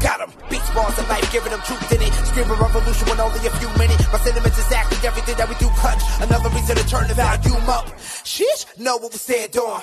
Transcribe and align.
Got 0.00 0.20
him. 0.20 0.30
Beats, 0.50 0.68
bars, 0.70 0.98
and 0.98 1.08
life, 1.08 1.30
giving 1.32 1.50
them 1.50 1.60
truth 1.64 1.90
in 1.92 2.02
it. 2.02 2.12
Screaming 2.28 2.58
revolution 2.58 3.08
with 3.08 3.20
only 3.20 3.46
a 3.46 3.50
few 3.50 3.68
minutes. 3.78 4.04
My 4.12 4.18
sentiments 4.18 4.58
exactly 4.58 4.98
everything 5.06 5.36
that 5.36 5.48
we 5.48 5.54
do 5.56 5.68
clutch. 5.76 6.02
Another 6.20 6.50
reason 6.50 6.76
to 6.76 6.86
turn 6.86 7.08
the 7.08 7.14
volume 7.14 7.68
up. 7.68 7.86
Sheesh, 8.24 8.66
know 8.78 8.96
what 8.98 9.12
we 9.12 9.18
stand 9.18 9.56
on. 9.56 9.82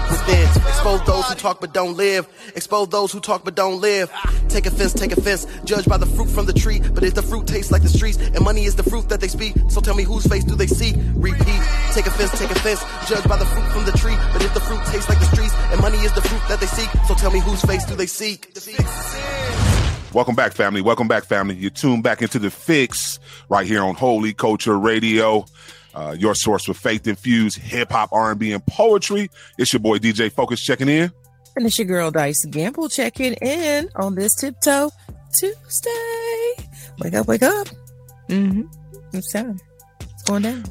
deep 0.00 0.10
within. 0.10 0.48
Expose 0.68 1.02
those 1.04 1.26
who 1.28 1.34
talk 1.34 1.60
but 1.60 1.72
don't 1.72 1.96
live. 1.96 2.28
Expose 2.56 2.88
those 2.88 3.12
who 3.12 3.20
talk 3.20 3.44
but 3.44 3.54
don't 3.54 3.80
live. 3.80 4.10
Take 4.48 4.66
offense, 4.66 4.92
take 4.92 5.12
offense. 5.12 5.46
Judge 5.64 5.86
by 5.86 5.96
the 5.96 6.06
fruit 6.06 6.28
from 6.28 6.46
the 6.46 6.52
tree. 6.52 6.80
But 6.80 7.04
if 7.04 7.14
the 7.14 7.22
fruit 7.22 7.46
tastes 7.46 7.70
like 7.70 7.82
the 7.82 7.88
streets, 7.88 8.18
and 8.18 8.42
money 8.44 8.64
is 8.64 8.76
the 8.76 8.82
fruit 8.82 9.08
that 9.08 9.20
they 9.20 9.28
speak, 9.28 9.54
so 9.68 9.80
tell 9.80 9.94
me 9.94 10.02
whose 10.02 10.26
face 10.26 10.44
do 10.44 10.54
they 10.54 10.66
see? 10.66 10.94
Repeat. 11.14 11.62
Take 11.92 12.06
offense, 12.06 12.38
take 12.38 12.50
offense. 12.50 12.82
Judge 13.08 13.26
by 13.28 13.36
the 13.36 13.46
fruit 13.46 13.66
from 13.72 13.84
the 13.84 13.92
tree. 13.92 14.16
But 14.32 14.42
if 14.42 14.54
the 14.54 14.60
fruit 14.60 14.80
tastes 14.86 15.08
like 15.08 15.18
the 15.18 15.26
streets, 15.26 15.54
and 15.70 15.80
money 15.80 15.98
is 15.98 16.12
the 16.14 16.22
fruit 16.22 16.42
that 16.48 16.60
they 16.60 16.66
seek, 16.66 16.90
so 17.06 17.14
tell 17.14 17.30
me 17.30 17.40
whose 17.40 17.62
face 17.62 17.84
do 17.84 17.94
they 17.94 18.06
seek? 18.06 18.54
Welcome 20.12 20.34
back, 20.34 20.52
family. 20.52 20.80
Welcome 20.80 21.06
back, 21.06 21.24
family. 21.24 21.54
You're 21.54 21.70
tuned 21.70 22.02
back 22.02 22.20
into 22.20 22.40
the 22.40 22.50
fix 22.50 23.20
right 23.48 23.64
here 23.64 23.82
on 23.82 23.94
Holy 23.94 24.32
Culture 24.32 24.76
Radio. 24.76 25.44
Uh, 25.94 26.14
your 26.18 26.34
source 26.34 26.64
for 26.64 26.74
faith 26.74 27.06
infused 27.06 27.58
hip 27.58 27.90
hop, 27.90 28.10
R 28.12 28.30
and 28.30 28.40
B, 28.40 28.52
and 28.52 28.64
poetry. 28.66 29.30
It's 29.58 29.72
your 29.72 29.80
boy 29.80 29.98
DJ 29.98 30.30
Focus 30.30 30.60
checking 30.60 30.88
in. 30.88 31.12
And 31.56 31.66
it's 31.66 31.78
your 31.78 31.88
girl 31.88 32.10
Dice 32.10 32.44
Gamble 32.46 32.88
checking 32.88 33.32
in 33.34 33.88
on 33.96 34.14
this 34.14 34.34
tiptoe 34.36 34.90
Tuesday. 35.32 36.68
Wake 37.00 37.14
up, 37.14 37.26
wake 37.26 37.42
up. 37.42 37.68
Mm-hmm. 38.28 38.62
It's 39.12 39.32
time. 39.32 39.58
It's 40.00 40.22
going 40.22 40.42
down. 40.42 40.64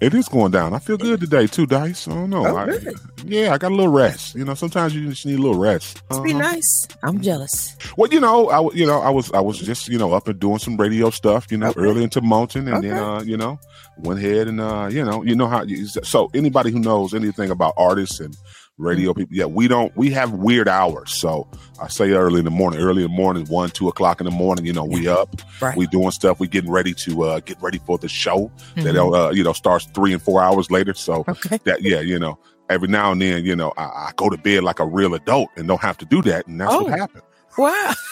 It 0.00 0.14
is 0.14 0.28
going 0.28 0.52
down. 0.52 0.74
I 0.74 0.78
feel 0.78 0.96
good 0.96 1.18
today 1.20 1.48
too, 1.48 1.66
Dice. 1.66 2.06
I 2.06 2.12
don't 2.14 2.30
know. 2.30 2.46
Oh, 2.46 2.56
I- 2.56 2.78
yeah, 3.24 3.52
I 3.52 3.58
got 3.58 3.72
a 3.72 3.74
little 3.74 3.90
rest. 3.92 4.36
You 4.36 4.44
know, 4.44 4.54
sometimes 4.54 4.94
you 4.94 5.08
just 5.08 5.26
need 5.26 5.38
a 5.40 5.42
little 5.42 5.58
rest. 5.58 6.02
Must 6.08 6.22
be 6.22 6.30
Uh-huh. 6.34 6.38
nice. 6.52 6.86
I'm 7.02 7.20
jealous. 7.20 7.74
Well, 7.96 8.08
you 8.10 8.20
know, 8.20 8.48
I 8.48 8.60
you 8.74 8.86
know, 8.86 9.00
I 9.00 9.10
was 9.10 9.32
I 9.32 9.40
was 9.40 9.58
just 9.58 9.88
you 9.88 9.98
know 9.98 10.12
up 10.12 10.28
and 10.28 10.38
doing 10.38 10.58
some 10.60 10.76
radio 10.76 11.10
stuff, 11.10 11.50
you 11.50 11.58
know, 11.58 11.70
Okay. 11.70 11.80
early 11.80 12.04
into 12.04 12.20
Mountain, 12.20 12.68
and 12.68 12.84
then 12.84 12.96
uh, 12.96 13.22
you 13.22 13.36
know, 13.36 13.58
went 13.98 14.20
ahead 14.20 14.46
and 14.46 14.60
uh, 14.60 14.88
you 14.90 15.04
know, 15.04 15.24
you 15.24 15.34
know 15.34 15.48
how. 15.48 15.62
You, 15.64 15.86
so 15.86 16.30
anybody 16.32 16.70
who 16.70 16.78
knows 16.78 17.12
anything 17.12 17.50
about 17.50 17.74
artists 17.76 18.20
and 18.20 18.36
radio 18.78 19.10
Mm-hmm. 19.12 19.20
people, 19.20 19.36
yeah, 19.36 19.44
we 19.44 19.68
don't 19.68 19.94
we 19.96 20.10
have 20.10 20.32
weird 20.32 20.68
hours. 20.68 21.12
So 21.12 21.46
I 21.82 21.88
say 21.88 22.12
early 22.12 22.38
in 22.38 22.44
the 22.44 22.50
morning, 22.50 22.80
early 22.80 23.02
in 23.04 23.10
the 23.10 23.16
morning, 23.16 23.44
one 23.46 23.70
two 23.70 23.88
o'clock 23.88 24.20
in 24.20 24.24
the 24.24 24.30
morning. 24.30 24.64
You 24.64 24.72
know, 24.72 24.84
we 24.84 25.08
up, 25.08 25.40
Right. 25.60 25.76
we 25.76 25.86
doing 25.88 26.10
stuff, 26.12 26.40
we 26.40 26.48
getting 26.48 26.70
ready 26.70 26.94
to 26.94 27.24
uh, 27.24 27.40
get 27.40 27.60
ready 27.60 27.78
for 27.86 27.98
the 27.98 28.08
show 28.08 28.50
that 28.76 28.94
Mhm. 28.94 29.14
uh, 29.28 29.30
you 29.30 29.42
know 29.44 29.52
starts 29.52 29.86
three 29.94 30.12
and 30.12 30.22
four 30.22 30.40
hours 30.42 30.70
later. 30.70 30.94
So 30.94 31.24
Okay. 31.28 31.58
that 31.64 31.82
yeah, 31.82 32.00
you 32.00 32.18
know. 32.18 32.38
Every 32.70 32.86
now 32.88 33.12
and 33.12 33.22
then, 33.22 33.46
you 33.46 33.56
know, 33.56 33.72
I, 33.78 33.84
I 33.84 34.10
go 34.16 34.28
to 34.28 34.36
bed 34.36 34.62
like 34.62 34.78
a 34.78 34.84
real 34.84 35.14
adult 35.14 35.48
and 35.56 35.66
don't 35.66 35.80
have 35.80 35.96
to 35.98 36.04
do 36.04 36.20
that, 36.22 36.46
and 36.46 36.60
that's 36.60 36.70
Oh. 36.74 36.82
what 36.84 36.98
happened. 36.98 37.22
Wow. 37.56 37.92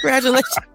Congratulations. 0.00 0.56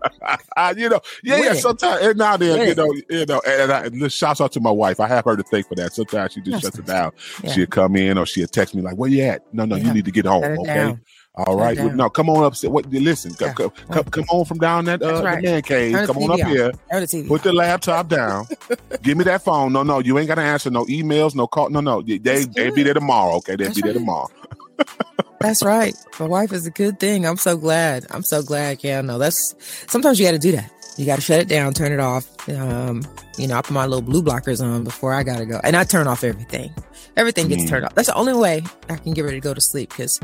You 0.76 0.90
know, 0.90 1.00
yeah, 1.24 1.38
yeah. 1.38 1.54
Sometimes 1.54 2.06
and 2.06 2.18
now 2.18 2.36
then, 2.36 2.68
you 2.68 2.76
know, 2.76 2.94
you 3.10 3.26
know, 3.26 3.42
and, 3.48 3.72
I, 3.72 3.86
and 3.86 4.12
shouts 4.12 4.42
out 4.42 4.52
to 4.54 4.60
my 4.60 4.72
wife. 4.72 5.00
I 5.00 5.08
have 5.08 5.24
her 5.26 5.38
to 5.38 5.44
thank 5.44 5.68
for 5.68 5.76
that. 5.76 5.94
Sometimes 5.94 6.34
she 6.34 6.42
just 6.42 6.64
That's 6.64 6.76
shuts 6.76 6.80
it 6.80 6.86
down. 6.86 7.12
Yeah. 7.44 7.52
She'll 7.54 7.68
come 7.68 7.96
in 7.96 8.18
or 8.18 8.26
she'll 8.26 8.48
text 8.48 8.76
me 8.76 8.82
like, 8.82 8.96
"Where 8.96 9.10
you 9.10 9.24
at? 9.24 9.42
No, 9.54 9.66
no, 9.66 9.76
you 9.76 9.94
need 9.94 10.06
to 10.06 10.12
get 10.12 10.26
home. 10.26 10.44
Okay, 10.44 10.64
down. 10.74 11.02
all 11.36 11.58
right. 11.58 11.78
down. 11.78 11.96
No, 11.96 12.10
come 12.10 12.30
on 12.30 12.44
up. 12.44 12.62
What? 12.64 12.88
Listen, 12.88 13.34
come, 13.36 13.48
Yeah. 13.50 13.54
come, 13.54 13.72
come, 13.92 14.04
come 14.06 14.26
on 14.30 14.46
from 14.46 14.58
down 14.58 14.86
that 14.86 15.02
uh, 15.02 15.24
right. 15.24 15.42
man 15.44 15.62
cave. 15.62 16.08
Come 16.08 16.18
on 16.18 16.32
up 16.42 16.48
here. 16.48 16.72
The 16.90 17.26
Put 17.28 17.44
the 17.44 17.54
laptop 17.54 18.10
down. 18.10 18.48
Give 19.04 19.18
me 19.18 19.24
that 19.26 19.44
phone. 19.44 19.72
No, 19.74 19.84
no, 19.84 20.00
you 20.00 20.18
ain't 20.18 20.28
got 20.28 20.36
to 20.36 20.42
answer 20.42 20.70
no 20.70 20.86
emails, 20.86 21.36
no 21.36 21.48
call. 21.48 21.70
No, 21.70 21.80
no, 21.80 22.02
they 22.02 22.18
That's 22.18 22.48
they 22.48 22.66
good. 22.66 22.76
be 22.76 22.84
there 22.84 22.96
tomorrow. 22.96 23.36
Okay, 23.36 23.56
they'll 23.56 23.68
That's 23.68 23.80
be 23.80 23.84
there 23.84 23.94
tomorrow. 23.94 24.30
That's 25.40 25.64
right. 25.64 25.96
My 26.20 26.26
wife 26.28 26.52
is 26.52 26.66
a 26.66 26.72
good 26.72 27.00
thing. 27.00 27.26
I'm 27.26 27.38
so 27.38 27.58
glad. 27.58 28.06
I'm 28.10 28.24
so 28.24 28.42
glad. 28.42 28.84
Yeah, 28.84 29.02
no, 29.02 29.18
that's 29.18 29.56
sometimes 29.88 30.20
you 30.20 30.26
got 30.26 30.32
to 30.32 30.40
do 30.40 30.52
that. 30.54 30.72
You 30.98 31.06
got 31.06 31.18
to 31.18 31.22
shut 31.22 31.40
it 31.40 31.48
down, 31.48 31.74
turn 31.74 31.92
it 31.92 32.00
off. 32.00 32.26
Um, 32.50 33.04
you 33.38 33.48
know, 33.48 33.56
I 33.56 33.62
put 33.62 33.72
my 33.72 33.86
little 33.86 34.02
blue 34.02 34.24
blockers 34.24 34.64
on 34.66 34.84
before 34.84 35.14
I 35.14 35.22
got 35.22 35.38
to 35.38 35.46
go, 35.46 35.60
and 35.64 35.76
I 35.76 35.84
turn 35.84 36.08
off 36.08 36.24
everything. 36.24 36.74
Everything 37.16 37.48
gets 37.50 37.64
Mm. 37.66 37.70
turned 37.70 37.86
off. 37.86 37.94
That's 37.94 38.08
the 38.08 38.16
only 38.16 38.34
way 38.34 38.64
I 38.90 38.96
can 38.96 39.14
get 39.14 39.22
ready 39.26 39.38
to 39.38 39.42
go 39.42 39.54
to 39.54 39.62
sleep 39.62 39.90
because 39.90 40.20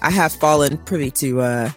I 0.00 0.10
have 0.10 0.32
fallen 0.32 0.78
privy 0.78 1.10
to 1.12 1.40
uh 1.40 1.70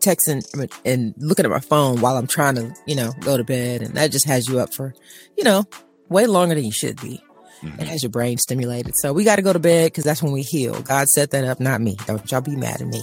texting 0.00 0.42
and 0.84 1.14
looking 1.18 1.44
at 1.44 1.50
my 1.50 1.60
phone 1.60 2.00
while 2.00 2.16
I'm 2.16 2.26
trying 2.26 2.56
to, 2.56 2.74
you 2.86 2.96
know, 2.96 3.12
go 3.20 3.36
to 3.36 3.44
bed, 3.44 3.82
and 3.82 3.94
that 3.94 4.10
just 4.10 4.26
has 4.26 4.48
you 4.48 4.58
up 4.58 4.74
for, 4.74 4.94
you 5.38 5.44
know, 5.44 5.64
way 6.08 6.26
longer 6.26 6.56
than 6.56 6.64
you 6.64 6.72
should 6.72 7.00
be. 7.00 7.22
Mm-hmm. 7.62 7.80
It 7.80 7.86
has 7.88 8.02
your 8.02 8.10
brain 8.10 8.38
stimulated. 8.38 8.96
So 8.96 9.12
we 9.12 9.24
got 9.24 9.36
to 9.36 9.42
go 9.42 9.52
to 9.52 9.58
bed 9.58 9.86
because 9.92 10.04
that's 10.04 10.22
when 10.22 10.32
we 10.32 10.42
heal. 10.42 10.80
God 10.82 11.08
set 11.08 11.30
that 11.30 11.44
up, 11.44 11.60
not 11.60 11.80
me. 11.80 11.96
Don't 12.06 12.30
y'all 12.30 12.40
be 12.40 12.56
mad 12.56 12.80
at 12.80 12.86
me. 12.88 13.02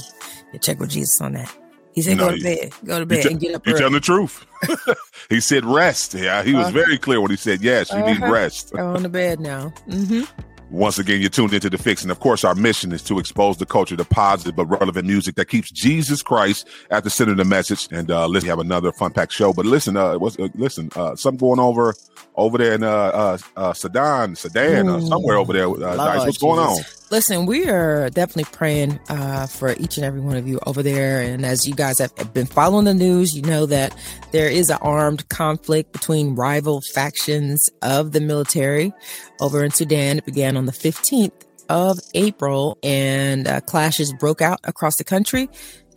You 0.54 0.60
check 0.60 0.80
with 0.80 0.90
Jesus 0.90 1.20
on 1.22 1.34
that. 1.34 1.54
He 1.94 2.02
said, 2.02 2.18
No, 2.18 2.30
go 2.30 2.36
to 2.38 2.44
bed, 2.44 2.74
go 2.86 3.00
to 3.00 3.06
bed 3.06 3.24
te- 3.24 3.30
and 3.32 3.40
get 3.40 3.56
up 3.56 3.66
you 3.66 3.74
telling 3.74 3.94
the 3.94 4.00
truth. 4.00 4.46
he 5.30 5.40
said 5.40 5.66
rest. 5.66 6.14
Yeah, 6.14 6.44
he 6.44 6.54
was 6.54 6.68
Uh-huh. 6.68 6.78
very 6.86 6.98
clear 6.98 7.20
when 7.22 7.32
he 7.32 7.38
said 7.38 7.62
yes. 7.62 7.92
You 7.92 8.04
need 8.04 8.22
Uh-huh. 8.22 8.32
rest. 8.32 8.72
Go 8.74 8.86
on 8.96 9.04
to 9.04 9.10
bed 9.10 9.40
now. 9.40 9.70
hmm 9.90 10.22
Once 10.72 11.00
again, 11.00 11.20
you're 11.20 11.32
tuned 11.32 11.52
into 11.52 11.68
the 11.68 11.80
fix, 11.80 12.04
and 12.04 12.12
of 12.12 12.20
course, 12.20 12.44
our 12.44 12.54
mission 12.54 12.92
is 12.92 13.02
to 13.02 13.18
expose 13.18 13.58
the 13.58 13.66
culture 13.66 13.98
to 13.98 14.06
positive 14.06 14.56
but 14.56 14.68
relevant 14.68 15.08
music 15.08 15.34
that 15.34 15.46
keeps 15.46 15.72
Jesus 15.72 16.22
Christ 16.22 16.68
at 16.92 17.04
the 17.04 17.10
center 17.10 17.32
of 17.32 17.38
the 17.38 17.44
message. 17.44 17.88
And 17.92 18.12
uh, 18.12 18.28
listen, 18.28 18.46
we 18.46 18.50
have 18.50 18.60
another 18.60 18.92
fun 18.92 19.12
packed 19.12 19.34
show. 19.34 19.52
But 19.52 19.66
listen, 19.66 19.98
uh, 19.98 20.20
what's, 20.20 20.38
uh, 20.38 20.48
listen, 20.54 20.92
uh, 20.96 21.16
something 21.16 21.40
going 21.40 21.60
over 21.60 21.96
over 22.40 22.58
there 22.58 22.74
in 22.74 22.84
uh, 22.84 22.90
uh, 22.90 23.38
uh, 23.56 23.74
Sudan, 23.74 24.36
Sudan, 24.36 24.88
uh, 24.88 25.02
somewhere 25.02 25.38
over 25.38 25.54
there. 25.54 25.66
Uh, 25.66 25.96
Lord 25.96 25.98
Dice, 25.98 26.26
what's 26.26 26.38
going 26.38 26.60
on? 26.60 26.78
Listen, 27.12 27.46
we 27.46 27.68
are 27.68 28.10
definitely 28.10 28.52
praying 28.52 29.00
uh, 29.10 29.48
for 29.48 29.74
each 29.74 29.98
and 29.98 30.06
every 30.06 30.22
one 30.22 30.38
of 30.38 30.48
you 30.48 30.60
over 30.66 30.84
there. 30.84 31.22
And 31.22 31.46
as 31.46 31.68
you 31.68 31.74
guys 31.74 32.00
have 32.00 32.34
been 32.34 32.46
following 32.46 32.86
the 32.86 32.94
news, 32.94 33.36
you 33.36 33.42
know 33.42 33.66
that 33.66 33.96
there 34.32 34.50
is 34.50 34.70
an 34.70 34.78
armed 34.82 35.28
conflict 35.30 35.92
between 35.92 36.36
rival 36.36 36.82
factions 36.94 37.70
of 37.82 38.12
the 38.12 38.22
military 38.22 38.94
over 39.40 39.64
in 39.64 39.72
Sudan. 39.72 40.20
It 40.20 40.26
began 40.26 40.56
on 40.56 40.66
the 40.66 40.72
15th 40.72 41.32
of 41.68 42.00
April, 42.16 42.78
and 42.84 43.48
uh, 43.48 43.62
clashes 43.62 44.14
broke 44.14 44.42
out 44.42 44.60
across 44.64 44.96
the 44.98 45.04
country, 45.04 45.50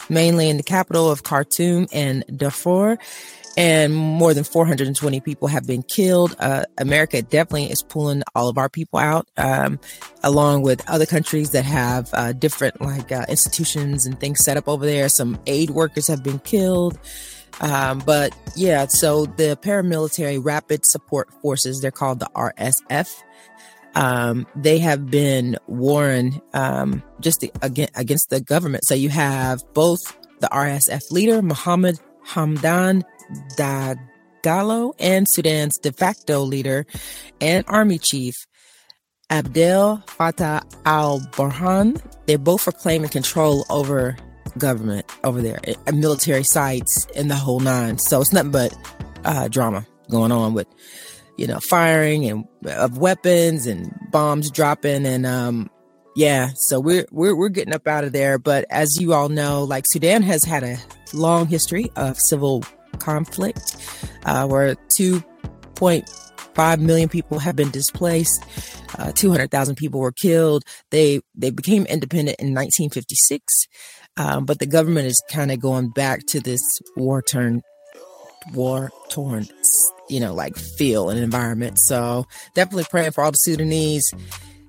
mainly 0.09 0.49
in 0.49 0.57
the 0.59 0.63
capital 0.63 1.11
of 1.11 1.23
Khartoum 1.23 1.87
and 1.93 2.25
Darfur 2.37 2.99
and 3.57 3.95
more 3.95 4.33
than 4.33 4.45
420 4.45 5.21
people 5.21 5.49
have 5.49 5.67
been 5.67 5.83
killed. 5.83 6.35
Uh, 6.39 6.65
America 6.79 7.23
definitely 7.23 7.71
is 7.71 7.83
pulling 7.83 8.23
all 8.35 8.49
of 8.49 8.57
our 8.57 8.69
people 8.69 8.99
out, 8.99 9.29
um, 9.37 9.79
along 10.23 10.63
with 10.63 10.89
other 10.89 11.07
countries 11.07 11.51
that 11.51 11.65
have 11.65 12.09
uh, 12.15 12.33
different 12.33 12.81
like 12.81 13.13
uh, 13.13 13.25
institutions 13.29 14.07
and 14.07 14.19
things 14.19 14.45
set 14.45 14.57
up 14.57 14.69
over 14.69 14.87
there. 14.87 15.09
Some 15.09 15.39
aid 15.47 15.71
workers 15.71 16.07
have 16.07 16.23
been 16.23 16.39
killed. 16.41 16.99
Um, 17.61 18.03
but 18.07 18.35
yeah, 18.57 18.87
so 18.87 19.27
the 19.27 19.59
paramilitary 19.61 20.43
rapid 20.43 20.87
support 20.87 21.31
forces, 21.43 21.81
they're 21.81 21.91
called 21.91 22.21
the 22.21 22.31
RSF. 22.35 23.15
Um, 23.95 24.47
they 24.57 24.79
have 24.79 25.11
been 25.11 25.59
warring 25.67 26.41
um, 26.55 27.03
just 27.21 27.41
the, 27.41 27.53
against, 27.61 27.93
against 27.95 28.31
the 28.31 28.41
government. 28.41 28.85
So 28.87 28.95
you 28.95 29.11
have 29.11 29.63
both 29.75 30.01
the 30.41 30.49
RSF 30.49 31.11
leader, 31.11 31.43
Mohammed 31.43 32.01
Hamdan 32.27 33.03
Dagalo, 33.57 34.95
and 34.99 35.29
Sudan's 35.29 35.79
de 35.79 35.93
facto 35.93 36.41
leader 36.41 36.87
and 37.41 37.65
army 37.69 37.99
chief, 37.99 38.35
Abdel 39.31 40.03
Fattah 40.07 40.63
al 40.85 41.21
Burhan. 41.33 42.01
They're 42.27 42.39
both 42.39 42.63
for 42.63 42.73
claiming 42.73 43.11
control 43.11 43.65
over 43.71 44.17
government 44.59 45.07
over 45.25 45.41
there, 45.41 45.61
uh, 45.67 45.93
military 45.93 46.45
sites, 46.45 47.07
and 47.17 47.31
the 47.31 47.35
whole 47.35 47.61
nine. 47.61 47.99
So 47.99 48.21
it's 48.21 48.33
nothing 48.33 48.51
but 48.51 48.75
uh, 49.25 49.49
drama 49.49 49.87
going 50.11 50.33
on 50.33 50.55
with, 50.55 50.67
you 51.39 51.47
know, 51.47 51.61
firing 51.61 52.27
and 52.27 52.45
of 52.67 52.99
weapons 52.99 53.67
and 53.67 53.91
bombs 54.11 54.51
dropping. 54.51 55.07
And 55.07 55.25
um, 55.27 55.71
yeah, 56.15 56.51
so 56.55 56.81
we're 56.81 57.07
we're 57.11 57.37
we're 57.37 57.49
getting 57.49 57.75
up 57.75 57.87
out 57.87 58.05
of 58.05 58.13
there. 58.13 58.39
But 58.39 58.67
as 58.71 59.01
you 59.01 59.15
all 59.15 59.29
know, 59.29 59.65
like 59.65 59.87
Sudan 59.87 60.23
has 60.23 60.45
had 60.45 60.63
a 60.63 60.77
long 61.15 61.47
history 61.47 61.91
of 61.97 62.19
civil 62.19 62.65
conflict, 62.99 63.77
uh, 64.25 64.47
where 64.47 64.77
two 64.95 65.23
point 65.75 66.09
five 66.55 66.81
million 66.81 67.09
people 67.09 67.39
have 67.39 67.57
been 67.57 67.71
displaced. 67.71 68.45
Uh, 68.99 69.11
200,000 69.13 69.75
people 69.75 70.01
were 70.01 70.13
killed. 70.13 70.65
They 70.91 71.21
they 71.35 71.51
became 71.51 71.87
independent 71.87 72.39
in 72.41 72.55
1956, 72.55 73.67
um, 74.17 74.45
but 74.45 74.59
the 74.59 74.67
government 74.67 75.07
is 75.07 75.23
kind 75.31 75.51
of 75.51 75.61
going 75.61 75.91
back 75.91 76.27
to 76.27 76.41
this 76.41 76.63
war 76.97 77.23
torn, 77.23 77.63
war 78.53 78.91
torn, 79.09 79.47
you 80.11 80.21
know, 80.21 80.35
like 80.35 80.57
feel 80.57 81.09
and 81.09 81.19
environment. 81.19 81.79
So 81.79 82.27
definitely 82.55 82.85
praying 82.91 83.13
for 83.13 83.25
all 83.25 83.31
the 83.31 83.37
Sudanese 83.37 84.13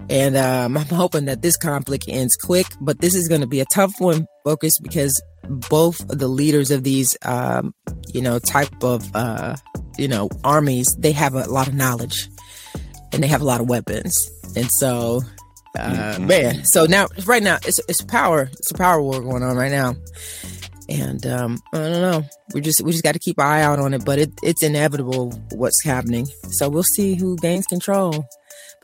and 0.09 0.35
um, 0.35 0.77
I'm 0.77 0.85
hoping 0.85 1.25
that 1.25 1.41
this 1.41 1.57
conflict 1.57 2.05
ends 2.07 2.35
quick, 2.35 2.67
but 2.81 2.99
this 2.99 3.15
is 3.15 3.27
going 3.27 3.41
to 3.41 3.47
be 3.47 3.59
a 3.59 3.65
tough 3.65 3.93
one, 3.99 4.25
focus, 4.43 4.79
because 4.79 5.21
both 5.49 6.05
the 6.07 6.27
leaders 6.27 6.71
of 6.71 6.83
these, 6.83 7.17
um, 7.23 7.73
you 8.13 8.21
know, 8.21 8.39
type 8.39 8.83
of, 8.83 9.09
uh, 9.15 9.55
you 9.97 10.07
know, 10.07 10.29
armies, 10.43 10.95
they 10.99 11.11
have 11.11 11.35
a 11.35 11.45
lot 11.45 11.67
of 11.67 11.73
knowledge 11.73 12.29
and 13.11 13.21
they 13.21 13.27
have 13.27 13.41
a 13.41 13.45
lot 13.45 13.61
of 13.61 13.69
weapons. 13.69 14.29
And 14.55 14.69
so, 14.71 15.21
uh, 15.77 15.91
mm-hmm. 15.91 16.27
man, 16.27 16.65
so 16.65 16.85
now, 16.85 17.07
right 17.25 17.43
now, 17.43 17.57
it's, 17.65 17.79
it's 17.87 18.01
power, 18.01 18.49
it's 18.53 18.71
a 18.71 18.75
power 18.75 19.01
war 19.01 19.21
going 19.21 19.43
on 19.43 19.55
right 19.55 19.71
now. 19.71 19.95
And 20.89 21.25
um, 21.25 21.61
I 21.73 21.77
don't 21.77 21.91
know. 22.01 22.23
We 22.53 22.59
just 22.59 22.81
we 22.81 22.91
just 22.91 23.03
got 23.03 23.13
to 23.13 23.19
keep 23.19 23.37
an 23.37 23.45
eye 23.45 23.61
out 23.61 23.79
on 23.79 23.93
it, 23.93 24.03
but 24.03 24.19
it, 24.19 24.31
it's 24.43 24.61
inevitable 24.61 25.31
what's 25.53 25.81
happening. 25.83 26.25
So 26.49 26.67
we'll 26.67 26.83
see 26.83 27.15
who 27.15 27.37
gains 27.37 27.65
control. 27.65 28.27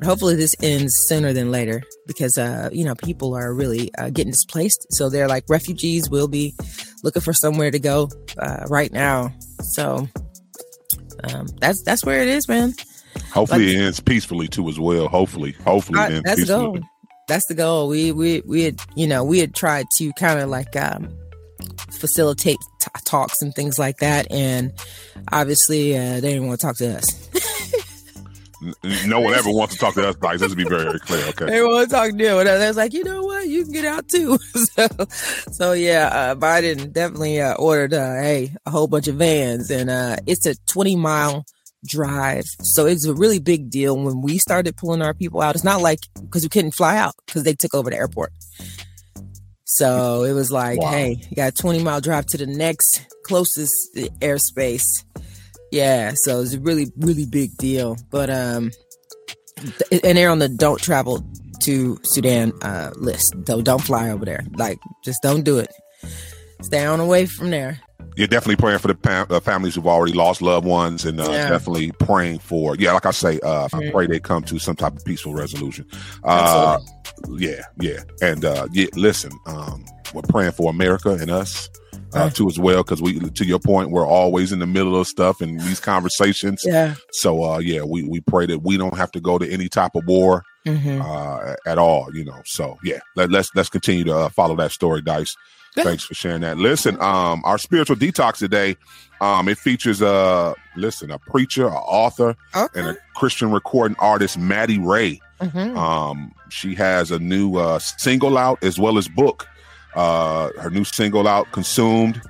Hopefully 0.03 0.35
this 0.35 0.55
ends 0.61 0.93
sooner 1.07 1.33
than 1.33 1.51
later 1.51 1.83
because, 2.07 2.37
uh, 2.37 2.69
you 2.71 2.85
know, 2.85 2.95
people 2.95 3.35
are 3.35 3.53
really 3.53 3.93
uh, 3.97 4.09
getting 4.09 4.31
displaced. 4.31 4.87
So 4.91 5.09
they're 5.09 5.27
like 5.27 5.43
refugees 5.49 6.09
will 6.09 6.27
be 6.27 6.55
looking 7.03 7.21
for 7.21 7.33
somewhere 7.33 7.71
to 7.71 7.79
go 7.79 8.09
uh, 8.37 8.65
right 8.69 8.91
now. 8.91 9.33
So 9.61 10.07
um, 11.23 11.47
that's 11.59 11.83
that's 11.83 12.05
where 12.05 12.21
it 12.21 12.27
is, 12.27 12.47
man. 12.47 12.73
Hopefully 13.33 13.67
like, 13.67 13.75
it 13.75 13.79
ends 13.79 13.99
peacefully 13.99 14.47
too 14.47 14.67
as 14.69 14.79
well. 14.79 15.07
Hopefully, 15.07 15.51
hopefully 15.63 16.21
that's 16.21 16.35
peacefully. 16.35 16.45
The 16.45 16.45
goal. 16.45 16.79
That's 17.27 17.45
the 17.47 17.55
goal. 17.55 17.87
We 17.89 18.11
we 18.11 18.41
we 18.41 18.63
had 18.63 18.79
you 18.95 19.07
know 19.07 19.23
we 19.23 19.39
had 19.39 19.53
tried 19.53 19.85
to 19.97 20.11
kind 20.13 20.39
of 20.39 20.49
like 20.49 20.75
um, 20.75 21.15
facilitate 21.91 22.57
t- 22.81 22.87
talks 23.05 23.41
and 23.41 23.53
things 23.53 23.77
like 23.77 23.97
that, 23.97 24.31
and 24.31 24.73
obviously 25.31 25.97
uh, 25.97 26.21
they 26.21 26.33
didn't 26.33 26.47
want 26.47 26.59
to 26.59 26.65
talk 26.65 26.77
to 26.77 26.97
us. 26.97 27.28
No 29.07 29.19
one 29.19 29.33
ever 29.33 29.51
wants 29.51 29.75
to 29.75 29.79
talk 29.79 29.93
to 29.95 30.07
us 30.07 30.15
guys. 30.15 30.41
Let's 30.41 30.55
be 30.55 30.63
very, 30.63 30.83
very 30.83 30.99
clear. 30.99 31.25
Okay. 31.27 31.45
They 31.45 31.61
want 31.61 31.89
to 31.89 31.95
talk 31.95 32.11
to. 32.11 32.27
I 32.27 32.67
was 32.67 32.77
like, 32.77 32.93
you 32.93 33.03
know 33.03 33.23
what? 33.23 33.47
You 33.47 33.63
can 33.63 33.73
get 33.73 33.85
out 33.85 34.07
too. 34.07 34.37
so, 34.53 34.87
so 35.51 35.73
yeah, 35.73 36.07
uh, 36.07 36.35
Biden 36.35 36.91
definitely 36.91 37.41
uh, 37.41 37.55
ordered, 37.55 37.93
uh, 37.93 38.15
hey, 38.15 38.55
a 38.65 38.71
whole 38.71 38.87
bunch 38.87 39.07
of 39.07 39.15
vans, 39.15 39.69
and 39.71 39.89
uh, 39.89 40.17
it's 40.27 40.45
a 40.45 40.55
20 40.67 40.95
mile 40.95 41.45
drive. 41.85 42.45
So 42.61 42.85
it's 42.85 43.05
a 43.05 43.13
really 43.13 43.39
big 43.39 43.69
deal 43.69 43.97
when 43.97 44.21
we 44.21 44.37
started 44.37 44.75
pulling 44.75 45.01
our 45.01 45.13
people 45.13 45.41
out. 45.41 45.55
It's 45.55 45.63
not 45.63 45.81
like 45.81 45.99
because 46.19 46.43
we 46.43 46.49
couldn't 46.49 46.71
fly 46.71 46.97
out 46.97 47.13
because 47.25 47.43
they 47.43 47.53
took 47.53 47.73
over 47.73 47.89
the 47.89 47.97
airport. 47.97 48.33
So 49.63 50.23
it 50.23 50.33
was 50.33 50.51
like, 50.51 50.81
wow. 50.81 50.89
hey, 50.89 51.21
you 51.29 51.35
got 51.35 51.49
a 51.49 51.55
20 51.55 51.83
mile 51.83 52.01
drive 52.01 52.25
to 52.27 52.37
the 52.37 52.47
next 52.47 53.05
closest 53.23 53.71
airspace 54.19 55.03
yeah, 55.71 56.13
so 56.15 56.41
it's 56.41 56.53
a 56.53 56.59
really, 56.59 56.87
really 56.97 57.25
big 57.25 57.55
deal. 57.57 57.97
But 58.09 58.29
um, 58.29 58.71
and 59.91 60.17
they're 60.17 60.29
on 60.29 60.39
the 60.39 60.49
don't 60.49 60.79
travel 60.79 61.25
to 61.61 61.99
Sudan 62.03 62.53
uh 62.61 62.91
list. 62.95 63.35
So 63.47 63.61
don't 63.61 63.81
fly 63.81 64.09
over 64.09 64.25
there. 64.25 64.45
Like, 64.55 64.79
just 65.03 65.21
don't 65.21 65.43
do 65.43 65.59
it. 65.59 65.71
Stay 66.61 66.85
on 66.85 66.99
away 66.99 67.25
from 67.25 67.51
there. 67.51 67.79
You're 68.15 68.27
definitely 68.27 68.57
praying 68.57 68.79
for 68.79 68.87
the 68.89 68.95
pa- 68.95 69.27
uh, 69.29 69.39
families 69.39 69.75
who've 69.75 69.87
already 69.87 70.13
lost 70.13 70.41
loved 70.41 70.65
ones, 70.65 71.05
and 71.05 71.21
uh, 71.21 71.29
yeah. 71.29 71.49
definitely 71.49 71.91
praying 71.93 72.39
for. 72.39 72.75
Yeah, 72.75 72.91
like 72.93 73.05
I 73.05 73.11
say, 73.11 73.39
uh, 73.41 73.67
mm-hmm. 73.67 73.89
I 73.89 73.91
pray 73.91 74.07
they 74.07 74.19
come 74.19 74.43
to 74.43 74.59
some 74.59 74.75
type 74.75 74.95
of 74.95 75.05
peaceful 75.05 75.33
resolution. 75.33 75.85
Uh, 76.23 76.79
yeah, 77.37 77.61
yeah, 77.79 77.99
and 78.21 78.43
uh, 78.43 78.67
yeah. 78.71 78.87
Listen, 78.95 79.31
um, 79.45 79.85
we're 80.13 80.21
praying 80.23 80.51
for 80.51 80.69
America 80.69 81.11
and 81.11 81.29
us 81.29 81.69
uh, 82.13 82.29
too 82.29 82.47
as 82.47 82.59
well 82.59 82.83
because 82.83 83.01
we 83.01 83.19
to 83.19 83.45
your 83.45 83.59
point 83.59 83.91
we're 83.91 84.07
always 84.07 84.51
in 84.51 84.59
the 84.59 84.67
middle 84.67 84.99
of 84.99 85.07
stuff 85.07 85.41
and 85.41 85.59
these 85.61 85.79
conversations. 85.79 86.63
Yeah. 86.65 86.95
So 87.11 87.43
uh 87.43 87.59
yeah 87.59 87.83
we 87.83 88.03
we 88.03 88.21
pray 88.21 88.45
that 88.47 88.59
we 88.59 88.77
don't 88.77 88.97
have 88.97 89.11
to 89.11 89.19
go 89.19 89.37
to 89.37 89.49
any 89.49 89.69
type 89.69 89.95
of 89.95 90.05
war 90.05 90.43
mm-hmm. 90.65 91.01
uh 91.01 91.55
at 91.65 91.77
all 91.77 92.09
you 92.13 92.25
know. 92.25 92.41
So 92.45 92.77
yeah 92.83 92.99
let, 93.15 93.29
let's 93.29 93.49
let's 93.55 93.69
continue 93.69 94.03
to 94.05 94.15
uh, 94.15 94.29
follow 94.29 94.55
that 94.57 94.71
story 94.71 95.01
dice. 95.01 95.35
Thanks 95.75 96.03
for 96.03 96.13
sharing 96.13 96.41
that. 96.41 96.57
Listen 96.57 96.99
um 97.01 97.41
our 97.45 97.57
spiritual 97.57 97.95
detox 97.95 98.37
today 98.37 98.75
um 99.21 99.47
it 99.47 99.57
features 99.57 100.01
uh 100.01 100.53
listen 100.75 101.11
a 101.11 101.19
preacher 101.19 101.67
a 101.67 101.75
author 101.75 102.35
okay. 102.55 102.79
and 102.79 102.89
a 102.89 102.97
christian 103.15 103.51
recording 103.51 103.95
artist 103.99 104.37
maddie 104.37 104.79
rey. 104.79 105.21
Mm-hmm. 105.39 105.77
um 105.77 106.33
she 106.49 106.75
has 106.75 107.11
a 107.11 107.19
new 107.19 107.55
uh 107.55 107.79
single 107.79 108.37
out 108.37 108.61
as 108.61 108.77
well 108.77 108.97
as 108.97 109.07
book 109.07 109.47
uh, 109.95 110.49
her 110.59 110.69
new 110.69 110.83
single 110.83 111.27
out, 111.27 111.51
Consumed. 111.51 112.21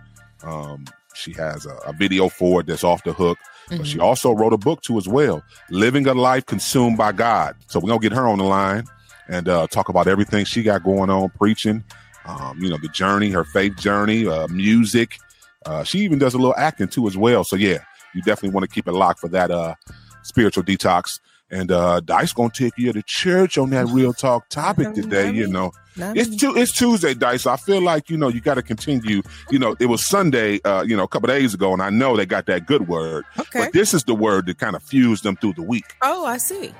Um, 0.43 0.85
she 1.13 1.33
has 1.33 1.65
a, 1.65 1.75
a, 1.85 1.93
video 1.93 2.29
for 2.29 2.61
it 2.61 2.67
that's 2.67 2.83
off 2.83 3.03
the 3.03 3.11
hook. 3.11 3.37
Mm-hmm. 3.37 3.77
But 3.77 3.87
she 3.87 3.93
mm-hmm. 3.95 4.03
also 4.03 4.31
wrote 4.31 4.53
a 4.53 4.57
book 4.57 4.81
too 4.81 4.97
as 4.97 5.07
well, 5.07 5.43
Living 5.69 6.07
a 6.07 6.13
Life 6.13 6.45
Consumed 6.45 6.97
by 6.97 7.11
God. 7.11 7.55
So 7.67 7.79
we're 7.79 7.89
gonna 7.89 7.99
get 7.99 8.13
her 8.13 8.27
on 8.27 8.37
the 8.37 8.45
line 8.45 8.85
and 9.27 9.47
uh, 9.49 9.67
talk 9.67 9.89
about 9.89 10.07
everything 10.07 10.45
she 10.45 10.63
got 10.63 10.83
going 10.83 11.09
on, 11.09 11.29
preaching. 11.31 11.83
Um, 12.25 12.59
you 12.59 12.69
know, 12.69 12.77
the 12.77 12.89
journey, 12.89 13.31
her 13.31 13.43
faith 13.43 13.75
journey, 13.77 14.27
uh, 14.27 14.47
music. 14.47 15.17
Uh, 15.65 15.83
she 15.83 15.99
even 15.99 16.19
does 16.19 16.33
a 16.33 16.37
little 16.37 16.55
acting 16.57 16.87
too 16.87 17.07
as 17.07 17.17
well. 17.17 17.43
So 17.43 17.55
yeah, 17.55 17.79
you 18.13 18.21
definitely 18.21 18.51
want 18.51 18.69
to 18.69 18.73
keep 18.73 18.87
it 18.87 18.93
locked 18.93 19.19
for 19.19 19.29
that 19.29 19.51
uh, 19.51 19.75
spiritual 20.23 20.63
detox. 20.63 21.19
And 21.51 21.71
uh 21.71 21.99
Dice 22.01 22.31
gonna 22.33 22.51
take 22.53 22.73
you 22.77 22.93
to 22.93 23.01
church 23.01 23.57
on 23.57 23.71
that 23.71 23.87
real 23.87 24.13
talk 24.13 24.49
topic 24.49 24.93
today. 24.93 25.31
You 25.31 25.47
know, 25.47 25.71
it's 26.01 26.35
tu- 26.35 26.55
it's 26.55 26.71
Tuesday, 26.71 27.13
Dice. 27.13 27.45
I 27.45 27.57
feel 27.57 27.81
like 27.81 28.09
you 28.09 28.17
know 28.17 28.27
you 28.27 28.41
got 28.41 28.55
to 28.55 28.63
continue. 28.63 29.21
You 29.49 29.59
know, 29.59 29.75
it 29.79 29.87
was 29.87 30.05
Sunday, 30.05 30.59
uh, 30.63 30.83
you 30.83 30.95
know, 30.95 31.03
a 31.03 31.07
couple 31.07 31.27
days 31.27 31.53
ago, 31.53 31.73
and 31.73 31.81
I 31.81 31.89
know 31.89 32.15
they 32.15 32.25
got 32.25 32.45
that 32.47 32.65
good 32.65 32.87
word. 32.87 33.25
Okay. 33.39 33.65
But 33.65 33.73
this 33.73 33.93
is 33.93 34.03
the 34.03 34.15
word 34.15 34.45
that 34.47 34.57
kind 34.57 34.75
of 34.75 34.83
fused 34.83 35.23
them 35.23 35.35
through 35.35 35.53
the 35.53 35.61
week. 35.61 35.95
Oh, 36.01 36.25
I 36.25 36.37
see. 36.37 36.73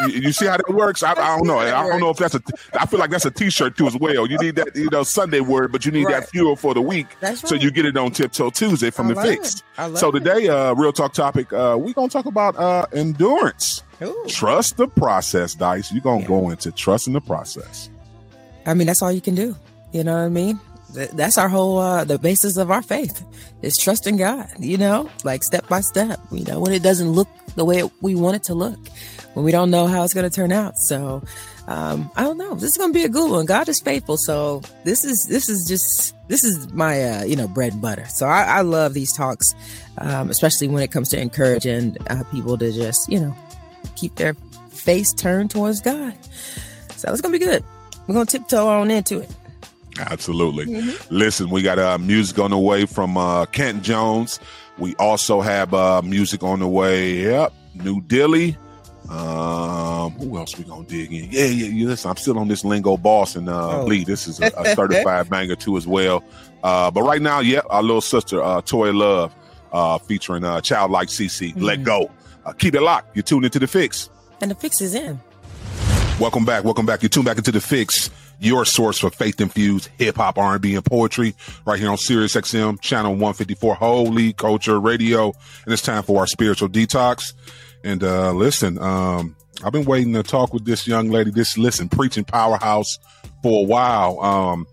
you, 0.00 0.08
you, 0.08 0.32
see 0.32 0.46
how 0.46 0.56
that 0.56 0.72
works? 0.74 1.02
I, 1.02 1.12
I, 1.12 1.36
don't 1.36 1.46
know. 1.46 1.58
I 1.58 1.88
don't 1.88 2.00
know 2.00 2.10
if 2.10 2.16
that's 2.16 2.34
a. 2.34 2.42
I 2.74 2.86
feel 2.86 2.98
like 2.98 3.10
that's 3.10 3.24
a 3.24 3.30
T-shirt 3.30 3.76
too 3.76 3.86
as 3.86 3.96
well. 3.96 4.26
You 4.26 4.38
need 4.38 4.56
that, 4.56 4.74
you 4.74 4.90
know, 4.90 5.02
Sunday 5.02 5.40
word, 5.40 5.72
but 5.72 5.84
you 5.84 5.92
need 5.92 6.04
right. 6.04 6.20
that 6.20 6.30
fuel 6.30 6.56
for 6.56 6.74
the 6.74 6.82
week. 6.82 7.06
That's 7.20 7.42
right. 7.42 7.48
So 7.48 7.54
you 7.54 7.70
get 7.70 7.86
it 7.86 7.96
on 7.96 8.10
Tiptoe 8.10 8.50
Tuesday 8.50 8.90
from 8.90 9.10
I 9.10 9.14
the 9.14 9.22
Fix. 9.22 9.62
So 9.98 10.10
today, 10.10 10.48
uh, 10.48 10.74
real 10.74 10.92
talk 10.92 11.12
topic. 11.12 11.52
Uh, 11.52 11.76
we're 11.78 11.92
gonna 11.92 12.08
talk 12.08 12.26
about 12.26 12.56
uh, 12.56 12.86
endurance. 12.92 13.82
Ooh. 14.02 14.24
Trust 14.28 14.76
the 14.76 14.88
process, 14.88 15.54
Dice. 15.54 15.92
You're 15.92 16.02
gonna 16.02 16.22
yeah. 16.22 16.28
go 16.28 16.50
into 16.50 16.72
trusting 16.72 17.12
the 17.12 17.20
process. 17.20 17.90
I 18.66 18.74
mean, 18.74 18.86
that's 18.86 19.02
all 19.02 19.12
you 19.12 19.20
can 19.20 19.34
do. 19.34 19.56
You 19.92 20.04
know 20.04 20.14
what 20.14 20.24
I 20.24 20.28
mean? 20.28 20.58
That's 20.92 21.38
our 21.38 21.48
whole, 21.48 21.78
uh, 21.78 22.04
the 22.04 22.18
basis 22.18 22.56
of 22.56 22.70
our 22.70 22.82
faith 22.82 23.24
is 23.62 23.76
trusting 23.76 24.16
God, 24.16 24.48
you 24.60 24.78
know, 24.78 25.10
like 25.24 25.42
step 25.42 25.66
by 25.68 25.80
step, 25.80 26.20
you 26.30 26.44
know, 26.44 26.60
when 26.60 26.72
it 26.72 26.82
doesn't 26.82 27.10
look 27.10 27.28
the 27.56 27.64
way 27.64 27.82
we 28.00 28.14
want 28.14 28.36
it 28.36 28.44
to 28.44 28.54
look, 28.54 28.78
when 29.34 29.44
we 29.44 29.50
don't 29.50 29.70
know 29.70 29.88
how 29.88 30.04
it's 30.04 30.14
going 30.14 30.28
to 30.28 30.34
turn 30.34 30.52
out. 30.52 30.76
So, 30.76 31.22
um, 31.66 32.10
I 32.14 32.22
don't 32.22 32.38
know. 32.38 32.54
This 32.54 32.70
is 32.70 32.76
going 32.76 32.92
to 32.92 32.98
be 32.98 33.04
a 33.04 33.08
good 33.08 33.30
one. 33.30 33.44
God 33.46 33.68
is 33.68 33.80
faithful. 33.80 34.16
So 34.16 34.62
this 34.84 35.04
is, 35.04 35.26
this 35.26 35.48
is 35.48 35.66
just, 35.66 36.14
this 36.28 36.44
is 36.44 36.72
my, 36.72 37.02
uh, 37.02 37.24
you 37.24 37.34
know, 37.34 37.48
bread 37.48 37.72
and 37.72 37.82
butter. 37.82 38.06
So 38.08 38.26
I, 38.26 38.42
I 38.44 38.60
love 38.60 38.94
these 38.94 39.12
talks, 39.12 39.54
um, 39.98 40.30
especially 40.30 40.68
when 40.68 40.82
it 40.82 40.92
comes 40.92 41.08
to 41.08 41.20
encouraging 41.20 41.96
uh, 42.08 42.22
people 42.30 42.56
to 42.58 42.70
just, 42.70 43.10
you 43.10 43.18
know, 43.18 43.34
keep 43.96 44.14
their 44.14 44.34
face 44.70 45.12
turned 45.12 45.50
towards 45.50 45.80
God. 45.80 46.14
So 46.96 47.10
it's 47.10 47.20
going 47.20 47.32
to 47.32 47.38
be 47.38 47.44
good. 47.44 47.64
We're 48.06 48.14
gonna 48.14 48.26
tiptoe 48.26 48.68
on 48.68 48.90
into 48.90 49.20
it. 49.20 49.34
Absolutely. 49.98 50.66
Mm-hmm. 50.66 51.14
Listen, 51.14 51.50
we 51.50 51.62
got 51.62 51.78
uh, 51.78 51.98
music 51.98 52.38
on 52.38 52.50
the 52.50 52.58
way 52.58 52.86
from 52.86 53.16
uh, 53.16 53.46
Kent 53.46 53.82
Jones. 53.82 54.40
We 54.78 54.94
also 54.96 55.40
have 55.40 55.72
uh, 55.72 56.02
music 56.02 56.42
on 56.42 56.60
the 56.60 56.68
way. 56.68 57.22
Yep, 57.22 57.52
New 57.74 58.00
Dilly. 58.02 58.56
Um, 59.08 60.12
who 60.12 60.38
else 60.38 60.56
we 60.56 60.64
gonna 60.64 60.84
dig 60.84 61.12
in? 61.12 61.30
Yeah, 61.30 61.44
yeah, 61.44 61.66
yeah. 61.66 61.86
Listen, 61.88 62.10
I'm 62.10 62.16
still 62.16 62.38
on 62.38 62.48
this 62.48 62.64
lingo 62.64 62.96
boss 62.96 63.36
and 63.36 63.48
uh, 63.48 63.80
oh. 63.80 63.84
Lee. 63.84 64.02
This 64.02 64.26
is 64.26 64.40
a, 64.40 64.50
a 64.56 64.74
certified 64.74 65.28
banger 65.30 65.56
too 65.56 65.76
as 65.76 65.86
well. 65.86 66.24
Uh, 66.62 66.90
but 66.90 67.02
right 67.02 67.20
now, 67.20 67.40
yeah, 67.40 67.60
our 67.68 67.82
little 67.82 68.00
sister, 68.00 68.42
uh, 68.42 68.62
Toy 68.62 68.92
Love, 68.92 69.34
uh, 69.72 69.98
featuring 69.98 70.42
uh, 70.44 70.60
Childlike 70.60 71.08
CC. 71.08 71.50
Mm-hmm. 71.50 71.60
Let 71.60 71.84
go. 71.84 72.10
Uh, 72.46 72.52
keep 72.52 72.74
it 72.74 72.80
locked. 72.80 73.14
You're 73.14 73.22
tuned 73.22 73.44
into 73.44 73.58
the 73.58 73.66
fix, 73.66 74.08
and 74.40 74.50
the 74.50 74.54
fix 74.54 74.80
is 74.80 74.94
in. 74.94 75.20
Welcome 76.20 76.44
back. 76.44 76.62
Welcome 76.62 76.86
back. 76.86 77.02
You 77.02 77.08
tune 77.08 77.24
back 77.24 77.38
into 77.38 77.50
the 77.50 77.60
fix, 77.60 78.08
your 78.38 78.64
source 78.64 79.00
for 79.00 79.10
faith 79.10 79.40
infused 79.40 79.88
hip 79.98 80.14
hop, 80.14 80.38
R&B, 80.38 80.76
and 80.76 80.84
poetry 80.84 81.34
right 81.66 81.78
here 81.78 81.90
on 81.90 81.98
Sirius 81.98 82.36
XM 82.36 82.80
channel 82.80 83.10
154 83.12 83.74
Holy 83.74 84.32
Culture 84.32 84.78
Radio. 84.78 85.32
And 85.64 85.72
it's 85.72 85.82
time 85.82 86.04
for 86.04 86.20
our 86.20 86.28
spiritual 86.28 86.68
detox. 86.68 87.32
And, 87.82 88.04
uh, 88.04 88.32
listen, 88.32 88.78
um, 88.78 89.34
I've 89.64 89.72
been 89.72 89.84
waiting 89.84 90.12
to 90.14 90.22
talk 90.22 90.54
with 90.54 90.64
this 90.64 90.86
young 90.86 91.10
lady, 91.10 91.32
this 91.32 91.58
listen 91.58 91.88
preaching 91.88 92.24
powerhouse 92.24 92.96
for 93.42 93.64
a 93.64 93.66
while. 93.66 94.20
Um, 94.20 94.66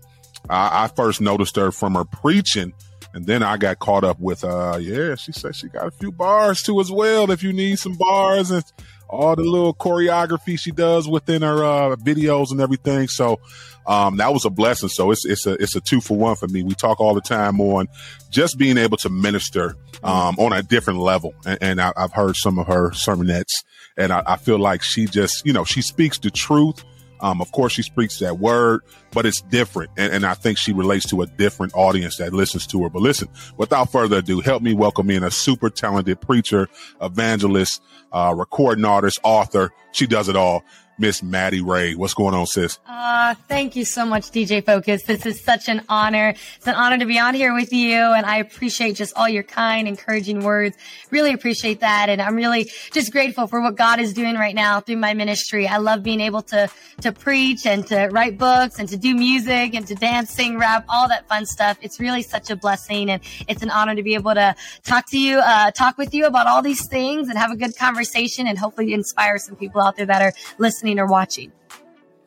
I, 0.48 0.84
I 0.84 0.88
first 0.88 1.20
noticed 1.20 1.56
her 1.56 1.72
from 1.72 1.96
her 1.96 2.04
preaching, 2.04 2.72
and 3.14 3.26
then 3.26 3.42
I 3.42 3.56
got 3.56 3.80
caught 3.80 4.04
up 4.04 4.20
with, 4.20 4.44
uh, 4.44 4.78
yeah, 4.80 5.16
she 5.16 5.32
said 5.32 5.56
she 5.56 5.68
got 5.68 5.88
a 5.88 5.90
few 5.90 6.12
bars 6.12 6.62
too 6.62 6.80
as 6.80 6.90
well. 6.90 7.30
If 7.32 7.42
you 7.42 7.52
need 7.52 7.80
some 7.80 7.96
bars 7.96 8.52
and 8.52 8.64
all 9.12 9.36
the 9.36 9.42
little 9.42 9.74
choreography 9.74 10.58
she 10.58 10.70
does 10.70 11.08
within 11.08 11.42
her 11.42 11.62
uh, 11.62 11.96
videos 11.96 12.50
and 12.50 12.60
everything. 12.60 13.08
So 13.08 13.40
um, 13.86 14.16
that 14.16 14.32
was 14.32 14.44
a 14.44 14.50
blessing. 14.50 14.88
So 14.88 15.10
it's 15.10 15.24
it's 15.26 15.46
a 15.46 15.54
it's 15.54 15.76
a 15.76 15.80
two 15.80 16.00
for 16.00 16.16
one 16.16 16.36
for 16.36 16.48
me. 16.48 16.62
We 16.62 16.74
talk 16.74 17.00
all 17.00 17.14
the 17.14 17.20
time 17.20 17.60
on 17.60 17.88
just 18.30 18.58
being 18.58 18.78
able 18.78 18.96
to 18.98 19.10
minister 19.10 19.76
um, 20.02 20.36
on 20.38 20.52
a 20.52 20.62
different 20.62 21.00
level, 21.00 21.34
and, 21.44 21.58
and 21.60 21.80
I, 21.80 21.92
have 21.96 22.12
heard 22.12 22.36
some 22.36 22.58
of 22.58 22.66
her 22.66 22.90
sermonettes, 22.90 23.64
and 23.96 24.12
I, 24.12 24.22
I 24.26 24.36
feel 24.36 24.58
like 24.58 24.82
she 24.82 25.06
just 25.06 25.44
you 25.44 25.52
know 25.52 25.64
she 25.64 25.82
speaks 25.82 26.18
the 26.18 26.30
truth 26.30 26.84
um, 27.22 27.40
of 27.40 27.52
course, 27.52 27.72
she 27.72 27.82
speaks 27.82 28.18
that 28.18 28.38
word, 28.38 28.82
but 29.12 29.26
it's 29.26 29.40
different. 29.42 29.90
And, 29.96 30.12
and, 30.12 30.26
I 30.26 30.34
think 30.34 30.58
she 30.58 30.72
relates 30.72 31.08
to 31.10 31.22
a 31.22 31.26
different 31.26 31.74
audience 31.74 32.16
that 32.16 32.32
listens 32.32 32.66
to 32.68 32.82
her. 32.82 32.88
But 32.88 33.02
listen, 33.02 33.28
without 33.56 33.90
further 33.90 34.18
ado, 34.18 34.40
help 34.40 34.62
me 34.62 34.74
welcome 34.74 35.10
in 35.10 35.22
a 35.22 35.30
super 35.30 35.70
talented 35.70 36.20
preacher, 36.20 36.68
evangelist, 37.00 37.82
uh, 38.12 38.34
recording 38.36 38.84
artist, 38.84 39.18
author. 39.22 39.72
She 39.92 40.06
does 40.06 40.28
it 40.28 40.36
all. 40.36 40.64
Miss 40.98 41.22
Maddie 41.22 41.60
Rey. 41.60 41.94
What's 41.94 42.14
going 42.14 42.34
on, 42.34 42.46
sis? 42.46 42.78
Uh, 42.86 43.34
thank 43.48 43.74
you 43.76 43.84
so 43.84 44.04
much, 44.04 44.30
DJ 44.30 44.64
Focus. 44.64 45.02
This 45.02 45.26
is 45.26 45.42
such 45.42 45.68
an 45.68 45.82
honor. 45.88 46.34
It's 46.56 46.66
an 46.66 46.74
honor 46.74 46.98
to 46.98 47.06
be 47.06 47.18
on 47.18 47.34
here 47.34 47.54
with 47.54 47.72
you. 47.72 47.96
And 47.96 48.26
I 48.26 48.36
appreciate 48.36 48.96
just 48.96 49.12
all 49.16 49.28
your 49.28 49.42
kind, 49.42 49.88
encouraging 49.88 50.44
words. 50.44 50.76
Really 51.10 51.32
appreciate 51.32 51.80
that. 51.80 52.08
And 52.08 52.20
I'm 52.20 52.36
really 52.36 52.70
just 52.92 53.10
grateful 53.10 53.46
for 53.46 53.60
what 53.60 53.76
God 53.76 54.00
is 54.00 54.12
doing 54.12 54.36
right 54.36 54.54
now 54.54 54.80
through 54.80 54.98
my 54.98 55.14
ministry. 55.14 55.66
I 55.66 55.78
love 55.78 56.02
being 56.02 56.20
able 56.20 56.42
to, 56.42 56.68
to 57.00 57.12
preach 57.12 57.66
and 57.66 57.86
to 57.88 58.08
write 58.12 58.38
books 58.38 58.78
and 58.78 58.88
to 58.90 58.96
do 59.02 59.14
music 59.14 59.74
and 59.74 59.86
to 59.86 59.94
dance, 59.94 60.30
sing, 60.30 60.58
rap, 60.58 60.84
all 60.88 61.08
that 61.08 61.28
fun 61.28 61.44
stuff. 61.44 61.76
It's 61.82 62.00
really 62.00 62.22
such 62.22 62.50
a 62.50 62.56
blessing. 62.56 63.10
And 63.10 63.22
it's 63.48 63.62
an 63.62 63.70
honor 63.70 63.94
to 63.94 64.02
be 64.02 64.14
able 64.14 64.34
to 64.34 64.54
talk 64.84 65.10
to 65.10 65.18
you, 65.18 65.38
uh, 65.38 65.70
talk 65.72 65.98
with 65.98 66.14
you 66.14 66.26
about 66.26 66.46
all 66.46 66.62
these 66.62 66.86
things 66.86 67.28
and 67.28 67.36
have 67.36 67.50
a 67.50 67.56
good 67.56 67.76
conversation 67.76 68.46
and 68.46 68.58
hopefully 68.58 68.94
inspire 68.94 69.38
some 69.38 69.56
people 69.56 69.82
out 69.82 69.96
there 69.96 70.06
that 70.06 70.22
are 70.22 70.32
listening 70.58 70.98
or 70.98 71.06
watching. 71.06 71.52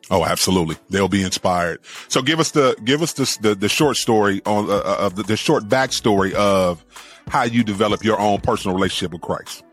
Oh, 0.08 0.24
absolutely. 0.24 0.76
They'll 0.88 1.08
be 1.08 1.24
inspired. 1.24 1.80
So 2.08 2.22
give 2.22 2.38
us 2.38 2.52
the, 2.52 2.76
give 2.84 3.02
us 3.02 3.14
the, 3.14 3.38
the, 3.40 3.54
the 3.56 3.68
short 3.68 3.96
story 3.96 4.40
on, 4.46 4.70
uh, 4.70 4.74
uh 4.74 4.96
of 5.00 5.16
the, 5.16 5.24
the 5.24 5.36
short 5.36 5.64
backstory 5.64 6.32
of 6.34 6.84
how 7.28 7.42
you 7.42 7.64
develop 7.64 8.04
your 8.04 8.20
own 8.20 8.40
personal 8.40 8.76
relationship 8.76 9.12
with 9.12 9.22
Christ. 9.22 9.64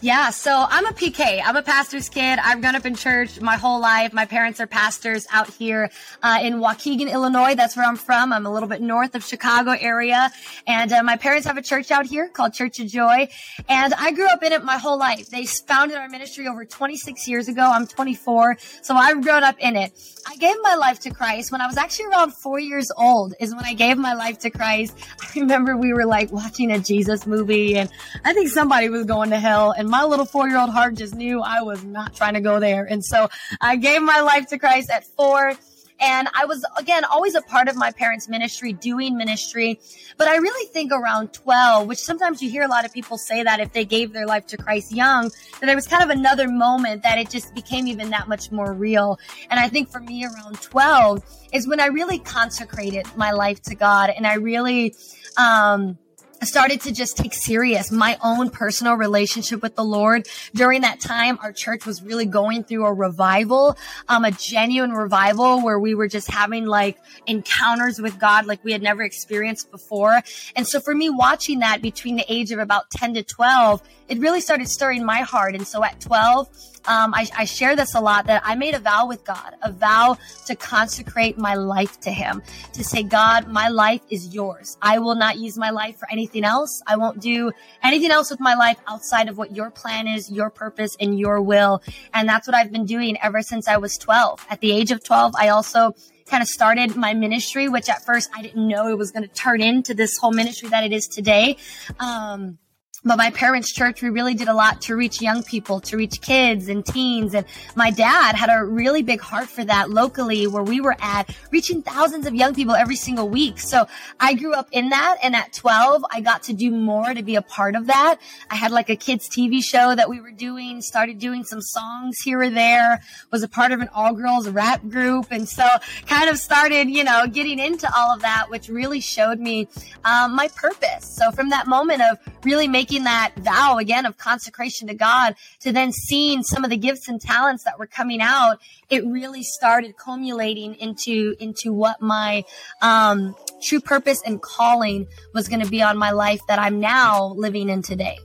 Yeah, 0.00 0.30
so 0.30 0.64
I'm 0.68 0.86
a 0.86 0.92
PK. 0.92 1.42
I'm 1.44 1.56
a 1.56 1.62
pastor's 1.62 2.08
kid. 2.08 2.38
I've 2.38 2.60
grown 2.60 2.76
up 2.76 2.86
in 2.86 2.94
church 2.94 3.40
my 3.40 3.56
whole 3.56 3.80
life. 3.80 4.12
My 4.12 4.26
parents 4.26 4.60
are 4.60 4.66
pastors 4.68 5.26
out 5.32 5.50
here 5.50 5.90
uh, 6.22 6.38
in 6.40 6.60
Waukegan, 6.60 7.10
Illinois. 7.10 7.56
That's 7.56 7.76
where 7.76 7.84
I'm 7.84 7.96
from. 7.96 8.32
I'm 8.32 8.46
a 8.46 8.52
little 8.52 8.68
bit 8.68 8.80
north 8.80 9.16
of 9.16 9.24
Chicago 9.24 9.72
area, 9.72 10.30
and 10.68 10.92
uh, 10.92 11.02
my 11.02 11.16
parents 11.16 11.48
have 11.48 11.56
a 11.56 11.62
church 11.62 11.90
out 11.90 12.06
here 12.06 12.28
called 12.28 12.52
Church 12.54 12.78
of 12.78 12.86
Joy, 12.86 13.28
and 13.68 13.92
I 13.92 14.12
grew 14.12 14.28
up 14.28 14.40
in 14.44 14.52
it 14.52 14.62
my 14.62 14.78
whole 14.78 15.00
life. 15.00 15.30
They 15.30 15.44
founded 15.46 15.96
our 15.96 16.08
ministry 16.08 16.46
over 16.46 16.64
26 16.64 17.26
years 17.26 17.48
ago. 17.48 17.62
I'm 17.62 17.88
24, 17.88 18.56
so 18.82 18.94
I've 18.94 19.20
grown 19.20 19.42
up 19.42 19.56
in 19.58 19.74
it. 19.74 19.92
I 20.28 20.36
gave 20.36 20.54
my 20.62 20.76
life 20.76 21.00
to 21.00 21.10
Christ 21.10 21.50
when 21.50 21.60
I 21.60 21.66
was 21.66 21.76
actually 21.76 22.06
around 22.06 22.34
four 22.34 22.60
years 22.60 22.88
old. 22.96 23.34
Is 23.40 23.52
when 23.52 23.64
I 23.64 23.74
gave 23.74 23.98
my 23.98 24.14
life 24.14 24.38
to 24.40 24.50
Christ. 24.50 24.96
I 25.20 25.40
remember 25.40 25.76
we 25.76 25.92
were 25.92 26.06
like 26.06 26.30
watching 26.30 26.70
a 26.70 26.78
Jesus 26.78 27.26
movie, 27.26 27.76
and 27.76 27.90
I 28.24 28.32
think 28.32 28.48
somebody 28.50 28.90
was 28.90 29.04
going 29.04 29.30
to 29.30 29.40
hell, 29.40 29.72
and 29.72 29.87
my 29.88 30.04
little 30.04 30.26
four 30.26 30.48
year 30.48 30.58
old 30.58 30.70
heart 30.70 30.94
just 30.94 31.14
knew 31.14 31.40
I 31.40 31.62
was 31.62 31.84
not 31.84 32.14
trying 32.14 32.34
to 32.34 32.40
go 32.40 32.60
there. 32.60 32.84
And 32.84 33.04
so 33.04 33.28
I 33.60 33.76
gave 33.76 34.02
my 34.02 34.20
life 34.20 34.48
to 34.48 34.58
Christ 34.58 34.90
at 34.90 35.04
four. 35.04 35.54
And 36.00 36.28
I 36.32 36.44
was, 36.44 36.64
again, 36.76 37.04
always 37.04 37.34
a 37.34 37.42
part 37.42 37.68
of 37.68 37.74
my 37.74 37.90
parents' 37.90 38.28
ministry, 38.28 38.72
doing 38.72 39.16
ministry. 39.16 39.80
But 40.16 40.28
I 40.28 40.36
really 40.36 40.66
think 40.68 40.92
around 40.92 41.32
12, 41.32 41.88
which 41.88 41.98
sometimes 41.98 42.40
you 42.40 42.48
hear 42.48 42.62
a 42.62 42.68
lot 42.68 42.84
of 42.84 42.92
people 42.92 43.18
say 43.18 43.42
that 43.42 43.58
if 43.58 43.72
they 43.72 43.84
gave 43.84 44.12
their 44.12 44.26
life 44.26 44.46
to 44.48 44.56
Christ 44.56 44.92
young, 44.92 45.24
that 45.24 45.66
there 45.66 45.74
was 45.74 45.88
kind 45.88 46.04
of 46.04 46.10
another 46.10 46.48
moment 46.48 47.02
that 47.02 47.18
it 47.18 47.30
just 47.30 47.52
became 47.54 47.88
even 47.88 48.10
that 48.10 48.28
much 48.28 48.52
more 48.52 48.72
real. 48.72 49.18
And 49.50 49.58
I 49.58 49.68
think 49.68 49.90
for 49.90 49.98
me 49.98 50.24
around 50.24 50.60
12 50.62 51.24
is 51.52 51.66
when 51.66 51.80
I 51.80 51.86
really 51.86 52.20
consecrated 52.20 53.06
my 53.16 53.32
life 53.32 53.60
to 53.62 53.74
God 53.74 54.10
and 54.10 54.24
I 54.24 54.34
really, 54.34 54.94
um, 55.36 55.98
started 56.42 56.80
to 56.82 56.92
just 56.92 57.16
take 57.16 57.34
serious 57.34 57.90
my 57.90 58.16
own 58.22 58.50
personal 58.50 58.94
relationship 58.94 59.62
with 59.62 59.74
the 59.74 59.84
Lord. 59.84 60.26
During 60.54 60.82
that 60.82 61.00
time, 61.00 61.38
our 61.42 61.52
church 61.52 61.86
was 61.86 62.02
really 62.02 62.26
going 62.26 62.64
through 62.64 62.86
a 62.86 62.92
revival, 62.92 63.76
um, 64.08 64.24
a 64.24 64.30
genuine 64.30 64.92
revival 64.92 65.62
where 65.62 65.78
we 65.78 65.94
were 65.94 66.08
just 66.08 66.30
having 66.30 66.66
like 66.66 66.98
encounters 67.26 68.00
with 68.00 68.18
God 68.18 68.46
like 68.46 68.62
we 68.64 68.72
had 68.72 68.82
never 68.82 69.02
experienced 69.02 69.70
before. 69.70 70.22
And 70.56 70.66
so 70.66 70.80
for 70.80 70.94
me, 70.94 71.10
watching 71.10 71.60
that 71.60 71.82
between 71.82 72.16
the 72.16 72.24
age 72.28 72.52
of 72.52 72.58
about 72.58 72.90
10 72.90 73.14
to 73.14 73.22
12, 73.22 73.82
it 74.08 74.18
really 74.18 74.40
started 74.40 74.68
stirring 74.68 75.04
my 75.04 75.20
heart. 75.20 75.54
And 75.54 75.66
so 75.66 75.84
at 75.84 76.00
12, 76.00 76.48
um, 76.88 77.12
I, 77.14 77.28
I 77.36 77.44
share 77.44 77.76
this 77.76 77.94
a 77.94 78.00
lot 78.00 78.26
that 78.26 78.42
I 78.44 78.54
made 78.54 78.74
a 78.74 78.78
vow 78.78 79.06
with 79.06 79.22
God, 79.24 79.54
a 79.62 79.70
vow 79.70 80.16
to 80.46 80.56
consecrate 80.56 81.36
my 81.36 81.54
life 81.54 82.00
to 82.00 82.10
Him, 82.10 82.42
to 82.72 82.82
say, 82.82 83.02
God, 83.02 83.48
my 83.48 83.68
life 83.68 84.00
is 84.08 84.34
yours. 84.34 84.78
I 84.80 84.98
will 84.98 85.14
not 85.14 85.36
use 85.36 85.58
my 85.58 85.70
life 85.70 85.98
for 85.98 86.08
anything 86.10 86.44
else. 86.44 86.82
I 86.86 86.96
won't 86.96 87.20
do 87.20 87.52
anything 87.82 88.10
else 88.10 88.30
with 88.30 88.40
my 88.40 88.54
life 88.54 88.78
outside 88.88 89.28
of 89.28 89.36
what 89.36 89.54
your 89.54 89.70
plan 89.70 90.08
is, 90.08 90.30
your 90.30 90.48
purpose, 90.48 90.96
and 90.98 91.18
your 91.18 91.42
will. 91.42 91.82
And 92.14 92.26
that's 92.26 92.48
what 92.48 92.56
I've 92.56 92.72
been 92.72 92.86
doing 92.86 93.18
ever 93.22 93.42
since 93.42 93.68
I 93.68 93.76
was 93.76 93.98
12. 93.98 94.46
At 94.48 94.60
the 94.60 94.72
age 94.72 94.90
of 94.90 95.04
12, 95.04 95.34
I 95.38 95.50
also 95.50 95.94
kind 96.26 96.42
of 96.42 96.48
started 96.48 96.96
my 96.96 97.12
ministry, 97.14 97.68
which 97.68 97.88
at 97.88 98.04
first 98.04 98.30
I 98.34 98.42
didn't 98.42 98.66
know 98.66 98.88
it 98.88 98.96
was 98.98 99.10
going 99.10 99.28
to 99.28 99.34
turn 99.34 99.60
into 99.60 99.94
this 99.94 100.16
whole 100.16 100.32
ministry 100.32 100.68
that 100.70 100.84
it 100.84 100.92
is 100.92 101.06
today. 101.06 101.56
Um, 102.00 102.58
but 103.04 103.16
my 103.16 103.30
parents' 103.30 103.72
church, 103.72 104.02
we 104.02 104.10
really 104.10 104.34
did 104.34 104.48
a 104.48 104.54
lot 104.54 104.80
to 104.82 104.96
reach 104.96 105.22
young 105.22 105.44
people, 105.44 105.78
to 105.80 105.96
reach 105.96 106.20
kids 106.20 106.68
and 106.68 106.84
teens. 106.84 107.32
And 107.32 107.46
my 107.76 107.90
dad 107.90 108.34
had 108.34 108.50
a 108.50 108.64
really 108.64 109.02
big 109.02 109.20
heart 109.20 109.48
for 109.48 109.64
that 109.64 109.90
locally 109.90 110.48
where 110.48 110.64
we 110.64 110.80
were 110.80 110.96
at, 111.00 111.32
reaching 111.52 111.80
thousands 111.80 112.26
of 112.26 112.34
young 112.34 112.54
people 112.54 112.74
every 112.74 112.96
single 112.96 113.28
week. 113.28 113.60
So 113.60 113.86
I 114.18 114.34
grew 114.34 114.52
up 114.52 114.68
in 114.72 114.88
that. 114.88 115.18
And 115.22 115.36
at 115.36 115.52
12, 115.52 116.04
I 116.10 116.20
got 116.20 116.42
to 116.44 116.52
do 116.52 116.72
more 116.72 117.14
to 117.14 117.22
be 117.22 117.36
a 117.36 117.42
part 117.42 117.76
of 117.76 117.86
that. 117.86 118.18
I 118.50 118.56
had 118.56 118.72
like 118.72 118.90
a 118.90 118.96
kids 118.96 119.28
TV 119.28 119.62
show 119.62 119.94
that 119.94 120.10
we 120.10 120.20
were 120.20 120.32
doing, 120.32 120.82
started 120.82 121.20
doing 121.20 121.44
some 121.44 121.62
songs 121.62 122.18
here 122.20 122.40
or 122.40 122.50
there, 122.50 123.00
was 123.30 123.44
a 123.44 123.48
part 123.48 123.70
of 123.70 123.80
an 123.80 123.88
all 123.94 124.12
girls 124.12 124.48
rap 124.48 124.82
group. 124.88 125.28
And 125.30 125.48
so 125.48 125.66
kind 126.06 126.28
of 126.28 126.36
started, 126.36 126.90
you 126.90 127.04
know, 127.04 127.28
getting 127.28 127.60
into 127.60 127.88
all 127.96 128.12
of 128.12 128.22
that, 128.22 128.46
which 128.50 128.68
really 128.68 129.00
showed 129.00 129.38
me 129.38 129.68
um, 130.04 130.34
my 130.34 130.48
purpose. 130.48 131.16
So 131.16 131.30
from 131.30 131.50
that 131.50 131.68
moment 131.68 132.02
of 132.02 132.18
really 132.44 132.66
making 132.66 132.87
making 132.88 133.04
that 133.04 133.32
vow 133.36 133.76
again 133.76 134.06
of 134.06 134.16
consecration 134.16 134.88
to 134.88 134.94
God 134.94 135.34
to 135.60 135.72
then 135.72 135.92
seeing 135.92 136.42
some 136.42 136.64
of 136.64 136.70
the 136.70 136.76
gifts 136.76 137.08
and 137.08 137.20
talents 137.20 137.64
that 137.64 137.78
were 137.78 137.86
coming 137.86 138.22
out, 138.22 138.60
it 138.88 139.04
really 139.04 139.42
started 139.42 139.96
culminating 139.96 140.74
into 140.76 141.34
into 141.38 141.72
what 141.72 142.00
my 142.00 142.44
um, 142.80 143.34
true 143.62 143.80
purpose 143.80 144.22
and 144.24 144.40
calling 144.40 145.06
was 145.34 145.48
going 145.48 145.62
to 145.62 145.68
be 145.68 145.82
on 145.82 145.98
my 145.98 146.12
life 146.12 146.40
that 146.48 146.58
I'm 146.58 146.80
now 146.80 147.26
living 147.36 147.68
in 147.68 147.82
today. 147.82 148.18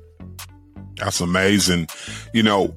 That's 0.95 1.19
amazing. 1.19 1.87
You 2.33 2.43
know, 2.43 2.73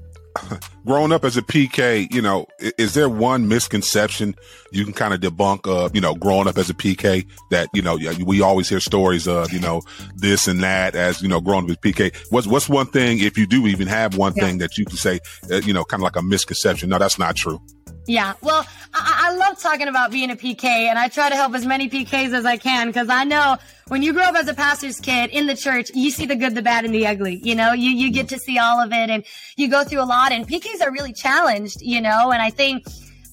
growing 0.85 1.12
up 1.12 1.25
as 1.25 1.37
a 1.37 1.43
PK, 1.43 2.12
you 2.12 2.23
know, 2.23 2.47
is 2.78 2.95
there 2.95 3.09
one 3.09 3.49
misconception 3.49 4.35
you 4.73 4.85
can 4.85 4.93
kind 4.93 5.12
of 5.12 5.21
debunk 5.21 5.66
of, 5.66 5.95
you 5.95 6.00
know, 6.00 6.14
growing 6.14 6.47
up 6.47 6.59
as 6.59 6.71
a 6.71 6.75
PK 6.75 7.26
that, 7.50 7.69
you 7.75 7.83
know, 7.83 7.99
we 8.25 8.40
always 8.40 8.69
hear 8.69 8.81
stories 8.81 9.26
of, 9.26 9.52
you 9.52 9.61
know, 9.61 9.83
this 10.14 10.47
and 10.49 10.62
that 10.62 10.95
as, 10.95 11.23
you 11.23 11.28
know, 11.28 11.40
growing 11.40 11.64
up 11.64 11.71
as 11.71 11.76
PK. 11.76 12.14
What's, 12.31 12.47
what's 12.47 12.69
one 12.69 12.87
thing, 12.87 13.21
if 13.21 13.37
you 13.37 13.47
do 13.47 13.66
even 13.66 13.88
have 13.88 14.16
one 14.16 14.33
yeah. 14.37 14.45
thing 14.45 14.59
that 14.59 14.78
you 14.78 14.85
can 14.85 14.97
say, 14.97 15.21
uh, 15.50 15.57
you 15.57 15.73
know, 15.73 15.85
kind 15.85 16.00
of 16.00 16.05
like 16.05 16.16
a 16.16 16.23
misconception? 16.23 16.88
No, 16.90 16.99
that's 16.99 17.19
not 17.19 17.37
true. 17.37 17.61
Yeah, 18.07 18.35
well, 18.40 18.64
I, 18.95 19.31
I, 19.31 19.37
love 19.37 19.61
talking 19.61 19.88
about 19.88 20.12
being 20.12 20.31
a 20.31 20.37
PK, 20.37 20.64
and 20.64 20.97
I 20.97 21.09
try 21.09 21.28
to 21.28 21.35
help 21.35 21.55
as 21.55 21.66
many 21.66 21.90
PKs 21.90 22.33
as 22.33 22.45
I 22.45 22.57
can 22.57 22.87
because 22.87 23.09
I 23.09 23.25
know 23.25 23.57
when 23.88 24.02
you 24.02 24.12
grow 24.12 24.23
up 24.23 24.37
as 24.37 24.47
a 24.47 24.55
pastor's 24.55 25.00
kid 25.00 25.31
in 25.31 25.49
the 25.49 25.57
church, 25.57 25.90
you 25.93 26.12
see 26.12 26.25
the 26.25 26.37
good, 26.37 26.55
the 26.55 26.62
bad, 26.62 26.85
and 26.85 26.95
the 26.95 27.05
ugly. 27.05 27.40
You 27.43 27.57
know, 27.57 27.73
you 27.73 27.90
you 27.90 28.12
get 28.12 28.28
to 28.28 28.38
see 28.38 28.59
all 28.59 28.81
of 28.81 28.93
it, 28.93 29.11
and 29.11 29.25
you 29.57 29.69
go 29.69 29.83
through 29.83 30.02
a 30.02 30.07
lot. 30.07 30.31
And 30.31 30.47
PKs 30.47 30.81
are 30.83 30.93
really 30.93 31.12
challenged, 31.12 31.83
you 31.83 32.00
know. 32.00 32.31
And 32.31 32.40
I 32.40 32.50
think 32.50 32.87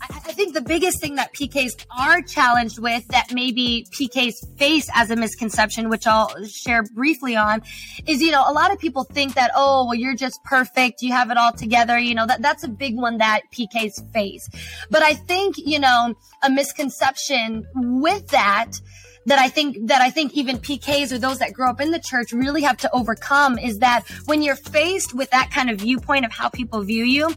I 0.09 0.33
think 0.33 0.53
the 0.53 0.61
biggest 0.61 0.99
thing 0.99 1.15
that 1.15 1.33
PKs 1.33 1.85
are 1.97 2.21
challenged 2.21 2.79
with 2.79 3.07
that 3.09 3.33
maybe 3.33 3.85
PKs 3.97 4.33
face 4.57 4.89
as 4.93 5.11
a 5.11 5.15
misconception, 5.15 5.89
which 5.89 6.07
I'll 6.07 6.31
share 6.45 6.83
briefly 6.93 7.35
on, 7.35 7.61
is, 8.05 8.21
you 8.21 8.31
know, 8.31 8.43
a 8.47 8.53
lot 8.53 8.71
of 8.71 8.79
people 8.79 9.03
think 9.03 9.35
that, 9.35 9.51
oh, 9.55 9.85
well, 9.85 9.95
you're 9.95 10.15
just 10.15 10.43
perfect. 10.43 11.01
You 11.01 11.11
have 11.13 11.31
it 11.31 11.37
all 11.37 11.53
together. 11.53 11.97
You 11.97 12.15
know, 12.15 12.25
that, 12.27 12.41
that's 12.41 12.63
a 12.63 12.69
big 12.69 12.95
one 12.95 13.17
that 13.19 13.41
PKs 13.53 14.11
face. 14.11 14.47
But 14.89 15.03
I 15.03 15.13
think, 15.13 15.55
you 15.57 15.79
know, 15.79 16.15
a 16.41 16.49
misconception 16.49 17.65
with 17.75 18.27
that 18.29 18.71
that 19.25 19.39
I 19.39 19.49
think 19.49 19.87
that 19.87 20.01
I 20.01 20.09
think 20.09 20.33
even 20.33 20.57
PKs 20.57 21.11
or 21.11 21.17
those 21.17 21.39
that 21.39 21.53
grow 21.53 21.69
up 21.69 21.81
in 21.81 21.91
the 21.91 21.99
church 21.99 22.31
really 22.31 22.61
have 22.61 22.77
to 22.77 22.93
overcome 22.93 23.57
is 23.57 23.79
that 23.79 24.07
when 24.25 24.41
you're 24.41 24.55
faced 24.55 25.13
with 25.13 25.29
that 25.31 25.51
kind 25.51 25.69
of 25.69 25.79
viewpoint 25.79 26.25
of 26.25 26.31
how 26.31 26.49
people 26.49 26.81
view 26.81 27.03
you, 27.03 27.33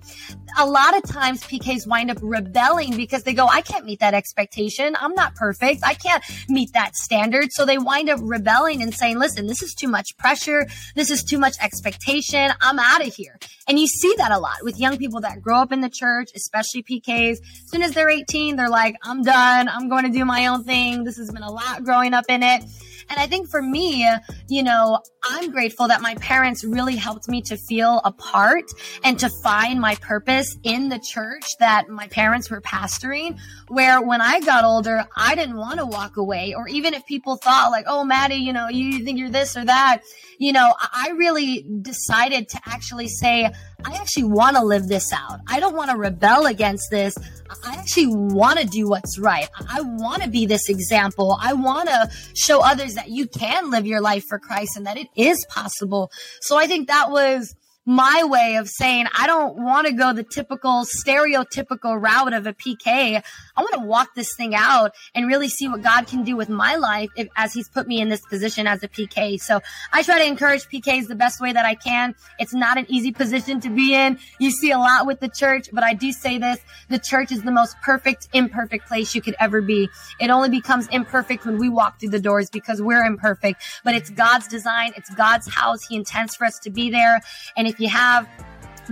a 0.59 0.66
lot 0.66 0.97
of 0.97 1.02
times 1.05 1.43
PKs 1.43 1.87
wind 1.87 2.11
up 2.11 2.19
rebelling 2.23 2.97
because 2.97 3.23
they 3.23 3.35
go, 3.35 3.47
I 3.47 3.61
can't 3.61 3.85
meet 3.85 4.00
that 4.00 4.14
expectation. 4.14 4.97
I'm 4.99 5.14
not 5.14 5.35
perfect. 5.35 5.83
I 5.85 5.95
can't 5.95 6.23
meet 6.49 6.73
that 6.73 6.95
standard. 6.97 7.49
So 7.52 7.64
they 7.64 7.78
wind 7.78 8.09
up 8.09 8.21
rebelling 8.23 8.83
and 8.83 8.95
saying, 8.95 9.19
listen, 9.19 9.47
this 9.47 9.62
is 9.62 9.75
too 9.75 9.88
much 9.88 10.16
pressure. 10.16 10.66
This 10.95 11.11
is 11.11 11.23
too 11.23 11.38
much 11.38 11.57
expectation. 11.61 12.52
I'm 12.61 12.78
out 12.78 13.07
of 13.07 13.14
here. 13.14 13.38
And 13.69 13.78
you 13.78 13.87
see 13.87 14.14
that 14.19 14.31
a 14.31 14.38
lot 14.38 14.57
with 14.62 14.78
young 14.78 14.97
people 14.97 15.21
that 15.23 15.43
grow 15.43 15.59
up 15.59 15.73
in 15.73 15.81
the 15.81 15.90
church, 15.90 16.31
especially 16.35 16.83
PKs. 16.83 17.33
As 17.33 17.71
soon 17.71 17.83
as 17.83 17.93
they're 17.93 18.09
18, 18.09 18.57
they're 18.57 18.71
like, 18.71 18.97
I'm 19.02 19.23
done. 19.23 19.69
I'm 19.69 19.88
going 19.88 20.05
to 20.05 20.11
do 20.11 20.25
my 20.25 20.47
own 20.47 20.64
thing. 20.64 21.05
This 21.05 21.16
has 21.16 21.31
been 21.31 21.43
a 21.43 21.50
lot 21.50 21.75
growing 21.85 22.14
up 22.14 22.26
in 22.28 22.42
it. 22.42 22.64
And 23.08 23.18
I 23.18 23.26
think 23.26 23.48
for 23.48 23.62
me, 23.62 24.08
you 24.48 24.62
know, 24.62 25.00
I'm 25.25 25.50
grateful 25.50 25.88
that 25.88 26.00
my 26.00 26.14
parents 26.16 26.64
really 26.64 26.96
helped 26.96 27.28
me 27.28 27.42
to 27.42 27.56
feel 27.56 28.00
a 28.04 28.12
part 28.12 28.64
and 29.04 29.18
to 29.18 29.30
find 29.42 29.80
my 29.80 29.94
purpose 29.96 30.56
in 30.62 30.88
the 30.88 30.98
church 30.98 31.44
that 31.58 31.88
my 31.88 32.08
parents 32.08 32.50
were 32.50 32.60
pastoring. 32.60 33.38
Where 33.68 34.00
when 34.00 34.20
I 34.20 34.40
got 34.40 34.64
older, 34.64 35.04
I 35.16 35.34
didn't 35.34 35.56
want 35.56 35.78
to 35.78 35.86
walk 35.86 36.16
away. 36.16 36.54
Or 36.54 36.68
even 36.68 36.94
if 36.94 37.04
people 37.06 37.36
thought 37.36 37.70
like, 37.70 37.86
oh, 37.88 38.04
Maddie, 38.04 38.36
you 38.36 38.52
know, 38.52 38.68
you 38.68 39.04
think 39.04 39.18
you're 39.18 39.30
this 39.30 39.56
or 39.56 39.64
that, 39.64 40.02
you 40.38 40.52
know, 40.52 40.75
I 40.80 41.10
really 41.16 41.66
decided 41.82 42.48
to 42.50 42.60
actually 42.66 43.08
say, 43.08 43.50
I 43.84 43.94
actually 43.94 44.25
want 44.25 44.56
to 44.56 44.64
live 44.64 44.88
this 44.88 45.12
out. 45.12 45.40
I 45.48 45.60
don't 45.60 45.76
want 45.76 45.90
to 45.90 45.96
rebel 45.96 46.46
against 46.46 46.90
this. 46.90 47.16
I 47.64 47.75
actually 47.76 48.08
want 48.08 48.58
to 48.58 48.66
do 48.66 48.88
what's 48.88 49.18
right. 49.18 49.48
I 49.68 49.80
want 49.80 50.22
to 50.22 50.28
be 50.28 50.46
this 50.46 50.68
example. 50.68 51.38
I 51.40 51.52
want 51.52 51.88
to 51.88 52.10
show 52.34 52.60
others 52.60 52.96
that 52.97 53.09
you 53.09 53.26
can 53.26 53.71
live 53.71 53.87
your 53.87 54.00
life 54.00 54.25
for 54.29 54.38
Christ 54.38 54.76
and 54.76 54.87
that 54.87 54.97
it 54.97 55.09
is 55.17 55.47
possible. 55.49 56.11
So 56.41 56.59
I 56.59 56.67
think 56.67 56.88
that 56.88 57.11
was 57.11 57.55
my 57.87 58.25
way 58.25 58.57
of 58.57 58.69
saying 58.69 59.07
I 59.17 59.26
don't 59.29 59.57
want 59.57 59.87
to 59.87 59.93
go 59.93 60.12
the 60.12 60.25
typical 60.25 60.85
stereotypical 60.85 62.00
route 62.00 62.33
of 62.33 62.47
a 62.47 62.53
PK. 62.53 63.23
I 63.56 63.60
want 63.62 63.75
to 63.75 63.80
walk 63.80 64.14
this 64.14 64.34
thing 64.36 64.54
out 64.54 64.92
and 65.14 65.28
really 65.28 65.48
see 65.48 65.68
what 65.68 65.82
God 65.82 66.06
can 66.06 66.25
do 66.25 66.36
with 66.36 66.48
my 66.48 66.75
life 66.75 67.10
if, 67.16 67.28
as 67.36 67.54
He's 67.54 67.68
put 67.68 67.86
me 67.86 68.00
in 68.00 68.08
this 68.08 68.20
position 68.26 68.66
as 68.66 68.82
a 68.82 68.88
PK. 68.88 69.40
So 69.40 69.60
I 69.92 70.02
try 70.02 70.18
to 70.18 70.26
encourage 70.26 70.64
PKs 70.68 71.06
the 71.06 71.14
best 71.14 71.40
way 71.40 71.52
that 71.52 71.64
I 71.64 71.76
can. 71.76 72.14
It's 72.40 72.52
not 72.52 72.78
an 72.78 72.86
easy 72.88 73.12
position 73.12 73.60
to 73.60 73.70
be 73.70 73.94
in. 73.94 74.18
You 74.40 74.50
see 74.50 74.72
a 74.72 74.78
lot 74.78 75.06
with 75.06 75.20
the 75.20 75.28
church, 75.28 75.68
but 75.72 75.84
I 75.84 75.94
do 75.94 76.10
say 76.10 76.38
this: 76.38 76.58
the 76.88 76.98
church 76.98 77.30
is 77.30 77.42
the 77.42 77.52
most 77.52 77.76
perfect, 77.82 78.28
imperfect 78.32 78.88
place 78.88 79.14
you 79.14 79.22
could 79.22 79.36
ever 79.38 79.60
be. 79.60 79.88
It 80.20 80.30
only 80.30 80.48
becomes 80.48 80.88
imperfect 80.88 81.46
when 81.46 81.58
we 81.58 81.68
walk 81.68 82.00
through 82.00 82.10
the 82.10 82.20
doors 82.20 82.50
because 82.50 82.82
we're 82.82 83.04
imperfect. 83.04 83.62
But 83.84 83.94
it's 83.94 84.10
God's 84.10 84.48
design. 84.48 84.92
It's 84.96 85.10
God's 85.10 85.52
house. 85.54 85.86
He 85.86 85.94
intends 85.94 86.34
for 86.34 86.44
us 86.44 86.58
to 86.60 86.70
be 86.70 86.90
there. 86.90 87.20
And 87.56 87.68
if 87.68 87.76
if 87.76 87.80
you 87.80 87.88
have 87.90 88.26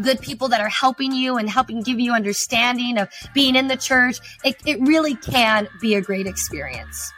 good 0.02 0.20
people 0.20 0.48
that 0.48 0.60
are 0.60 0.68
helping 0.68 1.12
you 1.12 1.36
and 1.36 1.48
helping 1.48 1.82
give 1.82 2.00
you 2.00 2.12
understanding 2.12 2.98
of 2.98 3.08
being 3.34 3.56
in 3.56 3.68
the 3.68 3.76
church, 3.76 4.18
it, 4.44 4.56
it 4.66 4.80
really 4.80 5.14
can 5.16 5.68
be 5.80 5.94
a 5.94 6.00
great 6.00 6.26
experience. 6.26 7.12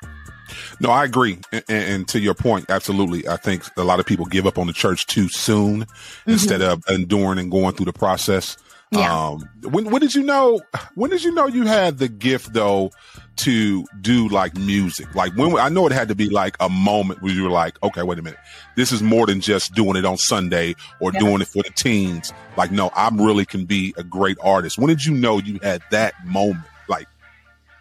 No, 0.81 0.91
I 0.91 1.05
agree. 1.05 1.39
And, 1.53 1.65
and, 1.69 2.09
to 2.09 2.21
your 2.21 2.35
point, 2.35 2.67
absolutely. 2.69 3.27
I 3.27 3.37
think 3.37 3.65
a 3.77 3.85
lot 3.85 4.01
of 4.01 4.07
people 4.07 4.27
give 4.27 4.47
up 4.47 4.59
on 4.59 4.67
the 4.67 4.73
church 4.73 5.07
too 5.07 5.29
soon 5.29 5.83
mm-hmm. 5.83 6.31
instead 6.31 6.63
of 6.63 6.85
enduring 6.89 7.39
and 7.39 7.51
going 7.51 7.75
through 7.75 7.87
the 7.87 7.93
process. 7.93 8.57
Yeah. 8.93 9.29
Um, 9.29 9.49
when, 9.63 9.91
when 9.91 10.01
did 10.01 10.15
you 10.15 10.23
know, 10.23 10.61
when 10.95 11.11
did 11.11 11.25
you 11.25 11.33
know 11.33 11.47
you 11.49 11.65
had 11.65 11.99
the 11.99 12.09
gift 12.09 12.53
though 12.53 12.93
to 13.37 13.85
do 14.01 14.29
like 14.29 14.57
music? 14.57 15.13
Like 15.15 15.35
when, 15.37 15.57
I 15.59 15.69
know 15.69 15.87
it 15.87 15.93
had 15.93 16.09
to 16.09 16.15
be 16.15 16.29
like 16.29 16.57
a 16.61 16.69
moment 16.69 17.21
where 17.21 17.33
you 17.33 17.43
were 17.43 17.51
like, 17.51 17.83
okay, 17.83 18.03
wait 18.03 18.19
a 18.19 18.23
minute. 18.23 18.39
This 18.77 18.93
is 18.93 19.03
more 19.03 19.27
than 19.27 19.41
just 19.41 19.75
doing 19.75 19.97
it 19.97 20.05
on 20.05 20.17
Sunday 20.19 20.77
or 21.01 21.13
yeah. 21.13 21.19
doing 21.19 21.41
it 21.41 21.49
for 21.49 21.63
the 21.65 21.71
teens. 21.71 22.33
Like, 22.57 22.71
no, 22.71 22.89
I 22.95 23.09
really 23.13 23.45
can 23.45 23.65
be 23.65 23.93
a 23.97 24.05
great 24.05 24.39
artist. 24.41 24.79
When 24.79 24.89
did 24.89 25.05
you 25.05 25.15
know 25.15 25.39
you 25.39 25.59
had 25.63 25.83
that 25.91 26.15
moment? 26.25 26.65
Like, 26.89 27.09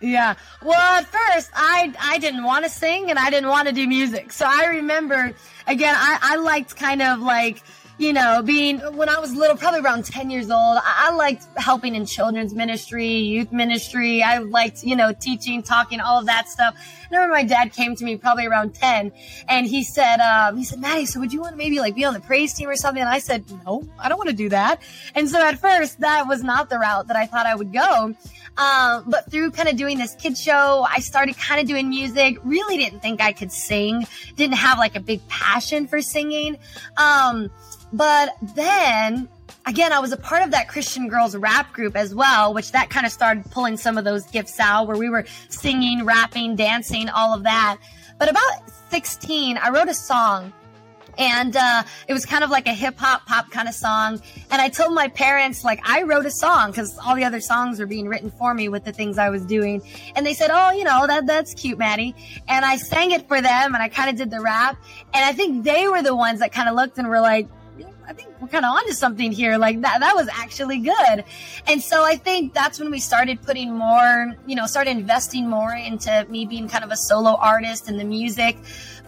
yeah. 0.02 0.36
Well, 0.64 0.74
at 0.74 1.06
first, 1.06 1.52
I 1.54 1.94
I 2.00 2.18
didn't 2.18 2.44
want 2.44 2.66
to 2.66 2.72
sing 2.72 3.10
and 3.10 3.20
I 3.20 3.30
didn't 3.30 3.50
want 3.50 3.68
to 3.68 3.74
do 3.74 3.88
music. 3.88 4.32
So 4.32 4.46
I 4.48 4.66
remember 4.66 5.34
again, 5.68 5.96
I 5.96 6.18
I 6.22 6.36
liked 6.38 6.76
kind 6.76 7.02
of 7.02 7.20
like 7.20 7.62
you 7.98 8.12
know, 8.12 8.42
being 8.42 8.80
when 8.98 9.08
I 9.08 9.20
was 9.20 9.34
little, 9.34 9.56
probably 9.56 9.80
around 9.80 10.06
10 10.06 10.30
years 10.30 10.50
old, 10.50 10.78
I, 10.78 11.10
I, 11.10 11.16
liked 11.16 11.46
helping 11.56 11.96
in 11.96 12.06
children's 12.06 12.54
ministry, 12.54 13.08
youth 13.08 13.52
ministry. 13.54 14.22
I 14.22 14.40
liked, 14.40 14.84
you 14.84 14.96
know, 14.96 15.14
teaching, 15.14 15.64
talking, 15.64 16.02
all 16.02 16.20
of 16.20 16.26
that 16.26 16.50
stuff. 16.50 16.76
I 16.76 17.16
remember 17.16 17.34
my 17.34 17.44
dad 17.44 17.72
came 17.72 17.96
to 17.96 18.04
me 18.04 18.18
probably 18.18 18.48
around 18.48 18.76
10 18.76 19.12
and 19.48 19.66
he 19.66 19.84
said, 19.84 20.18
um, 20.18 20.58
he 20.58 20.66
said, 20.66 20.80
Maddie, 20.80 21.06
so 21.06 21.20
would 21.22 21.32
you 21.32 21.40
want 21.40 21.54
to 21.54 21.58
maybe 21.58 21.80
like 21.80 21.96
be 21.96 22.04
on 22.04 22.14
the 22.14 22.20
praise 22.20 22.54
team 22.54 22.68
or 22.68 22.76
something? 22.76 23.02
And 23.02 23.10
I 23.10 23.20
said, 23.20 23.46
no, 23.66 23.88
I 23.98 24.10
don't 24.10 24.18
want 24.18 24.30
to 24.30 24.36
do 24.36 24.50
that. 24.50 24.82
And 25.14 25.30
so 25.30 25.42
at 25.42 25.60
first 25.60 26.02
that 26.02 26.28
was 26.28 26.44
not 26.44 26.70
the 26.70 26.78
route 26.78 27.08
that 27.08 27.16
I 27.16 27.28
thought 27.28 27.46
I 27.46 27.56
would 27.56 27.72
go. 27.72 28.14
Um, 28.58 29.04
but 29.08 29.30
through 29.30 29.52
kind 29.52 29.68
of 29.68 29.76
doing 29.76 29.98
this 29.98 30.16
kid 30.16 30.38
show, 30.38 30.86
I 30.90 31.00
started 31.00 31.38
kind 31.38 31.60
of 31.60 31.68
doing 31.68 31.90
music. 31.90 32.38
Really 32.44 32.78
didn't 32.78 33.02
think 33.02 33.22
I 33.22 33.34
could 33.34 33.52
sing. 33.52 34.08
Didn't 34.36 34.56
have 34.56 34.78
like 34.78 34.96
a 34.96 35.02
big 35.02 35.26
passion 35.28 35.88
for 35.88 36.02
singing. 36.02 36.58
Um, 36.98 37.52
but 37.96 38.36
then 38.56 39.30
again, 39.66 39.92
I 39.92 40.00
was 40.00 40.12
a 40.12 40.18
part 40.18 40.44
of 40.44 40.52
that 40.52 40.68
Christian 40.68 41.08
girls 41.08 41.36
rap 41.36 41.74
group 41.74 41.96
as 41.96 42.14
well, 42.14 42.54
which 42.54 42.72
that 42.72 42.90
kind 42.90 43.06
of 43.06 43.12
started 43.12 43.50
pulling 43.52 43.78
some 43.78 43.98
of 43.98 44.04
those 44.04 44.26
gifts 44.28 44.60
out 44.60 44.88
where 44.88 44.98
we 44.98 45.10
were 45.10 45.26
singing, 45.50 46.06
rapping, 46.06 46.56
dancing, 46.56 47.10
all 47.10 47.34
of 47.34 47.44
that. 47.44 47.78
But 48.20 48.30
about 48.30 48.70
16, 48.92 49.58
I 49.58 49.70
wrote 49.70 49.88
a 49.88 49.94
song 49.94 50.54
and 51.18 51.56
uh, 51.56 51.84
it 52.08 52.14
was 52.14 52.26
kind 52.26 52.44
of 52.44 52.50
like 52.50 52.68
a 52.68 52.74
hip 52.74 52.98
hop 52.98 53.26
pop 53.26 53.50
kind 53.50 53.68
of 53.68 53.74
song. 53.74 54.22
And 54.52 54.62
I 54.62 54.70
told 54.70 54.94
my 54.94 55.08
parents, 55.08 55.64
like, 55.64 55.80
I 55.88 56.04
wrote 56.04 56.26
a 56.26 56.32
song 56.32 56.72
because 56.72 56.98
all 57.00 57.16
the 57.16 57.24
other 57.24 57.40
songs 57.40 57.80
were 57.80 57.86
being 57.86 58.08
written 58.08 58.32
for 58.32 58.54
me 58.54 58.70
with 58.70 58.84
the 58.84 58.92
things 58.92 59.18
I 59.18 59.30
was 59.30 59.46
doing. 59.46 59.82
And 60.16 60.26
they 60.26 60.34
said, 60.34 60.50
"Oh, 60.52 60.72
you 60.72 60.84
know, 60.84 61.08
that 61.08 61.26
that's 61.26 61.54
cute, 61.54 61.78
Maddie." 61.78 62.16
And 62.48 62.66
I 62.66 62.78
sang 62.78 63.12
it 63.12 63.28
for 63.28 63.42
them, 63.42 63.74
and 63.74 63.78
I 63.78 63.88
kind 63.88 64.10
of 64.10 64.18
did 64.18 64.30
the 64.30 64.42
rap. 64.42 64.78
And 65.14 65.24
I 65.24 65.32
think 65.32 65.64
they 65.64 65.88
were 65.88 66.02
the 66.02 66.16
ones 66.16 66.40
that 66.40 66.52
kind 66.52 66.68
of 66.68 66.76
looked 66.76 66.98
and 66.98 67.08
were 67.08 67.22
like, 67.22 67.48
I 68.08 68.14
think 68.14 68.30
we're 68.40 68.48
kind 68.48 68.66
of 68.66 68.72
onto 68.72 68.94
something 68.94 69.32
here. 69.32 69.58
Like 69.58 69.82
that, 69.82 70.00
that 70.00 70.16
was 70.16 70.28
actually 70.32 70.80
good. 70.80 71.24
And 71.68 71.82
so 71.82 72.04
I 72.04 72.16
think 72.16 72.54
that's 72.54 72.80
when 72.80 72.92
we 72.92 73.00
started 73.00 73.42
putting 73.42 73.74
more, 73.74 74.34
you 74.46 74.56
know, 74.56 74.66
started 74.66 74.92
investing 74.92 75.50
more 75.50 75.74
into 75.74 76.26
me 76.30 76.46
being 76.46 76.68
kind 76.68 76.84
of 76.84 76.92
a 76.92 76.98
solo 76.98 77.36
artist 77.36 77.90
and 77.90 78.00
the 78.00 78.04
music. 78.04 78.58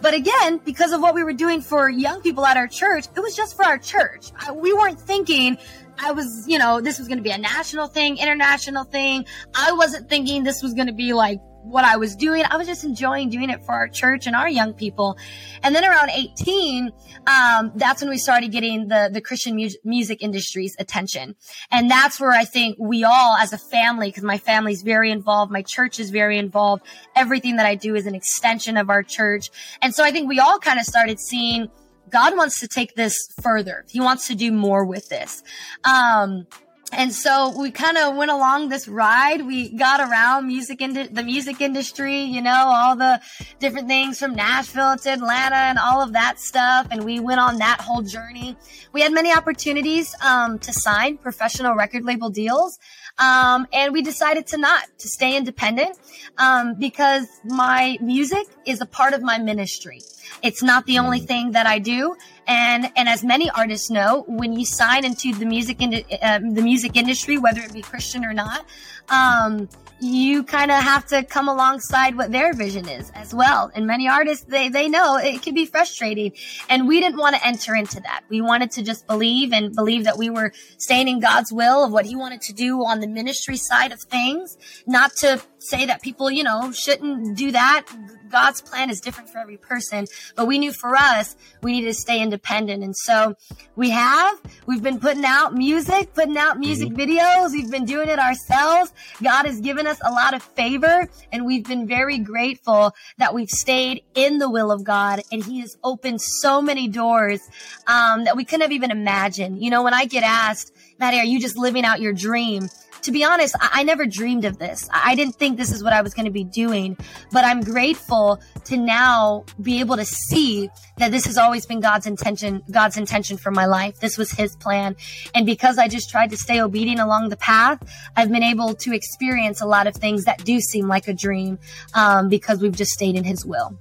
But 0.00 0.14
again, 0.14 0.60
because 0.64 0.92
of 0.92 1.00
what 1.00 1.14
we 1.14 1.24
were 1.24 1.32
doing 1.32 1.60
for 1.60 1.88
young 1.88 2.20
people 2.20 2.46
at 2.46 2.56
our 2.56 2.68
church, 2.68 3.06
it 3.16 3.20
was 3.20 3.34
just 3.34 3.56
for 3.56 3.64
our 3.64 3.78
church. 3.78 4.30
We 4.54 4.72
weren't 4.72 5.00
thinking 5.00 5.58
I 6.00 6.12
was, 6.12 6.46
you 6.46 6.58
know, 6.58 6.80
this 6.80 6.98
was 6.98 7.08
going 7.08 7.18
to 7.18 7.24
be 7.24 7.30
a 7.30 7.38
national 7.38 7.88
thing, 7.88 8.18
international 8.18 8.84
thing. 8.84 9.26
I 9.54 9.72
wasn't 9.72 10.08
thinking 10.08 10.44
this 10.44 10.62
was 10.62 10.72
going 10.74 10.86
to 10.86 10.92
be 10.92 11.12
like 11.12 11.40
what 11.68 11.84
I 11.84 11.96
was 11.96 12.16
doing. 12.16 12.44
I 12.48 12.56
was 12.56 12.66
just 12.66 12.84
enjoying 12.84 13.30
doing 13.30 13.50
it 13.50 13.64
for 13.64 13.72
our 13.72 13.88
church 13.88 14.26
and 14.26 14.34
our 14.34 14.48
young 14.48 14.72
people. 14.72 15.16
And 15.62 15.74
then 15.74 15.84
around 15.84 16.10
18, 16.10 16.90
um, 17.26 17.72
that's 17.74 18.00
when 18.00 18.10
we 18.10 18.18
started 18.18 18.50
getting 18.50 18.88
the, 18.88 19.10
the 19.12 19.20
Christian 19.20 19.56
mu- 19.56 19.68
music 19.84 20.22
industry's 20.22 20.74
attention. 20.78 21.36
And 21.70 21.90
that's 21.90 22.18
where 22.18 22.32
I 22.32 22.44
think 22.44 22.76
we 22.78 23.04
all 23.04 23.36
as 23.36 23.52
a 23.52 23.58
family, 23.58 24.08
because 24.08 24.24
my 24.24 24.38
family's 24.38 24.82
very 24.82 25.10
involved, 25.10 25.52
my 25.52 25.62
church 25.62 26.00
is 26.00 26.10
very 26.10 26.38
involved. 26.38 26.84
Everything 27.14 27.56
that 27.56 27.66
I 27.66 27.74
do 27.74 27.94
is 27.94 28.06
an 28.06 28.14
extension 28.14 28.76
of 28.76 28.88
our 28.90 29.02
church. 29.02 29.50
And 29.82 29.94
so 29.94 30.04
I 30.04 30.10
think 30.10 30.28
we 30.28 30.40
all 30.40 30.58
kind 30.58 30.78
of 30.78 30.86
started 30.86 31.20
seeing 31.20 31.68
God 32.10 32.36
wants 32.36 32.60
to 32.60 32.68
take 32.68 32.94
this 32.94 33.14
further. 33.42 33.84
He 33.88 34.00
wants 34.00 34.28
to 34.28 34.34
do 34.34 34.50
more 34.50 34.84
with 34.84 35.10
this. 35.10 35.42
Um, 35.84 36.46
and 36.92 37.12
so 37.12 37.54
we 37.58 37.70
kind 37.70 37.98
of 37.98 38.16
went 38.16 38.30
along 38.30 38.70
this 38.70 38.88
ride. 38.88 39.46
We 39.46 39.68
got 39.68 40.00
around 40.00 40.46
music 40.46 40.80
into 40.80 41.06
the 41.12 41.22
music 41.22 41.60
industry, 41.60 42.22
you 42.22 42.40
know, 42.40 42.64
all 42.66 42.96
the 42.96 43.20
different 43.58 43.88
things 43.88 44.18
from 44.18 44.34
Nashville 44.34 44.96
to 44.96 45.10
Atlanta 45.10 45.56
and 45.56 45.78
all 45.78 46.00
of 46.00 46.14
that 46.14 46.40
stuff. 46.40 46.88
And 46.90 47.04
we 47.04 47.20
went 47.20 47.40
on 47.40 47.58
that 47.58 47.80
whole 47.80 48.02
journey. 48.02 48.56
We 48.92 49.02
had 49.02 49.12
many 49.12 49.32
opportunities 49.32 50.14
um, 50.22 50.58
to 50.60 50.72
sign 50.72 51.18
professional 51.18 51.74
record 51.74 52.04
label 52.04 52.30
deals. 52.30 52.78
Um, 53.18 53.66
and 53.72 53.92
we 53.92 54.02
decided 54.02 54.46
to 54.48 54.58
not 54.58 54.84
to 54.98 55.08
stay 55.08 55.36
independent 55.36 55.98
um, 56.38 56.74
because 56.74 57.26
my 57.44 57.98
music 58.00 58.46
is 58.64 58.80
a 58.80 58.86
part 58.86 59.12
of 59.12 59.22
my 59.22 59.38
ministry. 59.38 60.00
It's 60.42 60.62
not 60.62 60.86
the 60.86 60.98
only 60.98 61.20
mm. 61.20 61.26
thing 61.26 61.52
that 61.52 61.66
I 61.66 61.80
do. 61.80 62.16
And, 62.48 62.90
and 62.96 63.08
as 63.08 63.22
many 63.22 63.50
artists 63.50 63.90
know, 63.90 64.24
when 64.26 64.54
you 64.54 64.64
sign 64.64 65.04
into 65.04 65.34
the 65.34 65.44
music, 65.44 65.82
in, 65.82 66.02
uh, 66.22 66.38
the 66.38 66.62
music 66.62 66.96
industry, 66.96 67.36
whether 67.36 67.60
it 67.60 67.72
be 67.72 67.82
Christian 67.82 68.24
or 68.24 68.32
not, 68.32 68.64
um, 69.10 69.68
you 70.00 70.44
kind 70.44 70.70
of 70.70 70.82
have 70.82 71.06
to 71.06 71.24
come 71.24 71.48
alongside 71.48 72.16
what 72.16 72.30
their 72.30 72.52
vision 72.52 72.88
is 72.88 73.10
as 73.14 73.34
well. 73.34 73.70
And 73.74 73.86
many 73.86 74.08
artists, 74.08 74.44
they, 74.44 74.68
they 74.68 74.88
know 74.88 75.16
it 75.16 75.42
can 75.42 75.54
be 75.54 75.66
frustrating. 75.66 76.32
And 76.68 76.86
we 76.86 77.00
didn't 77.00 77.18
want 77.18 77.36
to 77.36 77.46
enter 77.46 77.74
into 77.74 78.00
that. 78.00 78.22
We 78.28 78.40
wanted 78.40 78.70
to 78.72 78.82
just 78.82 79.06
believe 79.06 79.52
and 79.52 79.74
believe 79.74 80.04
that 80.04 80.16
we 80.16 80.30
were 80.30 80.52
staying 80.78 81.08
in 81.08 81.20
God's 81.20 81.52
will 81.52 81.84
of 81.84 81.92
what 81.92 82.06
he 82.06 82.14
wanted 82.14 82.42
to 82.42 82.52
do 82.52 82.84
on 82.84 83.00
the 83.00 83.08
ministry 83.08 83.56
side 83.56 83.92
of 83.92 84.00
things, 84.00 84.56
not 84.86 85.12
to 85.16 85.42
say 85.58 85.86
that 85.86 86.00
people, 86.00 86.30
you 86.30 86.44
know, 86.44 86.70
shouldn't 86.70 87.36
do 87.36 87.50
that. 87.52 87.84
God's 88.30 88.60
plan 88.60 88.90
is 88.90 89.00
different 89.00 89.30
for 89.30 89.38
every 89.38 89.56
person, 89.56 90.06
but 90.36 90.46
we 90.46 90.58
knew 90.58 90.72
for 90.72 90.94
us, 90.96 91.36
we 91.62 91.72
needed 91.72 91.88
to 91.88 91.94
stay 91.94 92.20
independent. 92.22 92.82
And 92.82 92.96
so 92.96 93.34
we 93.76 93.90
have, 93.90 94.38
we've 94.66 94.82
been 94.82 95.00
putting 95.00 95.24
out 95.24 95.54
music, 95.54 96.14
putting 96.14 96.36
out 96.36 96.58
music 96.58 96.90
mm-hmm. 96.90 97.00
videos. 97.00 97.52
We've 97.52 97.70
been 97.70 97.84
doing 97.84 98.08
it 98.08 98.18
ourselves. 98.18 98.92
God 99.22 99.46
has 99.46 99.60
given 99.60 99.86
us 99.86 99.98
a 100.04 100.10
lot 100.10 100.34
of 100.34 100.42
favor 100.42 101.08
and 101.32 101.46
we've 101.46 101.64
been 101.64 101.86
very 101.86 102.18
grateful 102.18 102.92
that 103.18 103.34
we've 103.34 103.50
stayed 103.50 104.02
in 104.14 104.38
the 104.38 104.50
will 104.50 104.70
of 104.70 104.84
God 104.84 105.22
and 105.32 105.44
he 105.44 105.60
has 105.60 105.76
opened 105.82 106.20
so 106.20 106.60
many 106.60 106.88
doors, 106.88 107.40
um, 107.86 108.24
that 108.24 108.36
we 108.36 108.44
couldn't 108.44 108.62
have 108.62 108.72
even 108.72 108.90
imagined. 108.90 109.62
You 109.62 109.70
know, 109.70 109.82
when 109.82 109.94
I 109.94 110.04
get 110.04 110.22
asked, 110.22 110.72
Maddie, 110.98 111.18
are 111.18 111.24
you 111.24 111.40
just 111.40 111.56
living 111.56 111.84
out 111.84 112.00
your 112.00 112.12
dream? 112.12 112.68
To 113.02 113.12
be 113.12 113.24
honest, 113.24 113.54
I, 113.60 113.80
I 113.80 113.82
never 113.82 114.06
dreamed 114.06 114.44
of 114.44 114.58
this. 114.58 114.88
I, 114.92 115.12
I 115.12 115.14
didn't 115.14 115.36
think 115.36 115.56
this 115.56 115.72
is 115.72 115.82
what 115.82 115.92
I 115.92 116.02
was 116.02 116.14
going 116.14 116.26
to 116.26 116.32
be 116.32 116.44
doing, 116.44 116.96
but 117.32 117.44
I'm 117.44 117.60
grateful 117.60 118.40
to 118.64 118.76
now 118.76 119.44
be 119.62 119.80
able 119.80 119.96
to 119.96 120.04
see 120.04 120.70
that 120.98 121.12
this 121.12 121.26
has 121.26 121.38
always 121.38 121.64
been 121.66 121.80
God's 121.80 122.06
intention, 122.06 122.62
God's 122.70 122.96
intention 122.96 123.36
for 123.36 123.50
my 123.50 123.66
life. 123.66 124.00
This 124.00 124.18
was 124.18 124.30
his 124.30 124.56
plan. 124.56 124.96
And 125.34 125.46
because 125.46 125.78
I 125.78 125.88
just 125.88 126.10
tried 126.10 126.30
to 126.30 126.36
stay 126.36 126.60
obedient 126.60 127.00
along 127.00 127.28
the 127.28 127.36
path, 127.36 127.82
I've 128.16 128.30
been 128.30 128.42
able 128.42 128.74
to 128.74 128.92
experience 128.92 129.60
a 129.60 129.66
lot 129.66 129.86
of 129.86 129.94
things 129.94 130.24
that 130.24 130.44
do 130.44 130.60
seem 130.60 130.88
like 130.88 131.08
a 131.08 131.14
dream, 131.14 131.58
um, 131.94 132.28
because 132.28 132.60
we've 132.60 132.76
just 132.76 132.92
stayed 132.92 133.14
in 133.14 133.24
his 133.24 133.44
will. 133.44 133.78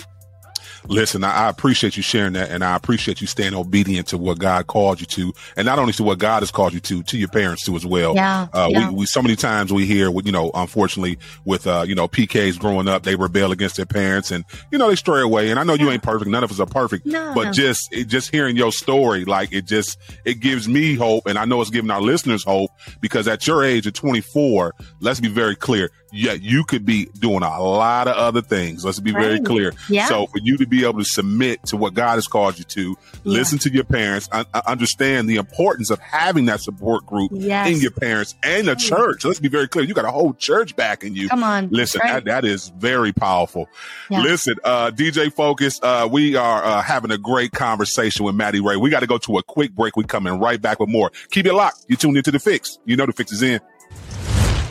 Listen, 0.90 1.24
I, 1.24 1.50
appreciate 1.50 1.98
you 1.98 2.04
sharing 2.04 2.34
that, 2.34 2.50
and 2.50 2.64
I 2.64 2.76
appreciate 2.76 3.22
you 3.22 3.28
staying 3.28 3.54
obedient 3.54 4.08
to 4.08 4.18
what 4.18 4.40
God 4.40 4.68
called 4.68 5.00
you 5.00 5.06
to, 5.08 5.34
and 5.56 5.66
not 5.66 5.80
only 5.80 5.94
to 5.94 6.04
what 6.04 6.20
God 6.20 6.42
has 6.42 6.52
called 6.52 6.74
you 6.74 6.80
to, 6.82 7.04
to 7.04 7.18
your 7.18 7.30
parents 7.30 7.66
too 7.66 7.76
as 7.76 7.86
well. 7.86 8.16
Yeah, 8.16 8.48
uh, 8.54 8.68
yeah. 8.70 8.90
We, 8.90 8.96
we 8.96 9.06
so 9.06 9.22
many 9.22 9.36
times 9.36 9.74
we 9.74 9.86
hear, 9.86 10.10
you 10.10 10.32
know, 10.32 10.52
unfortunately, 10.54 11.18
with 11.46 11.68
uh, 11.68 11.86
you 11.88 11.96
know, 11.96 12.08
PKs 12.08 12.60
growing 12.60 12.88
up, 12.88 13.04
they 13.04 13.16
rebel 13.16 13.52
against 13.52 13.76
their 13.76 13.86
parents, 13.86 14.32
and 14.32 14.46
you 14.72 14.78
know, 14.78 14.90
they 14.90 14.96
stray 14.96 15.22
away. 15.22 15.50
And 15.50 15.60
I 15.60 15.64
know 15.64 15.74
yeah. 15.74 15.86
you 15.86 15.92
ain't 15.92 16.04
perfect; 16.04 16.30
none 16.30 16.44
of 16.44 16.52
us 16.52 16.60
are 16.60 16.66
perfect. 16.66 17.06
No, 17.06 17.34
but 17.34 17.46
no. 17.46 17.52
just 17.52 17.90
it, 17.92 18.06
just 18.06 18.32
hearing 18.32 18.56
your 18.56 18.72
story, 18.72 19.26
like 19.26 19.52
it 19.54 19.66
just 19.66 19.98
it 20.26 20.40
gives 20.40 20.68
me 20.68 20.96
hope, 20.96 21.28
and 21.28 21.38
I 21.38 21.46
know 21.46 21.62
it's 21.62 21.70
giving 21.70 21.92
our 21.92 22.02
listeners 22.02 22.44
hope 22.44 22.72
because 23.02 23.28
at 23.28 23.46
your 23.48 23.64
age 23.64 23.88
of 23.88 23.94
24, 23.94 24.74
let's 25.02 25.20
be 25.20 25.30
very 25.30 25.56
clear, 25.56 25.90
yeah, 26.18 26.34
you 26.34 26.64
could 26.64 26.86
be 26.86 27.06
doing 27.20 27.44
a 27.44 27.62
lot 27.62 28.08
of 28.08 28.16
other 28.16 28.42
things. 28.42 28.84
Let's 28.84 29.00
be 29.00 29.12
right. 29.12 29.24
very 29.24 29.40
clear. 29.40 29.74
Yeah. 29.88 30.08
So 30.08 30.26
for 30.28 30.40
you 30.40 30.58
to 30.58 30.66
be 30.66 30.84
able 30.84 31.00
to 31.00 31.06
submit 31.06 31.64
to 31.68 31.78
what 31.78 31.94
God 31.94 32.16
has 32.16 32.28
called 32.28 32.58
you 32.58 32.64
to, 32.66 32.90
yeah. 32.90 32.96
listen 33.24 33.60
to 33.60 33.72
your 33.72 33.84
parents, 33.84 34.28
un- 34.32 34.46
understand 34.66 35.30
the 35.30 35.36
importance 35.36 35.92
of 35.92 36.00
having 36.00 36.46
that 36.46 36.62
support 36.62 37.06
group 37.06 37.32
yes. 37.34 37.70
in 37.70 37.80
your 37.80 37.92
parents 37.92 38.34
and 38.44 38.68
the 38.68 38.76
church. 38.76 39.24
Let's 39.24 39.40
be 39.40 39.48
very 39.48 39.68
clear. 39.68 39.86
You 39.86 39.94
got 39.94 40.06
a 40.06 40.12
whole 40.12 40.34
church 40.34 40.76
backing 40.76 41.16
you. 41.16 41.30
Come 41.30 41.44
on. 41.44 41.70
Listen, 41.70 42.02
right. 42.04 42.26
that, 42.26 42.26
that 42.26 42.46
is 42.46 42.70
very 42.70 43.14
powerful. 43.14 43.70
Yeah. 44.10 44.22
Listen, 44.22 44.56
uh, 44.64 44.90
DJ 44.90 45.32
Focus, 45.32 45.80
uh, 45.84 46.10
we 46.12 46.36
are 46.36 46.64
uh, 46.64 46.82
having 46.82 47.12
a 47.12 47.18
great 47.18 47.52
conversation 47.52 48.26
with 48.26 48.34
Maddie 48.34 48.60
Rey. 48.60 48.78
We 48.78 48.90
got 48.90 49.02
to 49.02 49.08
go 49.08 49.20
to 49.20 49.38
a 49.38 49.44
quick 49.44 49.74
break. 49.74 49.96
We 49.96 50.04
coming 50.04 50.40
right 50.40 50.62
back 50.62 50.80
with 50.80 50.90
more. 50.90 51.12
Keep 51.30 51.46
it 51.46 51.54
locked. 51.54 51.86
You 51.88 51.96
tuned 51.96 52.18
into 52.18 52.32
the 52.32 52.40
fix. 52.40 52.80
You 52.86 52.96
know 52.96 53.06
the 53.06 53.14
fix 53.14 53.32
is 53.32 53.44
in. 53.44 53.62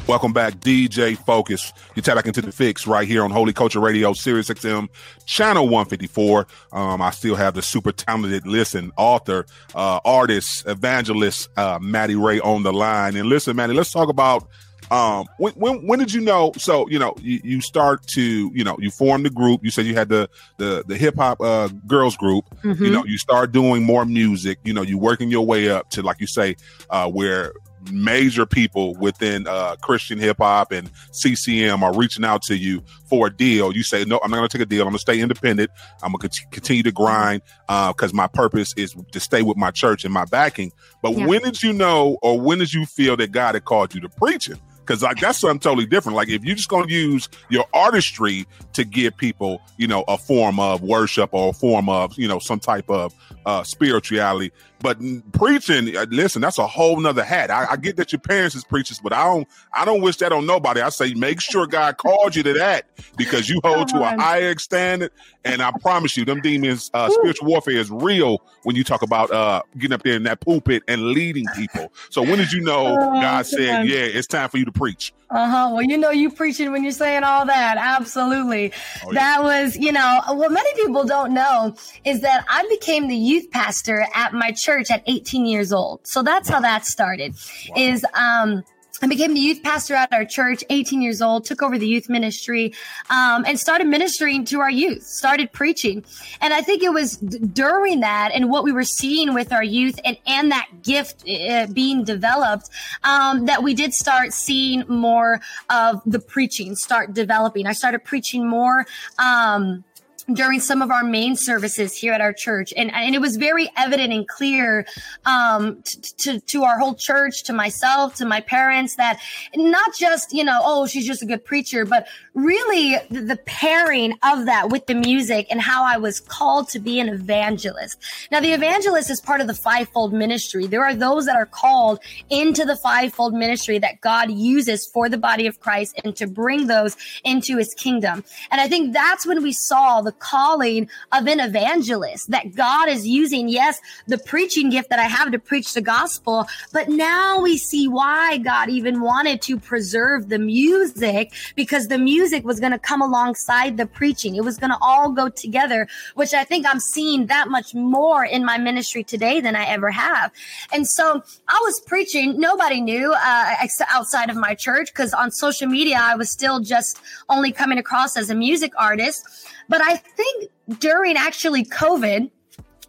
Welcome 0.06 0.32
back, 0.32 0.54
DJ 0.54 1.18
Focus. 1.18 1.72
You 1.96 2.02
tap 2.02 2.14
back 2.14 2.26
into 2.26 2.40
the 2.40 2.52
fix 2.52 2.86
right 2.86 3.08
here 3.08 3.24
on 3.24 3.32
Holy 3.32 3.52
Culture 3.52 3.80
Radio, 3.80 4.12
Sirius 4.12 4.48
XM, 4.48 4.88
channel 5.24 5.64
154. 5.64 6.46
Um, 6.70 7.02
I 7.02 7.10
still 7.10 7.34
have 7.34 7.54
the 7.54 7.62
super 7.62 7.90
talented, 7.90 8.46
listen, 8.46 8.92
author, 8.96 9.46
uh, 9.74 9.98
artist, 10.04 10.64
evangelist, 10.68 11.48
uh, 11.56 11.80
Maddie 11.82 12.14
Rey 12.14 12.38
on 12.38 12.62
the 12.62 12.72
line. 12.72 13.16
And 13.16 13.28
listen, 13.28 13.56
Maddie, 13.56 13.74
let's 13.74 13.90
talk 13.90 14.08
about 14.08 14.48
um 14.92 15.26
when 15.38 15.52
when 15.54 15.84
when 15.84 15.98
did 15.98 16.12
you 16.12 16.20
know 16.20 16.52
so 16.56 16.88
you 16.88 16.96
know 16.96 17.12
you, 17.20 17.40
you 17.42 17.60
start 17.60 18.06
to 18.06 18.52
you 18.54 18.62
know 18.62 18.76
you 18.78 18.88
form 18.88 19.24
the 19.24 19.30
group 19.30 19.64
you 19.64 19.70
said 19.70 19.84
you 19.84 19.94
had 19.94 20.08
the 20.08 20.30
the 20.58 20.84
the 20.86 20.96
hip-hop 20.96 21.40
uh 21.40 21.66
girls 21.88 22.16
group 22.16 22.44
mm-hmm. 22.62 22.84
you 22.84 22.90
know 22.92 23.04
you 23.04 23.18
start 23.18 23.50
doing 23.50 23.82
more 23.82 24.04
music 24.04 24.60
you 24.62 24.72
know 24.72 24.82
you 24.82 24.96
working 24.96 25.28
your 25.28 25.44
way 25.44 25.68
up 25.68 25.90
to 25.90 26.02
like 26.02 26.20
you 26.20 26.26
say 26.28 26.54
uh 26.90 27.10
where 27.10 27.52
major 27.92 28.46
people 28.46 28.94
within 28.96 29.46
uh, 29.46 29.76
Christian 29.82 30.18
hip 30.18 30.38
hop 30.38 30.72
and 30.72 30.90
CCM 31.12 31.82
are 31.82 31.94
reaching 31.94 32.24
out 32.24 32.42
to 32.42 32.56
you 32.56 32.82
for 33.06 33.28
a 33.28 33.30
deal, 33.30 33.72
you 33.72 33.82
say, 33.82 34.04
no, 34.04 34.20
I'm 34.22 34.30
not 34.30 34.38
going 34.38 34.48
to 34.48 34.58
take 34.58 34.66
a 34.66 34.68
deal. 34.68 34.82
I'm 34.82 34.88
going 34.88 34.94
to 34.94 35.00
stay 35.00 35.20
independent. 35.20 35.70
I'm 36.02 36.12
going 36.12 36.28
to 36.28 36.46
continue 36.50 36.82
to 36.82 36.92
grind 36.92 37.42
because 37.66 38.12
uh, 38.12 38.16
my 38.16 38.26
purpose 38.26 38.74
is 38.76 38.94
to 39.12 39.20
stay 39.20 39.42
with 39.42 39.56
my 39.56 39.70
church 39.70 40.04
and 40.04 40.12
my 40.12 40.24
backing. 40.24 40.72
But 41.02 41.16
yeah. 41.16 41.26
when 41.26 41.42
did 41.42 41.62
you 41.62 41.72
know 41.72 42.18
or 42.22 42.40
when 42.40 42.58
did 42.58 42.72
you 42.72 42.86
feel 42.86 43.16
that 43.16 43.32
God 43.32 43.54
had 43.54 43.64
called 43.64 43.94
you 43.94 44.00
to 44.00 44.08
preaching? 44.08 44.58
Because 44.86 45.02
like 45.02 45.18
that's 45.18 45.40
something 45.40 45.58
totally 45.58 45.86
different. 45.86 46.14
Like 46.14 46.28
if 46.28 46.44
you're 46.44 46.54
just 46.54 46.68
going 46.68 46.86
to 46.86 46.94
use 46.94 47.28
your 47.48 47.64
artistry 47.74 48.46
to 48.74 48.84
give 48.84 49.16
people, 49.16 49.60
you 49.78 49.88
know, 49.88 50.04
a 50.06 50.16
form 50.16 50.60
of 50.60 50.80
worship 50.82 51.30
or 51.32 51.50
a 51.50 51.52
form 51.52 51.88
of, 51.88 52.16
you 52.16 52.28
know, 52.28 52.38
some 52.38 52.60
type 52.60 52.88
of 52.88 53.12
uh, 53.46 53.64
spirituality, 53.64 54.52
but 54.80 54.98
preaching, 55.32 55.96
uh, 55.96 56.06
listen, 56.10 56.42
that's 56.42 56.58
a 56.58 56.66
whole 56.66 57.00
nother 57.00 57.24
hat. 57.24 57.50
I, 57.50 57.66
I, 57.72 57.76
get 57.76 57.96
that 57.96 58.12
your 58.12 58.20
parents 58.20 58.54
is 58.54 58.64
preachers, 58.64 59.00
but 59.00 59.12
I 59.12 59.24
don't, 59.24 59.48
I 59.72 59.84
don't 59.84 60.02
wish 60.02 60.16
that 60.18 60.32
on 60.32 60.46
nobody. 60.46 60.80
I 60.80 60.90
say 60.90 61.14
make 61.14 61.40
sure 61.40 61.66
God 61.66 61.96
called 61.96 62.36
you 62.36 62.42
to 62.42 62.52
that 62.54 62.86
because 63.16 63.48
you 63.48 63.60
hold 63.64 63.88
to 63.88 64.02
a 64.02 64.20
higher 64.20 64.56
standard. 64.58 65.12
And 65.44 65.62
I 65.62 65.70
promise 65.80 66.16
you, 66.16 66.24
them 66.24 66.40
demons, 66.40 66.90
uh, 66.92 67.08
spiritual 67.08 67.48
warfare 67.48 67.76
is 67.76 67.90
real 67.90 68.42
when 68.64 68.76
you 68.76 68.84
talk 68.84 69.02
about 69.02 69.30
uh, 69.30 69.62
getting 69.78 69.94
up 69.94 70.02
there 70.02 70.16
in 70.16 70.24
that 70.24 70.40
pulpit 70.40 70.82
and 70.88 71.02
leading 71.08 71.46
people. 71.54 71.92
So 72.10 72.22
when 72.22 72.38
did 72.38 72.52
you 72.52 72.60
know 72.60 72.96
oh, 72.98 73.20
God 73.20 73.46
said, 73.46 73.86
"Yeah, 73.86 74.00
it's 74.00 74.26
time 74.26 74.48
for 74.48 74.58
you 74.58 74.64
to 74.64 74.72
preach"? 74.72 75.12
Uh 75.28 75.50
huh. 75.50 75.70
Well, 75.72 75.82
you 75.82 75.98
know, 75.98 76.10
you 76.10 76.30
preaching 76.30 76.70
when 76.70 76.84
you're 76.84 76.92
saying 76.92 77.24
all 77.24 77.46
that. 77.46 77.76
Absolutely. 77.78 78.72
Oh, 79.04 79.10
yeah. 79.10 79.18
That 79.18 79.42
was, 79.42 79.76
you 79.76 79.90
know, 79.90 80.20
what 80.28 80.52
many 80.52 80.72
people 80.74 81.04
don't 81.04 81.34
know 81.34 81.74
is 82.04 82.20
that 82.20 82.44
I 82.48 82.64
became 82.70 83.08
the 83.08 83.16
youth 83.16 83.50
pastor 83.50 84.06
at 84.14 84.32
my 84.32 84.52
church 84.52 84.90
at 84.90 85.02
18 85.06 85.46
years 85.46 85.72
old. 85.72 86.06
So 86.06 86.22
that's 86.22 86.48
how 86.48 86.60
that 86.60 86.86
started. 86.86 87.34
Wow. 87.70 87.74
Is 87.76 88.06
um 88.14 88.62
I 89.02 89.06
became 89.06 89.34
the 89.34 89.40
youth 89.40 89.62
pastor 89.62 89.94
at 89.94 90.12
our 90.12 90.24
church, 90.24 90.64
18 90.70 91.02
years 91.02 91.20
old, 91.20 91.44
took 91.44 91.62
over 91.62 91.78
the 91.78 91.86
youth 91.86 92.08
ministry, 92.08 92.72
um, 93.10 93.44
and 93.46 93.60
started 93.60 93.86
ministering 93.86 94.44
to 94.46 94.60
our 94.60 94.70
youth, 94.70 95.02
started 95.02 95.52
preaching. 95.52 96.04
And 96.40 96.54
I 96.54 96.62
think 96.62 96.82
it 96.82 96.92
was 96.92 97.18
d- 97.18 97.38
during 97.38 98.00
that 98.00 98.30
and 98.32 98.48
what 98.48 98.64
we 98.64 98.72
were 98.72 98.84
seeing 98.84 99.34
with 99.34 99.52
our 99.52 99.64
youth 99.64 100.00
and, 100.04 100.16
and 100.26 100.50
that 100.50 100.68
gift 100.82 101.28
uh, 101.28 101.66
being 101.72 102.04
developed, 102.04 102.70
um, 103.04 103.46
that 103.46 103.62
we 103.62 103.74
did 103.74 103.92
start 103.92 104.32
seeing 104.32 104.84
more 104.88 105.40
of 105.68 106.00
the 106.06 106.18
preaching 106.18 106.74
start 106.74 107.12
developing. 107.12 107.66
I 107.66 107.72
started 107.72 108.02
preaching 108.04 108.48
more, 108.48 108.86
um, 109.18 109.84
during 110.32 110.60
some 110.60 110.82
of 110.82 110.90
our 110.90 111.04
main 111.04 111.36
services 111.36 111.94
here 111.96 112.12
at 112.12 112.20
our 112.20 112.32
church. 112.32 112.72
And, 112.76 112.92
and 112.92 113.14
it 113.14 113.20
was 113.20 113.36
very 113.36 113.70
evident 113.76 114.12
and 114.12 114.26
clear 114.26 114.86
um, 115.24 115.82
to, 116.18 116.40
to, 116.40 116.64
our 116.64 116.78
whole 116.78 116.94
church, 116.94 117.44
to 117.44 117.52
myself, 117.52 118.16
to 118.16 118.26
my 118.26 118.40
parents, 118.40 118.96
that 118.96 119.20
not 119.54 119.94
just, 119.94 120.32
you 120.32 120.42
know, 120.42 120.58
oh, 120.62 120.86
she's 120.86 121.06
just 121.06 121.22
a 121.22 121.26
good 121.26 121.44
preacher, 121.44 121.84
but 121.84 122.08
really 122.34 122.96
the, 123.10 123.20
the 123.20 123.36
pairing 123.46 124.12
of 124.22 124.46
that 124.46 124.70
with 124.70 124.86
the 124.86 124.94
music 124.94 125.46
and 125.50 125.60
how 125.60 125.84
I 125.84 125.96
was 125.96 126.18
called 126.20 126.68
to 126.70 126.78
be 126.80 126.98
an 126.98 127.08
evangelist. 127.08 127.98
Now, 128.32 128.40
the 128.40 128.52
evangelist 128.52 129.10
is 129.10 129.20
part 129.20 129.40
of 129.40 129.46
the 129.46 129.54
fivefold 129.54 130.12
ministry. 130.12 130.66
There 130.66 130.84
are 130.84 130.94
those 130.94 131.26
that 131.26 131.36
are 131.36 131.46
called 131.46 132.00
into 132.30 132.64
the 132.64 132.76
fivefold 132.76 133.34
ministry 133.34 133.78
that 133.78 134.00
God 134.00 134.30
uses 134.30 134.86
for 134.86 135.08
the 135.08 135.18
body 135.18 135.46
of 135.46 135.60
Christ 135.60 136.00
and 136.04 136.16
to 136.16 136.26
bring 136.26 136.66
those 136.66 136.96
into 137.22 137.56
his 137.56 137.74
kingdom. 137.74 138.24
And 138.50 138.60
I 138.60 138.68
think 138.68 138.92
that's 138.92 139.26
when 139.26 139.42
we 139.42 139.52
saw 139.52 140.00
the 140.00 140.15
calling 140.18 140.88
of 141.12 141.26
an 141.26 141.40
evangelist 141.40 142.30
that 142.30 142.54
God 142.54 142.88
is 142.88 143.06
using. 143.06 143.48
Yes, 143.48 143.80
the 144.06 144.18
preaching 144.18 144.70
gift 144.70 144.90
that 144.90 144.98
I 144.98 145.04
have 145.04 145.32
to 145.32 145.38
preach 145.38 145.74
the 145.74 145.80
gospel, 145.80 146.46
but 146.72 146.88
now 146.88 147.40
we 147.40 147.56
see 147.56 147.88
why 147.88 148.38
God 148.38 148.68
even 148.68 149.00
wanted 149.00 149.42
to 149.42 149.58
preserve 149.58 150.28
the 150.28 150.38
music 150.38 151.32
because 151.54 151.88
the 151.88 151.98
music 151.98 152.44
was 152.44 152.60
going 152.60 152.72
to 152.72 152.78
come 152.78 153.02
alongside 153.02 153.76
the 153.76 153.86
preaching. 153.86 154.36
It 154.36 154.44
was 154.44 154.58
going 154.58 154.70
to 154.70 154.78
all 154.80 155.10
go 155.10 155.28
together, 155.28 155.88
which 156.14 156.34
I 156.34 156.44
think 156.44 156.66
I'm 156.66 156.80
seeing 156.80 157.26
that 157.26 157.48
much 157.48 157.74
more 157.74 158.24
in 158.24 158.44
my 158.44 158.58
ministry 158.58 159.04
today 159.04 159.40
than 159.40 159.56
I 159.56 159.66
ever 159.66 159.90
have. 159.90 160.32
And 160.72 160.86
so 160.86 161.22
I 161.48 161.60
was 161.64 161.80
preaching. 161.80 162.38
Nobody 162.38 162.80
knew 162.80 163.12
uh, 163.12 163.54
outside 163.90 164.30
of 164.30 164.36
my 164.36 164.54
church 164.54 164.92
because 164.92 165.12
on 165.12 165.30
social 165.30 165.68
media, 165.68 165.98
I 166.00 166.16
was 166.16 166.30
still 166.30 166.60
just 166.60 167.00
only 167.28 167.52
coming 167.52 167.78
across 167.78 168.16
as 168.16 168.30
a 168.30 168.34
music 168.34 168.72
artist. 168.78 169.46
But 169.68 169.80
I 169.82 169.96
think 169.96 170.50
during 170.78 171.16
actually 171.16 171.64
COVID, 171.64 172.30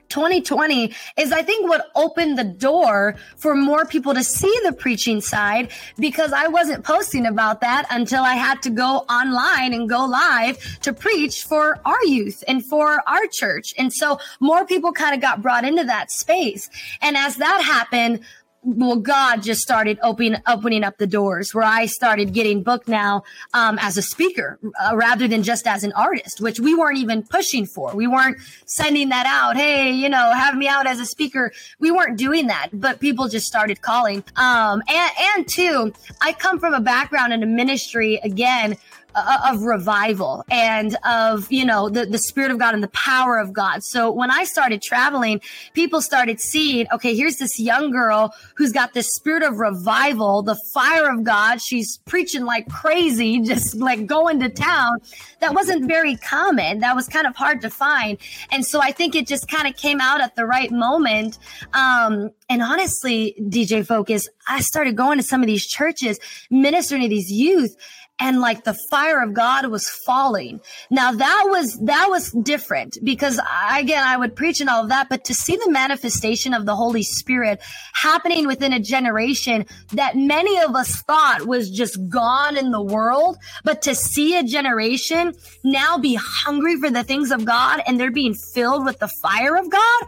2020 0.10 0.94
is 1.18 1.32
I 1.32 1.42
think 1.42 1.70
what 1.70 1.92
opened 1.96 2.38
the 2.38 2.44
door 2.44 3.16
for 3.36 3.56
more 3.56 3.86
people 3.86 4.14
to 4.14 4.24
see 4.24 4.54
the 4.64 4.74
preaching 4.74 5.22
side 5.22 5.70
because 5.98 6.34
I 6.34 6.48
wasn't 6.48 6.84
posting 6.84 7.26
about 7.26 7.62
that 7.62 7.86
until 7.92 8.24
I 8.24 8.36
had 8.36 8.62
to 8.64 8.70
go 8.70 9.06
online 9.10 9.74
and 9.74 9.90
go 9.90 10.06
live 10.06 10.80
to 10.82 10.94
preach 10.94 11.44
for 11.44 11.80
our 11.86 12.04
youth 12.06 12.44
and 12.48 12.66
for 12.66 13.02
our 13.08 13.28
church. 13.32 13.74
And 13.78 13.92
so 13.92 14.20
more 14.40 14.66
people 14.66 14.92
kind 14.92 15.14
of 15.14 15.22
got 15.22 15.42
brought 15.42 15.66
into 15.66 15.84
that 15.84 16.12
space. 16.12 16.70
And 17.02 17.18
as 17.18 17.38
that 17.38 17.62
happened, 17.62 18.22
well, 18.68 18.98
God 18.98 19.44
just 19.44 19.62
started 19.62 19.98
opening 20.04 20.42
opening 20.46 20.84
up 20.84 20.98
the 20.98 21.08
doors 21.08 21.56
where 21.56 21.64
I 21.64 21.86
started 21.86 22.34
getting 22.34 22.64
booked 22.64 22.90
now 22.90 23.24
um, 23.54 23.80
as 23.80 23.98
a 23.98 24.02
speaker 24.02 24.60
uh, 24.84 24.94
rather 24.94 25.26
than 25.26 25.42
just 25.42 25.66
as 25.66 25.86
an 25.86 25.94
artist, 25.94 26.42
which 26.42 26.60
we 26.60 26.76
weren't 26.76 26.98
even 26.98 27.24
pushing 27.24 27.66
for. 27.66 27.96
We 27.96 28.08
weren't 28.08 28.38
sending 28.66 29.08
that 29.10 29.26
out. 29.26 29.56
Hey, 29.56 29.92
you 29.92 30.10
know, 30.10 30.34
have 30.34 30.56
me 30.56 30.68
out 30.68 30.86
as 30.86 31.00
a 31.00 31.06
speaker. 31.06 31.54
We 31.80 31.92
weren't 31.92 32.18
doing 32.18 32.48
that, 32.48 32.70
but 32.74 33.00
people 33.00 33.30
just 33.30 33.48
started 33.48 33.82
calling. 33.82 34.22
Um, 34.36 34.84
and 34.90 35.12
and 35.36 35.48
two, 35.48 35.94
I 36.22 36.34
come 36.34 36.60
from 36.60 36.74
a 36.74 36.82
background 36.82 37.32
in 37.32 37.44
a 37.44 37.48
ministry 37.48 38.20
again 38.22 38.78
of 39.50 39.64
revival 39.64 40.46
and 40.50 40.98
of 41.04 41.52
you 41.52 41.66
know 41.66 41.90
the, 41.90 42.06
the 42.06 42.18
spirit 42.18 42.52
of 42.52 42.60
god 42.60 42.74
and 42.74 42.84
the 42.84 42.90
power 42.90 43.38
of 43.38 43.54
god. 43.54 43.84
So 43.84 44.12
when 44.12 44.32
i 44.32 44.44
started 44.44 44.82
traveling 44.82 45.42
people 45.74 46.02
started 46.02 46.40
seeing 46.40 46.88
okay 46.94 47.16
here's 47.16 47.38
this 47.38 47.60
young 47.60 47.92
girl 47.92 48.34
who's 48.56 48.72
got 48.72 48.94
this 48.94 49.14
spirit 49.16 49.44
of 49.44 49.60
revival 49.60 50.42
the 50.42 50.56
fire 50.74 51.10
of 51.10 51.24
god. 51.24 51.62
She's 51.62 51.98
preaching 52.06 52.46
like 52.46 52.70
crazy 52.70 53.40
just 53.48 53.76
like 53.76 54.06
going 54.06 54.40
to 54.40 54.50
town. 54.50 55.00
That 55.40 55.54
wasn't 55.54 55.88
very 55.88 56.16
common. 56.18 56.80
That 56.80 56.96
was 56.96 57.08
kind 57.08 57.28
of 57.28 57.36
hard 57.36 57.62
to 57.62 57.70
find. 57.70 58.18
And 58.52 58.66
so 58.66 58.82
i 58.82 58.92
think 58.92 59.16
it 59.16 59.28
just 59.28 59.48
kind 59.48 59.68
of 59.68 59.76
came 59.76 60.02
out 60.02 60.22
at 60.22 60.36
the 60.36 60.46
right 60.46 60.72
moment. 60.72 61.38
Um, 61.74 62.32
and 62.50 62.62
honestly 62.62 63.36
dj 63.50 63.86
focus 63.86 64.28
i 64.48 64.60
started 64.62 64.96
going 64.96 65.18
to 65.18 65.24
some 65.24 65.42
of 65.42 65.48
these 65.48 65.66
churches 65.66 66.20
ministering 66.50 67.02
to 67.02 67.10
these 67.10 67.32
youth 67.32 67.76
and 68.20 68.42
like 68.42 68.64
the 68.64 68.78
fire 68.90 69.22
of 69.22 69.34
God 69.34 69.68
was 69.68 69.90
falling. 69.90 70.62
Now 70.90 71.12
that 71.12 71.44
was, 71.48 71.78
that 71.82 72.08
was 72.10 72.32
different 72.32 72.98
because 73.04 73.40
again, 73.72 74.04
I 74.04 74.18
would 74.18 74.36
preach 74.36 74.60
and 74.62 74.70
all 74.70 74.84
of 74.84 74.90
that, 74.90 75.10
but 75.10 75.26
to 75.26 75.34
see 75.34 75.56
the 75.56 75.70
manifestation 75.72 76.54
of 76.54 76.66
the 76.66 76.76
Holy 76.76 77.04
Spirit 77.04 77.62
happening 77.94 78.48
within 78.48 78.74
a 78.74 78.80
generation 78.80 79.66
that 79.94 80.16
many 80.16 80.60
of 80.60 80.76
us 80.76 81.02
thought 81.04 81.46
was 81.46 81.70
just 81.70 81.98
gone 82.10 82.58
in 82.58 82.72
the 82.72 82.82
world, 82.82 83.38
but 83.64 83.82
to 83.84 83.96
see 83.96 84.38
a 84.38 84.44
generation 84.44 85.34
now 85.64 85.98
be 85.98 86.16
hungry 86.20 86.78
for 86.78 86.90
the 86.90 87.04
things 87.04 87.32
of 87.32 87.46
God 87.46 87.82
and 87.86 88.00
they're 88.00 88.12
being 88.12 88.34
filled 88.34 88.86
with 88.86 89.00
the 89.00 89.08
fire 89.22 89.56
of 89.56 89.70
God, 89.70 90.04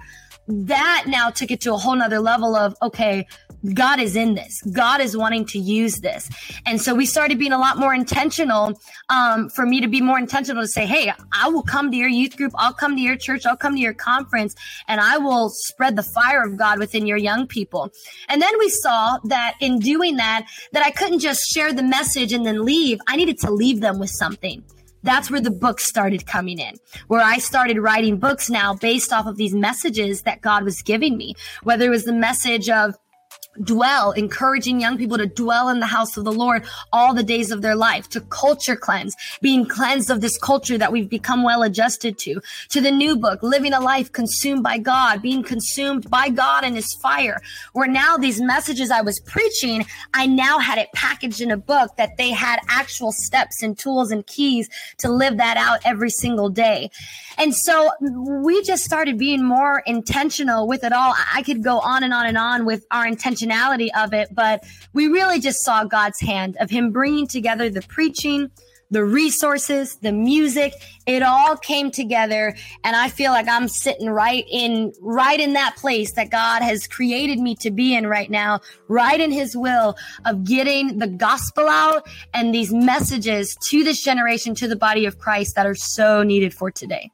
that 0.50 1.06
now 1.08 1.30
took 1.30 1.52
it 1.52 1.62
to 1.62 1.74
a 1.74 1.78
whole 1.78 1.96
nother 1.96 2.20
level 2.20 2.56
of, 2.56 2.76
okay, 2.82 3.28
God 3.74 4.00
is 4.00 4.16
in 4.16 4.36
this. 4.36 4.62
God 4.74 5.02
is 5.02 5.16
wanting 5.16 5.46
to 5.48 5.60
use 5.60 5.98
this. 5.98 6.30
And 6.66 6.82
so 6.82 6.96
we 6.96 7.06
started 7.06 7.38
being 7.38 7.52
a 7.52 7.58
lot 7.58 7.78
more 7.78 7.94
intentional 7.94 8.80
um, 9.10 9.50
for 9.50 9.66
me 9.66 9.82
to 9.82 9.88
be 9.88 10.02
more 10.02 10.18
intentional 10.18 10.64
to 10.64 10.68
say, 10.68 10.86
hey, 10.86 11.12
I 11.32 11.50
will 11.50 11.62
come 11.62 11.92
to 11.92 11.98
your 11.98 12.08
youth 12.08 12.38
group. 12.38 12.54
I'll 12.56 12.74
come 12.74 12.96
to 12.96 13.02
your 13.02 13.18
church. 13.18 13.46
I'll 13.46 13.58
come 13.58 13.76
to 13.76 13.82
your 13.82 13.94
conference 13.94 14.56
and 14.88 15.02
I 15.02 15.18
will 15.18 15.50
spread 15.50 15.96
the 15.96 16.04
fire 16.04 16.44
of 16.44 16.58
God 16.58 16.80
within 16.80 17.06
your 17.06 17.18
young 17.18 17.48
people. 17.48 17.92
And 18.28 18.42
then 18.42 18.58
we 18.58 18.70
saw 18.70 19.18
that 19.26 19.56
in 19.60 19.80
doing 19.80 20.16
that, 20.18 20.48
that 20.72 20.84
I 20.84 20.92
couldn't 20.92 21.20
just 21.20 21.42
share 21.48 21.74
the 21.74 21.84
message 21.84 22.34
and 22.34 22.46
then 22.46 22.64
leave. 22.64 23.00
I 23.08 23.18
needed 23.18 23.40
to 23.40 23.52
leave 23.52 23.82
them 23.82 24.00
with 24.00 24.10
something 24.10 24.64
that's 25.04 25.32
where 25.32 25.42
the 25.42 25.52
books 25.52 25.86
started 25.86 26.26
coming 26.26 26.60
in, 26.60 26.76
where 27.08 27.22
I 27.22 27.38
started 27.38 27.80
writing 27.80 28.18
books 28.18 28.50
now 28.50 28.74
based 28.74 29.14
off 29.14 29.26
of 29.26 29.38
these 29.38 29.54
messages 29.54 30.24
that 30.24 30.42
God 30.42 30.64
was 30.64 30.82
giving 30.82 31.18
me, 31.18 31.36
whether 31.64 31.86
it 31.86 31.90
was 31.90 32.06
the 32.06 32.14
message 32.14 32.70
of 32.70 32.96
dwell, 33.64 34.12
encouraging 34.12 34.80
young 34.80 34.98
people 34.98 35.18
to 35.18 35.26
dwell 35.26 35.70
in 35.70 35.80
the 35.80 35.86
house 35.86 36.16
of 36.18 36.24
the 36.24 36.32
Lord 36.32 36.66
all 36.94 37.14
the 37.14 37.24
days 37.24 37.52
of 37.52 37.62
their 37.62 37.76
life, 37.76 38.10
to 38.10 38.22
culture 38.22 38.76
cleanse, 38.76 39.16
being 39.42 39.66
cleansed 39.66 40.10
of 40.10 40.22
this 40.22 40.38
culture 40.38 40.78
that 40.78 40.92
we've 40.92 41.10
become 41.10 41.44
well 41.44 41.64
adjusted 41.64 42.18
to, 42.20 42.42
to 42.70 42.82
the 42.82 42.92
new 42.92 43.16
book, 43.16 43.42
living 43.44 43.74
a 43.74 43.80
life 43.80 44.12
consumed 44.12 44.64
by 44.64 44.78
God, 44.78 45.22
being 45.22 45.44
consumed 45.44 46.10
by 46.10 46.30
God 46.30 46.64
and 46.64 46.76
his 46.76 46.94
fire, 47.02 47.42
where 47.74 47.88
now 47.88 48.18
these 48.18 48.42
messages 48.42 48.92
I 48.92 49.02
was 49.02 49.20
preaching, 49.20 49.86
I 50.14 50.26
now 50.26 50.60
had 50.60 50.78
it 50.78 50.92
packaged 50.94 51.42
in 51.42 51.52
a 51.52 51.58
book 51.58 51.98
that 51.98 52.18
they 52.18 52.32
had 52.32 52.60
actual 52.70 53.12
steps 53.12 53.62
and 53.62 53.78
tools 53.78 54.12
and 54.12 54.26
keys 54.26 54.70
to 55.00 55.10
live 55.10 55.38
that 55.38 55.58
out 55.58 55.80
every 55.86 56.10
single 56.10 56.50
day. 56.50 56.90
And 57.38 57.56
so 57.56 57.90
we 58.00 58.62
just 58.64 58.84
started 58.84 59.18
being 59.18 59.44
more 59.44 59.82
intentional 59.86 60.68
with 60.68 60.84
it 60.84 60.92
all. 60.92 61.14
I 61.34 61.42
could 61.44 61.64
go 61.64 61.80
on 61.80 62.04
and 62.04 62.14
on 62.14 62.26
and 62.26 62.38
on 62.38 62.66
with 62.66 62.86
our 62.92 63.08
intentionality 63.40 63.90
of 63.98 64.14
it, 64.14 64.30
but 64.34 64.64
we 64.94 65.08
really 65.08 65.40
just 65.40 65.64
saw 65.64 65.84
God's 65.84 66.20
hand 66.20 66.58
of 66.60 66.70
Him 66.70 66.92
bringing 66.92 67.28
together 67.28 67.70
the 67.70 67.82
preaching, 67.82 68.52
the 68.92 69.04
resources, 69.04 69.98
the 69.98 70.12
music, 70.12 70.74
it 71.06 71.22
all 71.22 71.56
came 71.56 71.92
together. 71.92 72.56
And 72.84 72.96
I 72.96 73.10
feel 73.10 73.32
like 73.32 73.48
I'm 73.48 73.68
sitting 73.68 74.10
right 74.10 74.44
in, 74.50 74.94
right 75.00 75.40
in 75.40 75.54
that 75.54 75.76
place 75.76 76.14
that 76.14 76.32
God 76.32 76.64
has 76.64 76.88
created 76.88 77.38
me 77.40 77.56
to 77.58 77.70
be 77.70 77.96
in 77.96 78.08
right 78.08 78.32
now, 78.32 78.62
right 78.88 79.20
in 79.20 79.32
his 79.32 79.56
will 79.56 79.96
of 80.26 80.44
getting 80.44 80.98
the 80.98 81.08
gospel 81.08 81.68
out 81.68 82.08
and 82.34 82.54
these 82.54 82.74
messages 82.74 83.56
to 83.66 83.84
this 83.84 84.02
generation, 84.02 84.56
to 84.56 84.68
the 84.68 84.76
body 84.76 85.06
of 85.06 85.20
Christ 85.20 85.54
that 85.56 85.68
are 85.68 85.76
so 85.76 86.24
needed 86.24 86.52
for 86.52 86.72
today 86.72 87.12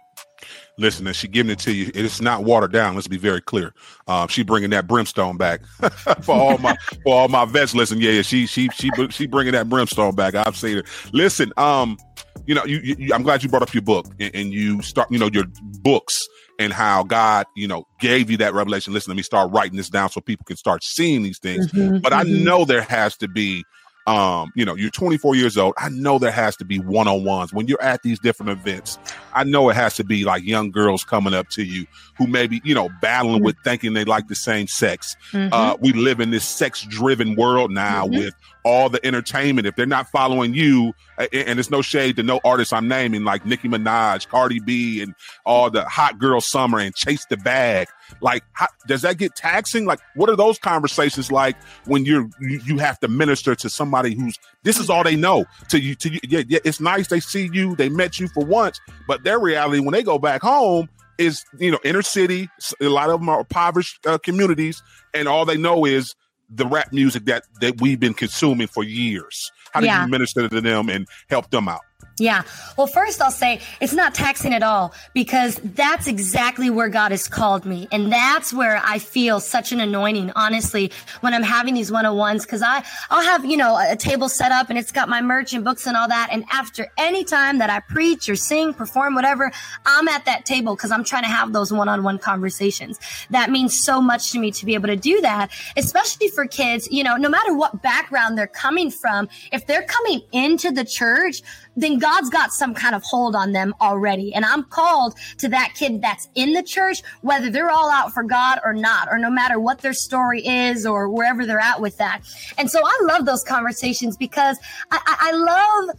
listen, 0.77 1.07
and 1.07 1.15
she 1.15 1.27
giving 1.27 1.51
it 1.51 1.59
to 1.59 1.73
you. 1.73 1.91
It's 1.93 2.21
not 2.21 2.43
watered 2.43 2.71
down. 2.71 2.95
Let's 2.95 3.07
be 3.07 3.17
very 3.17 3.41
clear. 3.41 3.73
Um, 4.07 4.27
she 4.27 4.43
bringing 4.43 4.69
that 4.71 4.88
brimstone 4.88 5.38
back 5.38 5.65
for 6.21 6.35
all 6.35 6.57
my 6.57 6.75
for 7.03 7.15
all 7.15 7.27
my 7.27 7.45
vets. 7.45 7.75
Listen, 7.75 7.99
yeah, 7.99 8.11
yeah, 8.11 8.21
she 8.21 8.45
she 8.45 8.69
she 8.69 8.89
she 9.09 9.27
bringing 9.27 9.53
that 9.53 9.69
brimstone 9.69 10.15
back. 10.15 10.35
I've 10.35 10.57
seen 10.57 10.79
it. 10.79 10.85
Listen, 11.13 11.51
um, 11.57 11.97
you 12.45 12.55
know, 12.55 12.65
you, 12.65 12.79
you, 12.79 13.13
I'm 13.13 13.23
glad 13.23 13.43
you 13.43 13.49
brought 13.49 13.63
up 13.63 13.73
your 13.73 13.81
book 13.81 14.07
and, 14.19 14.33
and 14.35 14.53
you 14.53 14.81
start, 14.81 15.11
you 15.11 15.17
know, 15.17 15.29
your 15.31 15.45
books 15.81 16.27
and 16.59 16.71
how 16.71 17.03
God, 17.03 17.45
you 17.55 17.67
know, 17.67 17.88
gave 17.99 18.29
you 18.29 18.38
that 18.38 18.53
revelation. 18.53 18.93
Listen, 18.93 19.11
let 19.11 19.17
me 19.17 19.23
start 19.23 19.51
writing 19.51 19.77
this 19.77 19.89
down 19.89 20.09
so 20.09 20.21
people 20.21 20.45
can 20.45 20.57
start 20.57 20.83
seeing 20.83 21.23
these 21.23 21.39
things. 21.39 21.67
Mm-hmm, 21.71 21.99
but 21.99 22.13
mm-hmm. 22.13 22.35
I 22.35 22.43
know 22.43 22.65
there 22.65 22.81
has 22.81 23.17
to 23.17 23.27
be 23.27 23.63
um, 24.08 24.52
you 24.56 24.63
know, 24.65 24.76
you're 24.76 24.91
24 24.91 25.36
years 25.36 25.58
old. 25.58 25.74
I 25.78 25.89
know 25.89 26.20
there 26.20 26.32
has 26.32 26.56
to 26.58 26.65
be 26.65 26.80
one 26.80 27.08
on 27.08 27.24
ones 27.24 27.54
when 27.54 27.68
you're 27.68 27.82
at 27.82 28.04
these 28.04 28.20
different 28.20 28.52
events. 28.52 29.00
I 29.34 29.44
know 29.44 29.70
it 29.70 29.76
has 29.76 29.96
to 29.96 30.04
be 30.04 30.26
like 30.26 30.44
young 30.44 30.70
girls 30.70 31.04
coming 31.04 31.34
up 31.34 31.50
to 31.50 31.63
you 31.63 31.88
who 32.18 32.28
maybe, 32.28 32.62
you 32.63 32.76
know, 32.76 32.89
battling 33.02 33.38
mm-hmm. 33.38 33.46
with 33.46 33.58
thinking 33.63 33.94
they 33.94 34.06
like 34.06 34.28
the 34.28 34.36
same 34.36 34.68
sex. 34.68 35.15
Mm-hmm. 35.32 35.52
Uh, 35.52 35.76
we 35.82 35.91
live 35.94 36.20
in 36.20 36.30
this 36.30 36.48
sex 36.48 36.84
driven 36.84 37.36
world 37.36 37.72
now 37.72 38.06
mm-hmm. 38.06 38.20
with 38.20 38.36
all 38.63 38.89
the 38.89 39.04
entertainment. 39.06 39.65
If 39.65 39.76
they're 39.76 39.86
not 39.88 40.08
following 40.10 40.54
you, 40.54 40.94
and 41.18 41.60
it's 41.60 41.72
no 41.72 41.82
shade 41.82 42.15
to 42.18 42.24
no 42.24 42.39
artists 42.44 42.74
I'm 42.74 42.88
naming 42.88 43.24
like 43.24 43.46
Nicki 43.46 43.68
Minaj, 43.68 44.28
Cardi 44.28 44.60
B, 44.60 45.02
and 45.02 45.15
all 45.46 45.70
the 45.70 45.84
hot 45.86 46.20
girl 46.20 46.41
summer 46.41 46.80
and 46.80 46.94
Chase 46.94 47.26
the 47.26 47.38
Bag. 47.38 47.88
Like, 48.22 48.44
how, 48.54 48.68
does 48.88 49.02
that 49.02 49.18
get 49.18 49.36
taxing? 49.36 49.86
Like, 49.86 50.00
what 50.15 50.30
are 50.30 50.36
those 50.36 50.58
conversations 50.58 51.32
like 51.32 51.56
when 51.86 52.06
you're 52.06 52.30
you, 52.39 52.60
you 52.65 52.78
have 52.78 53.00
to 53.00 53.08
minister 53.08 53.56
to 53.56 53.70
somebody 53.70 54.15
who's 54.15 54.38
this 54.63 54.80
is 54.80 54.89
all 54.89 55.04
they 55.04 55.15
know 55.15 55.46
to 55.70 55.80
you? 55.80 55.96
To 55.96 56.13
you, 56.13 56.20
yeah, 56.24 56.44
yeah, 56.48 56.60
it's 56.63 56.80
nice 56.80 57.08
they 57.08 57.20
see 57.20 57.50
you, 57.52 57.76
they 57.76 57.89
met 57.89 58.20
you 58.20 58.28
for 58.28 58.46
once, 58.46 58.80
but 59.08 59.24
their 59.24 59.39
reality 59.39 59.80
when 59.80 59.94
they 59.94 60.04
go 60.04 60.20
back 60.20 60.41
home 60.41 60.89
is 61.18 61.44
you 61.60 61.72
know 61.72 61.80
inner 61.84 62.02
city. 62.02 62.50
A 62.82 62.86
lot 62.89 63.10
of 63.10 63.20
them 63.20 63.30
are 63.30 63.39
impoverished 63.39 64.06
uh, 64.06 64.18
communities, 64.18 64.82
and 65.13 65.28
all 65.28 65.46
they 65.46 65.58
know 65.58 65.86
is 65.86 66.15
the 66.50 66.65
rap 66.65 66.91
music 66.91 67.26
that 67.26 67.44
that 67.62 67.82
we've 67.82 68.00
been 68.00 68.13
consuming 68.13 68.68
for 68.68 68.84
years? 68.84 69.52
How 69.72 69.82
do 69.82 69.88
yeah. 69.88 70.06
you 70.06 70.12
minister 70.12 70.48
to 70.48 70.62
them 70.62 70.89
and 70.89 71.08
help 71.30 71.50
them 71.50 71.68
out? 71.68 71.82
Yeah. 72.17 72.43
Well, 72.77 72.88
first 72.88 73.21
I'll 73.21 73.29
say 73.29 73.60
it's 73.81 73.91
not 73.91 74.15
taxing 74.15 74.53
at 74.53 74.63
all 74.63 74.93
because 75.13 75.55
that's 75.55 76.08
exactly 76.08 76.69
where 76.69 76.88
God 76.88 77.12
has 77.12 77.27
called 77.27 77.65
me. 77.65 77.89
And 77.91 78.10
that's 78.10 78.53
where 78.53 78.81
I 78.81 78.99
feel 78.99 79.41
such 79.41 79.73
an 79.73 79.81
anointing, 79.81 80.31
honestly, 80.34 80.93
when 81.19 81.34
I'm 81.34 81.43
having 81.43 81.73
these 81.73 81.91
one-on-ones. 81.91 82.45
Cause 82.45 82.62
I, 82.62 82.86
I'll 83.10 83.23
have, 83.23 83.43
you 83.43 83.58
know, 83.58 83.77
a 83.77 83.97
table 83.97 84.29
set 84.29 84.53
up 84.53 84.69
and 84.69 84.79
it's 84.79 84.93
got 84.93 85.10
my 85.10 85.21
merch 85.21 85.53
and 85.53 85.65
books 85.65 85.88
and 85.88 85.97
all 85.97 86.08
that. 86.08 86.29
And 86.31 86.45
after 86.49 86.89
any 86.97 87.25
time 87.25 87.58
that 87.58 87.69
I 87.69 87.81
preach 87.81 88.29
or 88.29 88.38
sing, 88.38 88.73
perform, 88.73 89.13
whatever, 89.13 89.51
I'm 89.86 90.08
at 90.08 90.23
that 90.23 90.45
table 90.45 90.75
because 90.75 90.91
I'm 90.91 91.03
trying 91.03 91.23
to 91.23 91.29
have 91.29 91.51
those 91.51 91.73
one-on-one 91.73 92.19
conversations. 92.19 92.97
That 93.29 93.49
means 93.49 93.77
so 93.77 93.99
much 93.99 94.31
to 94.31 94.39
me 94.39 94.51
to 94.51 94.65
be 94.65 94.73
able 94.73 94.88
to 94.88 94.95
do 94.95 95.19
that, 95.19 95.51
especially 95.75 96.29
for 96.29 96.45
kids, 96.45 96.88
you 96.89 97.03
know, 97.03 97.17
no 97.17 97.27
matter 97.27 97.53
what 97.53 97.81
background 97.81 98.38
they're 98.38 98.47
coming 98.47 98.89
from, 98.89 99.27
if 99.51 99.67
they're 99.67 99.84
coming 99.84 100.21
into 100.31 100.71
the 100.71 100.86
church, 100.86 101.41
then 101.75 101.99
God's 101.99 102.29
got 102.29 102.51
some 102.51 102.73
kind 102.73 102.95
of 102.95 103.03
hold 103.03 103.35
on 103.35 103.51
them 103.51 103.73
already. 103.81 104.33
And 104.33 104.45
I'm 104.45 104.63
called 104.63 105.15
to 105.39 105.49
that 105.49 105.73
kid 105.75 106.01
that's 106.01 106.27
in 106.35 106.53
the 106.53 106.63
church, 106.63 107.01
whether 107.21 107.49
they're 107.49 107.71
all 107.71 107.89
out 107.91 108.13
for 108.13 108.23
God 108.23 108.59
or 108.63 108.73
not, 108.73 109.07
or 109.11 109.17
no 109.17 109.29
matter 109.29 109.59
what 109.59 109.79
their 109.79 109.93
story 109.93 110.45
is 110.45 110.85
or 110.85 111.09
wherever 111.09 111.45
they're 111.45 111.59
at 111.59 111.81
with 111.81 111.97
that. 111.97 112.21
And 112.57 112.69
so 112.69 112.81
I 112.83 112.99
love 113.03 113.25
those 113.25 113.43
conversations 113.43 114.17
because 114.17 114.57
I, 114.91 114.99
I, 115.05 115.29
I 115.29 115.31
love 115.31 115.95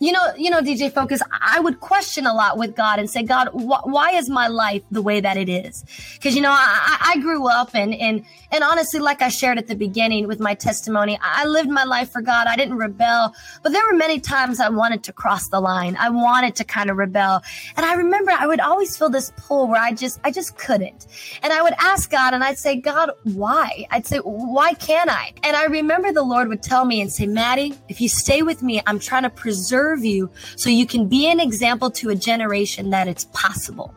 you 0.00 0.12
know, 0.12 0.32
you 0.36 0.50
know, 0.50 0.60
DJ 0.60 0.92
Focus, 0.92 1.20
I 1.40 1.60
would 1.60 1.80
question 1.80 2.26
a 2.26 2.34
lot 2.34 2.58
with 2.58 2.74
God 2.74 2.98
and 2.98 3.08
say, 3.08 3.22
God, 3.22 3.48
wh- 3.48 3.86
why 3.86 4.12
is 4.12 4.28
my 4.28 4.48
life 4.48 4.82
the 4.90 5.00
way 5.00 5.20
that 5.20 5.36
it 5.36 5.48
is? 5.48 5.84
Because 6.14 6.34
you 6.34 6.42
know, 6.42 6.50
I, 6.50 7.12
I 7.14 7.18
grew 7.20 7.48
up 7.48 7.70
and 7.74 7.94
and 7.94 8.24
and 8.50 8.64
honestly, 8.64 9.00
like 9.00 9.22
I 9.22 9.28
shared 9.28 9.56
at 9.58 9.68
the 9.68 9.76
beginning 9.76 10.26
with 10.26 10.40
my 10.40 10.54
testimony, 10.54 11.18
I 11.22 11.46
lived 11.46 11.70
my 11.70 11.84
life 11.84 12.10
for 12.10 12.20
God. 12.20 12.46
I 12.48 12.56
didn't 12.56 12.76
rebel, 12.76 13.34
but 13.62 13.72
there 13.72 13.84
were 13.86 13.96
many 13.96 14.20
times 14.20 14.60
I 14.60 14.68
wanted 14.68 15.04
to 15.04 15.12
cross 15.12 15.48
the 15.48 15.60
line. 15.60 15.96
I 15.98 16.10
wanted 16.10 16.56
to 16.56 16.64
kind 16.64 16.90
of 16.90 16.96
rebel, 16.96 17.42
and 17.76 17.86
I 17.86 17.94
remember 17.94 18.32
I 18.32 18.46
would 18.46 18.60
always 18.60 18.96
feel 18.96 19.10
this 19.10 19.32
pull 19.36 19.68
where 19.68 19.80
I 19.80 19.92
just 19.92 20.18
I 20.24 20.32
just 20.32 20.58
couldn't, 20.58 21.06
and 21.42 21.52
I 21.52 21.62
would 21.62 21.74
ask 21.78 22.10
God, 22.10 22.34
and 22.34 22.42
I'd 22.42 22.58
say, 22.58 22.76
God, 22.76 23.10
why? 23.22 23.86
I'd 23.90 24.06
say, 24.06 24.18
why 24.18 24.74
can't 24.74 25.10
I? 25.10 25.32
And 25.44 25.56
I 25.56 25.66
remember 25.66 26.12
the 26.12 26.22
Lord 26.22 26.48
would 26.48 26.62
tell 26.62 26.84
me 26.84 27.00
and 27.00 27.12
say, 27.12 27.26
Maddie, 27.26 27.74
if 27.88 28.00
you 28.00 28.08
stay 28.08 28.42
with 28.42 28.62
me, 28.62 28.82
I'm 28.86 28.98
trying 28.98 29.22
to 29.22 29.30
preserve 29.30 29.83
you 29.92 30.30
so 30.56 30.70
you 30.70 30.86
can 30.86 31.08
be 31.08 31.30
an 31.30 31.40
example 31.40 31.90
to 31.90 32.10
a 32.10 32.14
generation 32.14 32.90
that 32.90 33.08
it's 33.08 33.26
possible. 33.26 33.94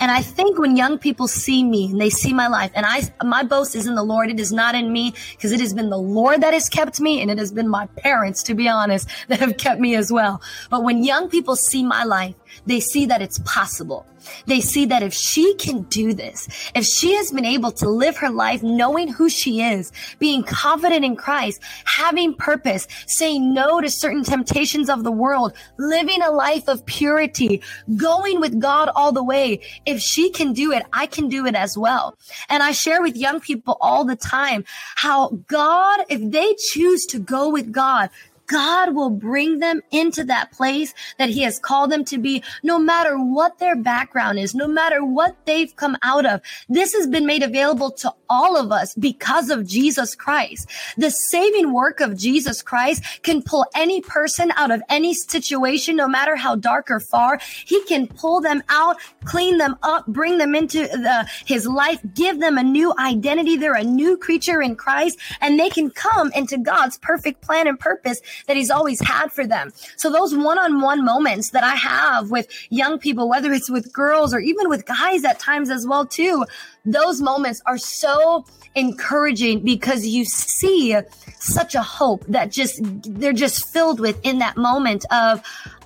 And 0.00 0.10
I 0.10 0.22
think 0.22 0.58
when 0.58 0.76
young 0.76 0.98
people 0.98 1.28
see 1.28 1.64
me 1.64 1.86
and 1.86 2.00
they 2.00 2.10
see 2.10 2.32
my 2.32 2.48
life, 2.48 2.70
and 2.74 2.84
I, 2.86 3.02
my 3.24 3.42
boast 3.42 3.74
is 3.74 3.86
in 3.86 3.94
the 3.94 4.02
Lord, 4.02 4.30
it 4.30 4.40
is 4.40 4.52
not 4.52 4.74
in 4.74 4.92
me 4.92 5.14
because 5.32 5.52
it 5.52 5.60
has 5.60 5.72
been 5.72 5.90
the 5.90 5.98
Lord 5.98 6.42
that 6.42 6.52
has 6.52 6.68
kept 6.68 7.00
me 7.00 7.22
and 7.22 7.30
it 7.30 7.38
has 7.38 7.52
been 7.52 7.68
my 7.68 7.86
parents, 7.96 8.42
to 8.44 8.54
be 8.54 8.68
honest, 8.68 9.08
that 9.28 9.40
have 9.40 9.56
kept 9.56 9.80
me 9.80 9.94
as 9.94 10.12
well. 10.12 10.42
But 10.70 10.84
when 10.84 11.02
young 11.04 11.28
people 11.28 11.56
see 11.56 11.82
my 11.82 12.04
life, 12.04 12.34
they 12.66 12.80
see 12.80 13.06
that 13.06 13.22
it's 13.22 13.38
possible. 13.40 14.06
They 14.46 14.60
see 14.60 14.86
that 14.86 15.02
if 15.02 15.12
she 15.12 15.54
can 15.54 15.82
do 15.84 16.12
this, 16.12 16.48
if 16.74 16.84
she 16.84 17.14
has 17.14 17.30
been 17.30 17.44
able 17.44 17.72
to 17.72 17.88
live 17.88 18.16
her 18.18 18.30
life 18.30 18.62
knowing 18.62 19.08
who 19.08 19.28
she 19.28 19.62
is, 19.62 19.92
being 20.18 20.42
confident 20.42 21.04
in 21.04 21.16
Christ, 21.16 21.60
having 21.84 22.34
purpose, 22.34 22.86
saying 23.06 23.52
no 23.54 23.80
to 23.80 23.90
certain 23.90 24.24
temptations 24.24 24.88
of 24.88 25.04
the 25.04 25.12
world, 25.12 25.52
living 25.78 26.22
a 26.22 26.30
life 26.30 26.68
of 26.68 26.84
purity, 26.86 27.62
going 27.96 28.40
with 28.40 28.60
God 28.60 28.90
all 28.94 29.12
the 29.12 29.24
way, 29.24 29.60
if 29.86 30.00
she 30.00 30.30
can 30.30 30.52
do 30.52 30.72
it, 30.72 30.82
I 30.92 31.06
can 31.06 31.28
do 31.28 31.46
it 31.46 31.54
as 31.54 31.76
well. 31.76 32.16
And 32.48 32.62
I 32.62 32.72
share 32.72 33.02
with 33.02 33.16
young 33.16 33.40
people 33.40 33.76
all 33.80 34.04
the 34.04 34.16
time 34.16 34.64
how 34.96 35.28
God, 35.46 36.00
if 36.08 36.20
they 36.30 36.54
choose 36.70 37.04
to 37.06 37.18
go 37.18 37.48
with 37.48 37.72
God, 37.72 38.10
God 38.50 38.96
will 38.96 39.10
bring 39.10 39.60
them 39.60 39.80
into 39.92 40.24
that 40.24 40.50
place 40.50 40.92
that 41.18 41.28
He 41.28 41.42
has 41.42 41.60
called 41.60 41.92
them 41.92 42.04
to 42.06 42.18
be, 42.18 42.42
no 42.64 42.80
matter 42.80 43.16
what 43.16 43.58
their 43.58 43.76
background 43.76 44.40
is, 44.40 44.56
no 44.56 44.66
matter 44.66 45.04
what 45.04 45.36
they've 45.46 45.74
come 45.76 45.96
out 46.02 46.26
of. 46.26 46.40
This 46.68 46.92
has 46.94 47.06
been 47.06 47.26
made 47.26 47.44
available 47.44 47.92
to 47.92 48.12
all 48.28 48.56
of 48.56 48.72
us 48.72 48.92
because 48.94 49.50
of 49.50 49.66
Jesus 49.66 50.16
Christ. 50.16 50.68
The 50.96 51.10
saving 51.10 51.72
work 51.72 52.00
of 52.00 52.16
Jesus 52.16 52.60
Christ 52.60 53.04
can 53.22 53.40
pull 53.40 53.66
any 53.72 54.00
person 54.00 54.50
out 54.56 54.72
of 54.72 54.82
any 54.88 55.14
situation, 55.14 55.94
no 55.94 56.08
matter 56.08 56.34
how 56.34 56.56
dark 56.56 56.90
or 56.90 56.98
far. 56.98 57.38
He 57.64 57.84
can 57.84 58.08
pull 58.08 58.40
them 58.40 58.64
out, 58.68 58.96
clean 59.24 59.58
them 59.58 59.76
up, 59.84 60.08
bring 60.08 60.38
them 60.38 60.56
into 60.56 60.88
the, 60.88 61.28
His 61.46 61.68
life, 61.68 62.00
give 62.14 62.40
them 62.40 62.58
a 62.58 62.64
new 62.64 62.92
identity. 62.98 63.56
They're 63.56 63.74
a 63.74 63.84
new 63.84 64.16
creature 64.16 64.60
in 64.60 64.74
Christ, 64.74 65.20
and 65.40 65.56
they 65.58 65.70
can 65.70 65.90
come 65.90 66.32
into 66.32 66.58
God's 66.58 66.98
perfect 66.98 67.42
plan 67.42 67.68
and 67.68 67.78
purpose 67.78 68.20
that 68.46 68.56
he's 68.56 68.70
always 68.70 69.00
had 69.00 69.32
for 69.32 69.46
them. 69.46 69.72
So 69.96 70.10
those 70.10 70.34
one-on-one 70.34 71.04
moments 71.04 71.50
that 71.50 71.64
I 71.64 71.74
have 71.74 72.30
with 72.30 72.48
young 72.70 72.98
people, 72.98 73.28
whether 73.28 73.52
it's 73.52 73.70
with 73.70 73.92
girls 73.92 74.34
or 74.34 74.40
even 74.40 74.68
with 74.68 74.86
guys 74.86 75.24
at 75.24 75.38
times 75.38 75.70
as 75.70 75.86
well 75.86 76.06
too, 76.06 76.44
those 76.84 77.20
moments 77.20 77.60
are 77.66 77.78
so 77.78 78.44
encouraging 78.74 79.60
because 79.60 80.06
you 80.06 80.24
see 80.24 80.96
such 81.38 81.74
a 81.74 81.82
hope 81.82 82.24
that 82.26 82.50
just 82.50 82.80
they're 83.02 83.32
just 83.32 83.68
filled 83.68 83.98
with 83.98 84.18
in 84.24 84.38
that 84.38 84.56
moment 84.56 85.04
of 85.10 85.42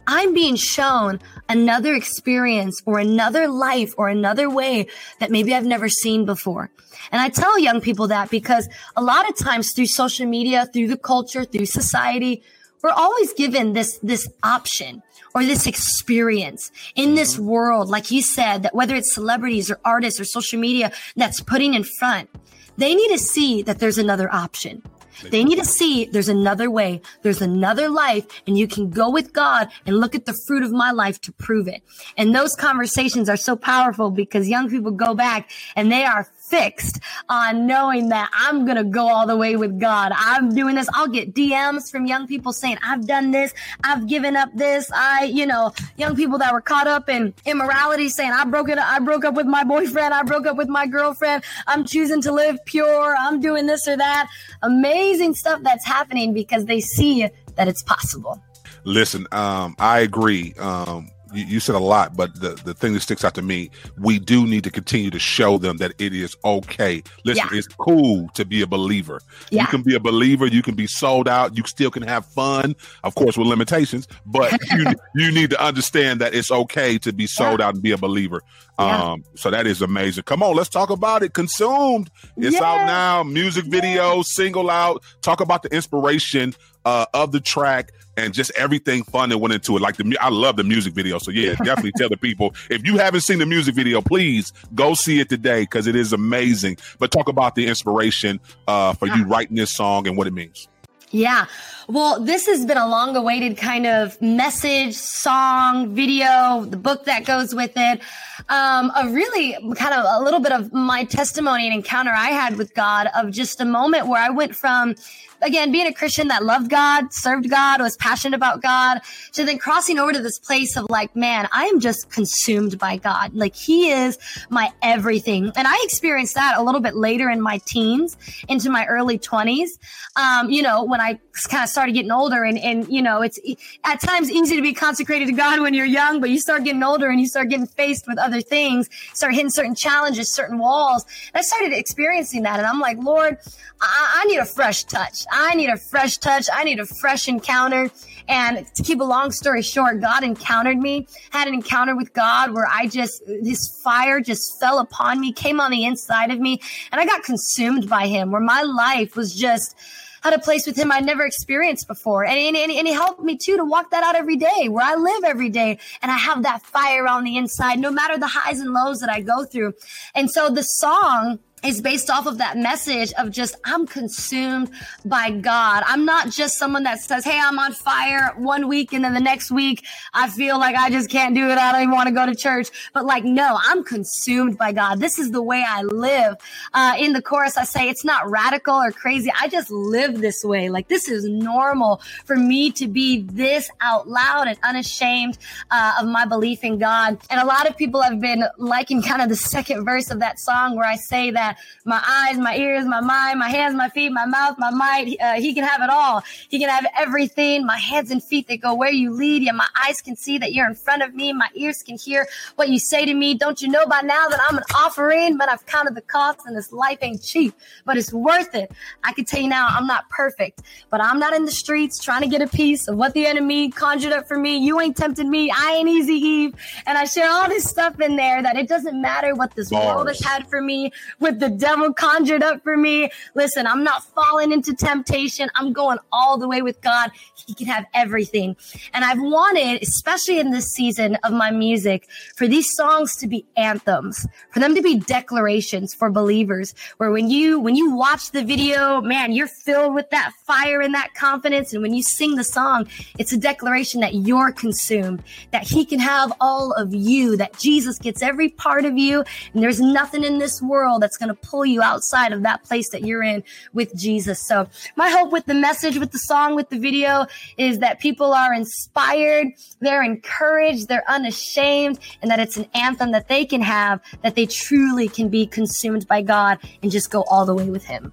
I'm 0.06 0.34
being 0.34 0.56
shown 0.56 1.20
another 1.48 1.94
experience 1.94 2.83
or 2.87 2.98
another 2.98 3.48
life 3.48 3.94
or 3.96 4.09
another 4.09 4.48
way 4.48 4.87
that 5.20 5.30
maybe 5.30 5.54
I've 5.54 5.64
never 5.64 5.88
seen 5.88 6.24
before. 6.24 6.70
And 7.12 7.20
I 7.20 7.28
tell 7.28 7.59
young 7.59 7.80
people 7.80 8.09
that 8.09 8.30
because 8.30 8.68
a 8.96 9.02
lot 9.02 9.28
of 9.28 9.37
times 9.37 9.72
through 9.72 9.87
social 9.87 10.26
media, 10.26 10.66
through 10.72 10.88
the 10.88 10.96
culture, 10.96 11.44
through 11.44 11.66
society, 11.66 12.42
we're 12.83 12.90
always 12.90 13.33
given 13.33 13.72
this, 13.72 13.98
this 14.02 14.28
option 14.42 15.02
or 15.35 15.44
this 15.44 15.66
experience 15.66 16.70
in 16.94 17.14
this 17.14 17.35
mm-hmm. 17.35 17.46
world. 17.46 17.88
Like 17.88 18.11
you 18.11 18.22
said, 18.22 18.62
that 18.62 18.74
whether 18.74 18.94
it's 18.94 19.12
celebrities 19.12 19.70
or 19.70 19.80
artists 19.85 20.20
or 20.20 20.24
social 20.24 20.61
media 20.61 20.92
that's 21.16 21.40
putting 21.40 21.74
in 21.74 21.85
front, 21.85 22.30
they 22.76 22.94
need 22.94 23.09
to 23.09 23.18
see 23.18 23.62
that 23.62 23.78
there's 23.78 23.98
another 23.98 24.33
option. 24.33 24.83
They 25.22 25.44
need 25.44 25.59
to 25.59 25.64
see 25.64 26.07
there's 26.07 26.29
another 26.29 26.70
way, 26.70 27.00
there's 27.22 27.42
another 27.42 27.88
life, 27.88 28.24
and 28.46 28.59
you 28.59 28.66
can 28.66 28.90
go 28.90 29.11
with 29.11 29.33
God 29.33 29.68
and 29.87 29.98
look 29.98 30.14
at 30.14 30.27
the 30.27 30.37
fruit 30.46 30.62
of 30.62 30.72
my 30.72 30.90
life 30.90 31.20
to 31.22 31.33
prove 31.33 31.68
it. 31.68 31.83
And 32.16 32.35
those 32.35 32.55
conversations 32.55 33.29
are 33.29 33.37
so 33.37 33.57
powerful 33.57 34.11
because 34.11 34.48
young 34.48 34.68
people 34.68 34.90
go 34.90 35.14
back 35.14 35.50
and 35.77 35.90
they 35.90 36.05
are 36.05 36.29
fixed 36.48 37.00
on 37.28 37.66
knowing 37.66 38.11
that 38.11 38.30
I'm 38.33 38.64
going 38.64 38.76
to 38.76 38.85
go 38.85 39.09
all 39.09 39.26
the 39.26 39.37
way 39.37 39.57
with 39.57 39.80
God. 39.80 40.12
I'm 40.14 40.54
doing 40.54 40.74
this. 40.74 40.88
I'll 40.94 41.09
get 41.09 41.35
DMs 41.35 41.90
from 41.90 42.07
young 42.07 42.26
people 42.26 42.52
saying, 42.52 42.78
I've 42.83 43.07
done 43.07 43.30
this. 43.30 43.54
I've 43.83 44.07
given 44.07 44.37
up 44.37 44.50
this. 44.54 44.90
I, 44.94 45.24
you 45.24 45.46
know, 45.46 45.72
young 45.96 46.14
people 46.16 46.38
that 46.38 46.52
were 46.52 46.61
caught 46.61 46.87
up 46.87 47.09
in 47.09 47.35
immorality 47.46 48.09
saying, 48.09 48.33
I 48.33 48.44
broke 48.44 48.68
it. 48.68 48.78
I 48.78 48.98
broke 48.98 49.24
up 49.24 49.35
with 49.35 49.46
my 49.46 49.64
boyfriend. 49.64 50.12
I 50.12 50.22
broke 50.22 50.46
up 50.46 50.57
with 50.57 50.68
my 50.68 50.87
girlfriend. 50.87 51.44
I'm 51.66 51.85
choosing 51.85 52.20
to 52.22 52.33
live 52.33 52.59
pure. 52.66 53.16
I'm 53.18 53.40
doing 53.40 53.66
this 53.66 53.88
or 53.88 53.96
that. 53.96 54.30
Amazing 54.62 55.35
stuff 55.35 55.62
that's 55.62 55.85
happening 55.85 56.35
because 56.35 56.66
they 56.66 56.80
see 56.80 57.28
that 57.57 57.68
it's 57.68 57.83
possible. 57.83 58.42
Listen, 58.85 59.26
um, 59.33 59.74
I 59.78 60.00
agree. 60.00 60.52
Um, 60.59 61.11
you, 61.34 61.44
you, 61.44 61.60
said 61.60 61.74
a 61.74 61.78
lot, 61.78 62.16
but 62.16 62.34
the, 62.40 62.50
the 62.64 62.74
thing 62.74 62.92
that 62.94 63.00
sticks 63.00 63.24
out 63.24 63.34
to 63.34 63.42
me, 63.42 63.70
we 63.98 64.18
do 64.18 64.46
need 64.46 64.64
to 64.64 64.70
continue 64.70 65.10
to 65.10 65.18
show 65.18 65.58
them 65.58 65.78
that 65.78 65.92
it 65.98 66.14
is 66.14 66.36
okay. 66.44 67.02
Listen, 67.24 67.48
yeah. 67.50 67.58
it's 67.58 67.68
cool 67.68 68.28
to 68.34 68.44
be 68.44 68.62
a 68.62 68.66
believer. 68.66 69.20
Yeah. 69.50 69.62
You 69.62 69.68
can 69.68 69.82
be 69.82 69.94
a 69.94 70.00
believer, 70.00 70.46
you 70.46 70.62
can 70.62 70.74
be 70.74 70.86
sold 70.86 71.28
out, 71.28 71.56
you 71.56 71.64
still 71.66 71.90
can 71.90 72.02
have 72.02 72.26
fun, 72.26 72.74
of 73.02 73.14
course, 73.14 73.36
with 73.36 73.46
limitations, 73.46 74.08
but 74.26 74.52
you, 74.72 74.86
you 75.14 75.32
need 75.32 75.50
to 75.50 75.62
understand 75.62 76.20
that 76.20 76.34
it's 76.34 76.50
okay 76.50 76.98
to 76.98 77.12
be 77.12 77.26
sold 77.26 77.60
yeah. 77.60 77.66
out 77.66 77.74
and 77.74 77.82
be 77.82 77.92
a 77.92 77.98
believer. 77.98 78.42
Um, 78.78 79.24
so 79.36 79.50
that 79.50 79.66
is 79.66 79.82
amazing. 79.82 80.24
Come 80.24 80.42
on, 80.42 80.56
let's 80.56 80.68
talk 80.68 80.90
about 80.90 81.22
it. 81.22 81.32
Consumed. 81.32 82.10
It's 82.36 82.60
out 82.60 82.86
now. 82.86 83.22
Music 83.22 83.64
video, 83.66 84.22
single 84.22 84.68
out. 84.68 85.02
Talk 85.22 85.40
about 85.40 85.62
the 85.62 85.72
inspiration 85.74 86.54
uh, 86.84 87.06
of 87.14 87.32
the 87.32 87.40
track 87.40 87.92
and 88.16 88.32
just 88.32 88.52
everything 88.56 89.02
fun 89.02 89.28
that 89.30 89.38
went 89.38 89.54
into 89.54 89.76
it. 89.76 89.82
Like 89.82 89.96
the, 89.96 90.16
I 90.20 90.28
love 90.28 90.56
the 90.56 90.64
music 90.64 90.94
video. 90.94 91.18
So 91.18 91.30
yeah, 91.30 91.54
definitely 91.64 91.92
tell 91.96 92.08
the 92.08 92.16
people 92.16 92.54
if 92.70 92.86
you 92.86 92.98
haven't 92.98 93.22
seen 93.22 93.38
the 93.38 93.46
music 93.46 93.74
video, 93.74 94.00
please 94.00 94.52
go 94.74 94.94
see 94.94 95.20
it 95.20 95.28
today 95.28 95.62
because 95.62 95.86
it 95.86 95.96
is 95.96 96.12
amazing. 96.12 96.78
But 96.98 97.10
talk 97.10 97.28
about 97.28 97.54
the 97.54 97.66
inspiration 97.66 98.40
uh, 98.68 98.94
for 98.94 99.08
you 99.08 99.24
writing 99.24 99.56
this 99.56 99.72
song 99.72 100.06
and 100.06 100.16
what 100.16 100.26
it 100.26 100.32
means. 100.32 100.68
Yeah. 101.14 101.46
Well, 101.88 102.18
this 102.18 102.46
has 102.46 102.66
been 102.66 102.76
a 102.76 102.88
long 102.88 103.14
awaited 103.14 103.56
kind 103.56 103.86
of 103.86 104.20
message, 104.20 104.94
song, 104.96 105.94
video, 105.94 106.64
the 106.64 106.76
book 106.76 107.04
that 107.04 107.24
goes 107.24 107.54
with 107.54 107.72
it. 107.76 108.00
Um, 108.48 108.90
a 108.96 109.08
really 109.08 109.52
kind 109.76 109.94
of 109.94 110.04
a 110.08 110.24
little 110.24 110.40
bit 110.40 110.50
of 110.50 110.72
my 110.72 111.04
testimony 111.04 111.66
and 111.66 111.74
encounter 111.74 112.10
I 112.10 112.30
had 112.30 112.56
with 112.56 112.74
God 112.74 113.08
of 113.14 113.30
just 113.30 113.60
a 113.60 113.64
moment 113.64 114.08
where 114.08 114.20
I 114.20 114.30
went 114.30 114.56
from 114.56 114.96
again, 115.44 115.70
being 115.70 115.87
a 115.87 115.92
Christian 115.92 116.28
that 116.28 116.44
loved 116.44 116.70
God, 116.70 117.12
served 117.12 117.48
God, 117.50 117.80
was 117.80 117.96
passionate 117.96 118.37
about 118.37 118.62
God, 118.62 119.00
to 119.33 119.44
then 119.44 119.59
crossing 119.59 119.98
over 119.98 120.12
to 120.12 120.20
this 120.20 120.38
place 120.38 120.76
of 120.76 120.87
like, 120.88 121.14
man, 121.14 121.48
I 121.52 121.66
am 121.66 121.80
just 121.80 122.11
consumed 122.11 122.78
by 122.78 122.96
God. 122.96 123.35
Like 123.35 123.54
He 123.54 123.90
is 123.90 124.18
my 124.50 124.72
everything. 124.83 125.52
And 125.57 125.68
I 125.68 125.78
experienced 125.85 126.35
that 126.35 126.59
a 126.59 126.62
little 126.62 126.80
bit 126.80 126.96
later 126.96 127.30
in 127.30 127.40
my 127.40 127.59
teens, 127.59 128.16
into 128.48 128.70
my 128.70 128.87
early 128.87 129.18
20s. 129.18 129.70
Um, 130.16 130.50
you 130.50 130.62
know, 130.62 130.85
when 130.85 131.00
I 131.00 131.20
kind 131.48 131.64
of 131.64 131.68
started 131.68 131.92
getting 131.92 132.12
older 132.12 132.44
and, 132.44 132.58
and, 132.58 132.88
you 132.88 133.02
know, 133.02 133.20
it's 133.22 133.38
at 133.82 134.00
times 134.00 134.30
easy 134.30 134.54
to 134.56 134.62
be 134.62 134.72
consecrated 134.72 135.26
to 135.26 135.32
God 135.32 135.60
when 135.60 135.74
you're 135.74 135.84
young, 135.84 136.20
but 136.20 136.30
you 136.30 136.38
start 136.38 136.64
getting 136.64 136.82
older 136.82 137.08
and 137.08 137.20
you 137.20 137.26
start 137.26 137.48
getting 137.48 137.66
faced 137.66 138.06
with 138.06 138.18
other 138.18 138.40
things, 138.40 138.88
start 139.12 139.34
hitting 139.34 139.50
certain 139.50 139.74
challenges, 139.74 140.32
certain 140.32 140.58
walls. 140.58 141.04
And 141.32 141.40
I 141.40 141.42
started 141.42 141.72
experiencing 141.72 142.42
that. 142.42 142.58
And 142.58 142.66
I'm 142.66 142.78
like, 142.78 142.98
Lord, 142.98 143.38
I, 143.80 144.22
I 144.22 144.24
need 144.26 144.38
a 144.38 144.44
fresh 144.44 144.84
touch. 144.84 145.24
I 145.30 145.54
need 145.54 145.70
a 145.70 145.76
fresh 145.76 146.18
touch. 146.18 146.48
I 146.52 146.62
need 146.64 146.78
a 146.78 146.86
fresh 146.86 147.26
encounter. 147.26 147.90
And 148.28 148.66
to 148.74 148.82
keep 148.82 149.00
a 149.00 149.04
long 149.04 149.32
story 149.32 149.62
short, 149.62 150.00
God 150.00 150.24
encountered 150.24 150.78
me, 150.78 151.08
had 151.30 151.46
an 151.48 151.54
encounter 151.54 151.94
with 151.94 152.12
God 152.14 152.54
where 152.54 152.66
I 152.66 152.86
just, 152.86 153.22
this 153.26 153.80
fire 153.82 154.20
just 154.20 154.58
fell 154.58 154.78
upon 154.78 155.20
me, 155.20 155.32
came 155.32 155.60
on 155.60 155.70
the 155.70 155.84
inside 155.84 156.30
of 156.30 156.40
me, 156.40 156.60
and 156.90 157.00
I 157.00 157.04
got 157.04 157.22
consumed 157.22 157.88
by 157.90 158.06
him 158.06 158.30
where 158.30 158.40
my 158.40 158.62
life 158.62 159.14
was 159.14 159.34
just, 159.34 159.76
had 160.24 160.32
a 160.32 160.38
place 160.38 160.66
with 160.66 160.76
him 160.76 160.90
I'd 160.90 161.04
never 161.04 161.24
experienced 161.24 161.87
before. 161.87 162.24
And, 162.24 162.38
and, 162.38 162.56
and, 162.56 162.88
he 162.88 162.94
helped 162.94 163.20
me 163.20 163.37
too 163.37 163.58
to 163.58 163.64
walk 163.64 163.90
that 163.90 164.02
out 164.02 164.16
every 164.16 164.37
day 164.37 164.68
where 164.68 164.84
I 164.84 164.94
live 164.94 165.22
every 165.24 165.50
day. 165.50 165.78
And 166.00 166.10
I 166.10 166.16
have 166.16 166.42
that 166.44 166.62
fire 166.62 167.06
on 167.06 167.24
the 167.24 167.37
inside, 167.37 167.78
no 167.78 167.90
matter 167.90 168.18
the 168.18 168.26
highs 168.26 168.58
and 168.58 168.72
lows 168.72 169.00
that 169.00 169.10
I 169.10 169.20
go 169.20 169.44
through. 169.44 169.74
And 170.14 170.30
so 170.30 170.48
the 170.48 170.62
song 170.62 171.40
is 171.64 171.81
based 171.81 172.11
off 172.11 172.27
of 172.27 172.38
that 172.38 172.57
message 172.57 173.12
of 173.18 173.31
just 173.31 173.56
I'm 173.65 173.87
consumed 173.87 174.71
by 175.04 175.31
God. 175.31 175.83
I'm 175.87 176.04
not 176.04 176.31
just 176.31 176.58
someone 176.58 176.85
that 176.85 177.00
says, 177.00 177.25
"Hey, 177.25 177.40
I'm 177.42 177.58
on 177.58 177.73
fire" 177.73 178.33
one 178.37 178.69
week 178.69 178.92
and 178.92 179.04
then 179.04 179.15
the 179.15 179.21
next 179.21 179.50
week 179.50 179.85
I 180.12 180.29
feel 180.29 180.58
like 180.58 180.77
I 180.77 180.90
just 180.90 181.10
can't 181.10 181.35
do 181.35 181.48
it. 181.48 181.58
I 181.58 181.73
don't 181.73 181.83
even 181.83 181.94
want 181.94 182.08
to 182.08 182.15
go 182.15 182.27
to 182.27 182.35
church. 182.35 182.69
But 182.92 183.04
like, 183.06 183.25
no, 183.25 183.58
I'm 183.62 183.85
consumed 183.85 184.58
by 184.58 184.73
God. 184.73 185.00
This 185.00 185.19
is 185.19 185.31
the 185.31 185.42
way 185.42 185.65
I 185.67 185.83
live. 185.83 186.37
Uh, 186.73 186.94
in 186.98 187.12
the 187.12 187.23
chorus, 187.23 187.56
I 187.56 187.65
say 187.65 187.88
it's 187.88 188.04
not 188.04 188.31
radical 188.31 188.75
or 188.75 188.92
crazy. 188.92 189.33
I 189.40 189.48
just 189.48 189.71
live 189.71 190.21
this 190.21 190.44
way. 190.44 190.69
Like 190.69 190.88
this 190.88 191.08
is 191.08 191.25
normal 191.25 192.00
for 192.25 192.37
me 192.37 192.71
to 192.73 192.87
be 192.88 193.23
this 193.23 193.71
out 193.81 194.08
loud 194.08 194.48
and 194.48 194.58
unashamed 194.62 195.38
uh, 195.71 195.94
of 196.00 196.08
my 196.08 196.25
belief 196.27 196.65
in 196.65 196.79
God. 196.79 197.19
And 197.31 197.40
a 197.40 197.46
lot 197.46 197.69
of 197.69 197.77
people 197.77 198.02
have 198.02 198.21
been 198.21 198.44
liking 198.58 199.02
kind 199.02 199.23
of 199.23 199.29
the 199.29 199.37
second 199.37 199.85
verse 199.85 200.10
of 200.10 200.21
that 200.21 200.38
song 200.38 200.77
where 200.77 200.87
I 200.87 200.96
say 200.96 201.31
that 201.31 201.54
my 201.85 202.02
eyes, 202.07 202.38
my 202.38 202.57
ears, 202.57 202.85
my 202.87 203.00
mind, 203.00 203.38
my 203.38 203.48
hands, 203.48 203.75
my 203.75 203.88
feet, 203.88 204.11
my 204.11 204.27
mouth, 204.27 204.57
my 204.59 204.71
might. 204.71 205.17
Uh, 205.21 205.35
he 205.35 205.55
can 205.55 205.65
have 205.65 205.83
it 205.83 205.90
all. 205.90 206.23
He 206.48 206.59
can 206.59 206.69
have 206.69 206.87
everything. 206.96 207.65
My 207.67 207.79
hands 207.79 208.11
and 208.11 208.23
feet 208.23 208.48
that 208.48 208.61
go 208.61 208.75
where 208.75 208.90
you 208.90 209.13
lead. 209.13 209.42
Yeah, 209.42 209.52
my 209.52 209.69
eyes 209.87 210.00
can 210.00 210.17
see 210.17 210.38
that 210.38 210.52
you're 210.52 210.67
in 210.67 210.75
front 210.75 211.02
of 211.02 211.15
me. 211.15 211.33
My 211.33 211.48
ears 211.55 211.83
can 211.83 211.96
hear 211.96 212.27
what 212.57 212.69
you 212.69 212.79
say 212.79 213.05
to 213.07 213.15
me. 213.15 213.35
Don't 213.35 213.61
you 213.63 213.69
know 213.69 213.87
by 213.87 214.00
now 214.00 214.29
that 214.29 214.40
I'm 214.48 214.57
an 214.57 214.65
offering? 214.75 215.37
But 215.37 215.48
I've 215.48 215.65
counted 215.67 215.94
the 215.94 216.02
cost 216.02 216.40
and 216.46 216.57
this 216.57 216.73
life 216.73 216.98
ain't 217.02 217.23
cheap, 217.23 217.55
but 217.85 217.96
it's 217.96 218.13
worth 218.13 218.55
it. 218.55 218.73
I 219.02 219.13
can 219.13 219.25
tell 219.25 219.40
you 219.40 219.48
now, 219.48 219.67
I'm 219.71 219.87
not 219.87 220.09
perfect, 220.11 220.63
but 220.90 221.00
I'm 221.00 221.19
not 221.19 221.35
in 221.35 221.44
the 221.44 221.50
streets 221.50 222.02
trying 222.02 222.23
to 222.23 222.29
get 222.29 222.42
a 222.42 222.48
piece 222.48 222.88
of 222.88 222.96
what 222.96 223.15
the 223.15 223.27
enemy 223.27 223.71
conjured 223.71 224.13
up 224.13 224.27
for 224.27 224.38
me. 224.38 224.57
You 224.57 224.81
ain't 224.81 224.96
tempted 224.96 225.27
me. 225.27 225.50
I 225.50 225.75
ain't 225.75 225.88
easy 225.88 226.15
Eve. 226.15 226.55
And 226.87 226.96
I 226.96 227.05
share 227.05 227.31
all 227.31 227.48
this 227.48 227.65
stuff 227.65 228.00
in 228.00 228.17
there 228.17 228.42
that 228.42 228.57
it 228.57 228.69
doesn't 228.69 229.00
matter 229.00 229.35
what 229.35 229.55
this 229.55 229.71
Bars. 229.71 229.87
world 229.87 230.09
has 230.09 230.21
had 230.21 230.48
for 230.48 230.61
me 230.61 230.92
with 231.21 231.38
the 231.44 231.50
devil 231.50 231.92
conjured 231.92 232.42
up 232.42 232.62
for 232.62 232.76
me. 232.76 233.10
Listen, 233.34 233.66
I'm 233.66 233.84
not 233.84 234.02
falling 234.14 234.50
into 234.50 234.74
temptation. 234.74 235.50
I'm 235.54 235.72
going 235.72 235.98
all 236.10 236.38
the 236.38 236.48
way 236.48 236.62
with 236.62 236.80
God. 236.80 237.10
He 237.34 237.54
can 237.54 237.66
have 237.66 237.84
everything. 237.92 238.56
And 238.94 239.04
I've 239.04 239.20
wanted, 239.20 239.82
especially 239.82 240.38
in 240.38 240.50
this 240.50 240.72
season 240.72 241.16
of 241.16 241.32
my 241.32 241.50
music, 241.50 242.08
for 242.36 242.48
these 242.48 242.74
songs 242.74 243.16
to 243.16 243.26
be 243.26 243.44
anthems, 243.56 244.26
for 244.52 244.60
them 244.60 244.74
to 244.74 244.80
be 244.80 244.98
declarations 244.98 245.92
for 245.92 246.10
believers, 246.10 246.74
where 246.96 247.10
when 247.10 247.28
you, 247.28 247.60
when 247.60 247.76
you 247.76 247.94
watch 247.94 248.30
the 248.30 248.42
video, 248.42 249.02
man, 249.02 249.32
you're 249.32 249.46
filled 249.46 249.94
with 249.94 250.08
that 250.10 250.32
fire 250.46 250.80
and 250.80 250.94
that 250.94 251.12
confidence. 251.14 251.74
And 251.74 251.82
when 251.82 251.92
you 251.92 252.02
sing 252.02 252.36
the 252.36 252.44
song, 252.44 252.88
it's 253.18 253.32
a 253.32 253.36
declaration 253.36 254.00
that 254.00 254.14
you're 254.14 254.52
consumed, 254.52 255.22
that 255.52 255.64
he 255.64 255.84
can 255.84 255.98
have 255.98 256.32
all 256.40 256.72
of 256.72 256.94
you, 256.94 257.36
that 257.36 257.58
Jesus 257.58 257.98
gets 257.98 258.22
every 258.22 258.48
part 258.48 258.86
of 258.86 258.96
you. 258.96 259.24
And 259.52 259.62
there's 259.62 259.80
nothing 259.80 260.24
in 260.24 260.38
this 260.38 260.62
world 260.62 261.02
that's 261.02 261.18
going 261.25 261.35
to 261.35 261.48
pull 261.48 261.64
you 261.64 261.83
outside 261.83 262.33
of 262.33 262.42
that 262.42 262.62
place 262.64 262.90
that 262.90 263.02
you're 263.02 263.22
in 263.22 263.42
with 263.72 263.94
Jesus. 263.94 264.46
So 264.46 264.68
my 264.96 265.08
hope 265.10 265.33
with 265.33 265.46
the 265.46 265.54
message, 265.54 265.98
with 265.98 266.12
the 266.12 266.18
song, 266.18 266.54
with 266.54 266.68
the 266.68 266.79
video 266.79 267.27
is 267.56 267.79
that 267.79 268.00
people 268.00 268.33
are 268.33 268.52
inspired, 268.52 269.48
they're 269.81 270.02
encouraged, 270.02 270.88
they're 270.88 271.08
unashamed, 271.08 271.98
and 272.22 272.31
that 272.31 272.40
it's 272.40 272.56
an 272.56 272.66
anthem 272.75 273.12
that 273.12 273.29
they 273.29 273.44
can 273.44 273.62
have 273.62 274.00
that 274.22 274.35
they 274.35 274.46
truly 274.46 275.08
can 275.08 275.29
be 275.29 275.46
consumed 275.46 276.06
by 276.06 276.22
God 276.22 276.58
and 276.83 276.90
just 276.90 277.10
go 277.10 277.22
all 277.25 277.46
the 277.46 277.54
way 277.54 277.68
with 277.70 277.85
Him. 277.85 278.12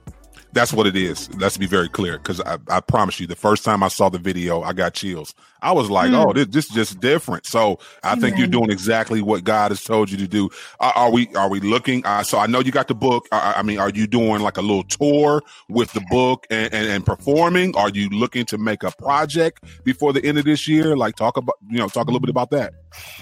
That's 0.54 0.74
what 0.74 0.86
it 0.86 0.98
is. 0.98 1.34
Let's 1.36 1.58
be 1.58 1.66
very 1.66 1.88
clear, 1.88 2.18
because 2.18 2.42
I, 2.42 2.58
I 2.68 2.82
promise 2.82 3.20
you, 3.20 3.28
the 3.28 3.36
first 3.36 3.64
time 3.64 3.84
I 3.84 3.88
saw 3.88 4.10
the 4.10 4.20
video, 4.20 4.62
I 4.62 4.74
got 4.74 4.94
chills. 4.94 5.34
I 5.62 5.72
was 5.72 5.90
like, 5.90 6.12
mm. 6.12 6.26
"Oh, 6.26 6.34
this, 6.34 6.48
this 6.48 6.66
is 6.70 6.72
just 6.72 7.00
different." 7.00 7.46
So 7.46 7.80
I 8.04 8.14
Amen. 8.14 8.22
think 8.22 8.38
you're 8.38 8.48
doing 8.48 8.72
exactly 8.72 9.22
what 9.22 9.44
God 9.44 9.72
has 9.72 9.84
told 9.84 10.10
you 10.10 10.18
to 10.18 10.28
do. 10.28 10.50
Uh, 10.80 10.92
are 10.96 11.12
we? 11.12 11.28
Are 11.36 11.50
we 11.50 11.60
looking? 11.60 12.06
Uh, 12.06 12.24
so 12.24 12.40
I 12.40 12.48
know 12.48 12.60
you 12.60 12.72
got 12.72 12.88
the 12.88 12.96
book. 12.96 13.28
Uh, 13.32 13.54
I 13.56 13.64
mean, 13.64 13.80
are 13.80 13.90
you 13.90 14.08
doing 14.08 14.42
like 14.42 14.58
a 14.58 14.62
little 14.62 14.84
tour 14.84 15.42
with 15.70 15.92
the 15.94 16.02
book 16.10 16.48
and, 16.50 16.74
and, 16.74 16.88
and 16.88 17.06
performing? 17.06 17.76
Are 17.76 17.90
you 17.90 18.10
looking 18.10 18.46
to 18.46 18.58
make 18.58 18.84
a 18.84 18.92
project 18.92 19.64
before 19.84 20.14
the 20.14 20.24
end 20.26 20.38
of 20.38 20.46
this 20.46 20.68
year? 20.68 20.98
Like 20.98 21.16
talk 21.16 21.38
about 21.38 21.56
you 21.70 21.78
know 21.78 21.88
talk 21.88 22.06
a 22.06 22.12
little 22.12 22.20
bit 22.20 22.30
about 22.30 22.52
that. 22.52 22.74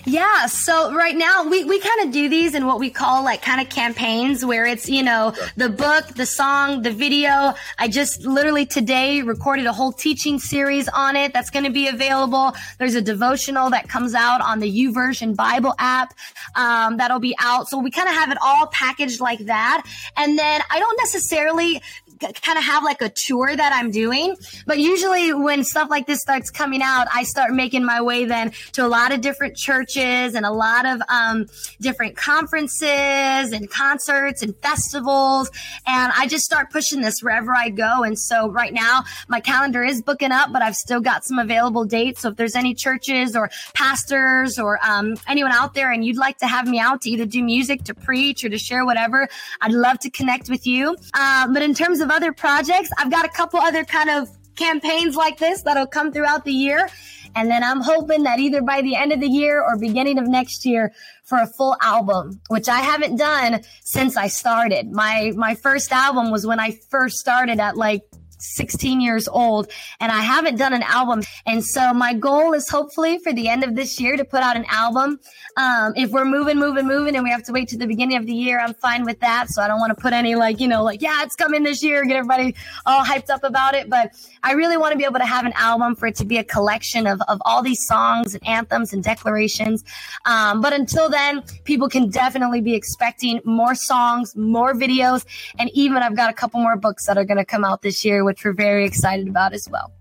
Yeah. 0.06 0.48
So 0.48 0.94
right 0.94 1.16
now 1.16 1.44
we 1.44 1.64
we 1.66 1.80
kind 1.80 2.08
of 2.08 2.12
do 2.12 2.30
these 2.30 2.56
in 2.56 2.66
what 2.66 2.80
we 2.80 2.90
call 2.90 3.24
like 3.24 3.42
kind 3.42 3.62
of 3.62 3.70
campaigns 3.70 4.46
where 4.46 4.66
it's 4.66 4.90
you 4.90 5.04
know 5.04 5.34
the 5.58 5.70
book, 5.70 6.08
the 6.16 6.26
song, 6.26 6.82
the 6.82 6.92
video. 6.92 7.54
I 7.78 7.88
just 7.88 8.26
literally 8.26 8.66
today 8.66 9.22
recorded 9.22 9.66
a 9.66 9.74
whole 9.74 9.92
teaching 9.92 10.40
series 10.40 10.88
on 10.90 11.16
it 11.16 11.34
that's 11.34 11.50
going 11.50 11.66
to 11.66 11.72
be 11.72 11.88
available 11.88 12.29
available. 12.30 12.58
There's 12.78 12.96
a 12.96 13.02
devotional 13.02 13.70
that 13.72 13.88
comes 13.88 14.14
out 14.14 14.42
on 14.42 14.60
the 14.60 14.70
YouVersion 14.70 15.36
Bible 15.36 15.74
app 15.80 16.14
um, 16.56 16.98
that'll 16.98 17.20
be 17.20 17.36
out. 17.40 17.68
So 17.68 17.80
we 17.80 17.92
kind 17.92 18.08
of 18.08 18.16
have 18.16 18.32
it 18.32 18.38
all 18.42 18.68
packaged 18.68 19.20
like 19.20 19.40
that. 19.40 19.86
And 20.18 20.38
then 20.38 20.62
I 20.70 20.80
don't 20.80 20.98
necessarily 20.98 21.82
kind 22.20 22.58
of 22.58 22.64
have 22.64 22.84
like 22.84 23.02
a 23.02 23.10
tour 23.10 23.56
that 23.56 23.74
I'm 23.74 23.92
doing. 23.92 24.36
But 24.66 24.80
usually 24.80 25.34
when 25.34 25.64
stuff 25.64 25.90
like 25.90 26.08
this 26.08 26.22
starts 26.22 26.50
coming 26.50 26.82
out, 26.82 27.08
I 27.14 27.24
start 27.24 27.52
making 27.54 27.86
my 27.86 28.02
way 28.02 28.26
then 28.26 28.52
to 28.74 28.86
a 28.86 28.88
lot 28.88 29.12
of 29.12 29.22
different 29.22 29.56
churches 29.56 30.36
and 30.36 30.46
a 30.46 30.52
lot 30.52 30.86
of 30.86 31.02
um, 31.10 31.48
different 31.80 32.18
conferences 32.18 33.52
and 33.52 33.70
concerts 33.70 34.42
and 34.42 34.56
festivals. 34.58 35.50
And 35.88 36.12
I 36.16 36.28
just 36.28 36.46
start 36.46 36.72
pushing 36.72 37.02
this 37.02 37.22
wherever 37.22 37.54
I 37.56 37.70
go. 37.70 38.04
And 38.04 38.18
so 38.20 38.50
right 38.50 38.74
now 38.74 39.04
my 39.28 39.40
calendar 39.40 39.84
is 39.84 40.02
booking 40.02 40.32
up, 40.32 40.52
but 40.52 40.62
I've 40.62 40.76
still 40.76 41.02
got 41.02 41.24
some 41.26 41.40
available 41.40 41.86
dates. 41.86 42.22
So 42.22 42.30
if 42.30 42.36
there's 42.36 42.56
any 42.56 42.74
churches 42.74 43.36
or 43.36 43.50
pastors 43.74 44.60
or 44.60 44.80
um, 44.86 45.16
anyone 45.28 45.52
out 45.52 45.74
there 45.74 45.92
and 45.92 46.04
you'd 46.04 46.18
like 46.18 46.38
to 46.40 46.48
have 46.48 46.68
me 46.68 46.80
out 46.80 47.02
to 47.02 47.10
either 47.10 47.26
do 47.26 47.44
music, 47.44 47.84
to 47.86 47.94
preach, 47.94 48.44
or 48.44 48.50
to 48.50 48.58
share 48.58 48.86
whatever, 48.86 49.28
I'd 49.62 49.72
love 49.72 50.00
to 50.00 50.10
connect 50.10 50.50
with 50.50 50.68
you. 50.68 50.96
Uh, 51.14 51.48
but 51.52 51.62
in 51.62 51.74
terms 51.74 52.02
of 52.02 52.09
other 52.12 52.34
projects. 52.34 52.89
I've 52.97 53.12
got 53.12 53.26
a 53.26 53.30
couple 53.30 53.60
other 53.60 53.84
kind 53.84 54.10
of 54.10 54.30
campaigns 54.55 55.16
like 55.16 55.38
this 55.38 55.64
that'll 55.64 55.88
come 55.88 56.12
throughout 56.12 56.45
the 56.45 56.51
year. 56.51 56.89
And 57.36 57.49
then 57.49 57.64
I'm 57.64 57.82
hoping 57.82 58.24
that 58.24 58.39
either 58.39 58.62
by 58.62 58.82
the 58.82 58.95
end 58.95 59.12
of 59.12 59.20
the 59.20 59.28
year 59.28 59.62
or 59.64 59.78
beginning 59.78 60.18
of 60.18 60.28
next 60.28 60.66
year 60.66 60.91
for 61.24 61.38
a 61.38 61.47
full 61.47 61.78
album, 61.82 62.41
which 62.47 62.68
I 62.68 62.80
haven't 62.80 63.18
done 63.18 63.62
since 63.84 64.18
I 64.18 64.28
started. 64.28 64.91
My 64.91 65.32
my 65.36 65.55
first 65.55 65.91
album 65.91 66.32
was 66.32 66.45
when 66.45 66.60
I 66.60 66.72
first 66.89 67.18
started 67.18 67.60
at 67.60 67.78
like 67.78 68.01
16 68.42 69.02
years 69.02 69.28
old 69.28 69.72
and 70.00 70.12
I 70.12 70.22
haven't 70.22 70.58
done 70.58 70.74
an 70.74 70.84
album. 70.84 71.22
And 71.46 71.64
so 71.64 71.94
my 71.94 72.14
goal 72.14 72.54
is 72.54 72.70
hopefully 72.70 73.20
for 73.20 73.34
the 73.34 73.50
end 73.50 73.64
of 73.64 73.76
this 73.76 74.00
year 74.00 74.18
to 74.18 74.26
put 74.26 74.42
out 74.42 74.56
an 74.56 74.66
album. 74.70 75.20
Um, 75.58 75.94
if 75.96 76.12
we're 76.12 76.26
moving, 76.26 76.58
moving, 76.58 76.88
moving 76.88 77.16
and 77.16 77.24
we 77.24 77.30
have 77.30 77.44
to 77.44 77.52
wait 77.52 77.68
to 77.70 77.78
the 77.78 77.88
beginning 77.88 78.18
of 78.18 78.26
the 78.26 78.34
year, 78.34 78.60
I'm 78.60 78.74
fine 78.74 79.06
with 79.06 79.20
that. 79.20 79.50
So 79.50 79.62
I 79.62 79.68
don't 79.68 79.80
want 79.80 79.96
to 79.96 80.02
put 80.02 80.14
any 80.14 80.36
like, 80.36 80.60
you 80.60 80.68
know, 80.68 80.84
like, 80.84 81.02
yeah, 81.02 81.24
it's 81.24 81.36
coming 81.36 81.64
this 81.64 81.84
year, 81.84 82.06
get 82.06 82.16
everybody 82.16 82.56
all 82.86 83.04
hyped 83.04 83.30
up 83.30 83.44
about 83.44 83.76
it. 83.76 83.90
But 83.90 84.14
I 84.44 84.54
really 84.54 84.78
want 84.78 84.94
to 84.94 84.98
be 84.98 85.06
able 85.06 85.20
to 85.20 85.26
have 85.26 85.46
an 85.46 85.54
album 85.56 85.96
for 85.96 86.08
it 86.08 86.16
to 86.16 86.26
be 86.26 86.38
a 86.38 86.44
collection 86.44 87.08
of, 87.08 87.22
of 87.28 87.42
all 87.46 87.62
these 87.62 87.86
songs 87.86 88.34
and 88.36 88.48
anthems 88.48 88.94
and 88.94 89.04
declarations. 89.04 89.84
Um, 90.26 90.62
but 90.62 90.74
until 90.74 91.10
then, 91.10 91.44
people 91.64 91.90
can 91.90 92.10
definitely 92.10 92.62
be 92.62 92.74
expecting 92.74 93.42
more 93.44 93.76
songs, 93.76 94.36
more 94.36 94.74
videos, 94.74 95.26
and 95.58 95.70
even 95.74 95.98
I've 95.98 96.16
got 96.16 96.30
a 96.30 96.34
couple 96.34 96.60
more 96.62 96.78
books 96.78 97.06
that 97.06 97.18
are 97.18 97.26
going 97.26 97.38
to 97.38 97.46
come 97.46 97.66
out 97.66 97.82
this 97.82 98.06
year 98.06 98.24
which 98.30 98.46
we're 98.46 98.54
very 98.54 98.86
excited 98.86 99.28
about 99.28 99.54
as 99.54 99.68
well. 99.70 99.92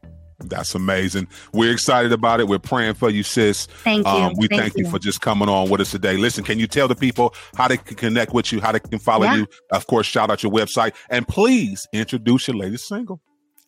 That's 0.41 0.75
amazing. 0.75 1.29
We're 1.55 1.73
excited 1.73 2.13
about 2.13 2.41
it. 2.41 2.47
We're 2.47 2.59
praying 2.59 2.95
for 2.95 3.09
you, 3.09 3.23
sis. 3.23 3.67
Thank 3.83 4.07
you. 4.07 4.13
Um, 4.13 4.35
we 4.37 4.49
thank, 4.49 4.61
thank 4.61 4.77
you. 4.77 4.85
you. 4.85 4.91
for 4.91 4.99
just 4.99 5.23
coming 5.23 5.49
on 5.49 5.71
with 5.71 5.81
us 5.81 5.91
today. 5.91 6.19
Listen, 6.19 6.45
can 6.45 6.59
you 6.59 6.67
tell 6.67 6.89
the 6.89 6.95
people 6.95 7.35
how 7.57 7.69
they 7.69 7.79
can 7.79 7.97
connect 7.97 8.35
with 8.35 8.53
you, 8.53 8.61
how 8.61 8.71
they 8.71 8.81
can 8.81 8.99
follow 8.99 9.25
yeah. 9.25 9.37
you? 9.37 9.47
Of 9.73 9.87
course, 9.87 10.07
shout 10.07 10.31
out 10.31 10.43
your 10.43 10.53
website 10.53 10.95
and 11.09 11.27
please 11.27 11.89
introduce 11.95 12.49
your 12.49 12.57
latest 12.59 12.87
single. 12.87 13.21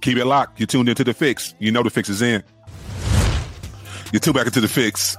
Keep 0.00 0.18
it 0.18 0.24
locked. 0.24 0.58
You're 0.58 0.66
tuned 0.66 0.88
into 0.88 1.04
the 1.04 1.14
fix. 1.14 1.54
You 1.60 1.70
know 1.70 1.82
the 1.82 1.90
fix 1.90 2.08
is 2.08 2.22
in. 2.22 2.42
You're 4.12 4.20
tuned 4.20 4.34
back 4.34 4.46
into 4.46 4.60
the 4.60 4.68
fix. 4.68 5.16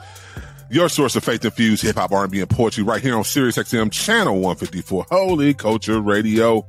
Your 0.73 0.89
source 0.89 1.15
of 1.15 1.23
faith 1.23 1.45
infused 1.45 1.83
hip 1.83 1.97
hop, 1.97 2.11
R&B, 2.11 2.41
and 2.41 2.49
poetry 2.49 2.83
right 2.83 2.99
here 2.99 3.15
on 3.15 3.23
Sirius 3.23 3.59
XM 3.59 3.91
channel 3.91 4.39
154 4.39 5.05
Holy 5.11 5.53
Culture 5.53 6.01
Radio. 6.01 6.65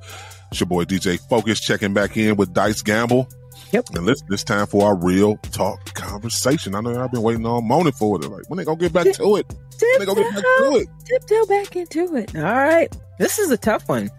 It's 0.50 0.60
your 0.60 0.66
boy 0.66 0.84
DJ 0.84 1.18
Focus 1.30 1.58
checking 1.58 1.94
back 1.94 2.14
in 2.18 2.36
with 2.36 2.52
Dice 2.52 2.82
Gamble. 2.82 3.26
Yep. 3.72 3.86
And 3.94 4.06
it's 4.10 4.44
time 4.44 4.66
for 4.66 4.84
our 4.84 4.94
real 4.94 5.38
talk 5.52 5.94
conversation. 5.94 6.74
I 6.74 6.82
know 6.82 7.02
I've 7.02 7.12
been 7.12 7.22
waiting 7.22 7.46
all 7.46 7.62
morning 7.62 7.94
for 7.94 8.22
it. 8.22 8.28
Like, 8.28 8.50
when 8.50 8.58
they 8.58 8.64
gonna 8.66 8.76
get 8.76 8.92
back 8.92 9.10
to 9.10 9.36
it? 9.36 9.46
When 9.48 9.98
they 9.98 10.04
gonna 10.04 10.22
get 10.22 10.34
back 10.34 10.44
to 10.44 10.76
it? 10.76 10.88
Tiptoe 11.06 11.46
back 11.46 11.74
into 11.74 12.14
it. 12.16 12.36
All 12.36 12.42
right. 12.42 12.94
This 13.18 13.38
is 13.38 13.50
a 13.50 13.56
tough 13.56 13.88
one. 13.88 14.10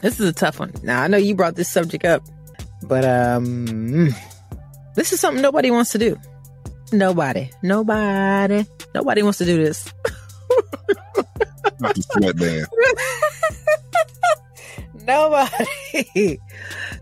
This 0.00 0.20
is 0.20 0.28
a 0.28 0.32
tough 0.32 0.60
one. 0.60 0.74
Now 0.84 1.02
I 1.02 1.08
know 1.08 1.16
you 1.16 1.34
brought 1.34 1.56
this 1.56 1.68
subject 1.68 2.04
up, 2.04 2.22
but 2.84 3.04
um 3.04 4.10
this 4.94 5.12
is 5.12 5.18
something 5.18 5.42
nobody 5.42 5.72
wants 5.72 5.90
to 5.90 5.98
do. 5.98 6.16
Nobody. 6.92 7.50
Nobody. 7.62 8.66
Nobody 8.94 9.22
wants 9.22 9.38
to 9.38 9.44
do 9.46 9.56
this. 9.56 9.92
Not 11.80 11.94
the 11.94 12.02
sweat 12.02 12.36
man. 12.36 12.66
Nobody. 15.06 16.38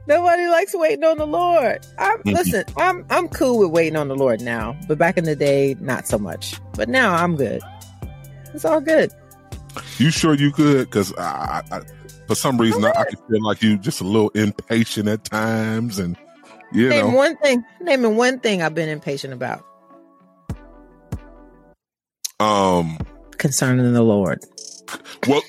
Nobody 0.07 0.47
likes 0.47 0.75
waiting 0.75 1.05
on 1.05 1.19
the 1.19 1.27
Lord. 1.27 1.85
I'm 1.99 2.23
listen, 2.25 2.65
I'm 2.77 3.05
I'm 3.11 3.29
cool 3.29 3.59
with 3.59 3.71
waiting 3.71 3.97
on 3.97 4.09
the 4.09 4.15
Lord 4.17 4.41
now, 4.41 4.79
but 4.89 4.97
back 4.97 5.19
in 5.19 5.25
the 5.25 5.37
day, 5.37 5.77
not 5.81 6.07
so 6.07 6.19
much. 6.19 6.59
But 6.75 6.89
now 6.89 7.15
I'm 7.15 7.37
good. 7.37 7.61
It's 8.55 8.65
all 8.65 8.81
good. 8.81 9.13
You 9.99 10.11
sure 10.11 10.35
you 10.35 10.51
could? 10.51 10.87
Because 10.87 11.13
I, 11.17 11.63
I, 11.71 11.81
for 12.27 12.35
some 12.35 12.59
reason, 12.59 12.85
I, 12.85 13.05
feel 13.29 13.43
like 13.43 13.63
you 13.63 13.77
just 13.77 14.01
a 14.01 14.05
little 14.05 14.31
impatient 14.31 15.09
at 15.09 15.25
times, 15.25 15.99
and 15.99 16.17
you 16.73 16.89
Name 16.89 17.09
know, 17.09 17.17
one 17.17 17.37
thing. 17.39 17.65
Naming 17.81 18.17
one 18.17 18.41
thing 18.41 18.63
I've 18.63 18.75
been 18.75 18.89
impatient 18.89 19.33
about 19.35 19.65
um, 22.41 22.99
concerning 23.39 23.93
the 23.93 24.03
Lord. 24.03 24.41
well, 25.27 25.43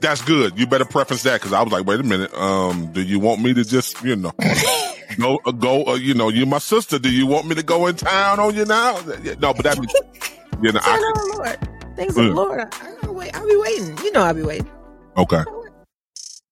that's 0.00 0.22
good. 0.22 0.58
You 0.58 0.66
better 0.66 0.84
preface 0.86 1.22
that 1.24 1.40
because 1.40 1.52
I 1.52 1.62
was 1.62 1.72
like, 1.72 1.86
wait 1.86 2.00
a 2.00 2.04
minute, 2.04 2.32
um, 2.34 2.92
do 2.92 3.02
you 3.02 3.20
want 3.20 3.42
me 3.42 3.54
to 3.54 3.64
just, 3.64 4.02
you 4.02 4.16
know, 4.16 4.32
go, 5.18 5.40
uh, 5.46 5.52
go, 5.52 5.84
uh, 5.86 5.94
you 5.96 6.14
know, 6.14 6.28
you're 6.30 6.46
my 6.46 6.58
sister. 6.58 6.98
Do 6.98 7.10
you 7.10 7.26
want 7.26 7.46
me 7.48 7.54
to 7.56 7.62
go 7.62 7.86
in 7.88 7.96
town 7.96 8.40
on 8.40 8.54
you 8.54 8.64
now? 8.64 9.00
No, 9.40 9.54
but 9.54 9.64
that, 9.64 9.78
you 10.62 10.72
know, 10.72 10.80
I, 10.82 10.96
the 10.98 11.34
Lord. 11.36 11.58
The 11.96 12.06
Mm. 12.06 12.34
Lord. 12.34 12.60
I, 12.60 12.94
I 13.02 13.10
wait. 13.10 13.34
I'll 13.36 13.46
be 13.46 13.56
waiting. 13.56 13.98
You 13.98 14.12
know 14.12 14.22
I'll 14.22 14.34
be 14.34 14.42
waiting. 14.42 14.70
okay, 15.16 15.44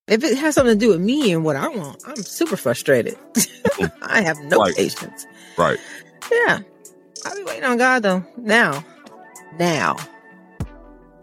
If 0.09 0.25
it 0.25 0.37
has 0.39 0.55
something 0.55 0.79
to 0.79 0.87
do 0.87 0.91
with 0.91 1.01
me 1.01 1.33
and 1.33 1.45
what 1.45 1.57
I 1.57 1.69
want, 1.69 2.01
I'm 2.07 2.17
super 2.25 2.57
frustrated. 2.57 3.17
I 4.03 4.23
have 4.23 4.39
no 4.41 4.59
Right. 4.61 4.75
patience. 4.77 5.27
right. 5.59 5.79
Yeah. 6.31 6.61
I'll 7.25 7.37
be 7.37 7.45
waiting 7.45 7.65
on 7.65 7.79
God 7.79 8.03
though. 8.03 8.25
Now. 8.37 8.85
Now. 9.59 9.97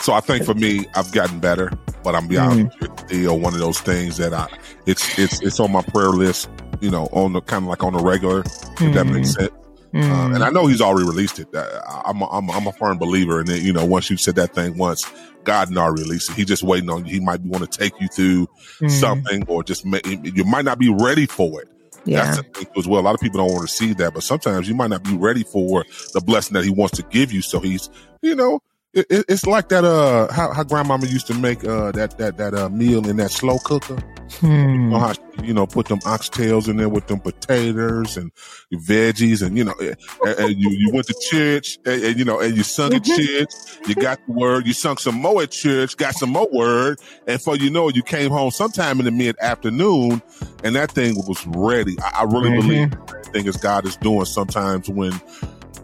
So 0.01 0.13
I 0.13 0.19
think 0.19 0.45
for 0.45 0.55
me, 0.55 0.86
I've 0.95 1.11
gotten 1.11 1.39
better, 1.39 1.71
but 2.03 2.15
I'm 2.15 2.27
beyond 2.27 2.51
honest 2.61 2.79
with 2.79 2.89
you, 2.89 2.95
it's 2.95 3.03
still 3.03 3.39
one 3.39 3.53
of 3.53 3.59
those 3.59 3.79
things 3.79 4.17
that 4.17 4.34
I, 4.34 4.47
it's, 4.88 5.19
it's, 5.19 5.41
it's 5.41 5.59
on 5.59 5.71
my 5.71 5.84
prayer 5.84 6.09
list, 6.09 6.49
you 6.79 6.89
know, 6.89 7.05
on 7.11 7.34
the 7.34 7.41
kind 7.41 7.63
of 7.65 7.69
like 7.69 7.84
on 7.84 7.93
the 7.93 7.99
regular, 8.03 8.39
if 8.39 8.93
that 8.95 9.05
makes 9.05 9.34
sense. 9.36 9.51
Uh, 9.93 10.32
and 10.34 10.41
I 10.43 10.49
know 10.49 10.67
he's 10.67 10.79
already 10.82 11.05
released 11.05 11.38
it. 11.38 11.49
I'm 11.53 12.21
a, 12.21 12.25
I'm, 12.32 12.49
a, 12.49 12.51
I'm 12.53 12.65
a 12.65 12.71
firm 12.71 12.97
believer 12.97 13.41
in 13.41 13.49
it. 13.51 13.61
You 13.61 13.73
know, 13.73 13.86
once 13.86 14.09
you 14.09 14.15
said 14.17 14.36
that 14.36 14.55
thing 14.55 14.77
once, 14.77 15.05
God 15.43 15.69
not 15.69 15.84
already 15.84 16.03
released 16.03 16.29
it. 16.32 16.38
He's 16.38 16.45
just 16.45 16.63
waiting 16.63 16.89
on 16.89 17.05
you. 17.05 17.11
He 17.15 17.19
might 17.19 17.41
want 17.41 17.69
to 17.69 17.77
take 17.79 17.93
you 17.99 18.07
through 18.07 18.47
Mm. 18.79 18.89
something 18.89 19.43
or 19.47 19.63
just 19.63 19.86
ma- 19.86 19.99
you 20.05 20.43
might 20.45 20.65
not 20.65 20.79
be 20.79 20.89
ready 20.89 21.25
for 21.27 21.61
it. 21.61 21.67
Yeah. 22.06 22.36
That's 22.36 22.38
the 22.38 22.68
as 22.78 22.88
well. 22.88 23.02
A 23.02 23.04
lot 23.04 23.16
of 23.16 23.22
people 23.22 23.39
don't 23.39 23.54
want 23.54 23.68
to 23.68 23.74
see 23.74 23.93
that, 23.93 24.14
but 24.14 24.24
sometimes 24.24 24.68
you 24.68 24.76
might 24.76 24.89
not 24.89 25.04
be 25.04 25.16
ready 25.16 25.43
for 25.43 25.86
the 26.14 26.22
blessing 26.22 26.54
that 26.56 26.64
he 26.64 26.72
wants 26.72 26.97
to 26.97 27.04
give 27.04 27.32
you. 27.32 27.41
So 27.41 27.60
he's, 27.60 27.89
you 28.22 28.36
know, 28.36 28.62
it, 28.94 29.06
it, 29.10 29.26
it's 29.30 29.46
like 29.46 29.70
that, 29.70 29.84
uh, 29.86 30.32
how, 30.32 30.52
how 30.54 30.64
grandmama 30.64 31.06
used 31.06 31.28
to 31.28 31.34
make, 31.34 31.64
uh, 31.64 31.92
that, 31.94 32.18
that, 32.18 32.38
that, 32.38 32.54
uh, 32.54 32.70
meal 32.70 33.08
in 33.08 33.18
that 33.18 33.32
slow 33.32 33.58
cooker. 33.60 33.98
Hmm. 34.39 34.48
You 34.48 34.89
know 34.89 35.00
how, 35.00 35.14
she, 35.14 35.20
you 35.44 35.54
know, 35.54 35.68
put 35.68 35.88
them 35.88 36.00
oxtails 36.00 36.68
in 36.68 36.78
there 36.78 36.89
with 36.89 37.08
them 37.08 37.20
potatoes 37.20 38.18
and 38.18 38.32
veggies 38.74 39.46
and, 39.46 39.58
you 39.58 39.64
know, 39.64 39.74
and, 39.80 40.39
and 40.39 40.58
you, 40.58 40.70
you 40.70 40.89
went 40.94 41.08
to 41.08 41.16
church 41.30 41.78
and, 41.86 42.04
and, 42.04 42.20
you 42.20 42.26
know, 42.26 42.39
and 42.39 42.56
you 42.56 42.64
sung 42.64 42.94
at 42.94 43.04
church, 43.04 43.50
you 43.88 43.96
got 43.96 44.20
the 44.26 44.34
word, 44.34 44.66
you 44.68 44.74
sung 44.74 44.98
some 44.98 45.16
more 45.16 45.44
at 45.44 45.52
church, 45.52 45.98
got 45.98 46.14
some 46.16 46.30
more 46.30 46.50
word. 46.52 47.00
And 47.28 47.42
for 47.42 47.56
you 47.56 47.70
know, 47.70 47.89
you 47.89 48.04
came 48.04 48.32
home 48.32 48.52
sometime 48.52 49.00
in 49.00 49.06
the 49.06 49.12
mid 49.12 49.38
afternoon 49.39 50.22
and 50.64 50.76
that 50.76 50.92
thing 50.92 51.16
was 51.28 51.46
ready. 51.48 51.98
I, 52.02 52.22
I 52.22 52.24
really 52.24 52.50
Mhm. 52.52 52.62
believe 52.62 52.92
the 52.92 53.30
thing 53.34 53.46
is 53.48 53.58
God 53.58 53.86
is 53.86 53.96
doing 53.98 54.26
sometimes 54.26 54.89
when 54.89 55.14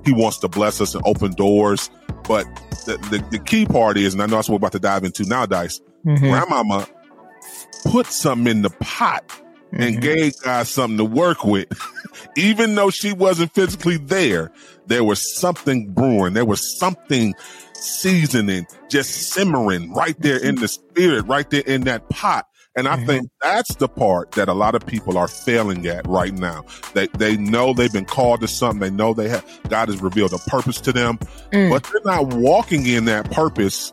he 0.06 0.14
wants 0.14 0.40
to 0.40 0.48
bless 0.48 0.80
us 0.82 0.96
and 0.96 1.04
open 1.06 1.34
doors. 1.34 1.90
But 2.28 2.46
the, 2.86 2.98
the, 3.10 3.24
the 3.32 3.40
key 3.40 3.66
part 3.66 3.98
is, 3.98 4.14
and 4.14 4.22
I 4.22 4.26
know 4.26 4.36
that's 4.38 4.50
what 4.50 4.56
we're 4.56 4.68
about 4.68 4.74
to 4.74 4.80
dive 4.80 5.04
into 5.04 5.24
now, 5.26 5.46
Dice, 5.46 5.80
Mhm. 6.06 6.20
grandmama 6.20 6.88
put 7.86 8.08
something 8.08 8.48
in 8.48 8.62
the 8.62 8.70
pot 8.70 9.24
and 9.74 9.98
Mhm. 9.98 10.02
gave 10.02 10.42
God 10.42 10.68
something 10.68 10.98
to 10.98 11.06
work 11.06 11.44
with. 11.46 11.68
Even 12.38 12.76
though 12.76 12.90
she 12.90 13.12
wasn't 13.14 13.54
physically 13.54 13.98
there, 13.98 14.52
there 14.88 15.04
was 15.04 15.36
something 15.38 15.92
brewing. 15.92 16.34
There 16.34 16.46
was 16.46 16.78
something 16.80 17.34
seasoning, 17.74 18.66
just 18.90 19.32
simmering 19.32 19.94
right 19.94 20.20
there 20.20 20.38
in 20.38 20.56
the 20.56 20.68
spirit, 20.68 21.26
right 21.28 21.50
there 21.50 21.62
in 21.66 21.82
that 21.82 22.10
pot. 22.10 22.48
And 22.78 22.88
I 22.88 22.98
Mhm. 22.98 23.06
think 23.08 23.30
that's 23.42 23.76
the 23.76 23.90
part 23.90 24.32
that 24.34 24.48
a 24.48 24.54
lot 24.54 24.76
of 24.76 24.86
people 24.86 25.18
are 25.18 25.28
failing 25.28 25.86
at 25.88 26.08
right 26.08 26.34
now. 26.34 26.64
They 26.94 27.08
they 27.18 27.36
know 27.36 27.74
they've 27.74 27.92
been 27.92 28.06
called 28.06 28.42
to 28.42 28.48
something. 28.48 28.80
They 28.80 28.92
know 28.92 29.14
they 29.16 29.30
have 29.30 29.44
God 29.68 29.90
has 29.90 30.02
revealed 30.02 30.32
a 30.34 30.38
purpose 30.50 30.80
to 30.82 30.94
them, 30.94 31.18
Mm. 31.52 31.72
but 31.72 31.84
they're 31.84 32.02
not 32.06 32.28
walking 32.36 32.86
in 32.88 33.06
that 33.06 33.32
purpose 33.32 33.92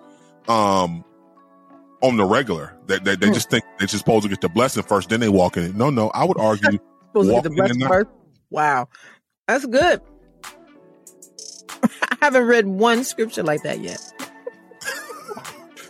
um 0.49 1.03
on 2.03 2.17
the 2.19 2.25
regular. 2.25 2.77
They 2.87 2.99
they, 2.99 3.17
they 3.17 3.29
Hmm. 3.29 3.33
just 3.33 3.51
think 3.51 3.65
they're 3.79 3.89
just 3.89 4.01
supposed 4.05 4.25
to 4.25 4.29
get 4.29 4.43
the 4.43 4.51
blessing 4.51 4.83
first, 4.83 5.09
then 5.09 5.21
they 5.21 5.31
walk 5.31 5.57
in 5.57 5.65
it. 5.65 5.75
No, 5.75 5.91
no, 5.91 6.11
I 6.11 6.25
would 6.25 6.39
argue 6.41 6.79
Supposed 7.15 7.29
to 7.31 7.35
get 7.35 7.43
the 7.45 7.51
walking 7.51 7.53
in 7.59 7.79
blessing 7.79 7.89
first. 7.89 8.11
Wow. 8.51 8.89
That's 9.49 9.67
good. 9.67 10.03
I 11.83 12.17
haven't 12.21 12.45
read 12.45 12.67
one 12.67 13.05
scripture 13.05 13.43
like 13.43 13.63
that 13.63 13.81
yet. 13.81 14.01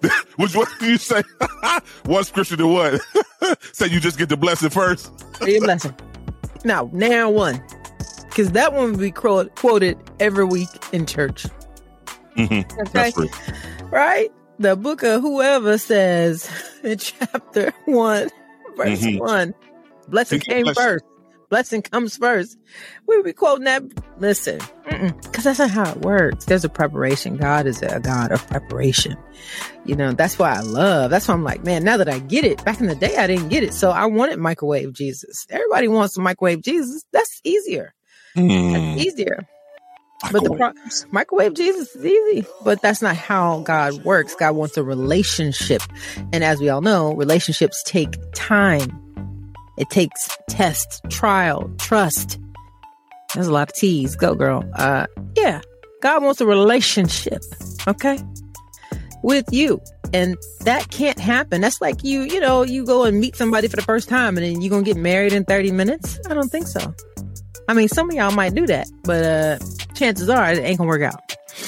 which 0.36 0.54
what 0.54 0.68
do 0.80 0.86
you 0.86 0.98
say? 0.98 1.22
One 2.04 2.24
scripture 2.24 2.56
to 2.56 2.66
what? 2.66 3.00
say 3.72 3.86
you 3.88 4.00
just 4.00 4.18
get 4.18 4.28
the 4.28 4.36
blessing 4.36 4.70
first. 4.70 5.10
A 5.42 5.58
blessing. 5.60 5.94
Now, 6.64 6.88
now 6.92 7.30
one. 7.30 7.62
Because 8.28 8.52
that 8.52 8.72
one 8.72 8.92
will 8.92 8.98
be 8.98 9.10
quoted 9.10 9.98
every 10.18 10.44
week 10.44 10.68
in 10.92 11.06
church. 11.06 11.46
Mm-hmm. 12.36 12.80
Okay. 12.96 13.12
Right? 13.90 14.30
The 14.58 14.74
book 14.76 15.02
of 15.02 15.20
whoever 15.20 15.78
says 15.78 16.48
in 16.82 16.98
chapter 16.98 17.72
one, 17.84 18.30
verse 18.76 19.00
Mhm. 19.00 19.18
one, 19.20 19.54
blessing 20.08 20.40
came 20.40 20.64
blessing. 20.64 20.82
first. 20.82 21.04
Blessing 21.54 21.82
comes 21.82 22.16
first. 22.16 22.58
We 23.06 23.22
be 23.22 23.32
quoting 23.32 23.66
that. 23.66 23.84
Listen, 24.18 24.58
because 24.88 25.44
that's 25.44 25.60
not 25.60 25.70
how 25.70 25.88
it 25.88 26.00
works. 26.00 26.46
There's 26.46 26.64
a 26.64 26.68
preparation. 26.68 27.36
God 27.36 27.68
is 27.68 27.80
a 27.80 28.00
God 28.00 28.32
of 28.32 28.44
preparation. 28.48 29.16
You 29.84 29.94
know, 29.94 30.10
that's 30.10 30.36
why 30.36 30.50
I 30.50 30.62
love. 30.62 31.12
That's 31.12 31.28
why 31.28 31.34
I'm 31.34 31.44
like, 31.44 31.62
man, 31.62 31.84
now 31.84 31.96
that 31.98 32.08
I 32.08 32.18
get 32.18 32.44
it, 32.44 32.64
back 32.64 32.80
in 32.80 32.88
the 32.88 32.96
day, 32.96 33.16
I 33.16 33.28
didn't 33.28 33.50
get 33.50 33.62
it. 33.62 33.72
So 33.72 33.92
I 33.92 34.06
wanted 34.06 34.40
microwave 34.40 34.94
Jesus. 34.94 35.46
Everybody 35.48 35.86
wants 35.86 36.18
microwave 36.18 36.60
Jesus. 36.60 37.04
That's 37.12 37.40
easier. 37.44 37.94
Mm. 38.36 38.72
That's 38.72 39.06
easier. 39.06 39.46
But 40.32 40.42
the 40.42 40.50
pro- 40.56 40.72
microwave 41.12 41.54
Jesus 41.54 41.94
is 41.94 42.04
easy, 42.04 42.48
but 42.64 42.82
that's 42.82 43.00
not 43.00 43.14
how 43.14 43.60
God 43.60 44.04
works. 44.04 44.34
God 44.34 44.56
wants 44.56 44.76
a 44.76 44.82
relationship. 44.82 45.82
And 46.32 46.42
as 46.42 46.58
we 46.58 46.68
all 46.68 46.80
know, 46.80 47.14
relationships 47.14 47.80
take 47.86 48.16
time. 48.32 49.03
It 49.76 49.90
takes 49.90 50.28
test, 50.48 51.02
trial, 51.10 51.70
trust. 51.78 52.38
There's 53.34 53.48
a 53.48 53.52
lot 53.52 53.68
of 53.68 53.74
T's. 53.74 54.14
Go, 54.16 54.34
girl. 54.34 54.64
Uh, 54.74 55.06
yeah. 55.36 55.60
God 56.02 56.22
wants 56.22 56.40
a 56.40 56.46
relationship. 56.46 57.42
Okay. 57.88 58.18
With 59.22 59.46
you. 59.52 59.80
And 60.12 60.36
that 60.60 60.90
can't 60.90 61.18
happen. 61.18 61.60
That's 61.60 61.80
like 61.80 62.04
you, 62.04 62.22
you 62.22 62.38
know, 62.38 62.62
you 62.62 62.84
go 62.84 63.04
and 63.04 63.18
meet 63.18 63.34
somebody 63.34 63.66
for 63.66 63.76
the 63.76 63.82
first 63.82 64.08
time 64.08 64.36
and 64.36 64.46
then 64.46 64.60
you're 64.60 64.70
going 64.70 64.84
to 64.84 64.94
get 64.94 65.00
married 65.00 65.32
in 65.32 65.44
30 65.44 65.72
minutes. 65.72 66.20
I 66.28 66.34
don't 66.34 66.50
think 66.50 66.68
so. 66.68 66.94
I 67.66 67.74
mean, 67.74 67.88
some 67.88 68.10
of 68.10 68.14
y'all 68.14 68.30
might 68.32 68.54
do 68.54 68.66
that, 68.66 68.86
but 69.04 69.24
uh 69.24 69.58
chances 69.94 70.28
are 70.28 70.52
it 70.52 70.58
ain't 70.58 70.76
gonna 70.76 70.88
work 70.88 71.02
out. 71.02 71.18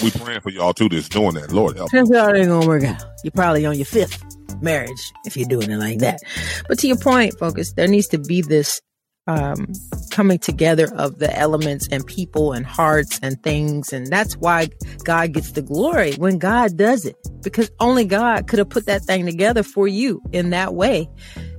We 0.03 0.11
praying 0.11 0.41
for 0.41 0.51
y'all 0.51 0.75
too 0.75 0.91
that's 0.91 1.09
doing 1.09 1.35
that. 1.35 1.53
Lord 1.53 1.77
help. 1.77 1.91
Chances 1.91 2.15
are 2.15 2.35
it 2.35 2.41
ain't 2.41 2.49
gonna 2.49 2.67
work 2.67 2.85
out. 2.85 3.03
You're 3.25 3.31
probably 3.31 3.65
on 3.65 3.77
your 3.77 3.87
fifth 3.87 4.23
marriage 4.63 5.13
if 5.25 5.37
you're 5.37 5.49
doing 5.49 5.71
it 5.71 5.77
like 5.77 5.99
that. 5.99 6.21
But 6.69 6.79
to 6.81 6.87
your 6.89 6.97
point, 6.97 7.39
focus, 7.39 7.73
there 7.73 7.89
needs 7.89 8.09
to 8.09 8.19
be 8.19 8.43
this 8.43 8.81
um, 9.27 9.73
coming 10.11 10.39
together 10.39 10.93
of 10.95 11.19
the 11.19 11.37
elements 11.37 11.89
and 11.91 12.07
people 12.07 12.53
and 12.53 12.65
hearts 12.65 13.19
and 13.23 13.43
things. 13.43 13.93
And 13.93 14.07
that's 14.07 14.37
why 14.37 14.69
God 15.05 15.33
gets 15.33 15.53
the 15.53 15.63
glory 15.63 16.15
when 16.15 16.39
God 16.39 16.77
does 16.77 17.05
it, 17.05 17.17
because 17.43 17.71
only 17.81 18.05
God 18.05 18.47
could 18.47 18.59
have 18.59 18.69
put 18.69 18.87
that 18.87 19.03
thing 19.03 19.27
together 19.27 19.63
for 19.63 19.89
you 19.89 20.23
in 20.33 20.51
that 20.51 20.75
way 20.75 21.09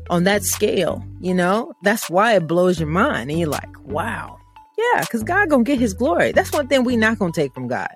on 0.09 0.23
that 0.23 0.43
scale, 0.43 1.03
you 1.19 1.33
know? 1.33 1.73
That's 1.83 2.09
why 2.09 2.35
it 2.35 2.47
blows 2.47 2.79
your 2.79 2.89
mind. 2.89 3.29
And 3.29 3.39
you're 3.39 3.49
like, 3.49 3.69
wow. 3.85 4.37
Yeah, 4.77 5.01
because 5.01 5.23
God 5.23 5.49
gonna 5.49 5.63
get 5.63 5.79
his 5.79 5.93
glory. 5.93 6.31
That's 6.31 6.51
one 6.51 6.67
thing 6.67 6.83
we 6.83 6.95
not 6.95 7.19
gonna 7.19 7.33
take 7.33 7.53
from 7.53 7.67
God. 7.67 7.89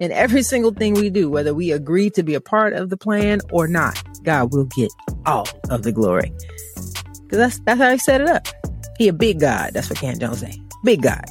In 0.00 0.12
every 0.12 0.42
single 0.42 0.72
thing 0.72 0.94
we 0.94 1.10
do, 1.10 1.28
whether 1.30 1.54
we 1.54 1.72
agree 1.72 2.08
to 2.10 2.22
be 2.22 2.34
a 2.34 2.40
part 2.40 2.72
of 2.72 2.88
the 2.88 2.96
plan 2.96 3.40
or 3.52 3.68
not, 3.68 4.02
God 4.24 4.52
will 4.52 4.64
get 4.64 4.90
all 5.26 5.46
of 5.68 5.82
the 5.82 5.92
glory. 5.92 6.32
Because 7.22 7.38
that's 7.38 7.58
that's 7.60 7.80
how 7.80 7.90
he 7.90 7.98
set 7.98 8.20
it 8.22 8.28
up. 8.28 8.48
He 8.98 9.08
a 9.08 9.12
big 9.12 9.40
God. 9.40 9.72
That's 9.74 9.90
what 9.90 9.98
Ken 9.98 10.18
Jones 10.18 10.40
say. 10.40 10.60
Big 10.84 11.02
God. 11.02 11.24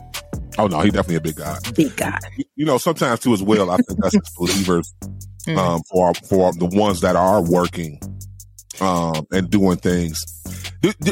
Oh 0.57 0.67
no, 0.67 0.81
he 0.81 0.91
definitely 0.91 1.15
a 1.15 1.21
big 1.21 1.35
God. 1.35 1.57
Big 1.75 1.95
God. 1.95 2.19
You 2.55 2.65
know, 2.65 2.77
sometimes 2.77 3.19
too 3.21 3.33
as 3.33 3.41
well. 3.41 3.71
I 3.71 3.77
think 3.77 3.99
that's 4.01 4.15
as 4.15 4.33
believers 4.37 4.93
Mm. 5.47 5.57
um, 5.57 5.81
for 5.89 6.13
for 6.13 6.51
the 6.53 6.65
ones 6.65 6.99
that 6.99 7.15
are 7.15 7.41
working 7.41 7.97
um, 8.81 9.25
and 9.31 9.49
doing 9.49 9.77
things. 9.77 10.25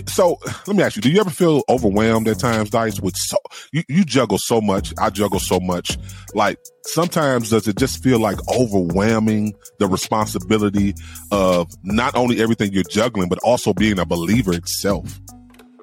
So 0.08 0.40
let 0.66 0.76
me 0.76 0.84
ask 0.84 0.96
you: 0.96 1.02
Do 1.02 1.10
you 1.10 1.20
ever 1.20 1.30
feel 1.30 1.62
overwhelmed 1.70 2.28
at 2.28 2.40
times, 2.40 2.70
Dice? 2.70 3.02
With 3.02 3.16
so 3.18 3.38
you, 3.74 3.84
you 3.90 4.06
juggle 4.06 4.38
so 4.38 4.62
much, 4.62 4.94
I 4.98 5.10
juggle 5.10 5.40
so 5.40 5.60
much. 5.60 5.98
Like 6.34 6.58
sometimes, 6.86 7.50
does 7.50 7.68
it 7.68 7.78
just 7.78 8.02
feel 8.02 8.20
like 8.20 8.38
overwhelming 8.50 9.54
the 9.80 9.88
responsibility 9.88 10.96
of 11.32 11.70
not 11.84 12.16
only 12.16 12.42
everything 12.42 12.72
you're 12.72 12.84
juggling, 12.84 13.30
but 13.30 13.40
also 13.40 13.74
being 13.74 14.00
a 14.00 14.06
believer 14.06 14.54
itself? 14.54 15.20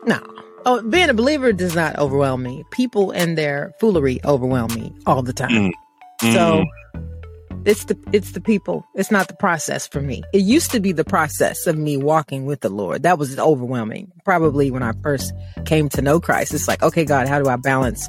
No. 0.06 0.20
Oh, 0.66 0.80
being 0.82 1.10
a 1.10 1.14
believer 1.14 1.52
does 1.52 1.74
not 1.74 1.98
overwhelm 1.98 2.42
me. 2.42 2.64
People 2.70 3.10
and 3.10 3.36
their 3.36 3.74
foolery 3.80 4.18
overwhelm 4.24 4.72
me 4.74 4.94
all 5.06 5.22
the 5.22 5.34
time. 5.34 5.50
Mm. 5.50 5.72
So 6.32 6.64
mm. 6.64 7.13
It's 7.64 7.84
the 7.84 7.98
it's 8.12 8.32
the 8.32 8.40
people. 8.40 8.86
It's 8.94 9.10
not 9.10 9.28
the 9.28 9.34
process 9.34 9.86
for 9.86 10.00
me. 10.00 10.22
It 10.32 10.42
used 10.42 10.70
to 10.72 10.80
be 10.80 10.92
the 10.92 11.04
process 11.04 11.66
of 11.66 11.76
me 11.76 11.96
walking 11.96 12.46
with 12.46 12.60
the 12.60 12.68
Lord. 12.68 13.02
That 13.02 13.18
was 13.18 13.38
overwhelming. 13.38 14.12
Probably 14.24 14.70
when 14.70 14.82
I 14.82 14.92
first 15.02 15.32
came 15.64 15.88
to 15.90 16.02
know 16.02 16.20
Christ. 16.20 16.52
It's 16.52 16.68
like, 16.68 16.82
okay, 16.82 17.04
God, 17.04 17.26
how 17.26 17.42
do 17.42 17.48
I 17.48 17.56
balance 17.56 18.08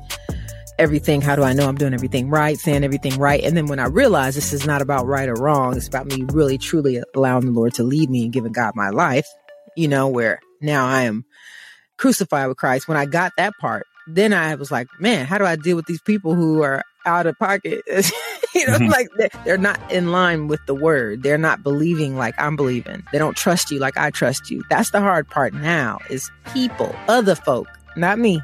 everything? 0.78 1.22
How 1.22 1.36
do 1.36 1.44
I 1.44 1.54
know 1.54 1.68
I'm 1.68 1.76
doing 1.76 1.94
everything 1.94 2.30
right, 2.30 2.58
saying 2.58 2.84
everything 2.84 3.18
right? 3.18 3.44
And 3.44 3.56
then 3.56 3.68
when 3.68 3.80
I 3.80 3.86
realized 3.86 4.38
this 4.38 4.54
is 4.54 4.66
not 4.66 4.82
about 4.82 5.06
right 5.06 5.30
or 5.30 5.36
wrong, 5.36 5.78
it's 5.78 5.88
about 5.88 6.08
me 6.08 6.26
really 6.34 6.58
truly 6.58 7.02
allowing 7.16 7.46
the 7.46 7.52
Lord 7.52 7.74
to 7.76 7.84
lead 7.84 8.10
me 8.10 8.24
and 8.24 8.34
giving 8.34 8.52
God 8.52 8.74
my 8.76 8.90
life, 8.90 9.28
you 9.76 9.88
know, 9.88 10.08
where 10.08 10.40
now 10.62 10.86
I 10.86 11.04
am 11.04 11.26
crucified 11.98 12.48
with 12.48 12.58
Christ. 12.58 12.88
When 12.88 12.98
I 12.98 13.06
got 13.06 13.32
that 13.38 13.54
part, 13.60 13.86
then 14.08 14.34
I 14.34 14.56
was 14.56 14.72
like, 14.72 14.88
man, 15.00 15.26
how 15.26 15.38
do 15.38 15.46
I 15.46 15.56
deal 15.56 15.76
with 15.76 15.86
these 15.86 16.02
people 16.02 16.36
who 16.36 16.62
are 16.62 16.84
out 17.06 17.26
of 17.28 17.38
pocket? 17.40 17.82
you 17.88 18.68
know, 18.68 18.78
Mhm. 18.78 18.90
like 18.90 19.08
they're, 19.18 19.30
they're 19.46 19.58
not 19.58 19.80
in 19.92 20.12
line 20.12 20.48
with 20.48 20.60
the 20.68 20.76
word. 20.76 21.24
They're 21.24 21.38
not 21.38 21.64
believing 21.64 22.16
like 22.18 22.36
I'm 22.38 22.56
believing. 22.56 23.04
They 23.12 23.18
don't 23.18 23.36
trust 23.38 23.72
you 23.72 23.80
like 23.80 23.98
I 23.98 24.12
trust 24.12 24.50
you. 24.50 24.64
That's 24.70 24.92
the 24.92 25.00
hard 25.02 25.28
part 25.30 25.54
now 25.54 26.00
is 26.10 26.30
people, 26.54 26.96
other 27.08 27.36
folk, 27.36 27.68
not 27.98 28.20
me, 28.20 28.42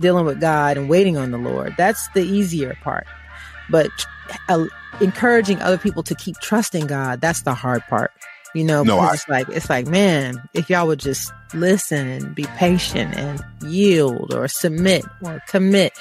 dealing 0.00 0.24
with 0.24 0.40
God 0.40 0.76
and 0.76 0.88
waiting 0.88 1.16
on 1.16 1.30
the 1.30 1.38
Lord. 1.38 1.74
That's 1.76 2.08
the 2.10 2.22
easier 2.22 2.76
part. 2.82 3.06
But 3.70 3.90
uh, 4.48 4.66
encouraging 5.00 5.60
other 5.62 5.78
people 5.78 6.02
to 6.04 6.14
keep 6.14 6.36
trusting 6.40 6.86
God, 6.86 7.20
that's 7.20 7.42
the 7.42 7.54
hard 7.54 7.82
part. 7.88 8.10
You 8.54 8.64
know, 8.64 8.82
No, 8.82 8.98
I- 8.98 9.14
it's 9.14 9.28
like 9.28 9.48
it's 9.48 9.70
like, 9.70 9.86
man, 9.86 10.42
if 10.54 10.68
y'all 10.68 10.86
would 10.86 11.00
just 11.00 11.32
listen 11.54 12.06
and 12.08 12.34
be 12.34 12.44
patient 12.56 13.14
and 13.16 13.42
yield 13.66 14.34
or 14.34 14.46
submit 14.48 15.04
or 15.22 15.40
commit, 15.48 15.92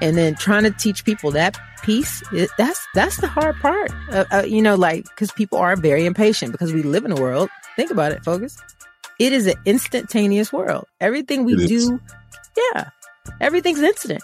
and 0.00 0.16
then 0.16 0.34
trying 0.34 0.62
to 0.64 0.70
teach 0.70 1.04
people 1.04 1.30
that 1.32 1.58
piece, 1.82 2.22
it, 2.32 2.48
that's 2.56 2.80
that's 2.94 3.18
the 3.20 3.26
hard 3.26 3.56
part. 3.60 3.90
Uh, 4.10 4.24
uh, 4.32 4.42
you 4.46 4.62
know, 4.62 4.76
like 4.76 5.04
because 5.04 5.30
people 5.32 5.58
are 5.58 5.76
very 5.76 6.06
impatient 6.06 6.52
because 6.52 6.72
we 6.72 6.82
live 6.82 7.04
in 7.04 7.12
a 7.12 7.20
world. 7.20 7.50
Think 7.76 7.90
about 7.90 8.12
it, 8.12 8.24
focus. 8.24 8.56
It 9.18 9.32
is 9.34 9.46
an 9.46 9.54
instantaneous 9.66 10.50
world. 10.52 10.86
Everything 11.00 11.44
we 11.44 11.54
do, 11.68 12.00
yeah, 12.74 12.88
everything's 13.42 13.80
instant. 13.82 14.22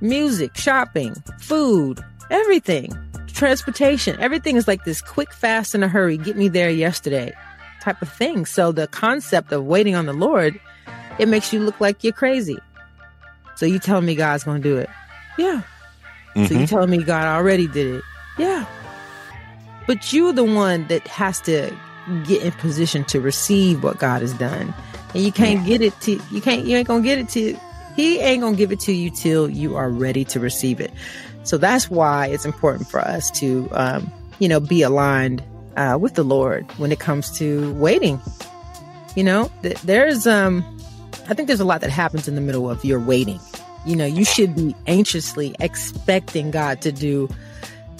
Music, 0.00 0.56
shopping, 0.56 1.14
food, 1.40 2.02
everything 2.30 2.90
transportation. 3.36 4.18
Everything 4.20 4.56
is 4.56 4.66
like 4.66 4.84
this 4.84 5.00
quick 5.00 5.32
fast 5.32 5.74
in 5.74 5.82
a 5.82 5.88
hurry. 5.88 6.16
Get 6.16 6.36
me 6.36 6.48
there 6.48 6.70
yesterday 6.70 7.32
type 7.80 8.00
of 8.02 8.08
thing. 8.10 8.44
So 8.46 8.72
the 8.72 8.88
concept 8.88 9.52
of 9.52 9.64
waiting 9.64 9.94
on 9.94 10.06
the 10.06 10.12
lord 10.12 10.58
it 11.18 11.28
makes 11.28 11.52
you 11.52 11.60
look 11.60 11.80
like 11.80 12.02
you're 12.04 12.12
crazy. 12.12 12.58
So 13.54 13.64
you 13.64 13.78
telling 13.78 14.04
me 14.04 14.14
god's 14.14 14.44
gonna 14.44 14.58
do 14.58 14.76
it. 14.76 14.90
Yeah. 15.38 15.62
So 16.34 16.40
Mhm. 16.42 16.60
you 16.60 16.66
telling 16.66 16.90
me 16.90 17.02
god 17.02 17.24
already 17.26 17.66
did 17.68 17.94
it. 17.96 18.02
Yeah. 18.38 18.64
But 19.86 20.12
you're 20.12 20.32
the 20.32 20.44
one 20.44 20.86
that 20.88 21.06
has 21.08 21.40
to 21.42 21.72
get 22.24 22.42
in 22.42 22.52
position 22.52 23.04
to 23.04 23.20
receive 23.20 23.82
what 23.82 23.98
god 23.98 24.20
has 24.20 24.32
done. 24.34 24.74
And 25.14 25.22
you 25.24 25.32
can't 25.32 25.64
get 25.64 25.80
it 25.80 25.98
to 26.02 26.20
you 26.30 26.40
can't 26.40 26.64
you 26.66 26.76
ain't 26.76 26.88
gonna 26.88 27.02
get 27.02 27.18
it 27.18 27.28
to 27.30 27.56
he 27.96 28.20
ain't 28.20 28.42
gonna 28.42 28.56
give 28.56 28.70
it 28.70 28.80
to 28.80 28.92
you 28.92 29.10
till 29.10 29.48
you 29.50 29.74
are 29.76 29.90
ready 29.90 30.24
to 30.24 30.38
receive 30.38 30.80
it 30.80 30.92
so 31.46 31.56
that's 31.58 31.88
why 31.88 32.26
it's 32.26 32.44
important 32.44 32.88
for 32.88 33.00
us 33.00 33.30
to, 33.32 33.68
um, 33.70 34.12
you 34.40 34.48
know, 34.48 34.58
be 34.58 34.82
aligned 34.82 35.44
uh, 35.76 35.96
with 36.00 36.14
the 36.14 36.24
Lord 36.24 36.68
when 36.72 36.90
it 36.90 36.98
comes 36.98 37.30
to 37.38 37.72
waiting. 37.74 38.20
You 39.14 39.22
know, 39.22 39.50
th- 39.62 39.80
there's, 39.82 40.26
um, 40.26 40.64
I 41.28 41.34
think 41.34 41.46
there's 41.46 41.60
a 41.60 41.64
lot 41.64 41.82
that 41.82 41.90
happens 41.90 42.26
in 42.26 42.34
the 42.34 42.40
middle 42.40 42.68
of 42.68 42.84
your 42.84 42.98
waiting. 42.98 43.38
You 43.86 43.94
know, 43.94 44.04
you 44.04 44.24
should 44.24 44.56
be 44.56 44.74
anxiously 44.88 45.54
expecting 45.60 46.50
God 46.50 46.82
to 46.82 46.90
do, 46.90 47.28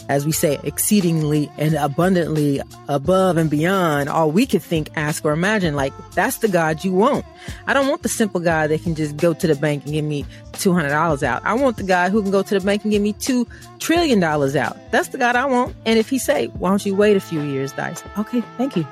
as 0.09 0.25
we 0.25 0.33
say, 0.33 0.59
exceedingly 0.63 1.51
and 1.59 1.75
abundantly 1.75 2.61
above 2.89 3.37
and 3.37 3.51
beyond 3.51 4.09
all 4.09 4.31
we 4.31 4.47
could 4.47 4.63
think, 4.63 4.91
ask, 4.97 5.25
or 5.25 5.33
imagine. 5.33 5.75
Like, 5.75 5.93
that's 6.13 6.39
the 6.39 6.49
God 6.49 6.85
you 6.85 6.93
want. 6.93 7.25
I 7.67 7.75
don't 7.75 7.89
want 7.89 8.03
the 8.03 8.09
simple 8.09 8.41
guy 8.41 8.67
that 8.67 8.83
can 8.83 8.95
just 8.95 9.17
go 9.17 9.35
to 9.35 9.47
the 9.47 9.55
bank 9.55 9.85
and 9.85 9.93
give 9.93 10.05
me 10.05 10.25
$200 10.53 11.23
out. 11.23 11.45
I 11.45 11.55
want 11.55 11.77
the 11.77 11.83
guy 11.83 12.09
who 12.09 12.23
can 12.23 12.31
go 12.31 12.43
to 12.43 12.59
the 12.59 12.65
bank 12.65 12.85
and 12.85 12.93
give 12.93 13.03
me 13.03 13.13
$2 13.15 13.47
trillion 13.79 14.23
out. 14.23 14.77
That's 14.91 15.09
the 15.09 15.19
God 15.19 15.37
I 15.37 15.47
want. 15.47 15.75
And 15.85 15.99
if 15.99 16.09
he 16.09 16.19
say, 16.19 16.47
why 16.49 16.71
don't 16.71 16.85
you 16.87 16.95
wait 16.95 17.17
a 17.17 17.21
few 17.21 17.43
years, 17.43 17.73
Dice? 17.73 18.03
Okay, 18.19 18.43
thank 18.57 18.77
you. 18.77 18.87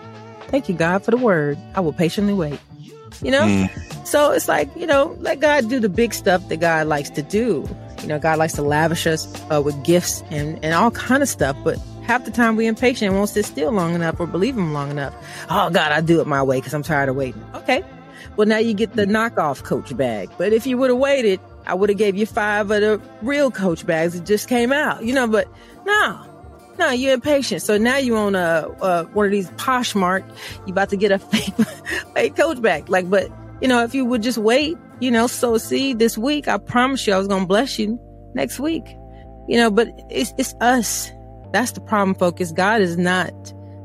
Thank 0.48 0.68
you, 0.68 0.74
God, 0.74 1.04
for 1.04 1.10
the 1.10 1.16
word. 1.16 1.58
I 1.74 1.80
will 1.80 1.92
patiently 1.92 2.34
wait. 2.34 2.60
You 3.22 3.30
know? 3.30 3.42
Mm. 3.42 4.06
So 4.06 4.32
it's 4.32 4.48
like, 4.48 4.68
you 4.76 4.86
know, 4.86 5.16
let 5.20 5.40
God 5.40 5.68
do 5.68 5.80
the 5.80 5.88
big 5.88 6.12
stuff 6.12 6.48
that 6.48 6.58
God 6.58 6.86
likes 6.86 7.10
to 7.10 7.22
do. 7.22 7.68
You 8.04 8.08
know, 8.08 8.18
God 8.18 8.38
likes 8.38 8.52
to 8.54 8.62
lavish 8.62 9.06
us 9.06 9.26
uh, 9.50 9.62
with 9.62 9.82
gifts 9.82 10.22
and, 10.30 10.62
and 10.62 10.74
all 10.74 10.90
kind 10.90 11.22
of 11.22 11.28
stuff, 11.28 11.56
but 11.64 11.78
half 12.02 12.26
the 12.26 12.30
time 12.30 12.54
we 12.54 12.66
impatient 12.66 13.08
and 13.08 13.16
won't 13.16 13.30
sit 13.30 13.46
still 13.46 13.72
long 13.72 13.94
enough 13.94 14.20
or 14.20 14.26
believe 14.26 14.58
him 14.58 14.74
long 14.74 14.90
enough. 14.90 15.14
Oh 15.48 15.70
God, 15.70 15.90
I 15.90 16.02
do 16.02 16.20
it 16.20 16.26
my 16.26 16.42
way 16.42 16.58
because 16.58 16.74
I'm 16.74 16.82
tired 16.82 17.08
of 17.08 17.16
waiting. 17.16 17.42
Okay. 17.54 17.82
Well, 18.36 18.46
now 18.46 18.58
you 18.58 18.74
get 18.74 18.92
the 18.92 19.06
knockoff 19.06 19.62
coach 19.62 19.96
bag. 19.96 20.28
But 20.36 20.52
if 20.52 20.66
you 20.66 20.76
would 20.76 20.90
have 20.90 20.98
waited, 20.98 21.40
I 21.66 21.72
would 21.72 21.88
have 21.88 21.96
gave 21.96 22.14
you 22.14 22.26
five 22.26 22.70
of 22.70 22.82
the 22.82 23.00
real 23.22 23.50
coach 23.50 23.86
bags 23.86 24.12
that 24.12 24.26
just 24.26 24.48
came 24.48 24.70
out, 24.70 25.02
you 25.02 25.14
know, 25.14 25.26
but 25.26 25.48
no, 25.86 26.20
no, 26.78 26.90
you're 26.90 27.14
impatient. 27.14 27.62
So 27.62 27.78
now 27.78 27.96
you 27.96 28.18
on 28.18 28.34
a, 28.34 28.64
one 29.14 29.24
of 29.24 29.32
these 29.32 29.48
Poshmark, 29.52 30.28
you 30.66 30.74
about 30.74 30.90
to 30.90 30.98
get 30.98 31.10
a 31.10 31.18
fake, 31.20 31.54
fake 32.14 32.36
coach 32.36 32.60
bag. 32.60 32.90
Like, 32.90 33.08
but 33.08 33.30
you 33.64 33.68
know, 33.68 33.82
if 33.82 33.94
you 33.94 34.04
would 34.04 34.20
just 34.20 34.36
wait, 34.36 34.76
you 35.00 35.10
know, 35.10 35.26
sow 35.26 35.56
seed 35.56 35.98
this 35.98 36.18
week, 36.18 36.48
I 36.48 36.58
promise 36.58 37.06
you 37.06 37.14
I 37.14 37.16
was 37.16 37.26
going 37.26 37.44
to 37.44 37.48
bless 37.48 37.78
you 37.78 37.98
next 38.34 38.60
week, 38.60 38.84
you 39.48 39.56
know, 39.56 39.70
but 39.70 39.88
it's, 40.10 40.34
it's 40.36 40.54
us. 40.60 41.10
That's 41.50 41.72
the 41.72 41.80
problem, 41.80 42.14
focus. 42.14 42.52
God 42.52 42.82
is 42.82 42.98
not 42.98 43.32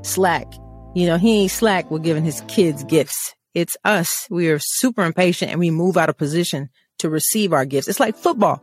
slack. 0.02 0.52
You 0.96 1.06
know, 1.06 1.16
he 1.16 1.44
ain't 1.44 1.52
slack 1.52 1.90
with 1.90 2.04
giving 2.04 2.26
his 2.26 2.44
kids 2.50 2.84
gifts. 2.84 3.34
It's 3.54 3.78
us. 3.86 4.28
We 4.30 4.50
are 4.50 4.60
super 4.60 5.02
impatient 5.02 5.50
and 5.52 5.62
we 5.62 5.72
move 5.72 5.96
out 5.96 6.10
of 6.10 6.18
position 6.18 6.68
to 6.98 7.10
receive 7.10 7.54
our 7.54 7.64
gifts. 7.64 7.88
It's 7.88 8.02
like 8.02 8.18
football. 8.18 8.62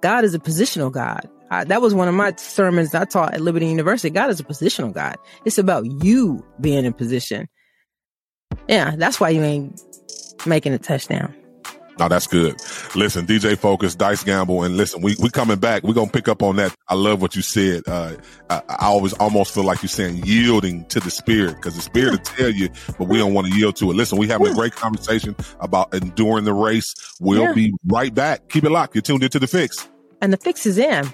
God 0.00 0.22
is 0.22 0.32
a 0.32 0.38
positional 0.38 0.92
God. 0.92 1.28
I, 1.50 1.64
that 1.64 1.82
was 1.82 1.92
one 1.92 2.06
of 2.06 2.14
my 2.14 2.34
sermons 2.36 2.94
I 2.94 3.04
taught 3.04 3.34
at 3.34 3.40
Liberty 3.40 3.66
University. 3.66 4.10
God 4.10 4.30
is 4.30 4.38
a 4.38 4.44
positional 4.44 4.94
God. 4.94 5.16
It's 5.44 5.58
about 5.58 5.86
you 6.04 6.46
being 6.60 6.84
in 6.84 6.92
position. 6.92 7.48
Yeah, 8.68 8.94
that's 8.96 9.18
why 9.18 9.30
you 9.30 9.42
ain't 9.42 9.80
making 10.46 10.72
a 10.72 10.78
touchdown. 10.78 11.34
No, 12.00 12.08
that's 12.08 12.26
good. 12.26 12.54
Listen, 12.94 13.26
DJ 13.26 13.58
Focus, 13.58 13.94
Dice 13.94 14.24
Gamble, 14.24 14.62
and 14.62 14.74
listen, 14.74 15.02
we 15.02 15.16
we 15.20 15.28
coming 15.28 15.58
back. 15.58 15.82
We're 15.82 15.92
gonna 15.92 16.10
pick 16.10 16.28
up 16.28 16.42
on 16.42 16.56
that. 16.56 16.74
I 16.88 16.94
love 16.94 17.20
what 17.20 17.36
you 17.36 17.42
said. 17.42 17.82
Uh, 17.86 18.14
I, 18.48 18.62
I, 18.70 18.86
always 18.86 19.12
almost 19.14 19.52
feel 19.52 19.64
like 19.64 19.82
you're 19.82 19.90
saying 19.90 20.24
yielding 20.24 20.86
to 20.86 20.98
the 20.98 21.10
spirit 21.10 21.56
because 21.56 21.76
the 21.76 21.82
spirit 21.82 22.12
will 22.12 22.18
tell 22.18 22.48
you, 22.48 22.70
but 22.98 23.06
we 23.08 23.18
don't 23.18 23.34
want 23.34 23.48
to 23.48 23.54
yield 23.54 23.76
to 23.76 23.90
it. 23.90 23.94
Listen, 23.96 24.16
we 24.16 24.28
having 24.28 24.46
a 24.46 24.54
great 24.54 24.74
conversation 24.74 25.36
about 25.60 25.92
enduring 25.92 26.44
the 26.44 26.54
race. 26.54 26.94
We'll 27.20 27.42
yeah. 27.42 27.52
be 27.52 27.74
right 27.84 28.14
back. 28.14 28.48
Keep 28.48 28.64
it 28.64 28.70
locked. 28.70 28.94
You're 28.94 29.02
tuned 29.02 29.22
into 29.22 29.38
the 29.38 29.46
fix, 29.46 29.86
and 30.22 30.32
the 30.32 30.38
fix 30.38 30.64
is 30.64 30.78
in. 30.78 31.06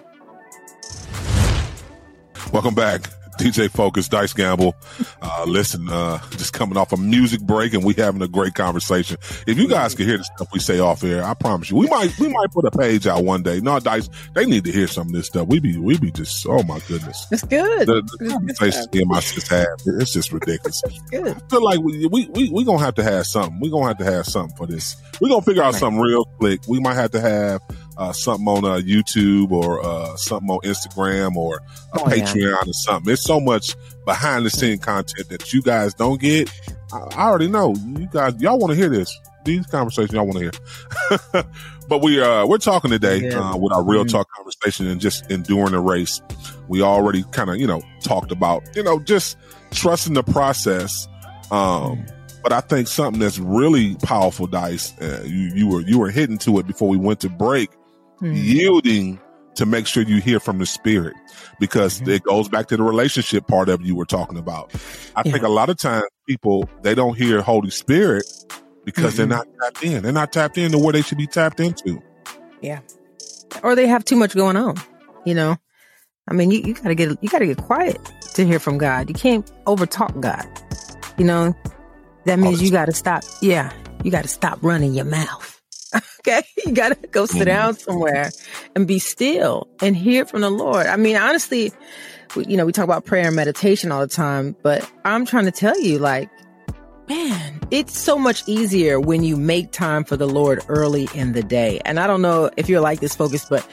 Welcome 2.52 2.76
back. 2.76 3.10
DJ 3.38 3.70
Focus, 3.70 4.08
Dice 4.08 4.32
Gamble. 4.32 4.74
Uh, 5.20 5.44
listen, 5.46 5.88
uh, 5.90 6.18
just 6.30 6.52
coming 6.52 6.76
off 6.76 6.92
a 6.92 6.96
music 6.96 7.40
break 7.40 7.74
and 7.74 7.84
we 7.84 7.94
having 7.94 8.22
a 8.22 8.28
great 8.28 8.54
conversation. 8.54 9.16
If 9.46 9.58
you 9.58 9.68
guys 9.68 9.94
can 9.94 10.06
hear 10.06 10.18
the 10.18 10.24
stuff 10.24 10.48
we 10.52 10.60
say 10.60 10.78
off 10.78 11.04
air, 11.04 11.24
I 11.24 11.34
promise 11.34 11.70
you, 11.70 11.76
we 11.76 11.88
might, 11.88 12.18
we 12.18 12.28
might 12.28 12.50
put 12.50 12.64
a 12.64 12.70
page 12.70 13.06
out 13.06 13.24
one 13.24 13.42
day. 13.42 13.60
No, 13.60 13.78
Dice, 13.78 14.08
they 14.34 14.46
need 14.46 14.64
to 14.64 14.72
hear 14.72 14.86
some 14.86 15.08
of 15.08 15.12
this 15.12 15.26
stuff. 15.26 15.48
We 15.48 15.60
be, 15.60 15.78
we 15.78 15.98
be 15.98 16.10
just, 16.10 16.46
oh 16.48 16.62
my 16.62 16.80
goodness. 16.88 17.26
It's 17.30 17.42
good. 17.42 17.86
The, 17.86 18.02
the 18.18 18.28
conversations 18.30 18.88
me 18.92 19.00
and 19.02 19.10
my 19.10 19.20
sis 19.20 19.48
have, 19.48 19.66
it's 19.86 20.12
just 20.12 20.32
ridiculous. 20.32 20.82
It's 20.84 21.00
good. 21.10 21.36
I 21.36 21.48
feel 21.50 21.64
like 21.64 21.80
we, 21.80 22.06
we, 22.06 22.28
we, 22.28 22.50
we 22.50 22.64
gonna 22.64 22.78
have 22.78 22.94
to 22.96 23.02
have 23.02 23.26
something. 23.26 23.60
We 23.60 23.70
gonna 23.70 23.88
have 23.88 23.98
to 23.98 24.04
have 24.04 24.26
something 24.26 24.56
for 24.56 24.66
this. 24.66 24.96
we 25.20 25.28
gonna 25.28 25.42
figure 25.42 25.62
out 25.62 25.74
something 25.74 26.00
real 26.00 26.24
quick. 26.24 26.60
We 26.68 26.80
might 26.80 26.94
have 26.94 27.10
to 27.12 27.20
have, 27.20 27.60
uh, 27.96 28.12
something 28.12 28.46
on 28.46 28.64
uh, 28.64 28.78
YouTube 28.78 29.50
or 29.50 29.84
uh, 29.84 30.16
something 30.16 30.50
on 30.50 30.60
Instagram 30.60 31.36
or 31.36 31.56
a 31.56 32.00
oh, 32.00 32.04
Patreon 32.04 32.36
yeah. 32.36 32.56
or 32.66 32.72
something. 32.72 33.06
There's 33.06 33.22
so 33.22 33.40
much 33.40 33.74
behind 34.04 34.44
the 34.44 34.50
scene 34.50 34.78
content 34.78 35.28
that 35.30 35.52
you 35.52 35.62
guys 35.62 35.94
don't 35.94 36.20
get. 36.20 36.50
I, 36.92 36.98
I 36.98 37.28
already 37.28 37.48
know 37.48 37.74
you 37.74 38.06
guys. 38.06 38.40
Y'all 38.40 38.58
want 38.58 38.72
to 38.72 38.76
hear 38.76 38.88
this. 38.88 39.18
These 39.44 39.66
conversations 39.66 40.12
y'all 40.12 40.26
want 40.26 40.38
to 40.38 40.50
hear. 40.50 41.44
but 41.88 42.02
we 42.02 42.20
uh 42.20 42.44
we're 42.46 42.58
talking 42.58 42.90
today 42.90 43.18
yeah. 43.18 43.52
uh, 43.52 43.56
with 43.56 43.72
our 43.72 43.84
real 43.84 44.04
mm-hmm. 44.04 44.16
talk 44.16 44.28
conversation 44.32 44.88
and 44.88 45.00
just 45.00 45.30
enduring 45.30 45.72
the 45.72 45.80
race. 45.80 46.20
We 46.68 46.82
already 46.82 47.24
kind 47.30 47.50
of 47.50 47.56
you 47.56 47.66
know 47.66 47.80
talked 48.02 48.32
about 48.32 48.64
you 48.74 48.82
know 48.82 48.98
just 48.98 49.36
trusting 49.70 50.14
the 50.14 50.24
process. 50.24 51.06
Um, 51.50 52.04
but 52.42 52.52
I 52.52 52.60
think 52.60 52.88
something 52.88 53.20
that's 53.20 53.38
really 53.38 53.96
powerful, 53.96 54.46
Dice. 54.46 54.96
Uh, 54.98 55.22
you, 55.24 55.52
you 55.54 55.68
were 55.68 55.80
you 55.80 55.98
were 55.98 56.10
hitting 56.10 56.38
to 56.38 56.58
it 56.58 56.66
before 56.66 56.88
we 56.88 56.96
went 56.96 57.20
to 57.20 57.28
break 57.28 57.70
mm-hmm. 58.20 58.34
yielding 58.34 59.20
to 59.56 59.66
make 59.66 59.86
sure 59.86 60.02
you 60.02 60.20
hear 60.20 60.38
from 60.38 60.58
the 60.58 60.66
spirit 60.66 61.14
because 61.58 62.00
mm-hmm. 62.00 62.10
it 62.10 62.22
goes 62.22 62.48
back 62.48 62.66
to 62.68 62.76
the 62.76 62.82
relationship 62.82 63.46
part 63.46 63.68
of 63.68 63.82
you 63.82 63.96
were 63.96 64.04
talking 64.04 64.38
about. 64.38 64.72
I 65.16 65.22
yeah. 65.24 65.32
think 65.32 65.44
a 65.44 65.48
lot 65.48 65.70
of 65.70 65.78
times 65.78 66.04
people 66.28 66.68
they 66.82 66.94
don't 66.94 67.16
hear 67.16 67.42
Holy 67.42 67.70
Spirit 67.70 68.24
because 68.84 69.14
mm-hmm. 69.14 69.16
they're 69.16 69.38
not 69.38 69.46
tapped 69.62 69.82
in. 69.82 70.02
They're 70.02 70.12
not 70.12 70.32
tapped 70.32 70.58
into 70.58 70.78
where 70.78 70.92
they 70.92 71.02
should 71.02 71.18
be 71.18 71.26
tapped 71.26 71.60
into. 71.60 72.02
Yeah. 72.60 72.80
Or 73.62 73.74
they 73.74 73.86
have 73.86 74.04
too 74.04 74.16
much 74.16 74.34
going 74.34 74.56
on, 74.56 74.76
you 75.24 75.34
know. 75.34 75.56
I 76.28 76.34
mean, 76.34 76.50
you, 76.50 76.60
you 76.60 76.74
gotta 76.74 76.94
get 76.94 77.16
you 77.22 77.28
gotta 77.28 77.46
get 77.46 77.58
quiet 77.58 77.98
to 78.34 78.44
hear 78.44 78.58
from 78.58 78.78
God. 78.78 79.08
You 79.08 79.14
can't 79.14 79.50
overtalk 79.64 80.20
God. 80.20 80.46
You 81.16 81.24
know, 81.24 81.54
that 82.24 82.38
means 82.38 82.60
you 82.60 82.70
gotta 82.70 82.92
stop. 82.92 83.22
Yeah, 83.40 83.72
you 84.04 84.10
gotta 84.10 84.28
stop 84.28 84.58
running 84.62 84.92
your 84.94 85.04
mouth. 85.04 85.55
okay. 86.20 86.42
You 86.64 86.72
got 86.72 86.88
to 87.00 87.08
go 87.08 87.26
sit 87.26 87.36
mm-hmm. 87.36 87.44
down 87.46 87.74
somewhere 87.74 88.30
and 88.74 88.86
be 88.86 88.98
still 88.98 89.68
and 89.80 89.96
hear 89.96 90.24
from 90.24 90.40
the 90.40 90.50
Lord. 90.50 90.86
I 90.86 90.96
mean, 90.96 91.16
honestly, 91.16 91.72
you 92.36 92.56
know, 92.56 92.66
we 92.66 92.72
talk 92.72 92.84
about 92.84 93.04
prayer 93.04 93.26
and 93.26 93.36
meditation 93.36 93.92
all 93.92 94.00
the 94.00 94.12
time, 94.12 94.56
but 94.62 94.88
I'm 95.04 95.26
trying 95.26 95.44
to 95.46 95.50
tell 95.50 95.80
you, 95.80 95.98
like, 95.98 96.28
man, 97.08 97.60
it's 97.70 97.98
so 97.98 98.18
much 98.18 98.42
easier 98.46 99.00
when 99.00 99.22
you 99.22 99.36
make 99.36 99.72
time 99.72 100.04
for 100.04 100.16
the 100.16 100.26
Lord 100.26 100.62
early 100.68 101.08
in 101.14 101.32
the 101.32 101.42
day. 101.42 101.80
And 101.84 101.98
I 102.00 102.06
don't 102.06 102.22
know 102.22 102.50
if 102.56 102.68
you're 102.68 102.80
like 102.80 103.00
this 103.00 103.14
focus, 103.14 103.46
but 103.48 103.66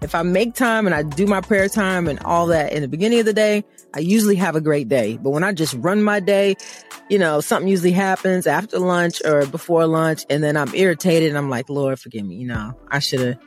if 0.00 0.14
I 0.14 0.22
make 0.22 0.54
time 0.54 0.86
and 0.86 0.94
I 0.94 1.02
do 1.02 1.26
my 1.26 1.40
prayer 1.40 1.68
time 1.68 2.08
and 2.08 2.20
all 2.20 2.46
that 2.46 2.72
in 2.72 2.82
the 2.82 2.88
beginning 2.88 3.20
of 3.20 3.26
the 3.26 3.32
day, 3.32 3.64
I 3.94 4.00
usually 4.00 4.36
have 4.36 4.54
a 4.54 4.60
great 4.60 4.88
day. 4.88 5.16
But 5.16 5.30
when 5.30 5.44
I 5.44 5.52
just 5.52 5.74
run 5.74 6.02
my 6.02 6.20
day, 6.20 6.56
you 7.08 7.18
know, 7.18 7.40
something 7.40 7.68
usually 7.68 7.92
happens 7.92 8.46
after 8.46 8.78
lunch 8.78 9.20
or 9.24 9.46
before 9.46 9.86
lunch, 9.86 10.24
and 10.28 10.42
then 10.42 10.56
I'm 10.56 10.74
irritated 10.74 11.30
and 11.30 11.38
I'm 11.38 11.50
like, 11.50 11.68
Lord, 11.68 11.98
forgive 11.98 12.24
me. 12.24 12.36
You 12.36 12.48
know, 12.48 12.78
I 12.88 12.98
should 12.98 13.20
have. 13.20 13.38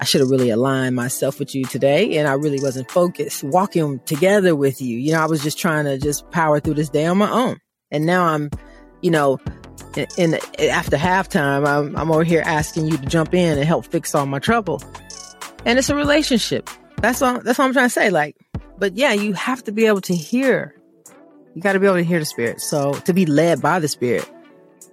I 0.00 0.04
should 0.04 0.22
have 0.22 0.30
really 0.30 0.50
aligned 0.50 0.96
myself 0.96 1.38
with 1.38 1.54
you 1.54 1.64
today 1.64 2.18
and 2.18 2.26
I 2.26 2.32
really 2.32 2.58
wasn't 2.60 2.90
focused 2.90 3.44
walking 3.44 4.00
together 4.00 4.56
with 4.56 4.82
you. 4.82 4.98
You 4.98 5.12
know, 5.12 5.20
I 5.20 5.26
was 5.26 5.40
just 5.40 5.56
trying 5.56 5.84
to 5.84 5.98
just 5.98 6.28
power 6.32 6.58
through 6.58 6.74
this 6.74 6.88
day 6.88 7.06
on 7.06 7.16
my 7.16 7.30
own. 7.30 7.58
And 7.92 8.04
now 8.04 8.24
I'm, 8.24 8.50
you 9.04 9.10
know, 9.10 9.38
in, 9.96 10.06
in 10.16 10.34
after 10.58 10.96
halftime, 10.96 11.68
I'm, 11.68 11.94
I'm 11.94 12.10
over 12.10 12.24
here 12.24 12.42
asking 12.44 12.86
you 12.86 12.96
to 12.96 13.04
jump 13.04 13.34
in 13.34 13.58
and 13.58 13.66
help 13.66 13.84
fix 13.84 14.14
all 14.14 14.24
my 14.24 14.38
trouble. 14.38 14.82
And 15.66 15.78
it's 15.78 15.90
a 15.90 15.94
relationship. 15.94 16.70
That's 17.02 17.20
all, 17.20 17.40
that's 17.40 17.58
what 17.58 17.66
I'm 17.66 17.74
trying 17.74 17.86
to 17.86 17.90
say. 17.90 18.08
Like, 18.08 18.36
but 18.78 18.96
yeah, 18.96 19.12
you 19.12 19.34
have 19.34 19.62
to 19.64 19.72
be 19.72 19.84
able 19.84 20.00
to 20.02 20.14
hear. 20.14 20.74
You 21.54 21.60
got 21.60 21.74
to 21.74 21.80
be 21.80 21.86
able 21.86 21.96
to 21.96 22.02
hear 22.02 22.18
the 22.18 22.24
spirit. 22.24 22.62
So 22.62 22.94
to 22.94 23.12
be 23.12 23.26
led 23.26 23.60
by 23.60 23.78
the 23.78 23.88
spirit, 23.88 24.28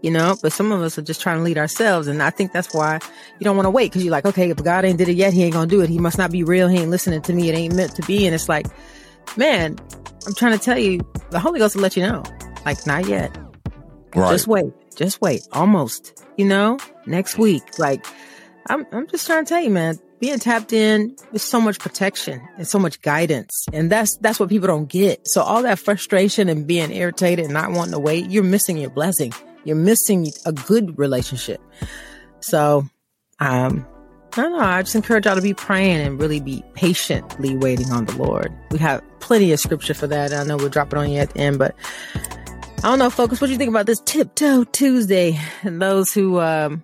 you 0.02 0.12
know, 0.12 0.36
but 0.42 0.52
some 0.52 0.74
of 0.74 0.82
us 0.82 0.98
are 0.98 1.04
just 1.04 1.22
trying 1.22 1.38
to 1.38 1.44
lead 1.44 1.58
ourselves. 1.58 2.08
And 2.08 2.22
I 2.22 2.30
think 2.30 2.52
that's 2.52 2.74
why 2.74 3.00
you 3.40 3.46
don't 3.46 3.56
want 3.56 3.66
to 3.68 3.72
wait. 3.72 3.94
Cause 3.94 4.04
you're 4.04 4.12
like, 4.12 4.26
okay, 4.26 4.50
if 4.50 4.58
God 4.58 4.84
ain't 4.84 4.98
did 4.98 5.08
it 5.08 5.16
yet, 5.16 5.32
he 5.32 5.42
ain't 5.44 5.54
going 5.54 5.70
to 5.70 5.74
do 5.76 5.82
it. 5.82 5.90
He 5.90 6.00
must 6.00 6.18
not 6.18 6.32
be 6.32 6.44
real. 6.44 6.68
He 6.68 6.80
ain't 6.80 6.92
listening 6.92 7.22
to 7.22 7.34
me. 7.34 7.50
It 7.50 7.56
ain't 7.56 7.76
meant 7.76 7.96
to 7.96 8.02
be. 8.02 8.26
And 8.26 8.36
it's 8.36 8.50
like, 8.50 8.68
man, 9.38 9.78
I'm 10.28 10.36
trying 10.36 10.58
to 10.58 10.64
tell 10.64 10.78
you, 10.78 11.00
the 11.30 11.40
Holy 11.40 11.60
Ghost 11.60 11.76
will 11.76 11.82
let 11.82 11.96
you 11.96 12.04
know. 12.04 12.24
Like, 12.66 12.86
not 12.86 13.08
yet. 13.08 13.36
Right. 14.16 14.32
Just 14.32 14.48
wait. 14.48 14.74
Just 14.96 15.22
wait. 15.22 15.48
Almost, 15.52 16.24
you 16.38 16.46
know, 16.46 16.80
next 17.06 17.38
week. 17.38 17.80
Like, 17.80 18.06
I'm, 18.70 18.86
I'm 18.92 19.08
just 19.08 19.26
trying 19.26 19.46
to 19.46 19.50
tell 19.50 19.62
you, 19.62 19.70
man, 19.70 19.98
being 20.20 20.38
tapped 20.38 20.74
in 20.74 21.16
with 21.32 21.42
so 21.42 21.60
much 21.60 21.80
protection 21.80 22.42
and 22.58 22.68
so 22.68 22.78
much 22.78 23.02
guidance. 23.02 23.66
And 23.74 23.92
that's, 23.92 24.18
that's 24.18 24.40
what 24.40 24.50
people 24.50 24.68
don't 24.68 24.90
get. 24.90 25.28
So 25.28 25.42
all 25.42 25.64
that 25.64 25.80
frustration 25.80 26.50
and 26.50 26.68
being 26.68 26.92
irritated 26.92 27.46
and 27.46 27.54
not 27.54 27.72
wanting 27.72 27.94
to 27.94 28.00
wait, 28.00 28.30
you're 28.30 28.44
missing 28.44 28.78
your 28.78 28.92
blessing. 28.92 29.34
You're 29.64 29.76
missing 29.76 30.32
a 30.46 30.52
good 30.52 30.98
relationship. 31.00 31.62
So, 32.40 32.86
um, 33.40 33.86
I 34.34 34.44
don't 34.44 34.54
know. 34.54 34.60
I 34.60 34.82
just 34.82 34.96
encourage 34.96 35.26
y'all 35.26 35.36
to 35.36 35.42
be 35.42 35.54
praying 35.54 36.00
and 36.00 36.20
really 36.20 36.40
be 36.40 36.64
patiently 36.74 37.58
waiting 37.58 37.92
on 37.92 38.06
the 38.06 38.16
Lord. 38.16 38.54
We 38.70 38.78
have 38.78 39.04
plenty 39.20 39.52
of 39.52 39.60
scripture 39.60 39.94
for 39.94 40.08
that. 40.08 40.34
I 40.34 40.44
know 40.44 40.56
we'll 40.56 40.70
drop 40.70 40.94
it 40.94 40.98
on 40.98 41.10
you 41.12 41.20
at 41.20 41.32
the 41.32 41.40
end, 41.40 41.60
but 41.60 41.76
I 42.84 42.90
don't 42.90 42.98
know, 42.98 43.12
focus. 43.12 43.40
What 43.40 43.48
do 43.48 43.54
you 43.54 43.60
think 43.60 43.70
about 43.70 43.86
this 43.86 44.02
tiptoe 44.06 44.64
Tuesday 44.64 45.40
and 45.62 45.80
those 45.80 46.12
who, 46.12 46.40
um, 46.40 46.84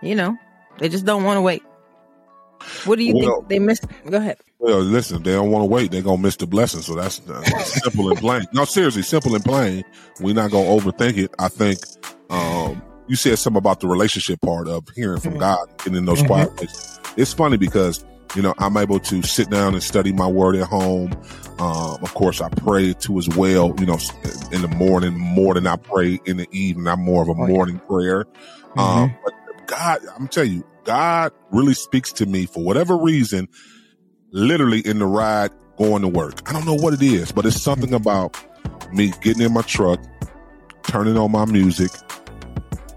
you 0.00 0.14
know, 0.14 0.38
they 0.78 0.88
just 0.88 1.04
don't 1.04 1.24
want 1.24 1.36
to 1.36 1.42
wait. 1.42 1.64
What 2.84 2.96
do 2.96 3.04
you 3.04 3.14
well, 3.14 3.38
think 3.38 3.48
they 3.48 3.58
missed? 3.58 3.86
Go 4.08 4.18
ahead. 4.18 4.38
Well, 4.60 4.78
listen, 4.78 5.22
they 5.24 5.32
don't 5.32 5.50
want 5.50 5.62
to 5.62 5.66
wait. 5.66 5.90
They're 5.90 6.02
gonna 6.02 6.22
miss 6.22 6.36
the 6.36 6.46
blessing. 6.46 6.82
So 6.82 6.94
that's, 6.94 7.18
that's 7.20 7.82
simple 7.82 8.08
and 8.10 8.18
plain. 8.18 8.44
No, 8.52 8.64
seriously, 8.64 9.02
simple 9.02 9.34
and 9.34 9.44
plain. 9.44 9.84
We're 10.20 10.34
not 10.34 10.52
gonna 10.52 10.68
overthink 10.68 11.16
it. 11.16 11.34
I 11.40 11.48
think 11.48 11.78
um, 12.30 12.80
you 13.08 13.16
said 13.16 13.38
something 13.38 13.58
about 13.58 13.80
the 13.80 13.88
relationship 13.88 14.40
part 14.40 14.68
of 14.68 14.88
hearing 14.94 15.20
from 15.20 15.32
mm-hmm. 15.32 15.40
God 15.40 15.68
and 15.86 15.96
in 15.96 16.04
those 16.04 16.18
mm-hmm. 16.18 16.28
quiet 16.28 16.56
places. 16.56 17.00
It's 17.16 17.32
funny 17.32 17.56
because 17.56 18.04
you 18.34 18.42
know 18.42 18.54
I'm 18.58 18.76
able 18.76 19.00
to 19.00 19.22
sit 19.22 19.50
down 19.50 19.74
and 19.74 19.82
study 19.82 20.12
my 20.12 20.26
word 20.26 20.56
at 20.56 20.66
home. 20.66 21.12
Um, 21.58 21.98
of 22.02 22.14
course, 22.14 22.40
I 22.40 22.48
pray 22.48 22.94
too 22.94 23.18
as 23.18 23.28
well. 23.28 23.74
You 23.78 23.86
know, 23.86 23.98
in 24.52 24.62
the 24.62 24.68
morning 24.68 25.18
more 25.18 25.54
than 25.54 25.66
I 25.66 25.76
pray 25.76 26.20
in 26.24 26.36
the 26.36 26.48
evening. 26.52 26.86
I'm 26.86 27.00
more 27.00 27.22
of 27.22 27.28
a 27.28 27.32
oh, 27.32 27.46
morning 27.46 27.78
prayer. 27.80 28.24
Mm-hmm. 28.24 28.80
Um, 28.80 29.16
but 29.24 29.34
God, 29.66 30.00
I'm 30.16 30.28
telling 30.28 30.52
you, 30.52 30.66
God 30.84 31.32
really 31.50 31.74
speaks 31.74 32.12
to 32.14 32.26
me 32.26 32.46
for 32.46 32.62
whatever 32.62 32.96
reason, 32.96 33.48
literally 34.30 34.80
in 34.80 34.98
the 34.98 35.06
ride 35.06 35.50
going 35.76 36.02
to 36.02 36.08
work. 36.08 36.48
I 36.48 36.52
don't 36.52 36.66
know 36.66 36.74
what 36.74 36.94
it 36.94 37.02
is, 37.02 37.32
but 37.32 37.46
it's 37.46 37.60
something 37.60 37.94
about 37.94 38.36
me 38.92 39.12
getting 39.20 39.42
in 39.42 39.52
my 39.52 39.62
truck, 39.62 40.00
turning 40.82 41.16
on 41.16 41.30
my 41.30 41.44
music, 41.44 41.90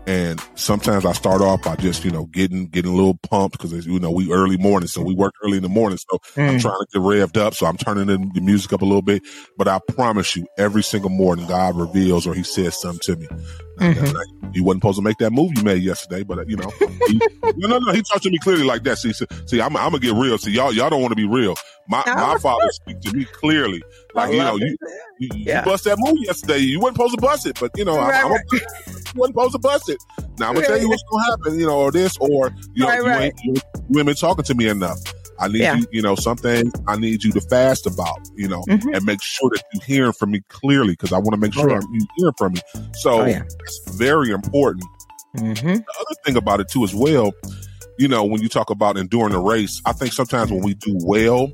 and 0.08 0.42
sometimes 0.56 1.06
I 1.06 1.12
start 1.12 1.42
off 1.42 1.64
by 1.64 1.76
just, 1.76 2.04
you 2.04 2.12
know, 2.12 2.26
getting, 2.26 2.68
getting 2.68 2.92
a 2.92 2.96
little 2.96 3.16
pumped 3.16 3.58
because, 3.58 3.86
you 3.86 4.00
know, 4.00 4.12
we 4.12 4.32
early 4.32 4.58
morning. 4.58 4.88
So 4.88 5.02
we 5.02 5.14
work 5.14 5.34
early 5.44 5.58
in 5.58 5.64
the 5.64 5.70
morning. 5.70 5.98
So 5.98 6.18
mm. 6.36 6.50
I'm 6.50 6.60
trying 6.60 6.80
to 6.80 6.88
get 6.92 7.00
revved 7.00 7.38
up. 7.38 7.54
So 7.54 7.66
I'm 7.66 7.78
turning 7.78 8.08
the 8.08 8.42
music 8.42 8.74
up 8.74 8.82
a 8.82 8.86
little 8.86 9.02
bit, 9.02 9.24
but 9.58 9.68
I 9.68 9.80
promise 9.96 10.36
you 10.36 10.48
every 10.58 10.84
single 10.84 11.12
morning 11.12 11.48
God 11.48 11.76
reveals 11.76 12.26
or 12.26 12.34
he 12.34 12.44
says 12.44 12.80
something 12.80 13.16
to 13.16 13.20
me. 13.20 13.28
Mm-hmm. 13.78 14.52
You 14.54 14.64
wasn't 14.64 14.84
supposed 14.84 14.98
to 14.98 15.02
make 15.02 15.18
that 15.18 15.32
move 15.32 15.52
you 15.56 15.64
made 15.64 15.82
yesterday, 15.82 16.24
but 16.24 16.40
uh, 16.40 16.46
you 16.46 16.56
know, 16.56 16.72
he, 17.08 17.20
no, 17.56 17.68
no, 17.68 17.80
no. 17.80 17.94
He 17.94 18.02
talked 18.04 18.24
to 18.24 18.30
me 18.30 18.38
clearly 18.38 18.64
like 18.64 18.84
that. 18.84 18.98
See, 18.98 19.14
see, 19.14 19.62
I'm, 19.62 19.76
I'm 19.76 19.92
gonna 19.92 20.00
get 20.00 20.14
real. 20.14 20.38
See, 20.38 20.52
y'all, 20.52 20.72
y'all 20.72 20.90
don't 20.90 21.02
want 21.02 21.14
to 21.14 21.16
be 21.16 21.28
real. 21.28 21.56
My, 21.88 22.04
my 22.06 22.38
father 22.38 22.70
speak 22.72 23.00
to 23.02 23.14
me 23.14 23.26
clearly, 23.26 23.82
like 24.14 24.34
you 24.34 24.38
know, 24.38 24.56
you, 24.58 24.78
you, 25.20 25.30
yeah. 25.34 25.60
you, 25.60 25.66
bust 25.66 25.86
that 25.86 25.98
move 26.00 26.18
yesterday. 26.20 26.60
You 26.60 26.80
weren't 26.80 26.96
supposed 26.96 27.16
to 27.16 27.22
bust 27.22 27.48
it, 27.48 27.60
but 27.60 27.72
you 27.76 27.86
know, 27.86 27.98
right, 27.98 28.24
I, 28.24 28.28
am 28.28 28.34
wasn't 29.16 29.36
supposed 29.36 29.54
to 29.54 29.60
bust 29.60 29.90
it. 29.90 29.98
Now 30.40 30.50
I'm 30.50 30.56
gonna 30.56 30.68
tell 30.68 30.80
you 30.80 30.90
what's 30.90 31.04
gonna 31.12 31.24
happen, 31.26 31.60
you 31.60 31.66
know, 31.68 31.80
or 31.82 31.92
this, 31.92 32.18
or 32.18 32.52
you 32.74 32.84
know, 32.84 32.88
Right, 32.90 33.00
you, 33.02 33.06
right. 33.08 33.22
ain't, 33.24 33.40
you, 33.44 33.54
you 33.90 34.00
ain't 34.00 34.06
been 34.08 34.16
talking 34.16 34.44
to 34.46 34.56
me 34.56 34.68
enough. 34.68 35.00
I 35.40 35.48
need 35.48 35.62
Yeah. 35.62 35.76
you, 35.78 35.86
you 35.92 36.02
know, 36.04 36.16
something 36.16 36.72
I 36.88 36.98
need 36.98 37.24
you 37.24 37.32
to 37.32 37.42
fast 37.42 37.88
about, 37.88 38.20
you 38.36 38.48
know, 38.48 38.62
Mhm. 38.68 38.96
and 38.96 39.06
make 39.06 39.22
sure 39.24 39.50
that 39.54 39.64
you're 39.74 39.84
hearing 39.84 40.14
from 40.14 40.32
me 40.32 40.42
clearly 40.50 40.92
because 40.94 41.12
I 41.12 41.18
want 41.18 41.32
to 41.32 41.38
make 41.38 41.58
Oh, 41.58 41.62
sure 41.62 41.72
yeah. 41.72 41.78
I'm 41.78 41.94
you 41.94 42.06
hearing 42.18 42.34
from 42.38 42.54
me. 42.54 42.62
So 43.00 43.22
Oh, 43.22 43.26
yeah. 43.26 43.42
it's 43.62 43.96
very 43.96 44.30
important. 44.32 44.86
Mm-hmm. 45.38 45.66
The 45.68 45.74
other 45.74 46.16
thing 46.26 46.36
about 46.38 46.60
it 46.60 46.70
too, 46.70 46.84
as 46.84 46.94
well, 46.94 47.32
you 47.98 48.08
know, 48.08 48.24
when 48.24 48.42
you 48.42 48.50
talk 48.50 48.70
about 48.70 48.98
enduring 48.98 49.32
the 49.34 49.40
race, 49.40 49.82
I 49.86 49.94
think 49.94 50.14
sometimes 50.14 50.52
when 50.52 50.62
we 50.62 50.74
do 50.76 50.96
well, 51.02 51.52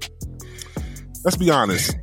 let's 1.23 1.37
be 1.37 1.49
honest, 1.49 1.95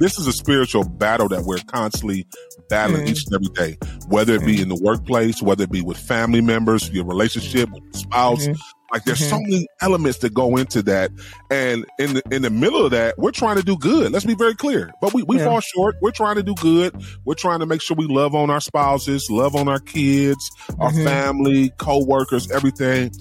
this 0.00 0.18
is 0.18 0.26
a 0.26 0.32
spiritual 0.32 0.84
battle 0.84 1.28
that 1.28 1.44
we're 1.44 1.58
constantly 1.66 2.26
battling 2.68 3.06
Mhm. 3.06 3.10
each 3.10 3.24
and 3.26 3.34
every 3.34 3.48
day, 3.48 3.78
whether 4.08 4.34
it 4.34 4.44
be 4.44 4.54
mm-hmm. 4.54 4.62
in 4.62 4.68
the 4.68 4.80
workplace, 4.82 5.42
whether 5.42 5.64
it 5.64 5.70
be 5.70 5.82
with 5.82 5.98
family 5.98 6.40
members, 6.40 6.90
your 6.90 7.04
relationship 7.04 7.70
with 7.70 7.82
your 7.82 7.92
spouse. 7.92 8.46
Mhm. 8.46 8.58
Like 8.92 9.04
there's 9.04 9.26
so 9.26 9.36
mm-hmm. 9.36 9.50
many 9.50 9.66
elements 9.80 10.18
that 10.18 10.34
go 10.34 10.56
into 10.58 10.82
that, 10.82 11.10
and 11.50 11.86
in 11.98 12.14
the 12.14 12.22
in 12.30 12.42
the 12.42 12.50
middle 12.50 12.84
of 12.84 12.90
that, 12.90 13.18
we're 13.18 13.30
trying 13.30 13.56
to 13.56 13.62
do 13.62 13.78
good. 13.78 14.12
Let's 14.12 14.26
be 14.26 14.34
very 14.34 14.54
clear, 14.54 14.92
but 15.00 15.14
we 15.14 15.22
we 15.22 15.38
Yeah. 15.38 15.46
fall 15.46 15.60
short. 15.60 15.96
We're 16.02 16.10
trying 16.10 16.36
to 16.36 16.42
do 16.42 16.54
good. 16.56 16.94
We're 17.24 17.34
trying 17.34 17.60
to 17.60 17.66
make 17.66 17.80
sure 17.80 17.96
we 17.96 18.06
love 18.06 18.34
on 18.34 18.50
our 18.50 18.60
spouses, 18.60 19.30
love 19.30 19.56
on 19.56 19.66
our 19.66 19.80
kids, 19.80 20.50
our 20.78 20.90
mm-hmm. 20.90 21.04
family, 21.04 21.70
co-workers, 21.78 22.50
everything. 22.50 23.12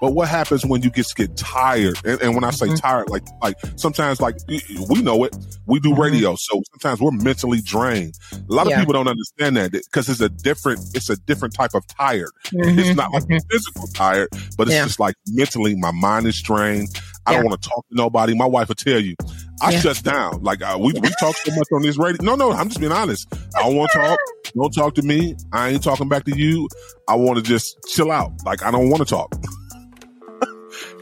But 0.00 0.12
what 0.12 0.28
happens 0.28 0.64
when 0.64 0.82
you 0.82 0.90
just 0.90 1.14
get 1.16 1.36
tired? 1.36 1.98
And, 2.04 2.20
and 2.22 2.34
when 2.34 2.44
I 2.44 2.50
say 2.50 2.66
Mhm. 2.66 2.80
tired, 2.80 3.10
like 3.10 3.22
like 3.42 3.56
sometimes 3.76 4.20
like 4.20 4.36
we 4.48 5.02
know 5.02 5.24
it. 5.24 5.36
We 5.66 5.78
do 5.80 5.90
Mhm. 5.90 5.98
radio, 5.98 6.34
so 6.36 6.62
sometimes 6.72 7.00
we're 7.00 7.10
mentally 7.10 7.60
drained. 7.60 8.14
A 8.32 8.38
lot 8.52 8.66
of 8.70 8.78
people 8.78 8.92
don't 8.94 9.08
understand 9.08 9.56
that 9.56 9.72
because 9.72 10.08
it's 10.08 10.20
a 10.20 10.28
different 10.28 10.80
it's 10.94 11.10
a 11.10 11.16
different 11.16 11.54
type 11.54 11.74
of 11.74 11.86
tired. 11.86 12.30
Mm-hmm. 12.52 12.78
It's 12.78 12.96
not 12.96 13.12
like 13.12 13.24
physical 13.50 13.86
tired, 13.94 14.28
but 14.56 14.66
it's 14.68 14.74
Yeah. 14.74 14.84
just 14.84 14.98
like 15.00 15.14
mentally, 15.28 15.74
my 15.76 15.90
mind 15.92 16.26
is 16.26 16.40
drained. 16.42 16.88
I 17.26 17.32
Yeah. 17.32 17.38
don't 17.42 17.50
want 17.50 17.62
to 17.62 17.68
talk 17.68 17.86
to 17.88 17.94
nobody. 17.94 18.34
My 18.34 18.46
wife 18.46 18.68
will 18.68 18.74
tell 18.74 18.98
you, 18.98 19.14
I 19.60 19.72
Yeah. 19.72 19.80
shut 19.80 20.02
down. 20.02 20.42
Like 20.42 20.62
uh, 20.62 20.76
we 20.80 20.92
we 20.94 21.10
talk 21.20 21.36
so 21.36 21.54
much 21.54 21.66
on 21.72 21.82
this 21.82 21.96
radio. 21.98 22.22
No, 22.22 22.34
no, 22.34 22.52
I'm 22.52 22.68
just 22.68 22.80
being 22.80 22.92
honest. 22.92 23.26
I 23.56 23.62
don't 23.62 23.76
want 23.76 23.90
to 23.92 23.98
talk. 23.98 24.18
Don't 24.54 24.72
talk 24.74 24.94
to 24.96 25.02
me. 25.02 25.36
I 25.52 25.68
ain't 25.68 25.82
talking 25.82 26.08
back 26.08 26.24
to 26.24 26.36
you. 26.36 26.68
I 27.08 27.14
want 27.16 27.36
to 27.36 27.42
just 27.42 27.76
chill 27.88 28.10
out. 28.10 28.32
Like 28.44 28.62
I 28.62 28.70
don't 28.70 28.88
want 28.90 29.06
to 29.06 29.14
talk. 29.14 29.34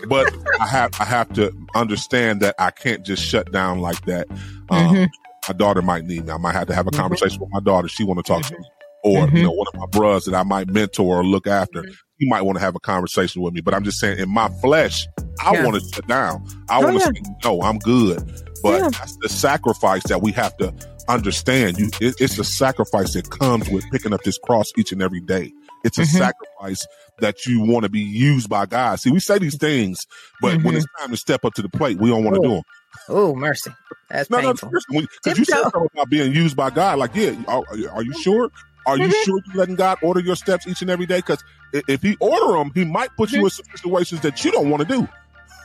but 0.07 0.33
I 0.61 0.67
have 0.67 0.91
I 1.01 1.05
have 1.05 1.33
to 1.35 1.53
understand 1.75 2.41
that 2.41 2.55
I 2.59 2.71
can't 2.71 3.05
just 3.05 3.23
shut 3.23 3.51
down 3.53 3.81
like 3.81 4.05
that. 4.07 4.27
Um, 4.71 4.95
Mhm. 4.95 5.09
My 5.49 5.55
daughter 5.55 5.81
might 5.81 6.05
need 6.05 6.27
me. 6.27 6.33
I 6.33 6.37
might 6.37 6.53
have 6.53 6.67
to 6.67 6.75
have 6.75 6.87
a 6.87 6.91
Mhm. 6.91 6.99
conversation 6.99 7.41
with 7.41 7.49
my 7.53 7.61
daughter. 7.61 7.89
She 7.89 8.05
want 8.05 8.19
to 8.19 8.23
talk 8.23 8.43
to 8.45 8.53
me, 8.53 8.65
or 9.03 9.27
Mhm. 9.27 9.37
you 9.39 9.43
know, 9.45 9.51
one 9.53 9.67
of 9.73 9.81
my 9.81 9.87
brothers 9.87 10.27
that 10.27 10.35
I 10.35 10.43
might 10.43 10.69
mentor 10.69 11.21
or 11.21 11.25
look 11.25 11.47
after. 11.47 11.85
He 12.19 12.29
might 12.29 12.43
want 12.43 12.59
to 12.59 12.61
have 12.61 12.75
a 12.75 12.81
conversation 12.81 13.41
with 13.43 13.55
me. 13.55 13.61
But 13.61 13.73
I'm 13.75 13.85
just 13.85 13.99
saying, 13.99 14.19
in 14.19 14.29
my 14.29 14.49
flesh, 14.61 15.07
I 15.41 15.55
Yeah. 15.55 15.65
want 15.65 15.81
to 15.81 15.89
shut 15.95 16.07
down. 16.09 16.45
I 16.69 16.79
Oh, 16.79 16.81
want 16.83 16.99
to 17.01 17.05
yeah. 17.15 17.23
say, 17.23 17.35
no, 17.45 17.63
I'm 17.63 17.79
good. 17.79 18.19
But 18.63 18.81
Yeah. 18.83 18.89
that's 18.91 19.17
the 19.23 19.29
sacrifice 19.29 20.03
that 20.05 20.21
we 20.21 20.33
have 20.33 20.55
to 20.59 20.75
understand. 21.09 21.79
You, 21.79 21.91
it, 22.01 22.17
it's 22.21 22.39
a 22.39 22.45
sacrifice 22.45 23.15
that 23.15 23.31
comes 23.31 23.69
with 23.71 23.85
picking 23.91 24.13
up 24.13 24.23
this 24.25 24.37
cross 24.39 24.67
each 24.77 24.93
and 24.93 25.01
every 25.01 25.21
day. 25.21 25.53
It's 25.85 25.97
a 25.97 26.05
sacrifice 26.05 26.85
that 27.21 27.47
you 27.47 27.61
want 27.61 27.85
to 27.85 27.89
be 27.89 28.01
used 28.01 28.49
by 28.49 28.67
God. 28.67 29.01
See, 29.01 29.11
we 29.11 29.21
say 29.21 29.39
these 29.39 29.57
things, 29.57 30.07
but 30.41 30.63
when 30.63 30.75
Mhm. 30.75 30.79
it's 30.79 30.87
time 30.99 31.11
to 31.11 31.17
step 31.17 31.45
up 31.45 31.55
to 31.55 31.63
the 31.63 31.69
plate, 31.69 31.99
we 31.99 32.09
don't 32.11 32.25
want 32.25 32.35
to 32.37 32.41
Oh, 32.41 32.45
do 32.45 32.51
them. 32.55 32.63
Oh, 33.09 33.35
mercy. 33.35 33.71
That's 34.11 34.31
No, 34.31 34.39
no, 34.41 34.49
painful. 34.49 34.71
because 34.91 35.39
you 35.39 35.45
said 35.45 35.63
something 35.63 35.89
about 35.95 36.09
being 36.11 36.33
used 36.33 36.57
by 36.57 36.71
God. 36.71 36.99
Like, 36.99 37.15
yeah, 37.15 37.33
are, 37.47 37.63
are 37.93 38.03
you 38.03 38.13
sure? 38.15 38.51
Are 38.87 38.97
you 38.97 39.11
sure 39.11 39.39
you're 39.47 39.57
letting 39.57 39.77
God 39.77 39.99
order 40.03 40.21
your 40.21 40.37
steps 40.37 40.67
each 40.67 40.81
and 40.81 40.91
every 40.91 41.05
day? 41.07 41.17
Because 41.19 41.43
if 41.73 42.01
He 42.03 42.17
order 42.21 42.59
them, 42.59 42.71
He 42.75 42.85
might 42.85 43.11
put 43.17 43.31
you 43.33 43.45
in 43.45 43.51
some 43.51 43.67
situations 43.75 44.23
that 44.23 44.43
you 44.45 44.51
don't 44.51 44.71
want 44.71 44.81
to 44.83 44.89
do. 44.89 45.01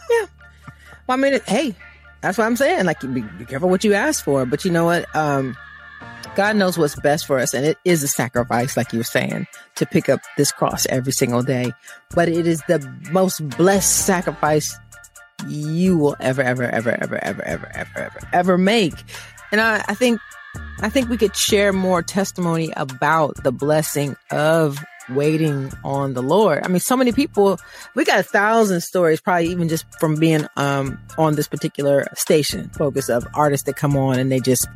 Yeah. 0.09 0.25
Well, 1.07 1.17
I 1.17 1.21
mean, 1.21 1.39
hey, 1.47 1.73
that's 2.21 2.37
what 2.37 2.45
I'm 2.45 2.55
saying. 2.57 2.85
Like, 2.85 2.99
be, 3.01 3.21
be 3.21 3.45
careful 3.45 3.69
what 3.69 3.83
you 3.83 3.93
ask 3.93 4.23
for. 4.23 4.45
But 4.45 4.65
you 4.65 4.71
know 4.71 4.85
what? 4.85 5.13
Um, 5.15 5.55
God 6.35 6.55
knows 6.55 6.77
what's 6.77 6.99
best 6.99 7.27
for 7.27 7.37
us, 7.37 7.53
and 7.53 7.65
it 7.65 7.77
is 7.85 8.01
a 8.01 8.07
sacrifice, 8.07 8.75
like 8.75 8.91
you 8.91 8.99
were 8.99 9.03
saying, 9.03 9.45
to 9.75 9.85
pick 9.85 10.09
up 10.09 10.19
this 10.35 10.51
cross 10.51 10.87
every 10.87 11.11
single 11.11 11.43
day. 11.43 11.71
But 12.15 12.27
it 12.27 12.47
is 12.47 12.61
the 12.67 12.79
most 13.11 13.47
blessed 13.57 14.05
sacrifice 14.05 14.75
you 15.47 15.97
will 15.97 16.15
ever, 16.19 16.41
ever, 16.41 16.63
ever, 16.63 16.91
ever, 16.91 17.23
ever, 17.23 17.45
ever, 17.45 17.71
ever, 17.75 17.99
ever, 17.99 18.19
ever 18.33 18.57
make. 18.57 18.95
And 19.51 19.61
I, 19.61 19.83
I 19.87 19.93
think, 19.93 20.19
I 20.79 20.89
think 20.89 21.09
we 21.09 21.17
could 21.17 21.35
share 21.35 21.71
more 21.71 22.01
testimony 22.01 22.71
about 22.75 23.43
the 23.43 23.51
blessing 23.51 24.15
of 24.31 24.83
waiting 25.09 25.71
on 25.83 26.13
the 26.13 26.23
Lord. 26.23 26.63
I 26.63 26.67
mean, 26.67 26.79
so 26.79 26.97
many 26.97 27.11
people, 27.11 27.59
we 27.93 28.05
got 28.05 28.19
a 28.19 28.23
thousand 28.23 28.81
stories, 28.81 29.21
probably 29.21 29.49
even 29.49 29.69
just 29.69 29.85
from 29.99 30.15
being 30.15 30.47
um, 30.55 30.99
on 31.17 31.35
this 31.35 31.47
particular 31.47 32.07
station, 32.15 32.69
focus 32.69 33.09
of 33.09 33.27
artists 33.35 33.65
that 33.65 33.75
come 33.75 33.95
on 33.95 34.17
and 34.17 34.31
they 34.31 34.39
just, 34.39 34.67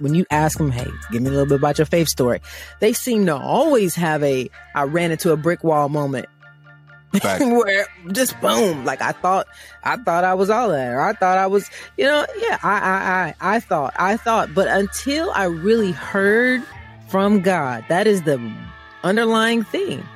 when 0.00 0.14
you 0.14 0.26
ask 0.30 0.58
them, 0.58 0.70
hey, 0.70 0.90
give 1.12 1.22
me 1.22 1.28
a 1.28 1.32
little 1.32 1.46
bit 1.46 1.58
about 1.58 1.78
your 1.78 1.86
faith 1.86 2.08
story, 2.08 2.40
they 2.80 2.92
seem 2.92 3.26
to 3.26 3.36
always 3.36 3.94
have 3.94 4.22
a, 4.22 4.50
I 4.74 4.84
ran 4.84 5.10
into 5.10 5.32
a 5.32 5.36
brick 5.36 5.62
wall 5.62 5.88
moment 5.88 6.26
where 7.40 7.86
just 8.12 8.40
boom, 8.40 8.84
like 8.84 9.02
I 9.02 9.12
thought, 9.12 9.46
I 9.82 9.96
thought 9.96 10.24
I 10.24 10.34
was 10.34 10.48
all 10.48 10.68
that, 10.70 10.92
or 10.92 11.00
I 11.00 11.12
thought 11.12 11.38
I 11.38 11.46
was, 11.46 11.68
you 11.96 12.04
know, 12.04 12.24
yeah, 12.38 12.58
I, 12.62 12.78
I, 12.78 13.48
I, 13.50 13.56
I 13.56 13.60
thought, 13.60 13.94
I 13.96 14.16
thought, 14.16 14.54
but 14.54 14.68
until 14.68 15.30
I 15.32 15.44
really 15.44 15.92
heard 15.92 16.62
from 17.08 17.40
God, 17.40 17.84
that 17.88 18.06
is 18.06 18.22
the 18.22 18.40
underlying 19.02 19.64
thing. 19.64 20.06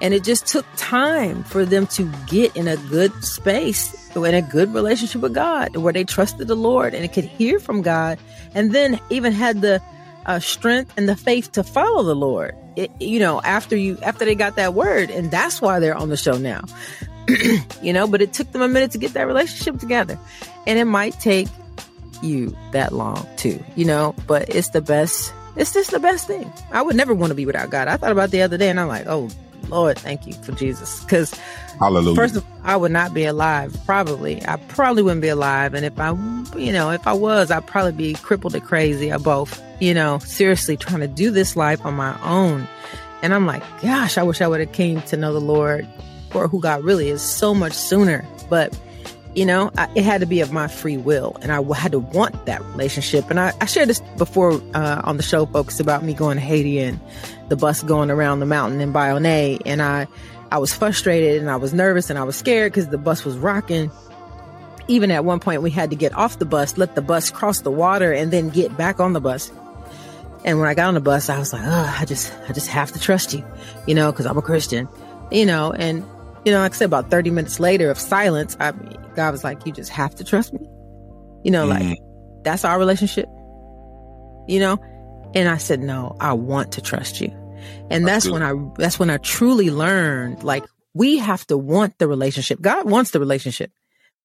And 0.00 0.12
it 0.12 0.24
just 0.24 0.46
took 0.46 0.66
time 0.76 1.42
for 1.44 1.64
them 1.64 1.86
to 1.88 2.10
get 2.26 2.54
in 2.56 2.68
a 2.68 2.76
good 2.76 3.24
space, 3.24 4.05
in 4.24 4.34
a 4.34 4.42
good 4.42 4.72
relationship 4.72 5.20
with 5.20 5.34
God, 5.34 5.76
where 5.76 5.92
they 5.92 6.04
trusted 6.04 6.48
the 6.48 6.54
Lord 6.54 6.94
and 6.94 7.12
could 7.12 7.24
hear 7.24 7.58
from 7.58 7.82
God, 7.82 8.18
and 8.54 8.72
then 8.72 9.00
even 9.10 9.32
had 9.32 9.60
the 9.60 9.82
uh, 10.26 10.38
strength 10.40 10.92
and 10.96 11.08
the 11.08 11.16
faith 11.16 11.52
to 11.52 11.62
follow 11.62 12.02
the 12.02 12.14
Lord. 12.14 12.54
It, 12.76 12.90
you 13.00 13.18
know, 13.18 13.40
after 13.42 13.76
you 13.76 13.98
after 14.02 14.24
they 14.24 14.34
got 14.34 14.56
that 14.56 14.74
word, 14.74 15.10
and 15.10 15.30
that's 15.30 15.62
why 15.62 15.78
they're 15.78 15.96
on 15.96 16.08
the 16.08 16.16
show 16.16 16.36
now. 16.36 16.64
you 17.82 17.92
know, 17.92 18.06
but 18.06 18.22
it 18.22 18.32
took 18.32 18.50
them 18.52 18.62
a 18.62 18.68
minute 18.68 18.90
to 18.92 18.98
get 18.98 19.14
that 19.14 19.26
relationship 19.26 19.78
together, 19.78 20.18
and 20.66 20.78
it 20.78 20.84
might 20.84 21.18
take 21.20 21.48
you 22.22 22.56
that 22.72 22.92
long 22.92 23.26
too. 23.36 23.62
You 23.76 23.86
know, 23.86 24.14
but 24.26 24.48
it's 24.48 24.70
the 24.70 24.82
best. 24.82 25.32
It's 25.56 25.72
just 25.72 25.90
the 25.90 26.00
best 26.00 26.26
thing. 26.26 26.52
I 26.70 26.82
would 26.82 26.96
never 26.96 27.14
want 27.14 27.30
to 27.30 27.34
be 27.34 27.46
without 27.46 27.70
God. 27.70 27.88
I 27.88 27.96
thought 27.96 28.12
about 28.12 28.30
the 28.30 28.42
other 28.42 28.58
day, 28.58 28.68
and 28.68 28.78
I'm 28.78 28.88
like, 28.88 29.06
oh 29.06 29.30
Lord, 29.68 29.98
thank 29.98 30.26
you 30.26 30.32
for 30.34 30.52
Jesus, 30.52 31.02
because 31.02 31.34
Hallelujah. 31.78 32.16
First 32.16 32.36
of 32.36 32.44
all, 32.44 32.60
I 32.64 32.76
would 32.76 32.92
not 32.92 33.12
be 33.12 33.24
alive. 33.24 33.76
Probably, 33.84 34.44
I 34.46 34.56
probably 34.56 35.02
wouldn't 35.02 35.20
be 35.20 35.28
alive. 35.28 35.74
And 35.74 35.84
if 35.84 35.98
I, 35.98 36.10
you 36.56 36.72
know, 36.72 36.90
if 36.90 37.06
I 37.06 37.12
was, 37.12 37.50
I'd 37.50 37.66
probably 37.66 37.92
be 37.92 38.14
crippled 38.14 38.54
or 38.54 38.60
crazy 38.60 39.12
or 39.12 39.18
both. 39.18 39.62
You 39.78 39.92
know, 39.92 40.18
seriously 40.20 40.76
trying 40.76 41.00
to 41.00 41.08
do 41.08 41.30
this 41.30 41.54
life 41.54 41.84
on 41.84 41.94
my 41.94 42.18
own. 42.22 42.66
And 43.22 43.34
I'm 43.34 43.46
like, 43.46 43.62
gosh, 43.82 44.16
I 44.16 44.22
wish 44.22 44.40
I 44.40 44.48
would 44.48 44.60
have 44.60 44.72
came 44.72 45.02
to 45.02 45.16
know 45.16 45.32
the 45.32 45.40
Lord 45.40 45.86
for 46.30 46.48
who 46.48 46.60
God 46.60 46.82
really 46.82 47.08
is 47.08 47.20
so 47.20 47.54
much 47.54 47.74
sooner. 47.74 48.24
But 48.48 48.78
you 49.36 49.44
know, 49.44 49.70
I, 49.76 49.88
it 49.94 50.02
had 50.02 50.22
to 50.22 50.26
be 50.26 50.40
of 50.40 50.50
my 50.50 50.66
free 50.66 50.96
will, 50.96 51.36
and 51.42 51.52
I 51.52 51.62
had 51.74 51.92
to 51.92 51.98
want 51.98 52.46
that 52.46 52.64
relationship. 52.64 53.28
And 53.30 53.38
I, 53.38 53.52
I 53.60 53.66
shared 53.66 53.88
this 53.88 54.00
before 54.16 54.60
uh, 54.74 55.02
on 55.04 55.18
the 55.18 55.22
show, 55.22 55.44
folks, 55.44 55.78
about 55.78 56.02
me 56.02 56.14
going 56.14 56.38
to 56.38 56.42
Haiti 56.42 56.80
and 56.80 56.98
the 57.48 57.56
bus 57.56 57.82
going 57.82 58.10
around 58.10 58.40
the 58.40 58.46
mountain 58.46 58.80
in 58.80 58.92
Bayonne, 58.92 59.26
and 59.26 59.82
I. 59.82 60.08
I 60.48 60.58
was 60.58 60.72
frustrated 60.72 61.40
and 61.40 61.50
I 61.50 61.56
was 61.56 61.74
nervous 61.74 62.08
and 62.08 62.16
I 62.16 62.22
was 62.22 62.36
scared 62.36 62.70
because 62.70 62.88
the 62.88 62.98
bus 62.98 63.24
was 63.24 63.36
rocking. 63.36 63.90
Even 64.86 65.10
at 65.10 65.24
one 65.24 65.40
point, 65.40 65.60
we 65.60 65.70
had 65.72 65.90
to 65.90 65.96
get 65.96 66.14
off 66.14 66.38
the 66.38 66.44
bus, 66.44 66.78
let 66.78 66.94
the 66.94 67.02
bus 67.02 67.32
cross 67.32 67.62
the 67.62 67.70
water, 67.72 68.12
and 68.12 68.32
then 68.32 68.50
get 68.50 68.76
back 68.76 69.00
on 69.00 69.12
the 69.12 69.20
bus. 69.20 69.50
And 70.44 70.60
when 70.60 70.68
I 70.68 70.74
got 70.74 70.86
on 70.86 70.94
the 70.94 71.00
bus, 71.00 71.28
I 71.28 71.40
was 71.40 71.52
like, 71.52 71.62
"Oh, 71.64 71.96
I 72.00 72.04
just, 72.04 72.32
I 72.48 72.52
just 72.52 72.68
have 72.68 72.92
to 72.92 73.00
trust 73.00 73.34
you, 73.34 73.44
you 73.88 73.94
know, 73.96 74.12
because 74.12 74.24
I'm 74.24 74.38
a 74.38 74.42
Christian, 74.42 74.88
you 75.32 75.46
know." 75.46 75.72
And 75.72 76.06
you 76.44 76.52
know, 76.52 76.60
like 76.60 76.74
I 76.74 76.76
said, 76.76 76.84
about 76.84 77.10
30 77.10 77.30
minutes 77.30 77.58
later 77.58 77.90
of 77.90 77.98
silence, 77.98 78.56
I, 78.60 78.72
God 79.16 79.32
was 79.32 79.42
like, 79.42 79.66
"You 79.66 79.72
just 79.72 79.90
have 79.90 80.14
to 80.16 80.24
trust 80.24 80.52
me," 80.52 80.60
you 81.42 81.50
know, 81.50 81.66
Mhm. 81.66 81.70
like 81.70 81.98
that's 82.44 82.64
our 82.64 82.78
relationship, 82.78 83.26
you 84.46 84.60
know. 84.60 84.78
And 85.34 85.48
I 85.48 85.56
said, 85.56 85.80
"No, 85.80 86.16
I 86.20 86.32
want 86.34 86.72
to 86.72 86.80
trust 86.80 87.20
you." 87.20 87.30
And 87.90 88.06
That's 88.06 88.24
that's, 88.26 88.32
when 88.32 88.42
I 88.42 88.52
that's 88.78 88.98
when 88.98 89.10
I 89.10 89.16
truly 89.18 89.70
learned 89.70 90.44
like 90.44 90.64
we 90.94 91.18
have 91.18 91.46
to 91.48 91.56
want 91.58 91.98
the 91.98 92.06
relationship. 92.06 92.60
God 92.60 92.88
wants 92.88 93.10
the 93.10 93.18
relationship, 93.20 93.70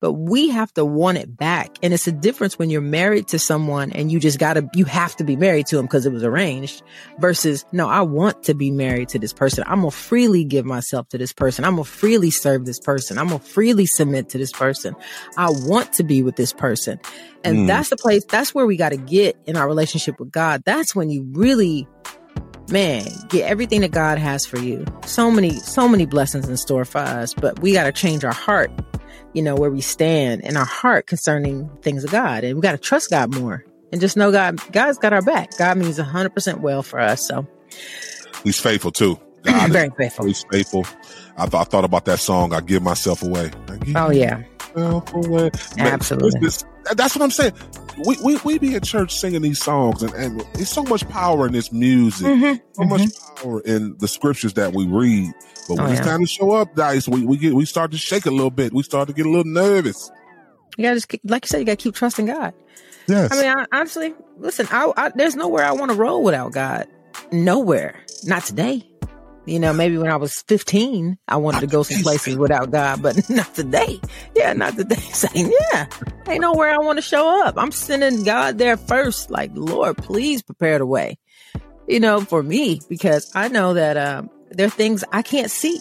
but 0.01 0.13
we 0.13 0.49
have 0.49 0.73
to 0.73 0.83
want 0.83 1.17
it 1.19 1.37
back. 1.37 1.77
And 1.81 1.93
it's 1.93 2.07
a 2.07 2.11
difference 2.11 2.59
when 2.59 2.69
you're 2.69 2.81
married 2.81 3.27
to 3.29 3.39
someone 3.39 3.91
and 3.93 4.11
you 4.11 4.19
just 4.19 4.39
gotta 4.39 4.67
you 4.73 4.83
have 4.85 5.15
to 5.17 5.23
be 5.23 5.35
married 5.37 5.67
to 5.67 5.77
him 5.77 5.85
because 5.85 6.05
it 6.05 6.11
was 6.11 6.23
arranged 6.23 6.83
versus 7.19 7.63
no, 7.71 7.87
I 7.87 8.01
want 8.01 8.43
to 8.43 8.53
be 8.53 8.71
married 8.71 9.09
to 9.09 9.19
this 9.19 9.31
person. 9.31 9.63
I'm 9.67 9.79
gonna 9.79 9.91
freely 9.91 10.43
give 10.43 10.65
myself 10.65 11.07
to 11.09 11.17
this 11.17 11.31
person. 11.31 11.63
I'm 11.63 11.73
gonna 11.75 11.85
freely 11.85 12.31
serve 12.31 12.65
this 12.65 12.79
person. 12.79 13.17
I'm 13.17 13.27
gonna 13.27 13.39
freely 13.39 13.85
submit 13.85 14.29
to 14.29 14.37
this 14.37 14.51
person. 14.51 14.95
I 15.37 15.49
want 15.51 15.93
to 15.93 16.03
be 16.03 16.23
with 16.23 16.35
this 16.35 16.51
person. 16.51 16.99
And 17.43 17.59
Mm. 17.59 17.67
that's 17.67 17.89
the 17.89 17.97
place, 17.97 18.23
that's 18.25 18.53
where 18.53 18.65
we 18.65 18.75
gotta 18.77 18.97
get 18.97 19.37
in 19.45 19.55
our 19.55 19.67
relationship 19.67 20.19
with 20.19 20.31
God. 20.31 20.63
That's 20.65 20.95
when 20.95 21.09
you 21.09 21.27
really 21.31 21.87
man, 22.69 23.05
get 23.27 23.49
everything 23.49 23.81
that 23.81 23.91
God 23.91 24.17
has 24.17 24.45
for 24.45 24.57
you. 24.57 24.85
So 25.05 25.29
many, 25.29 25.51
so 25.59 25.89
many 25.89 26.05
blessings 26.05 26.47
in 26.47 26.55
store 26.55 26.85
for 26.85 26.99
us, 26.99 27.33
but 27.33 27.59
we 27.59 27.73
got 27.73 27.83
to 27.83 27.91
change 27.91 28.23
our 28.23 28.31
heart, 28.33 28.71
you 29.33 29.41
know, 29.41 29.55
where 29.55 29.69
we 29.69 29.81
stand 29.81 30.41
in 30.41 30.57
our 30.57 30.65
heart 30.65 31.07
concerning 31.07 31.69
things 31.81 32.03
of 32.03 32.11
God. 32.11 32.43
And 32.43 32.55
we 32.55 32.61
got 32.61 32.73
to 32.73 32.77
trust 32.77 33.09
God 33.09 33.33
more 33.33 33.65
and 33.91 34.01
just 34.01 34.17
know 34.17 34.31
God, 34.31 34.59
God's 34.71 34.97
got 34.97 35.13
our 35.13 35.21
back. 35.21 35.57
God 35.57 35.77
means 35.77 35.99
100% 35.99 36.59
well 36.59 36.83
for 36.83 36.99
us. 36.99 37.27
So 37.27 37.47
he's 38.43 38.59
faithful 38.59 38.91
too. 38.91 39.19
God 39.43 39.71
very 39.71 39.89
faithful. 39.97 40.25
He's 40.25 40.45
faithful. 40.51 40.85
I, 41.37 41.45
th- 41.45 41.55
I 41.61 41.63
thought 41.63 41.85
about 41.85 42.05
that 42.05 42.19
song. 42.19 42.53
I 42.53 42.61
give 42.61 42.83
myself 42.83 43.23
away. 43.23 43.51
oh 43.95 44.11
yeah. 44.11 44.35
Away. 44.35 44.47
Absolutely. 44.75 46.39
This, 46.39 46.63
that's 46.95 47.15
what 47.15 47.23
I'm 47.23 47.31
saying. 47.31 47.53
We, 48.05 48.17
we 48.23 48.37
we 48.43 48.57
be 48.57 48.75
in 48.75 48.81
church 48.81 49.15
singing 49.15 49.41
these 49.41 49.61
songs, 49.61 50.01
and, 50.01 50.13
and 50.13 50.41
there's 50.53 50.69
so 50.69 50.83
much 50.83 51.07
power 51.09 51.45
in 51.45 51.53
this 51.53 51.71
music, 51.71 52.25
mm-hmm. 52.25 52.55
so 52.71 52.81
mm-hmm. 52.81 52.89
much 52.89 53.09
power 53.35 53.61
in 53.61 53.97
the 53.97 54.07
scriptures 54.07 54.53
that 54.53 54.73
we 54.73 54.87
read. 54.87 55.31
But 55.67 55.77
when 55.77 55.87
Oh, 55.87 55.91
it's 55.91 55.99
yeah. 55.99 56.05
time 56.05 56.21
to 56.21 56.27
show 56.27 56.51
up, 56.51 56.73
Dice, 56.75 57.07
we, 57.07 57.25
we 57.25 57.37
get 57.37 57.53
we 57.53 57.65
start 57.65 57.91
to 57.91 57.97
shake 57.97 58.25
a 58.25 58.31
little 58.31 58.49
bit. 58.49 58.73
We 58.73 58.83
start 58.83 59.07
to 59.09 59.13
get 59.13 59.25
a 59.25 59.29
little 59.29 59.51
nervous. 59.51 60.09
You 60.77 60.83
gotta 60.83 60.95
just, 60.95 61.09
keep- 61.09 61.21
like 61.25 61.45
you 61.45 61.47
said, 61.47 61.59
you 61.59 61.65
gotta 61.65 61.75
keep 61.75 61.95
trusting 61.95 62.25
God. 62.25 62.53
Yes. 63.07 63.31
I 63.31 63.41
mean, 63.41 63.53
I, 63.57 63.65
honestly, 63.77 64.13
listen, 64.37 64.67
I, 64.71 64.91
I, 64.95 65.11
there's 65.13 65.35
nowhere 65.35 65.65
I 65.65 65.73
want 65.73 65.91
to 65.91 65.97
roll 65.97 66.23
without 66.23 66.53
God. 66.53 66.87
Nowhere. 67.31 67.99
Not 68.23 68.43
today. 68.45 68.87
You 69.45 69.59
know, 69.59 69.73
maybe 69.73 69.97
when 69.97 70.11
I 70.11 70.17
was 70.17 70.43
15, 70.47 71.17
I 71.27 71.37
wanted 71.37 71.61
to 71.61 71.67
go 71.67 71.81
some 71.83 72.01
places 72.03 72.37
without 72.37 72.69
God, 72.71 73.01
but 73.01 73.17
not 73.29 73.53
today. 73.55 73.99
Yeah, 74.35 74.53
not 74.53 74.75
today. 74.75 74.95
Saying, 75.13 75.51
yeah, 75.71 75.87
ain't 76.27 76.41
nowhere 76.41 76.71
I 76.71 76.77
want 76.77 76.97
to 76.97 77.01
show 77.01 77.43
up. 77.43 77.55
I'm 77.57 77.71
sending 77.71 78.23
God 78.23 78.57
there 78.59 78.77
first. 78.77 79.31
Like, 79.31 79.51
Lord, 79.53 79.97
please 79.97 80.41
prepare 80.43 80.77
the 80.77 80.85
way, 80.85 81.17
you 81.87 81.99
know, 81.99 82.21
for 82.21 82.43
me, 82.43 82.81
because 82.87 83.31
I 83.35 83.47
know 83.47 83.73
that, 83.73 83.97
um, 83.97 84.29
there 84.51 84.67
are 84.67 84.69
things 84.69 85.03
I 85.11 85.21
can't 85.21 85.49
see. 85.49 85.79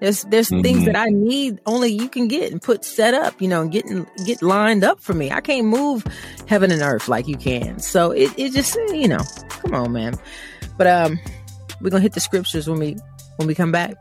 There's, 0.00 0.22
there's 0.24 0.48
things 0.50 0.82
Mhm. 0.82 0.84
that 0.86 0.96
I 0.96 1.06
need 1.08 1.58
only 1.66 1.90
you 1.90 2.08
can 2.08 2.28
get 2.28 2.52
and 2.52 2.60
put 2.62 2.84
set 2.84 3.14
up, 3.14 3.40
you 3.40 3.48
know, 3.48 3.62
and 3.62 3.72
get, 3.72 3.84
get 4.26 4.42
lined 4.42 4.84
up 4.84 5.00
for 5.00 5.12
me. 5.14 5.30
I 5.30 5.40
can't 5.40 5.66
move 5.66 6.04
heaven 6.46 6.70
and 6.70 6.82
earth 6.82 7.08
like 7.08 7.26
you 7.26 7.36
can. 7.36 7.78
So 7.80 8.10
it, 8.10 8.30
it 8.36 8.52
just, 8.52 8.74
you 8.92 9.08
know, 9.08 9.22
come 9.48 9.74
on, 9.74 9.92
man. 9.92 10.14
But, 10.76 10.86
um, 10.86 11.18
we're 11.80 11.90
going 11.90 12.00
to 12.00 12.04
hit 12.04 12.14
the 12.14 12.20
scriptures 12.20 12.68
when 12.68 12.78
we, 12.78 12.96
when 13.36 13.46
we 13.48 13.54
come 13.54 13.72
back. 13.72 13.94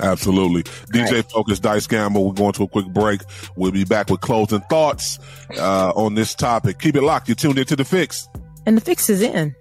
Absolutely. 0.00 0.62
DJ 0.62 1.12
Right. 1.12 1.30
Focus, 1.30 1.58
Dice 1.58 1.86
Gamble. 1.86 2.26
We're 2.26 2.32
going 2.34 2.52
to 2.52 2.62
a 2.62 2.68
quick 2.68 2.86
break. 2.86 3.20
We'll 3.56 3.72
be 3.72 3.84
back 3.84 4.08
with 4.08 4.20
closing 4.20 4.60
thoughts 4.62 5.18
uh, 5.58 5.90
on 5.94 6.14
this 6.14 6.34
topic. 6.34 6.78
Keep 6.78 6.96
it 6.96 7.02
locked. 7.02 7.28
You're 7.28 7.34
tuned 7.34 7.58
into 7.58 7.76
the 7.76 7.84
fix. 7.84 8.28
And 8.66 8.76
the 8.76 8.80
fix 8.80 9.10
is 9.10 9.20
in. 9.20 9.54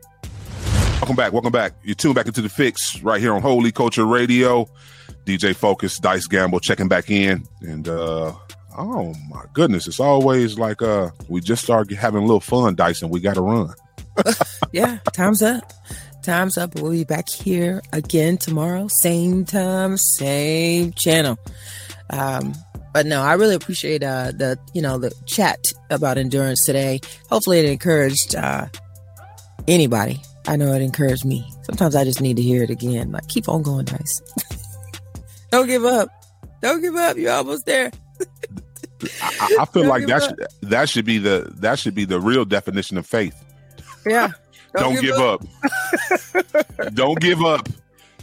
Welcome 1.02 1.16
back. 1.16 1.34
Welcome 1.34 1.52
back. 1.52 1.74
You're 1.84 1.96
tuned 1.96 2.16
back 2.16 2.28
into 2.28 2.42
the 2.42 2.50
fix 2.50 3.02
right 3.02 3.20
here 3.20 3.34
on 3.34 3.42
Holy 3.42 3.72
Culture 3.72 4.06
Radio. 4.06 4.68
DJ 5.26 5.56
Focus, 5.56 6.00
Dice 6.00 6.28
Gamble 6.28 6.60
checking 6.60 6.88
back 6.88 7.10
in. 7.10 7.44
And 7.62 7.88
uh 7.88 8.34
oh 8.78 9.14
my 9.30 9.44
goodness, 9.54 9.88
it's 9.88 10.00
always 10.00 10.58
like 10.58 10.82
uh 10.82 11.10
we 11.28 11.40
just 11.42 11.64
started 11.64 11.96
having 11.98 12.20
a 12.24 12.26
little 12.26 12.40
fun, 12.40 12.76
Dice, 12.76 13.02
and 13.02 13.12
we 13.12 13.20
gotta 13.20 13.42
run. 13.42 13.74
Yeah, 14.72 15.00
time's 15.14 15.42
up. 15.42 15.72
Time's 16.30 16.60
up. 16.60 16.76
We'll 16.76 16.92
be 16.92 17.06
back 17.06 17.28
here 17.28 17.82
again 17.92 18.38
tomorrow, 18.38 18.88
same 18.88 19.46
time, 19.46 19.98
same 19.98 20.94
channel. 20.94 21.40
Um, 22.12 22.54
but 22.94 23.08
no, 23.08 23.24
I 23.24 23.34
really 23.34 23.56
appreciate 23.56 24.04
uh, 24.04 24.32
the 24.32 24.60
you 24.76 24.82
know 24.84 25.00
the 25.00 25.12
chat 25.26 25.58
about 25.90 26.20
endurance 26.20 26.64
today. 26.68 27.00
Hopefully, 27.32 27.58
it 27.58 27.66
encouraged 27.66 28.36
uh, 28.36 28.68
anybody. 29.68 30.22
I 30.48 30.56
know 30.56 30.72
it 30.74 30.84
encouraged 30.84 31.26
me. 31.26 31.52
Sometimes 31.64 31.96
I 31.96 32.04
just 32.04 32.22
need 32.22 32.36
to 32.36 32.44
hear 32.44 32.62
it 32.62 32.70
again. 32.70 33.12
Like, 33.12 33.28
keep 33.28 33.50
on 33.50 33.64
going, 33.64 33.86
Dice. 33.86 34.22
Don't 35.52 35.66
give 35.66 35.84
up. 35.84 36.10
Don't 36.62 36.80
give 36.80 36.96
up. 36.96 37.18
You're 37.18 37.34
almost 37.34 37.66
there. 37.66 37.90
I, 39.20 39.58
I 39.62 39.66
feel 39.66 39.82
Don't 39.82 39.88
like 39.88 40.06
that 40.06 40.22
should, 40.22 40.48
that 40.70 40.90
should 40.90 41.06
be 41.06 41.18
the 41.18 41.52
that 41.56 41.80
should 41.80 41.96
be 41.96 42.06
the 42.06 42.22
real 42.22 42.46
definition 42.46 43.00
of 43.00 43.08
faith. 43.08 43.44
Yeah. 44.06 44.34
Don't, 44.76 45.02
give, 45.02 45.16
up. 45.16 45.44
Don't 46.94 47.20
give 47.20 47.42
up. 47.44 47.68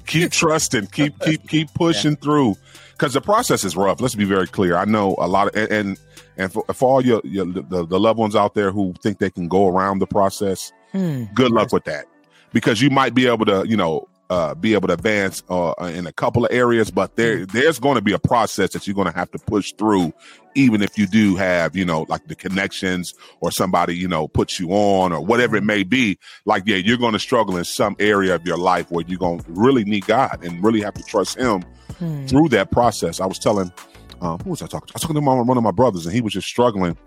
Keep 0.07 0.30
trusting. 0.30 0.86
Keep 0.88 1.18
keep 1.20 1.49
keep 1.49 1.72
pushing 1.74 2.16
through. 2.16 2.57
Because 2.92 3.12
the 3.12 3.20
process 3.20 3.64
is 3.64 3.76
rough. 3.76 4.01
Let's 4.01 4.14
be 4.14 4.24
very 4.24 4.47
clear. 4.47 4.76
I 4.76 4.84
know 4.84 5.16
a 5.18 5.26
lot 5.26 5.49
of 5.49 5.57
and 5.57 5.70
and, 5.72 5.99
and 6.36 6.53
for, 6.53 6.64
for 6.72 6.88
all 6.88 7.05
your, 7.05 7.20
your 7.24 7.44
the, 7.47 7.84
the 7.86 7.99
loved 8.01 8.18
ones 8.18 8.36
out 8.36 8.55
there 8.55 8.70
who 8.70 8.94
think 9.03 9.18
they 9.18 9.30
can 9.30 9.49
go 9.49 9.66
around 9.68 9.99
the 9.99 10.07
process, 10.07 10.72
Hmm. 10.92 11.24
good 11.34 11.51
luck 11.51 11.72
with 11.72 11.84
that. 11.84 12.07
Because 12.53 12.80
you 12.80 12.88
might 12.90 13.14
be 13.14 13.26
able 13.26 13.44
to, 13.47 13.64
you 13.66 13.76
know, 13.76 14.09
uh, 14.31 14.55
be 14.55 14.74
able 14.74 14.89
to 14.89 14.95
advance 14.95 15.43
uh, 15.49 15.72
in 15.95 16.07
a 16.07 16.12
couple 16.12 16.45
of 16.45 16.53
areas, 16.53 16.91
but 16.91 17.16
there 17.16 17.47
there's 17.47 17.79
going 17.79 17.95
to 17.95 18.03
be 18.03 18.12
a 18.12 18.18
process 18.18 18.72
that 18.72 18.87
you're 18.87 18.95
going 18.95 19.11
to 19.11 19.16
have 19.16 19.31
to 19.31 19.39
push 19.39 19.72
through, 19.72 20.12
even 20.55 20.83
if 20.83 20.99
you 20.99 21.07
do 21.07 21.37
have, 21.37 21.77
you 21.77 21.85
know, 21.85 22.07
like 22.09 22.27
the 22.27 22.35
connections 22.35 23.14
or 23.41 23.51
somebody, 23.51 23.97
you 23.97 24.09
know, 24.09 24.27
puts 24.29 24.59
you 24.59 24.70
on 24.70 25.12
or 25.12 25.20
whatever 25.20 25.57
it 25.57 25.64
may 25.64 25.85
be. 25.85 26.18
Like, 26.45 26.64
yeah, 26.66 26.77
you're 26.77 26.97
going 26.97 27.12
to 27.12 27.18
struggle 27.18 27.57
in 27.57 27.64
some 27.64 27.95
area 27.99 28.35
of 28.35 28.45
your 28.45 28.59
life 28.59 28.91
where 28.91 29.05
you're 29.07 29.18
going 29.18 29.41
to 29.41 29.45
really 29.51 29.85
need 29.85 30.07
God 30.07 30.45
and 30.45 30.62
really 30.62 30.81
have 30.81 30.95
to 30.95 31.03
trust 31.05 31.39
Him 31.39 31.64
Hmm. 31.99 32.27
through 32.27 32.51
that 32.51 32.70
process. 32.70 33.20
I 33.20 33.27
was 33.27 33.39
telling, 33.39 33.72
um, 34.20 34.39
who 34.41 34.51
was 34.51 34.61
I 34.61 34.66
talking 34.66 34.89
to? 34.89 34.93
I 34.93 34.97
was 34.97 35.03
talking 35.03 35.14
to 35.14 35.22
my, 35.22 35.35
one 35.35 35.57
of 35.57 35.62
my 35.62 35.70
brothers, 35.70 36.05
and 36.05 36.14
he 36.14 36.20
was 36.20 36.35
just 36.35 36.47
struggling 36.47 36.99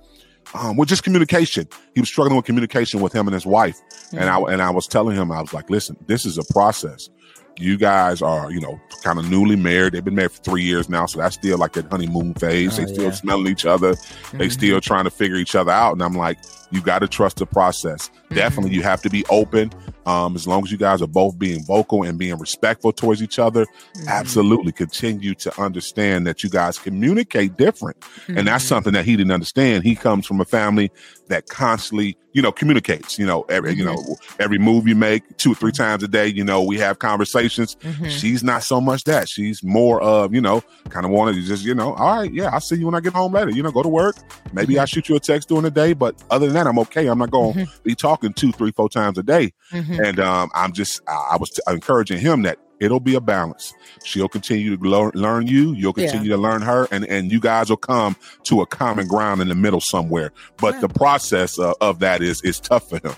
um, 0.54 0.78
with 0.78 0.90
just 0.90 1.04
communication. 1.04 1.68
He 1.96 2.02
was 2.02 2.10
struggling 2.10 2.36
with 2.36 2.46
communication 2.46 3.02
with 3.02 3.14
him 3.14 3.28
and 3.28 3.34
his 3.34 3.46
wife, 3.46 3.80
and 4.12 4.30
I 4.30 4.38
and 4.40 4.62
I 4.62 4.70
was 4.72 4.88
telling 4.88 5.16
him, 5.16 5.32
I 5.32 5.42
was 5.42 5.54
like, 5.54 5.70
listen, 5.70 5.96
this 6.08 6.26
is 6.26 6.38
a 6.38 6.44
process. 6.54 7.10
You 7.58 7.76
guys 7.76 8.22
are, 8.22 8.50
you 8.52 8.62
know, 8.62 8.80
kind 9.04 9.20
of 9.20 9.30
newly 9.30 9.58
married. 9.58 9.92
They've 9.94 10.04
been 10.06 10.16
married 10.16 10.32
for 10.32 10.42
three 10.44 10.64
years 10.64 10.88
now, 10.88 11.06
so 11.08 11.20
that's 11.20 11.36
still 11.36 11.58
like 11.58 11.74
that 11.74 11.92
honeymoon 11.92 12.34
phase. 12.36 12.80
Oh, 12.80 12.86
they 12.86 12.94
still 12.94 13.04
yeah. 13.06 13.12
smelling 13.12 13.48
each 13.48 13.66
other. 13.66 13.96
They 14.32 14.48
Mhm. 14.48 14.52
still 14.54 14.80
trying 14.82 15.04
to 15.04 15.10
figure 15.10 15.36
each 15.36 15.56
other 15.56 15.72
out. 15.72 15.92
And 15.92 16.02
I'm 16.02 16.14
like, 16.14 16.38
you 16.72 16.82
got 16.82 17.00
to 17.00 17.08
trust 17.08 17.38
the 17.38 17.46
process. 17.46 18.10
Definitely, 18.32 18.74
you 18.76 18.84
have 18.84 19.02
to 19.02 19.10
be 19.10 19.26
open. 19.30 19.72
Um, 20.06 20.36
as 20.36 20.48
long 20.48 20.64
as 20.64 20.72
you 20.72 20.78
guys 20.78 21.02
are 21.04 21.08
both 21.08 21.38
being 21.38 21.64
vocal 21.66 22.04
and 22.04 22.18
being 22.18 22.38
respectful 22.40 22.92
towards 22.92 23.22
each 23.22 23.38
other, 23.38 23.66
Mhm. 23.98 24.08
absolutely 24.08 24.72
continue 24.72 25.36
to 25.36 25.62
understand 25.62 26.26
that 26.26 26.44
you 26.44 26.50
guys 26.50 26.80
communicate 26.80 27.58
different. 27.58 27.98
And 28.28 28.48
that's 28.48 28.64
Mhm. 28.66 28.68
something 28.70 28.94
that 28.94 29.06
he 29.06 29.16
didn't 29.16 29.32
understand. 29.32 29.84
He 29.84 29.96
comes 29.96 30.26
from 30.26 30.42
a 30.42 30.46
family 30.46 30.90
that 31.28 31.48
constantly, 31.48 32.18
you 32.34 32.42
know, 32.42 32.52
communicates, 32.52 33.20
you 33.20 33.26
know, 33.26 33.46
every, 33.50 33.76
you 33.76 33.86
know, 33.86 33.98
every 34.40 34.58
move 34.58 34.88
you 34.88 34.96
make 34.96 35.22
two 35.38 35.52
or 35.52 35.56
three 35.56 35.72
times 35.72 36.02
a 36.02 36.08
day, 36.08 36.26
you 36.28 36.44
know, 36.44 36.64
we 36.64 36.78
have 36.80 36.98
conversations. 36.98 37.76
Mhm. 37.84 38.10
She's 38.10 38.44
not 38.44 38.64
so 38.64 38.82
much 38.82 39.04
that. 39.04 39.30
She's 39.30 39.64
more 39.64 40.02
of, 40.02 40.34
you 40.34 40.42
know, 40.42 40.64
kind 40.90 41.06
of 41.06 41.12
wanted 41.12 41.36
to 41.36 41.42
just, 41.44 41.64
you 41.64 41.76
know, 41.76 41.94
all 41.94 42.18
right, 42.22 42.34
yeah, 42.34 42.50
I'll 42.52 42.60
see 42.62 42.78
you 42.78 42.86
when 42.88 42.96
I 42.96 43.00
get 43.00 43.14
home 43.14 43.34
later. 43.34 43.52
You 43.52 43.62
know, 43.62 43.72
go 43.72 43.84
to 43.84 43.90
work. 43.90 44.16
Maybe 44.54 44.80
I 44.80 44.86
shoot 44.86 45.08
you 45.08 45.16
a 45.16 45.20
text 45.20 45.50
during 45.50 45.64
the 45.66 45.72
day, 45.72 45.94
but 45.94 46.16
other 46.32 46.48
than 46.48 46.56
that, 46.56 46.59
I'm 46.68 46.80
okay. 46.80 47.08
I'm 47.08 47.20
not 47.20 47.32
going 47.32 47.54
to 47.54 47.68
be 47.84 47.96
talking 47.96 48.34
two, 48.34 48.52
three, 48.52 48.72
four 48.72 48.90
times 48.90 49.18
a 49.18 49.24
day. 49.24 49.54
Mhm. 49.72 50.08
And 50.08 50.20
um, 50.20 50.50
I'm 50.54 50.72
just, 50.74 51.02
I, 51.08 51.32
I 51.34 51.38
was 51.38 51.50
t- 51.50 51.62
encouraging 51.68 52.20
him 52.20 52.42
that 52.44 52.58
it'll 52.80 53.00
be 53.00 53.16
a 53.16 53.22
balance. 53.22 53.74
She'll 54.04 54.30
continue 54.30 54.78
to 54.78 54.84
learn, 54.84 55.12
learn 55.14 55.48
you. 55.48 55.74
You'll 55.74 55.94
Yeah. 55.98 56.08
continue 56.08 56.30
to 56.30 56.38
learn 56.38 56.62
her, 56.62 56.88
and 56.92 57.06
and 57.06 57.32
you 57.32 57.40
guys 57.40 57.70
will 57.70 57.78
come 57.78 58.16
to 58.44 58.62
a 58.62 58.66
common 58.66 59.08
ground 59.08 59.42
in 59.42 59.48
the 59.50 59.56
middle 59.56 59.82
somewhere. 59.82 60.32
But 60.58 60.76
Yeah. 60.76 60.82
the 60.82 60.90
process 60.90 61.60
uh, 61.60 61.74
of 61.82 62.00
that 62.00 62.22
is 62.22 62.42
is 62.44 62.60
tough 62.60 62.90
for 62.90 62.98
him. 63.00 63.16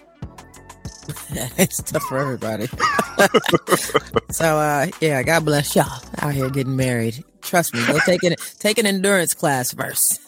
it's 1.57 1.81
tough 1.83 2.03
for 2.03 2.17
everybody. 2.19 2.67
so 4.31 4.57
uh 4.57 4.87
yeah, 5.01 5.23
God 5.23 5.45
bless 5.45 5.75
y'all 5.75 6.01
out 6.19 6.33
here 6.33 6.49
getting 6.49 6.75
married. 6.75 7.23
Trust 7.41 7.73
me, 7.73 7.85
go 7.85 7.99
take 8.05 8.23
an 8.23 8.35
take 8.59 8.77
an 8.77 8.85
endurance 8.85 9.33
class 9.33 9.73
first. 9.73 10.19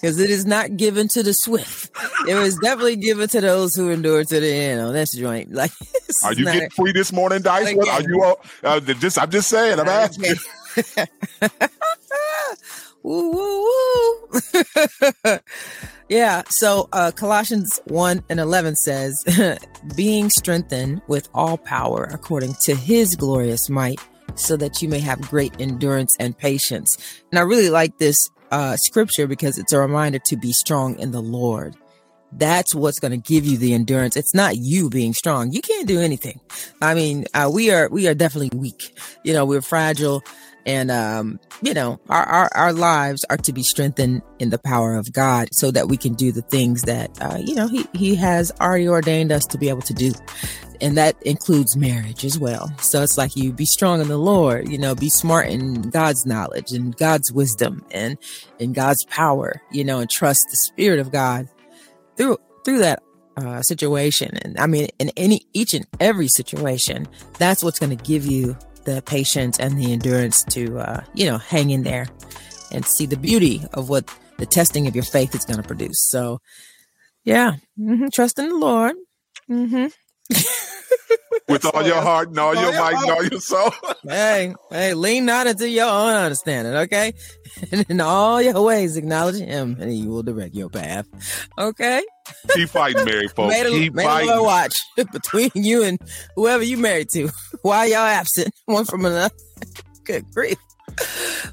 Because 0.00 0.18
it 0.18 0.30
is 0.30 0.46
not 0.46 0.76
given 0.76 1.08
to 1.08 1.22
the 1.22 1.32
swift. 1.32 1.90
It 2.28 2.34
was 2.34 2.56
definitely 2.56 2.96
given 2.96 3.28
to 3.28 3.40
those 3.40 3.74
who 3.74 3.90
endure 3.90 4.24
to 4.24 4.40
the 4.40 4.52
end 4.52 4.80
on 4.80 4.92
this 4.92 5.14
joint. 5.14 5.50
Like 5.60 5.76
this 5.78 6.24
Are 6.24 6.32
you 6.32 6.44
getting 6.46 6.70
free 6.70 6.92
this 6.92 7.12
morning, 7.12 7.42
Dice? 7.42 7.74
What, 7.74 7.88
are 7.88 8.02
you 8.02 8.22
all? 8.22 8.40
Uh, 8.64 8.80
just 8.80 9.20
I'm 9.20 9.30
just 9.30 9.48
saying. 9.48 9.78
I'm 9.78 9.88
asking. 9.88 10.36
woo, 13.02 13.30
woo, 13.32 14.28
woo. 14.32 15.38
yeah. 16.08 16.42
So 16.48 16.88
uh, 16.92 17.12
Colossians 17.12 17.80
1 17.86 18.24
and 18.28 18.40
11 18.40 18.76
says, 18.76 19.22
being 19.96 20.30
strengthened 20.30 21.02
with 21.08 21.28
all 21.34 21.58
power 21.58 22.08
according 22.10 22.54
to 22.62 22.74
his 22.74 23.16
glorious 23.16 23.68
might, 23.68 24.00
so 24.34 24.56
that 24.56 24.80
you 24.80 24.88
may 24.88 25.00
have 25.00 25.20
great 25.20 25.52
endurance 25.60 26.16
and 26.18 26.36
patience. 26.36 26.96
And 27.30 27.38
I 27.38 27.42
really 27.42 27.70
like 27.70 27.98
this 27.98 28.16
uh, 28.50 28.76
scripture 28.76 29.26
because 29.26 29.58
it's 29.58 29.72
a 29.72 29.78
reminder 29.78 30.18
to 30.18 30.36
be 30.36 30.52
strong 30.52 30.98
in 30.98 31.12
the 31.12 31.22
Lord. 31.22 31.76
That's 32.32 32.74
what's 32.74 33.00
going 33.00 33.10
to 33.10 33.16
give 33.16 33.44
you 33.44 33.56
the 33.56 33.74
endurance. 33.74 34.16
It's 34.16 34.34
not 34.34 34.56
you 34.56 34.88
being 34.88 35.14
strong. 35.14 35.52
You 35.52 35.60
can't 35.60 35.88
do 35.88 36.00
anything. 36.00 36.40
I 36.80 36.94
mean, 36.94 37.26
uh, 37.34 37.50
we 37.52 37.72
are 37.72 37.88
we 37.88 38.06
are 38.06 38.14
definitely 38.14 38.56
weak. 38.56 38.96
You 39.24 39.32
know, 39.32 39.44
we're 39.44 39.62
fragile 39.62 40.22
And, 40.66 40.90
um, 40.90 41.40
you 41.62 41.74
know, 41.74 42.00
our, 42.08 42.22
our, 42.24 42.50
our 42.54 42.72
lives 42.72 43.24
are 43.30 43.36
to 43.38 43.52
be 43.52 43.62
strengthened 43.62 44.22
in 44.38 44.50
the 44.50 44.58
power 44.58 44.94
of 44.94 45.12
God 45.12 45.48
so 45.52 45.70
that 45.70 45.88
we 45.88 45.96
can 45.96 46.14
do 46.14 46.32
the 46.32 46.42
things 46.42 46.82
that, 46.82 47.10
uh, 47.20 47.38
you 47.38 47.54
know, 47.54 47.66
he, 47.66 47.86
he 47.92 48.14
has 48.16 48.52
already 48.60 48.88
ordained 48.88 49.32
us 49.32 49.46
to 49.46 49.58
be 49.58 49.68
able 49.68 49.82
to 49.82 49.94
do. 49.94 50.12
And 50.82 50.96
that 50.96 51.22
includes 51.22 51.76
marriage 51.76 52.24
as 52.24 52.38
well. 52.38 52.72
So 52.80 53.02
it's 53.02 53.18
like 53.18 53.36
you 53.36 53.52
be 53.52 53.66
strong 53.66 54.00
in 54.00 54.08
the 54.08 54.16
Lord, 54.16 54.68
you 54.68 54.78
know, 54.78 54.94
be 54.94 55.10
smart 55.10 55.48
in 55.48 55.82
God's 55.82 56.24
knowledge 56.24 56.72
and 56.72 56.96
God's 56.96 57.30
wisdom 57.32 57.84
and 57.90 58.16
in 58.58 58.72
God's 58.72 59.04
power, 59.04 59.60
you 59.70 59.84
know, 59.84 59.98
and 60.00 60.08
trust 60.08 60.46
the 60.50 60.56
spirit 60.56 60.98
of 60.98 61.12
God 61.12 61.48
through, 62.16 62.38
through 62.64 62.78
that 62.78 63.02
uh, 63.36 63.62
situation. 63.62 64.36
And 64.38 64.58
I 64.58 64.66
mean, 64.66 64.88
in 64.98 65.10
any, 65.16 65.46
each 65.52 65.74
and 65.74 65.86
every 65.98 66.28
situation, 66.28 67.06
that's 67.38 67.62
what's 67.62 67.78
going 67.78 67.96
to 67.96 68.04
give 68.04 68.24
you 68.24 68.56
the 68.94 69.02
patience 69.02 69.58
and 69.58 69.78
the 69.78 69.92
endurance 69.92 70.42
to, 70.44 70.78
uh, 70.78 71.04
you 71.14 71.26
know, 71.26 71.38
hang 71.38 71.70
in 71.70 71.82
there 71.82 72.08
and 72.72 72.84
see 72.84 73.06
the 73.06 73.16
beauty 73.16 73.62
of 73.72 73.88
what 73.88 74.04
the 74.38 74.46
testing 74.46 74.86
of 74.86 74.94
your 74.94 75.04
faith 75.04 75.34
is 75.34 75.44
going 75.44 75.60
to 75.60 75.66
produce. 75.66 76.08
So, 76.08 76.40
yeah, 77.24 77.54
mm-hmm. 77.78 78.08
trust 78.12 78.38
in 78.38 78.48
the 78.48 78.56
Lord. 78.56 78.96
Mm-hmm. 79.50 79.86
With 81.48 81.64
all 81.66 81.84
your 81.84 82.00
heart 82.00 82.28
and 82.28 82.38
all, 82.38 82.54
your 82.54 82.72
might 82.78 82.94
and 82.94 83.10
all 83.10 83.24
your 83.24 83.40
soul. 83.40 83.70
hey, 84.08 84.54
hey, 84.70 84.94
lean 84.94 85.24
not 85.26 85.46
into 85.46 85.68
your 85.68 85.88
own 85.88 86.14
understanding, 86.14 86.74
okay? 86.74 87.12
And 87.72 87.84
in 87.90 88.00
all 88.00 88.40
your 88.40 88.62
ways, 88.62 88.96
acknowledge 88.96 89.36
him, 89.36 89.76
and 89.80 89.90
he 89.90 90.06
will 90.06 90.22
direct 90.22 90.54
your 90.54 90.70
path. 90.70 91.06
Okay? 91.58 92.00
Keep 92.54 92.68
fighting, 92.68 93.04
married 93.04 93.32
folks. 93.32 93.52
Made 93.54 93.66
a, 93.66 93.70
Keep 93.70 93.94
made 93.94 94.04
fighting. 94.04 94.30
a 94.30 94.42
watch 94.42 94.76
between 94.96 95.50
you 95.54 95.82
and 95.82 95.98
whoever 96.36 96.62
you 96.62 96.78
married 96.78 97.08
to 97.14 97.28
Why 97.62 97.86
y'all 97.86 97.98
absent 97.98 98.54
one 98.66 98.84
from 98.84 99.04
another. 99.04 99.34
Good 100.04 100.24
grief. 100.32 100.56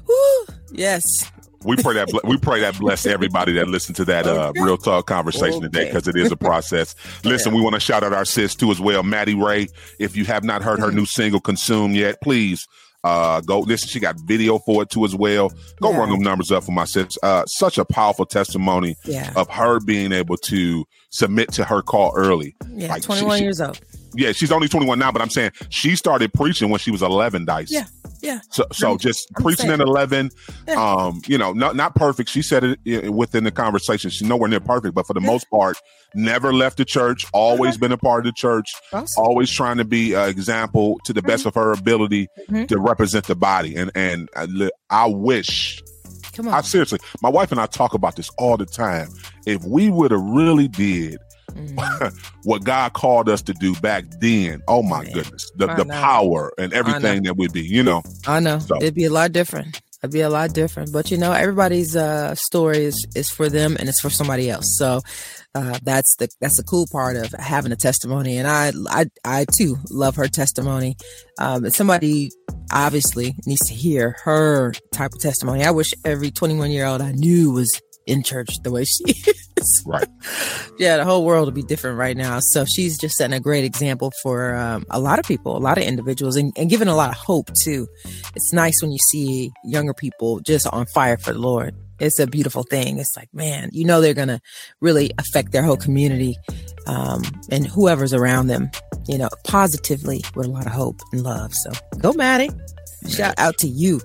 Woo. 0.06 0.46
Yes. 0.72 1.30
We 1.64 1.76
pray 1.76 1.94
that 1.94 2.08
we 2.24 2.36
pray 2.38 2.60
that 2.60 2.78
bless 2.78 3.04
everybody 3.06 3.52
that 3.54 3.68
listened 3.68 3.96
to 3.96 4.04
that 4.06 4.26
uh, 4.26 4.52
real 4.56 4.76
talk 4.78 5.06
conversation 5.06 5.60
today 5.60 5.86
because 5.86 6.06
it 6.06 6.16
is 6.16 6.30
a 6.30 6.36
process. 6.36 6.94
Listen, 7.24 7.52
we 7.54 7.60
want 7.60 7.74
to 7.74 7.80
shout 7.80 8.02
out 8.04 8.12
our 8.12 8.24
sis 8.24 8.54
too 8.54 8.70
as 8.70 8.80
well, 8.80 9.02
Maddie 9.02 9.34
Rey. 9.34 9.66
If 9.98 10.16
you 10.16 10.24
have 10.26 10.44
not 10.44 10.62
heard 10.62 10.78
her 10.78 10.92
new 10.92 11.04
single 11.06 11.40
"Consume" 11.40 11.94
yet, 11.94 12.20
please 12.22 12.66
uh, 13.04 13.40
go 13.40 13.60
listen. 13.60 13.88
She 13.88 13.98
got 14.00 14.16
video 14.20 14.58
for 14.60 14.82
it 14.82 14.90
too 14.90 15.04
as 15.04 15.14
well. 15.16 15.52
Go 15.80 15.90
Yeah. 15.90 15.98
run 15.98 16.10
them 16.10 16.20
numbers 16.20 16.50
up 16.52 16.62
for 16.64 16.72
my 16.72 16.84
sis. 16.84 17.16
Uh, 17.22 17.44
such 17.46 17.76
a 17.78 17.84
powerful 17.84 18.26
testimony 18.26 18.94
Yeah. 19.04 19.32
of 19.36 19.48
her 19.50 19.80
being 19.80 20.12
able 20.12 20.36
to 20.38 20.84
submit 21.10 21.52
to 21.52 21.64
her 21.64 21.82
call 21.82 22.12
early. 22.16 22.54
Yeah. 22.72 22.88
Like, 22.88 23.02
21 23.02 23.42
years 23.42 23.60
old. 23.60 23.80
Yeah, 24.14 24.32
she's 24.32 24.50
only 24.50 24.68
21 24.68 24.98
now, 24.98 25.12
but 25.12 25.22
I'm 25.22 25.30
saying 25.30 25.52
she 25.68 25.94
started 25.94 26.32
preaching 26.32 26.70
when 26.70 26.78
she 26.80 26.90
was 26.90 27.02
11, 27.02 27.44
Dice. 27.44 27.70
Yeah. 27.70 27.84
Yeah. 28.20 28.40
So, 28.50 28.64
so 28.72 28.88
I'm- 28.90 28.98
just 28.98 29.28
I'm 29.36 29.42
preaching 29.42 29.66
saying. 29.68 29.80
at 29.80 29.86
11, 29.86 30.30
Yeah. 30.66 30.74
um, 30.74 31.20
you 31.26 31.38
know, 31.38 31.52
not, 31.52 31.76
not 31.76 31.94
perfect. 31.94 32.28
She 32.30 32.42
said 32.42 32.76
it 32.84 33.12
within 33.12 33.44
the 33.44 33.50
conversation. 33.50 34.10
She's 34.10 34.26
nowhere 34.28 34.48
near 34.48 34.60
perfect, 34.60 34.94
but 34.94 35.06
for 35.06 35.14
the 35.14 35.20
most 35.20 35.46
part, 35.50 35.76
never 36.14 36.52
left 36.52 36.78
the 36.78 36.84
church, 36.84 37.26
always 37.32 37.76
been 37.76 37.92
a 37.92 37.96
part 37.98 38.20
of 38.20 38.32
the 38.32 38.36
church, 38.36 38.66
Awesome. 38.92 39.22
always 39.24 39.50
trying 39.50 39.76
to 39.76 39.84
be 39.84 40.14
an 40.14 40.28
example 40.28 40.98
to 41.04 41.12
the 41.12 41.22
best 41.22 41.46
of 41.46 41.54
her 41.54 41.72
ability 41.72 42.28
Mhm. 42.50 42.66
to 42.68 42.78
represent 42.78 43.26
the 43.26 43.36
body. 43.36 43.76
And, 43.76 43.90
and 43.94 44.28
I, 44.36 44.46
I 44.90 45.06
wish, 45.06 45.80
Come 46.32 46.48
on. 46.48 46.54
I 46.54 46.60
seriously, 46.62 46.98
my 47.22 47.28
wife 47.28 47.50
and 47.52 47.60
I 47.60 47.66
talk 47.66 47.94
about 47.94 48.16
this 48.16 48.30
all 48.38 48.56
the 48.56 48.66
time. 48.66 49.08
If 49.46 49.62
we 49.64 49.90
would 49.90 50.10
have 50.12 50.20
really 50.22 50.68
did 50.68 51.18
Mhm. 51.52 52.14
what 52.44 52.64
God 52.64 52.92
called 52.92 53.28
us 53.28 53.42
to 53.42 53.52
do 53.54 53.74
back 53.76 54.04
then, 54.20 54.62
oh 54.68 54.82
my 54.82 55.02
Man. 55.04 55.12
goodness, 55.12 55.50
the, 55.56 55.66
the 55.74 55.84
power 55.86 56.52
and 56.58 56.72
everything 56.72 57.22
that 57.24 57.36
would 57.36 57.52
be, 57.52 57.62
you 57.62 57.82
know. 57.82 58.02
I 58.26 58.40
know 58.40 58.58
So- 58.58 58.76
it'd 58.76 58.94
be 58.94 59.04
a 59.04 59.10
lot 59.10 59.32
different. 59.32 59.80
It'd 60.00 60.12
be 60.12 60.20
a 60.20 60.30
lot 60.30 60.54
different, 60.54 60.92
but 60.92 61.10
you 61.10 61.18
know, 61.18 61.32
everybody's 61.32 61.96
uh, 61.96 62.36
story 62.36 62.84
is 62.84 63.04
is 63.16 63.28
for 63.30 63.48
them 63.48 63.76
and 63.80 63.88
it's 63.88 64.00
for 64.00 64.10
somebody 64.10 64.48
else. 64.48 64.76
So 64.78 65.00
uh, 65.56 65.76
that's 65.82 66.14
the 66.20 66.28
that's 66.40 66.56
the 66.56 66.62
cool 66.62 66.86
part 66.92 67.16
of 67.16 67.32
having 67.36 67.72
a 67.72 67.76
testimony. 67.76 68.36
And 68.38 68.46
I 68.46 68.70
I 68.88 69.06
I 69.24 69.44
too 69.56 69.76
love 69.90 70.14
her 70.14 70.28
testimony. 70.28 70.94
Um, 71.40 71.68
somebody 71.70 72.30
obviously 72.72 73.34
needs 73.44 73.66
to 73.66 73.74
hear 73.74 74.14
her 74.22 74.72
type 74.92 75.10
of 75.14 75.20
testimony. 75.20 75.64
I 75.64 75.72
wish 75.72 75.90
every 76.04 76.30
21 76.30 76.70
year 76.70 76.86
old 76.86 77.00
I 77.02 77.10
knew 77.10 77.50
was 77.50 77.68
in 78.06 78.22
church 78.22 78.50
the 78.62 78.70
way 78.70 78.84
she 78.84 79.02
is. 79.08 79.47
Right. 79.86 80.06
yeah, 80.78 80.96
the 80.96 81.04
whole 81.04 81.24
world 81.24 81.46
would 81.46 81.54
be 81.54 81.62
different 81.62 81.98
right 81.98 82.16
now. 82.16 82.38
So 82.40 82.64
she's 82.64 82.98
just 82.98 83.16
setting 83.16 83.36
a 83.36 83.40
great 83.40 83.64
example 83.64 84.12
for 84.22 84.54
um, 84.54 84.84
a 84.90 85.00
lot 85.00 85.18
of 85.18 85.24
people, 85.24 85.56
a 85.56 85.58
lot 85.58 85.78
of 85.78 85.84
individuals, 85.84 86.36
and, 86.36 86.52
and 86.56 86.68
giving 86.70 86.88
a 86.88 86.96
lot 86.96 87.10
of 87.10 87.16
hope 87.16 87.50
too. 87.62 87.86
It's 88.34 88.52
nice 88.52 88.80
when 88.82 88.90
you 88.92 88.98
see 89.10 89.50
younger 89.64 89.94
people 89.94 90.40
just 90.40 90.66
on 90.66 90.86
fire 90.86 91.18
for 91.18 91.32
the 91.32 91.38
Lord. 91.38 91.74
It's 92.00 92.20
a 92.20 92.28
beautiful 92.28 92.62
thing. 92.62 92.98
It's 92.98 93.16
like, 93.16 93.28
man, 93.34 93.70
you 93.72 93.84
know, 93.84 94.00
they're 94.00 94.14
going 94.14 94.28
to 94.28 94.40
really 94.80 95.10
affect 95.18 95.50
their 95.50 95.62
whole 95.64 95.76
community 95.76 96.36
um, 96.86 97.22
and 97.50 97.66
whoever's 97.66 98.14
around 98.14 98.46
them, 98.46 98.70
you 99.08 99.18
know, 99.18 99.28
positively 99.44 100.22
with 100.36 100.46
a 100.46 100.50
lot 100.50 100.66
of 100.66 100.72
hope 100.72 101.00
and 101.12 101.22
love. 101.22 101.52
So 101.54 101.72
go, 102.00 102.12
Maddie. 102.12 102.50
Shout 103.08 103.34
out 103.38 103.58
to 103.58 103.68
you, 103.68 104.00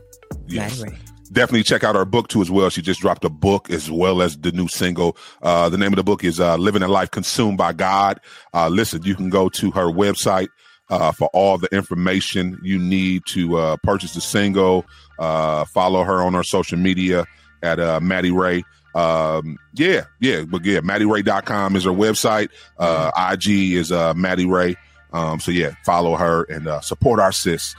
Yes. 0.48 0.80
Maddie 0.80 0.92
Rey. 0.92 1.00
Definitely 1.34 1.64
check 1.64 1.84
out 1.84 1.96
her 1.96 2.06
book 2.06 2.28
too 2.28 2.42
as 2.42 2.52
well. 2.52 2.70
She 2.70 2.82
just 2.82 3.02
dropped 3.02 3.26
a 3.26 3.30
book 3.30 3.70
as 3.70 3.90
well 3.90 4.22
as 4.22 4.38
the 4.38 4.52
new 4.52 4.68
single. 4.68 5.18
Uh, 5.42 5.68
the 5.70 5.78
name 5.78 5.92
of 5.92 5.98
the 5.98 6.04
book 6.04 6.24
is 6.24 6.40
uh, 6.40 6.56
"Living 6.58 6.84
a 6.84 6.88
Life 6.88 7.12
Consumed 7.12 7.58
by 7.58 7.74
God." 7.74 8.20
Uh, 8.54 8.70
listen, 8.70 9.04
you 9.04 9.16
can 9.16 9.30
go 9.30 9.50
to 9.50 9.72
her 9.72 9.86
website 9.86 10.48
uh, 10.90 11.12
for 11.12 11.30
all 11.34 11.58
the 11.58 11.74
information 11.76 12.60
you 12.64 12.78
need 12.78 13.24
to 13.28 13.58
uh, 13.58 13.78
purchase 13.84 14.14
the 14.14 14.22
single. 14.22 14.86
Uh, 15.20 15.66
follow 15.66 16.04
her 16.04 16.22
on 16.22 16.34
her 16.34 16.44
social 16.44 16.78
media 16.78 17.26
at 17.64 17.80
uh, 17.80 18.00
Maddie 18.00 18.32
Rey. 18.32 18.64
Um, 18.96 19.58
yeah, 19.74 20.06
yeah, 20.20 20.44
but 20.44 20.64
yeah, 20.64 20.82
MaddieRey.com 20.82 21.76
is 21.76 21.86
her 21.86 21.92
website. 21.92 22.50
Uh, 22.78 23.12
IG 23.32 23.74
is 23.74 23.92
uh, 23.92 24.14
Maddie 24.14 24.46
Rey. 24.46 24.76
Um, 25.14 25.40
so 25.40 25.52
yeah, 25.52 25.74
follow 25.86 26.16
her 26.16 26.44
and 26.44 26.68
uh, 26.68 26.82
support 26.82 27.20
our 27.20 27.32
sis. 27.32 27.76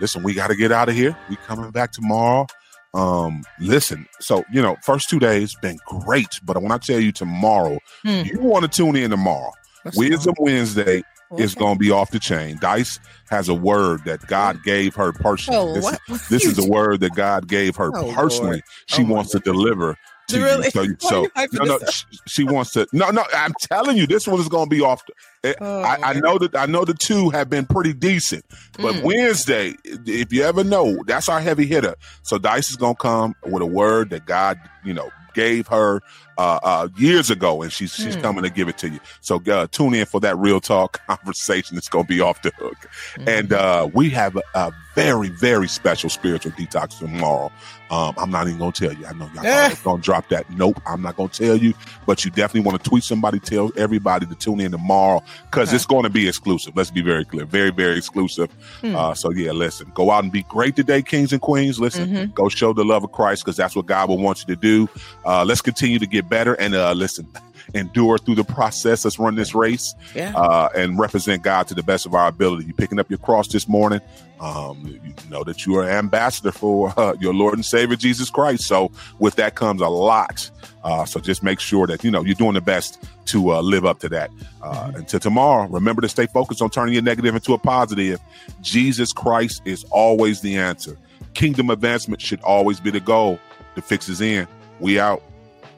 Listen, 0.00 0.22
we 0.22 0.34
got 0.34 0.48
to 0.48 0.56
get 0.56 0.72
out 0.72 0.88
of 0.88 0.94
here. 0.94 1.16
We 1.28 1.36
coming 1.36 1.70
back 1.70 1.92
tomorrow. 1.92 2.46
Um, 2.94 3.42
listen, 3.58 4.06
so 4.20 4.44
you 4.52 4.60
know, 4.60 4.76
first 4.82 5.08
two 5.08 5.18
days 5.18 5.54
been 5.62 5.78
great, 5.86 6.28
but 6.44 6.60
when 6.62 6.72
I 6.72 6.78
tell 6.78 7.00
you 7.00 7.12
tomorrow, 7.12 7.78
Hmm. 8.04 8.22
you 8.24 8.38
want 8.40 8.64
to 8.64 8.68
tune 8.68 8.96
in 8.96 9.10
tomorrow. 9.10 9.52
What's 9.82 9.96
Wisdom 9.96 10.34
Wednesday 10.38 11.02
wrong? 11.30 11.40
is 11.40 11.54
going 11.54 11.74
to 11.74 11.78
be 11.78 11.90
off 11.90 12.10
the 12.10 12.18
chain. 12.18 12.58
Dice 12.60 13.00
has 13.30 13.48
a 13.48 13.54
word 13.54 14.04
that 14.04 14.26
God 14.26 14.62
gave 14.62 14.94
her 14.96 15.12
personally. 15.12 15.58
Oh, 15.58 15.72
this, 15.74 15.84
what? 15.84 16.00
this 16.28 16.44
is 16.44 16.58
a 16.58 16.64
word 16.70 17.00
that 17.00 17.14
God 17.14 17.48
gave 17.48 17.76
her 17.76 17.90
Oh, 17.94 18.12
personally. 18.12 18.50
Lord. 18.56 18.62
She 18.86 19.02
Oh, 19.02 19.06
wants 19.06 19.30
to 19.30 19.38
deliver 19.40 19.96
to 20.28 20.40
Really? 20.42 20.64
you. 20.66 20.70
So, 20.70 20.82
you- 20.82 20.96
so 21.00 21.26
no, 21.52 21.64
no, 21.64 21.78
she, 21.90 22.04
she 22.26 22.44
wants 22.44 22.72
to. 22.72 22.86
No, 22.92 23.10
no, 23.10 23.24
I'm 23.34 23.52
telling 23.70 23.96
you, 23.96 24.06
this 24.06 24.26
one 24.26 24.40
is 24.40 24.48
going 24.48 24.68
to 24.68 24.70
be 24.74 24.80
off. 24.82 25.02
The, 25.42 25.48
eh, 25.50 25.54
Oh, 25.60 25.82
I, 25.82 25.98
I 26.10 26.12
know 26.14 26.38
that 26.38 26.54
I 26.56 26.66
know 26.66 26.84
the 26.84 26.94
two 26.94 27.30
have 27.30 27.50
been 27.50 27.66
pretty 27.66 27.92
decent, 27.92 28.44
but 28.78 28.94
Mm. 28.94 29.02
Wednesday, 29.04 29.74
if 29.84 30.32
you 30.32 30.42
ever 30.42 30.64
know, 30.64 31.02
that's 31.06 31.28
our 31.28 31.40
heavy 31.40 31.66
hitter. 31.66 31.94
So 32.22 32.38
Dice 32.38 32.70
is 32.70 32.76
going 32.76 32.94
to 32.94 33.00
come 33.00 33.34
with 33.44 33.62
a 33.62 33.66
word 33.66 34.10
that 34.10 34.26
God, 34.26 34.58
you 34.84 34.94
know, 34.94 35.10
gave 35.34 35.66
her 35.68 36.00
uh, 36.38 36.58
uh, 36.62 36.88
years 36.96 37.30
ago, 37.30 37.62
and 37.62 37.72
she's 37.72 37.92
she's 37.94 38.16
Mm. 38.16 38.22
coming 38.22 38.42
to 38.44 38.50
give 38.50 38.68
it 38.68 38.78
to 38.78 38.88
you. 38.88 39.00
So 39.20 39.42
uh, 39.50 39.66
tune 39.70 39.94
in 39.94 40.06
for 40.06 40.20
that 40.20 40.36
real 40.38 40.60
talk 40.60 41.00
conversation. 41.06 41.76
It's 41.76 41.88
going 41.88 42.04
to 42.04 42.08
be 42.08 42.20
off 42.20 42.42
the 42.42 42.52
hook. 42.58 42.76
Mm-hmm. 43.14 43.28
And 43.28 43.52
uh, 43.52 43.88
we 43.94 44.10
have 44.10 44.36
a, 44.36 44.42
a 44.54 44.72
very, 44.94 45.28
very 45.30 45.68
special 45.68 46.10
spiritual 46.10 46.52
detox 46.52 46.98
tomorrow. 46.98 47.50
Um, 47.90 48.14
I'm 48.16 48.30
not 48.30 48.46
even 48.46 48.58
going 48.58 48.72
to 48.72 48.88
tell 48.88 48.96
you. 48.98 49.06
I 49.06 49.12
know 49.12 49.28
y'all 49.34 49.44
Eh. 49.46 49.74
going 49.84 49.98
to 49.98 50.02
drop 50.02 50.28
that. 50.30 50.48
Nope, 50.50 50.80
I'm 50.86 51.02
not 51.02 51.16
going 51.16 51.28
to 51.28 51.44
tell 51.46 51.56
you. 51.56 51.74
But 52.06 52.24
you 52.24 52.30
definitely 52.30 52.62
want 52.70 52.82
to 52.82 52.88
tweet 52.88 53.04
somebody, 53.04 53.38
tell 53.38 53.70
everybody 53.76 54.24
to 54.26 54.34
tune 54.34 54.60
in 54.60 54.72
tomorrow 54.72 55.22
because 55.50 55.68
Okay. 55.68 55.76
it's 55.76 55.84
going 55.86 56.04
to 56.04 56.10
be 56.10 56.26
exclusive. 56.26 56.74
Let's 56.74 56.90
be 56.90 57.02
very 57.02 57.24
clear. 57.26 57.44
Very, 57.44 57.70
very 57.70 57.98
exclusive. 57.98 58.50
Hmm. 58.80 58.96
Uh, 58.96 59.14
so, 59.14 59.30
yeah, 59.30 59.52
listen, 59.52 59.90
go 59.94 60.10
out 60.10 60.22
and 60.24 60.32
be 60.32 60.42
great 60.44 60.74
today, 60.76 61.02
kings 61.02 61.32
and 61.32 61.40
queens. 61.42 61.78
Listen, 61.78 62.08
Mhm. 62.08 62.34
go 62.34 62.48
show 62.48 62.72
the 62.72 62.84
love 62.84 63.04
of 63.04 63.12
Christ 63.12 63.44
because 63.44 63.56
that's 63.58 63.76
what 63.76 63.84
God 63.86 64.08
will 64.08 64.18
want 64.18 64.40
you 64.40 64.54
to 64.54 64.60
do. 64.60 64.88
Uh, 65.26 65.44
let's 65.44 65.60
continue 65.60 65.98
to 65.98 66.06
get 66.22 66.28
better 66.30 66.54
and 66.54 66.74
uh, 66.74 66.92
listen, 66.92 67.26
endure 67.74 68.18
through 68.18 68.34
the 68.36 68.44
process. 68.44 69.04
Let's 69.04 69.18
run 69.18 69.34
this 69.34 69.54
race 69.54 69.94
Yeah. 70.14 70.32
uh, 70.36 70.68
and 70.74 70.98
represent 70.98 71.42
God 71.42 71.68
to 71.68 71.74
the 71.74 71.82
best 71.82 72.06
of 72.06 72.14
our 72.14 72.28
ability. 72.28 72.66
You 72.66 72.74
picking 72.74 72.98
up 72.98 73.08
your 73.10 73.18
cross 73.18 73.48
this 73.48 73.68
morning, 73.68 74.00
um, 74.40 74.84
you 74.84 75.30
know 75.30 75.44
that 75.44 75.64
you 75.66 75.76
are 75.76 75.88
ambassador 75.88 76.50
for 76.52 76.92
uh, 76.98 77.14
your 77.20 77.32
Lord 77.32 77.54
and 77.54 77.64
Savior 77.64 77.96
Jesus 77.96 78.28
Christ. 78.30 78.64
So 78.64 78.90
with 79.18 79.36
that 79.36 79.54
comes 79.54 79.80
a 79.80 79.88
lot. 79.88 80.50
Uh, 80.84 81.04
so 81.04 81.20
just 81.20 81.44
make 81.44 81.60
sure 81.60 81.86
that 81.86 82.02
you 82.02 82.10
know 82.10 82.24
you're 82.24 82.34
doing 82.34 82.54
the 82.54 82.60
best 82.60 83.02
to 83.26 83.52
uh, 83.52 83.60
live 83.62 83.84
up 83.84 84.00
to 84.00 84.08
that. 84.08 84.30
Uh, 84.60 84.90
Until 84.96 85.20
tomorrow, 85.20 85.68
remember 85.68 86.02
to 86.02 86.08
stay 86.08 86.26
focused 86.26 86.60
on 86.60 86.70
turning 86.70 86.92
your 86.94 87.04
negative 87.04 87.34
into 87.36 87.54
a 87.54 87.58
positive. 87.58 88.18
Jesus 88.60 89.12
Christ 89.12 89.62
is 89.64 89.84
always 89.92 90.40
the 90.40 90.56
answer. 90.56 90.98
Kingdom 91.34 91.70
advancement 91.70 92.20
should 92.20 92.40
always 92.42 92.80
be 92.80 92.90
the 92.90 92.98
goal. 93.00 93.38
The 93.76 93.80
fix 93.82 94.08
is 94.08 94.20
in. 94.20 94.46
We 94.80 94.98
out. 94.98 95.22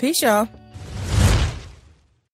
Peace, 0.04 0.20
y'all. 0.20 0.63